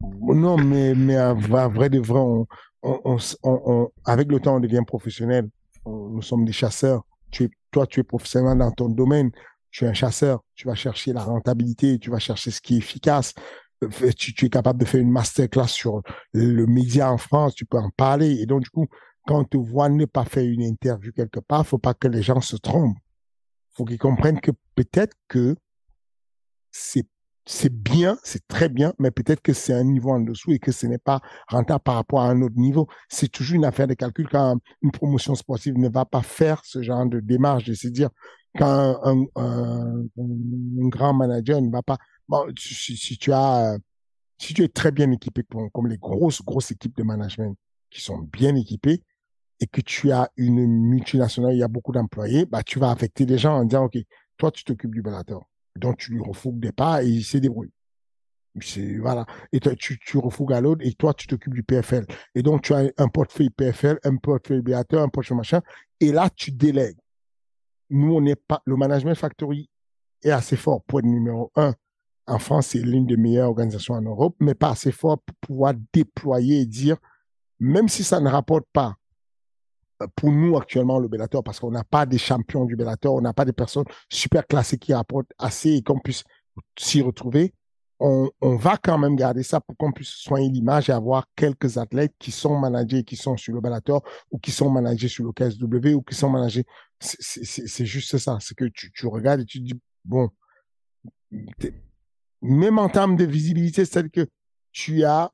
Non, 0.00 0.58
mais, 0.58 0.94
mais 0.94 1.16
à 1.16 1.32
vrai 1.32 1.88
de 1.88 1.98
vrai, 1.98 2.20
on, 2.20 2.46
on, 2.82 3.18
on, 3.42 3.90
avec 4.04 4.30
le 4.30 4.40
temps, 4.40 4.56
on 4.56 4.60
devient 4.60 4.82
professionnel. 4.86 5.48
nous 5.86 6.22
sommes 6.22 6.44
des 6.44 6.52
chasseurs. 6.52 7.04
Tu 7.30 7.44
es, 7.44 7.50
toi, 7.70 7.86
tu 7.86 8.00
es 8.00 8.02
professionnel 8.02 8.58
dans 8.58 8.70
ton 8.70 8.88
domaine. 8.88 9.30
Tu 9.76 9.84
es 9.84 9.88
un 9.88 9.92
chasseur. 9.92 10.42
Tu 10.54 10.66
vas 10.66 10.74
chercher 10.74 11.12
la 11.12 11.22
rentabilité. 11.22 11.98
Tu 11.98 12.08
vas 12.08 12.18
chercher 12.18 12.50
ce 12.50 12.62
qui 12.62 12.76
est 12.76 12.78
efficace. 12.78 13.34
Euh, 13.84 14.10
tu, 14.16 14.46
es 14.46 14.48
capable 14.48 14.80
de 14.80 14.86
faire 14.86 15.02
une 15.02 15.10
masterclass 15.10 15.68
sur 15.68 16.00
le 16.32 16.64
média 16.64 17.12
en 17.12 17.18
France. 17.18 17.54
Tu 17.54 17.66
peux 17.66 17.76
en 17.76 17.90
parler. 17.90 18.40
Et 18.40 18.46
donc, 18.46 18.62
du 18.62 18.70
coup, 18.70 18.86
quand 19.26 19.40
on 19.40 19.44
te 19.44 19.58
voit 19.58 19.90
ne 19.90 20.06
pas 20.06 20.24
faire 20.24 20.44
une 20.44 20.62
interview 20.62 21.12
quelque 21.12 21.40
part, 21.40 21.66
faut 21.66 21.76
pas 21.76 21.92
que 21.92 22.08
les 22.08 22.22
gens 22.22 22.40
se 22.40 22.56
trompent. 22.56 22.96
Faut 23.72 23.84
qu'ils 23.84 23.98
comprennent 23.98 24.40
que 24.40 24.52
peut-être 24.76 25.14
que 25.28 25.56
c'est 26.70 27.06
c'est 27.48 27.72
bien, 27.72 28.18
c'est 28.24 28.48
très 28.48 28.68
bien, 28.68 28.92
mais 28.98 29.12
peut-être 29.12 29.40
que 29.40 29.52
c'est 29.52 29.72
un 29.72 29.84
niveau 29.84 30.10
en 30.10 30.18
dessous 30.18 30.52
et 30.52 30.58
que 30.58 30.72
ce 30.72 30.86
n'est 30.86 30.98
pas 30.98 31.20
rentable 31.46 31.80
par 31.84 31.94
rapport 31.94 32.22
à 32.22 32.28
un 32.28 32.42
autre 32.42 32.56
niveau. 32.56 32.88
C'est 33.08 33.28
toujours 33.28 33.54
une 33.54 33.64
affaire 33.64 33.86
de 33.86 33.94
calcul 33.94 34.26
quand 34.28 34.58
une 34.82 34.90
promotion 34.90 35.34
sportive 35.36 35.78
ne 35.78 35.88
va 35.88 36.04
pas 36.06 36.22
faire 36.22 36.64
ce 36.64 36.82
genre 36.82 37.06
de 37.06 37.20
démarche, 37.20 37.64
de 37.64 37.74
se 37.74 37.86
dire 37.86 38.08
quand 38.56 39.00
un, 39.04 39.26
un, 39.36 40.04
grand 40.88 41.14
manager 41.14 41.60
ne 41.60 41.70
va 41.70 41.82
pas 41.82 41.98
bon, 42.28 42.46
si, 42.58 42.96
si 42.96 43.18
tu 43.18 43.32
as, 43.32 43.76
si 44.38 44.54
tu 44.54 44.62
es 44.62 44.68
très 44.68 44.92
bien 44.92 45.10
équipé, 45.10 45.42
comme, 45.72 45.86
les 45.86 45.98
grosses, 45.98 46.42
grosses 46.42 46.70
équipes 46.70 46.96
de 46.96 47.02
management 47.02 47.56
qui 47.90 48.00
sont 48.00 48.18
bien 48.18 48.54
équipées, 48.54 49.02
et 49.60 49.66
que 49.66 49.80
tu 49.80 50.12
as 50.12 50.30
une 50.36 50.66
multinationale, 50.66 51.54
il 51.54 51.58
y 51.58 51.62
a 51.62 51.68
beaucoup 51.68 51.92
d'employés, 51.92 52.44
bah, 52.44 52.62
tu 52.62 52.78
vas 52.78 52.90
affecter 52.90 53.24
les 53.24 53.38
gens 53.38 53.56
en 53.56 53.64
disant, 53.64 53.84
OK, 53.84 53.96
toi, 54.36 54.50
tu 54.50 54.64
t'occupes 54.64 54.94
du 54.94 55.00
Bellator. 55.00 55.48
Donc, 55.76 55.96
tu 55.98 56.12
lui 56.12 56.20
refougues 56.20 56.60
des 56.60 56.72
pas 56.72 57.02
et 57.02 57.08
il 57.08 57.24
s'est 57.24 57.40
débrouillé. 57.40 57.72
C'est, 58.60 58.96
voilà. 58.98 59.26
Et 59.52 59.60
toi, 59.60 59.74
tu, 59.76 59.98
tu 59.98 60.18
à 60.18 60.60
l'autre 60.60 60.84
et 60.84 60.92
toi, 60.92 61.14
tu 61.14 61.26
t'occupes 61.26 61.54
du 61.54 61.62
PFL. 61.62 62.06
Et 62.34 62.42
donc, 62.42 62.62
tu 62.62 62.74
as 62.74 62.90
un 62.98 63.08
portefeuille 63.08 63.50
PFL, 63.50 63.98
un 64.04 64.16
portefeuille 64.16 64.62
Bellator, 64.62 65.02
un 65.02 65.08
portefeuille 65.08 65.38
machin. 65.38 65.62
Et 66.00 66.12
là, 66.12 66.28
tu 66.34 66.52
délègues. 66.52 66.98
Nous, 67.90 68.14
on 68.14 68.20
n'est 68.20 68.36
pas, 68.36 68.62
le 68.64 68.76
Management 68.76 69.14
Factory 69.14 69.70
est 70.22 70.30
assez 70.30 70.56
fort 70.56 70.82
pour 70.82 71.00
être 71.00 71.06
numéro 71.06 71.52
un. 71.56 71.74
En 72.26 72.38
France, 72.38 72.68
c'est 72.68 72.80
l'une 72.80 73.06
des 73.06 73.16
meilleures 73.16 73.48
organisations 73.48 73.94
en 73.94 74.02
Europe, 74.02 74.34
mais 74.40 74.54
pas 74.54 74.70
assez 74.70 74.90
fort 74.90 75.18
pour 75.20 75.36
pouvoir 75.36 75.74
déployer 75.92 76.60
et 76.62 76.66
dire, 76.66 76.96
même 77.60 77.88
si 77.88 78.02
ça 78.02 78.20
ne 78.20 78.28
rapporte 78.28 78.66
pas 78.72 78.96
pour 80.14 80.30
nous 80.30 80.56
actuellement 80.56 80.98
le 80.98 81.08
Bellator 81.08 81.42
parce 81.42 81.60
qu'on 81.60 81.70
n'a 81.70 81.84
pas 81.84 82.06
des 82.06 82.18
champions 82.18 82.64
du 82.64 82.76
Bellator, 82.76 83.14
on 83.14 83.20
n'a 83.20 83.32
pas 83.32 83.44
des 83.44 83.52
personnes 83.52 83.84
super 84.10 84.46
classées 84.46 84.78
qui 84.78 84.92
rapportent 84.92 85.32
assez 85.38 85.70
et 85.70 85.82
qu'on 85.82 85.98
puisse 85.98 86.24
s'y 86.78 87.02
retrouver. 87.02 87.54
On, 87.98 88.28
on, 88.42 88.56
va 88.56 88.76
quand 88.76 88.98
même 88.98 89.16
garder 89.16 89.42
ça 89.42 89.58
pour 89.58 89.74
qu'on 89.74 89.90
puisse 89.90 90.10
soigner 90.10 90.50
l'image 90.50 90.90
et 90.90 90.92
avoir 90.92 91.24
quelques 91.34 91.78
athlètes 91.78 92.12
qui 92.18 92.30
sont 92.30 92.58
managés, 92.58 93.04
qui 93.04 93.16
sont 93.16 93.38
sur 93.38 93.54
le 93.54 93.62
Bellator 93.62 94.02
ou 94.30 94.38
qui 94.38 94.50
sont 94.50 94.68
managés 94.68 95.08
sur 95.08 95.24
le 95.24 95.32
KSW 95.32 95.94
ou 95.94 96.02
qui 96.02 96.14
sont 96.14 96.28
managés. 96.28 96.66
C'est 97.00 97.86
juste 97.86 98.18
ça. 98.18 98.38
C'est 98.40 98.54
que 98.54 98.64
tu, 98.64 99.06
regardes 99.06 99.40
et 99.40 99.44
tu 99.44 99.60
dis, 99.60 99.78
bon, 100.04 100.30
même 102.40 102.78
en 102.78 102.88
termes 102.88 103.16
de 103.16 103.24
visibilité, 103.24 103.84
c'est-à-dire 103.84 104.10
que 104.10 104.30
tu 104.72 105.04
as 105.04 105.32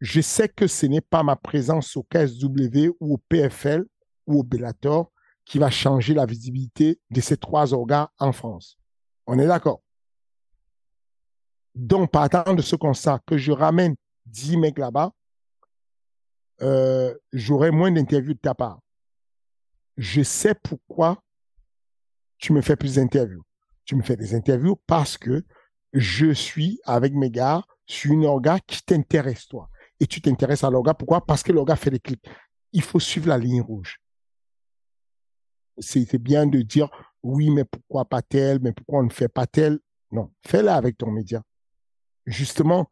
je 0.00 0.20
sais 0.20 0.48
que 0.48 0.66
ce 0.66 0.86
n'est 0.86 1.00
pas 1.00 1.22
ma 1.22 1.36
présence 1.36 1.96
au 1.96 2.02
KSW 2.02 2.90
ou 3.00 3.14
au 3.14 3.18
PFL 3.18 3.84
ou 4.26 4.40
au 4.40 4.42
Bellator 4.42 5.10
qui 5.44 5.58
va 5.58 5.70
changer 5.70 6.12
la 6.12 6.26
visibilité 6.26 7.00
de 7.10 7.20
ces 7.20 7.36
trois 7.36 7.72
organes 7.72 8.08
en 8.18 8.32
France. 8.32 8.78
On 9.26 9.38
est 9.38 9.46
d'accord? 9.46 9.80
Donc, 11.74 12.10
partant 12.10 12.54
de 12.54 12.62
ce 12.62 12.74
constat, 12.74 13.20
que 13.26 13.36
je 13.36 13.52
ramène 13.52 13.94
10 14.26 14.56
mecs 14.56 14.78
là-bas, 14.78 15.12
euh, 16.62 17.14
j'aurai 17.32 17.70
moins 17.70 17.92
d'interviews 17.92 18.34
de 18.34 18.38
ta 18.38 18.54
part. 18.54 18.80
Je 19.96 20.22
sais 20.22 20.54
pourquoi 20.54 21.22
tu 22.38 22.52
me 22.52 22.60
fais 22.60 22.76
plus 22.76 22.96
d'interviews. 22.96 23.42
Tu 23.84 23.96
me 23.96 24.02
fais 24.02 24.16
des 24.16 24.34
interviews 24.34 24.76
parce 24.86 25.16
que 25.16 25.44
je 25.92 26.32
suis 26.32 26.80
avec 26.84 27.14
mes 27.14 27.30
gars 27.30 27.62
sur 27.86 28.12
une 28.12 28.26
orga 28.26 28.58
qui 28.60 28.82
t'intéresse, 28.82 29.46
toi 29.46 29.70
et 30.00 30.06
tu 30.06 30.20
t'intéresses 30.20 30.64
à 30.64 30.70
l'orga. 30.70 30.94
Pourquoi? 30.94 31.24
Parce 31.24 31.42
que 31.42 31.52
l'orga 31.52 31.76
fait 31.76 31.90
des 31.90 32.00
clics. 32.00 32.24
Il 32.72 32.82
faut 32.82 33.00
suivre 33.00 33.28
la 33.28 33.38
ligne 33.38 33.62
rouge. 33.62 34.00
C'est 35.78 36.18
bien 36.18 36.46
de 36.46 36.62
dire 36.62 36.90
oui, 37.22 37.50
mais 37.50 37.64
pourquoi 37.64 38.04
pas 38.04 38.22
tel, 38.22 38.60
mais 38.60 38.72
pourquoi 38.72 39.00
on 39.00 39.04
ne 39.04 39.10
fait 39.10 39.28
pas 39.28 39.46
tel? 39.46 39.78
Non, 40.10 40.32
fais-le 40.46 40.68
avec 40.68 40.96
ton 40.96 41.10
média. 41.10 41.42
Justement, 42.24 42.88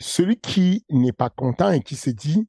celui 0.00 0.38
qui 0.38 0.84
n'est 0.90 1.12
pas 1.12 1.30
content 1.30 1.70
et 1.70 1.82
qui 1.82 1.96
se 1.96 2.10
dit, 2.10 2.48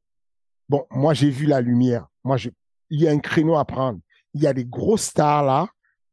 bon, 0.70 0.86
moi 0.90 1.14
j'ai 1.14 1.30
vu 1.30 1.46
la 1.46 1.62
lumière, 1.62 2.08
moi 2.24 2.38
je, 2.38 2.50
il 2.90 3.02
y 3.02 3.08
a 3.08 3.12
un 3.12 3.20
créneau 3.20 3.58
à 3.58 3.66
prendre. 3.66 4.00
Il 4.34 4.42
y 4.42 4.48
a 4.48 4.54
des 4.54 4.66
gros 4.66 4.98
stars 4.98 5.44
là 5.44 5.68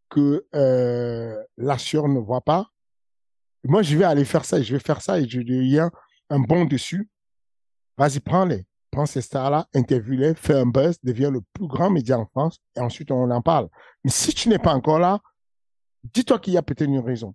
que 0.08 0.46
euh, 0.54 1.42
l'assureur 1.56 2.08
ne 2.08 2.18
voit 2.18 2.40
pas. 2.40 2.68
Moi, 3.64 3.82
je 3.82 3.96
vais 3.96 4.04
aller 4.04 4.24
faire 4.24 4.44
ça 4.44 4.58
et 4.58 4.62
je 4.62 4.74
vais 4.74 4.80
faire 4.80 5.00
ça 5.00 5.18
et 5.18 5.28
je 5.28 5.40
deviens 5.40 5.90
un 6.30 6.38
bon 6.38 6.64
dessus. 6.64 7.08
Vas-y, 7.96 8.20
prends-les. 8.20 8.66
Prends 8.90 9.06
ces 9.06 9.22
stars-là, 9.22 9.66
interviewe-les, 9.74 10.34
fais 10.36 10.54
un 10.54 10.66
buzz, 10.66 10.98
deviens 11.02 11.30
le 11.30 11.40
plus 11.52 11.66
grand 11.66 11.90
média 11.90 12.16
en 12.16 12.26
France 12.26 12.60
et 12.76 12.80
ensuite 12.80 13.10
on 13.10 13.28
en 13.28 13.42
parle. 13.42 13.68
Mais 14.04 14.10
si 14.10 14.32
tu 14.32 14.48
n'es 14.48 14.58
pas 14.58 14.72
encore 14.72 15.00
là, 15.00 15.18
dis-toi 16.04 16.38
qu'il 16.38 16.52
y 16.52 16.56
a 16.56 16.62
peut-être 16.62 16.88
une 16.88 17.00
raison. 17.00 17.34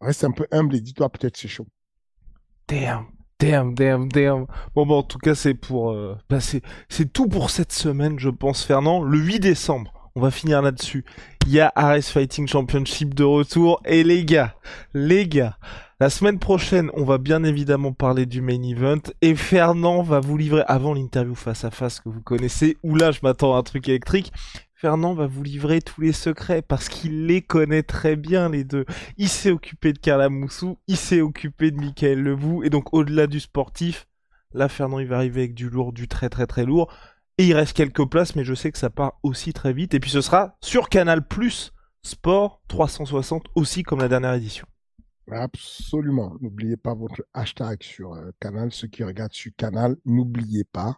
Reste 0.00 0.24
un 0.24 0.30
peu 0.30 0.46
humble 0.50 0.76
et 0.76 0.80
dis-toi 0.80 1.10
peut-être 1.10 1.36
c'est 1.36 1.48
chaud. 1.48 1.66
Damn. 2.66 3.17
Damn, 3.40 3.74
damn, 3.74 4.08
damn. 4.08 4.46
Bon, 4.74 4.84
bon, 4.84 4.98
en 4.98 5.02
tout 5.04 5.18
cas, 5.18 5.36
c'est 5.36 5.54
pour, 5.54 5.92
euh, 5.92 6.16
bah, 6.28 6.40
c'est 6.40 7.12
tout 7.12 7.28
pour 7.28 7.50
cette 7.50 7.72
semaine, 7.72 8.18
je 8.18 8.30
pense, 8.30 8.64
Fernand. 8.64 9.00
Le 9.00 9.16
8 9.16 9.38
décembre, 9.38 9.92
on 10.16 10.20
va 10.20 10.32
finir 10.32 10.60
là-dessus. 10.60 11.04
Il 11.46 11.52
y 11.52 11.60
a 11.60 11.72
Ares 11.76 12.02
Fighting 12.02 12.48
Championship 12.48 13.14
de 13.14 13.22
retour. 13.22 13.80
Et 13.84 14.02
les 14.02 14.24
gars, 14.24 14.56
les 14.92 15.28
gars, 15.28 15.56
la 16.00 16.10
semaine 16.10 16.40
prochaine, 16.40 16.90
on 16.94 17.04
va 17.04 17.18
bien 17.18 17.44
évidemment 17.44 17.92
parler 17.92 18.26
du 18.26 18.40
main 18.40 18.60
event 18.62 19.02
et 19.22 19.34
Fernand 19.34 20.02
va 20.02 20.20
vous 20.20 20.36
livrer 20.36 20.62
avant 20.66 20.94
l'interview 20.94 21.34
face 21.36 21.64
à 21.64 21.70
face 21.70 22.00
que 22.00 22.08
vous 22.08 22.20
connaissez, 22.20 22.76
où 22.84 22.94
là 22.94 23.10
je 23.12 23.18
m'attends 23.22 23.54
à 23.54 23.58
un 23.58 23.62
truc 23.62 23.88
électrique. 23.88 24.32
Fernand 24.80 25.12
va 25.12 25.26
vous 25.26 25.42
livrer 25.42 25.82
tous 25.82 26.00
les 26.00 26.12
secrets 26.12 26.62
parce 26.62 26.88
qu'il 26.88 27.26
les 27.26 27.42
connaît 27.42 27.82
très 27.82 28.14
bien 28.14 28.48
les 28.48 28.62
deux. 28.62 28.84
Il 29.16 29.28
s'est 29.28 29.50
occupé 29.50 29.92
de 29.92 29.98
Carla 29.98 30.28
Moussou, 30.28 30.78
il 30.86 30.96
s'est 30.96 31.20
occupé 31.20 31.72
de 31.72 31.80
Michael 31.80 32.22
Lebou 32.22 32.62
et 32.62 32.70
donc 32.70 32.94
au-delà 32.94 33.26
du 33.26 33.40
sportif, 33.40 34.06
là 34.54 34.68
Fernand 34.68 35.00
il 35.00 35.08
va 35.08 35.16
arriver 35.16 35.40
avec 35.40 35.54
du 35.54 35.68
lourd, 35.68 35.92
du 35.92 36.06
très 36.06 36.28
très 36.28 36.46
très 36.46 36.64
lourd 36.64 36.92
et 37.38 37.48
il 37.48 37.54
reste 37.54 37.76
quelques 37.76 38.08
places 38.08 38.36
mais 38.36 38.44
je 38.44 38.54
sais 38.54 38.70
que 38.70 38.78
ça 38.78 38.88
part 38.88 39.18
aussi 39.24 39.52
très 39.52 39.72
vite 39.72 39.94
et 39.94 39.98
puis 39.98 40.12
ce 40.12 40.20
sera 40.20 40.56
sur 40.60 40.88
Canal 40.88 41.26
Plus 41.26 41.72
Sport 42.04 42.62
360 42.68 43.46
aussi 43.56 43.82
comme 43.82 43.98
la 43.98 44.06
dernière 44.06 44.34
édition. 44.34 44.67
Absolument. 45.30 46.36
N'oubliez 46.40 46.76
pas 46.76 46.94
votre 46.94 47.22
hashtag 47.34 47.82
sur 47.82 48.14
euh, 48.14 48.30
Canal. 48.40 48.72
Ceux 48.72 48.88
qui 48.88 49.04
regardent 49.04 49.34
sur 49.34 49.52
Canal, 49.56 49.96
n'oubliez 50.06 50.64
pas. 50.64 50.96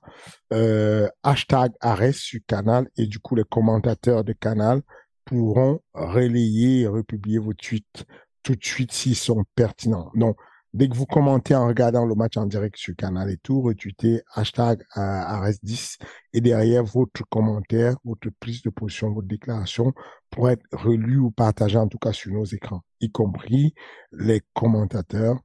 Euh, 0.52 1.08
hashtag 1.22 1.72
Arrêt 1.80 2.12
sur 2.12 2.40
Canal. 2.46 2.88
Et 2.96 3.06
du 3.06 3.18
coup, 3.18 3.34
les 3.34 3.44
commentateurs 3.44 4.22
de 4.22 4.32
Canal 4.32 4.82
pourront 5.24 5.80
relayer 5.94 6.82
et 6.82 6.86
republier 6.86 7.38
vos 7.38 7.54
tweets 7.54 8.04
tout 8.42 8.54
de 8.54 8.64
suite 8.64 8.92
s'ils 8.92 9.16
sont 9.16 9.44
pertinents. 9.54 10.10
Donc, 10.14 10.36
Dès 10.72 10.88
que 10.88 10.94
vous 10.94 11.06
commentez 11.06 11.54
en 11.56 11.66
regardant 11.66 12.06
le 12.06 12.14
match 12.14 12.36
en 12.36 12.46
direct 12.46 12.76
sur 12.76 12.94
Canal 12.94 13.28
et 13.28 13.38
tout, 13.38 13.60
retweetez 13.60 14.22
hashtag 14.34 14.82
ARS10 14.94 15.98
et 16.32 16.40
derrière 16.40 16.84
votre 16.84 17.24
commentaire, 17.28 17.96
votre 18.04 18.28
prise 18.38 18.62
de 18.62 18.70
position, 18.70 19.12
votre 19.12 19.26
déclaration 19.26 19.92
pour 20.30 20.48
être 20.48 20.64
relu 20.70 21.18
ou 21.18 21.32
partagé 21.32 21.76
en 21.76 21.88
tout 21.88 21.98
cas 21.98 22.12
sur 22.12 22.32
nos 22.32 22.44
écrans, 22.44 22.82
y 23.00 23.10
compris 23.10 23.74
les 24.12 24.42
commentateurs 24.54 25.40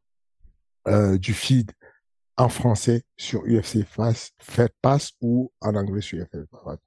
euh, 0.88 1.18
du 1.18 1.34
feed 1.34 1.72
en 2.38 2.50
français 2.50 3.04
sur 3.18 3.42
UFC 3.46 3.84
Fight 3.84 4.74
Pass 4.82 5.14
ou 5.22 5.52
en 5.62 5.74
anglais 5.76 6.02
sur 6.02 6.20
UFC 6.20 6.38
Pass. 6.52 6.78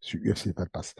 Sur 0.00 0.20
UFC 0.20 0.52
Pass. 0.70 0.94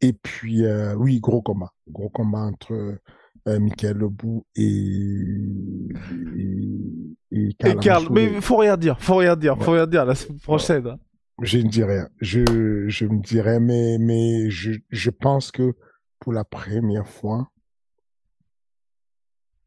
Et 0.00 0.12
puis, 0.12 0.64
euh, 0.64 0.94
oui, 0.94 1.20
gros 1.20 1.42
combat. 1.42 1.72
Gros 1.88 2.08
combat 2.08 2.40
entre 2.40 2.98
euh, 3.48 3.58
Michael 3.58 3.98
Lebou 3.98 4.44
et, 4.54 5.24
et, 7.30 7.54
Karl. 7.80 8.06
mais 8.10 8.40
faut 8.40 8.56
rien 8.56 8.76
dire, 8.76 9.00
faut 9.00 9.16
rien 9.16 9.36
dire, 9.36 9.56
faut 9.60 9.72
rien 9.72 9.86
dire 9.86 10.04
la 10.04 10.14
semaine 10.14 10.40
prochaine. 10.40 10.86
Hein. 10.86 10.98
Je 11.42 11.58
ne 11.58 11.68
dis 11.68 11.84
rien. 11.84 12.08
Je, 12.20 12.88
je 12.88 13.06
me 13.06 13.20
dirais, 13.20 13.60
mais, 13.60 13.98
mais 13.98 14.50
je, 14.50 14.72
je 14.90 15.10
pense 15.10 15.50
que 15.50 15.74
pour 16.20 16.32
la 16.32 16.44
première 16.44 17.08
fois, 17.08 17.50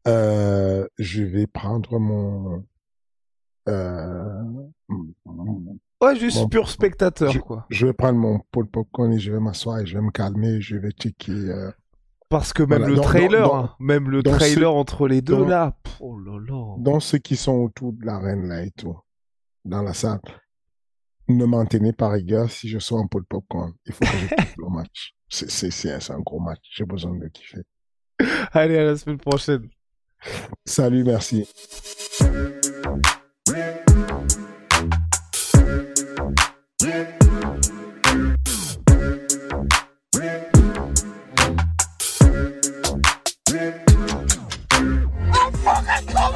euh, 0.06 0.86
je 0.98 1.22
vais 1.22 1.46
prendre 1.46 1.98
mon, 1.98 2.64
euh, 3.68 4.42
ouais, 6.00 6.16
je 6.16 6.28
suis 6.28 6.46
pur 6.48 6.68
spectateur, 6.68 7.32
quoi. 7.44 7.66
Je 7.70 7.86
vais 7.86 7.92
prendre 7.92 8.18
mon 8.18 8.40
pot 8.50 8.64
de 8.64 8.68
popcorn 8.68 9.12
et 9.12 9.18
je 9.18 9.32
vais 9.32 9.40
m'asseoir 9.40 9.78
et 9.80 9.86
je 9.86 9.94
vais 9.96 10.02
me 10.02 10.10
calmer, 10.10 10.60
je 10.60 10.76
vais 10.76 10.90
checker, 10.90 11.32
euh, 11.32 11.70
parce 12.32 12.54
que 12.54 12.62
même 12.62 12.86
le 12.86 12.96
trailer, 12.96 13.54
hein, 13.54 13.76
même 13.78 14.08
le 14.08 14.22
trailer 14.22 14.74
entre 14.74 15.06
les 15.06 15.20
deux 15.20 15.44
là, 15.44 15.76
oh 16.00 16.18
là 16.18 16.38
là. 16.40 16.76
Dans 16.78 16.98
ceux 16.98 17.18
qui 17.18 17.36
sont 17.36 17.52
autour 17.52 17.92
de 17.92 18.06
l'arène 18.06 18.48
là 18.48 18.64
et 18.64 18.70
tout, 18.70 18.96
dans 19.66 19.82
la 19.82 19.92
salle, 19.92 20.18
ne 21.28 21.44
m'en 21.44 21.66
tenez 21.66 21.92
pas 21.92 22.08
rigueur 22.08 22.50
si 22.50 22.70
je 22.70 22.78
sois 22.78 22.98
un 22.98 23.06
pot 23.06 23.20
de 23.20 23.26
popcorn. 23.26 23.74
Il 23.84 23.92
faut 23.92 24.00
que 24.00 24.16
je 24.16 24.34
kiffe 24.34 24.56
le 24.56 24.68
match. 24.70 25.14
C'est 25.28 26.10
un 26.10 26.20
gros 26.20 26.40
match. 26.40 26.62
J'ai 26.74 26.86
besoin 26.86 27.14
de 27.14 27.28
kiffer. 27.28 27.62
Allez, 28.52 28.78
à 28.78 28.84
la 28.84 28.96
semaine 28.96 29.18
prochaine. 29.18 29.68
Salut, 30.64 31.04
merci. 31.04 31.46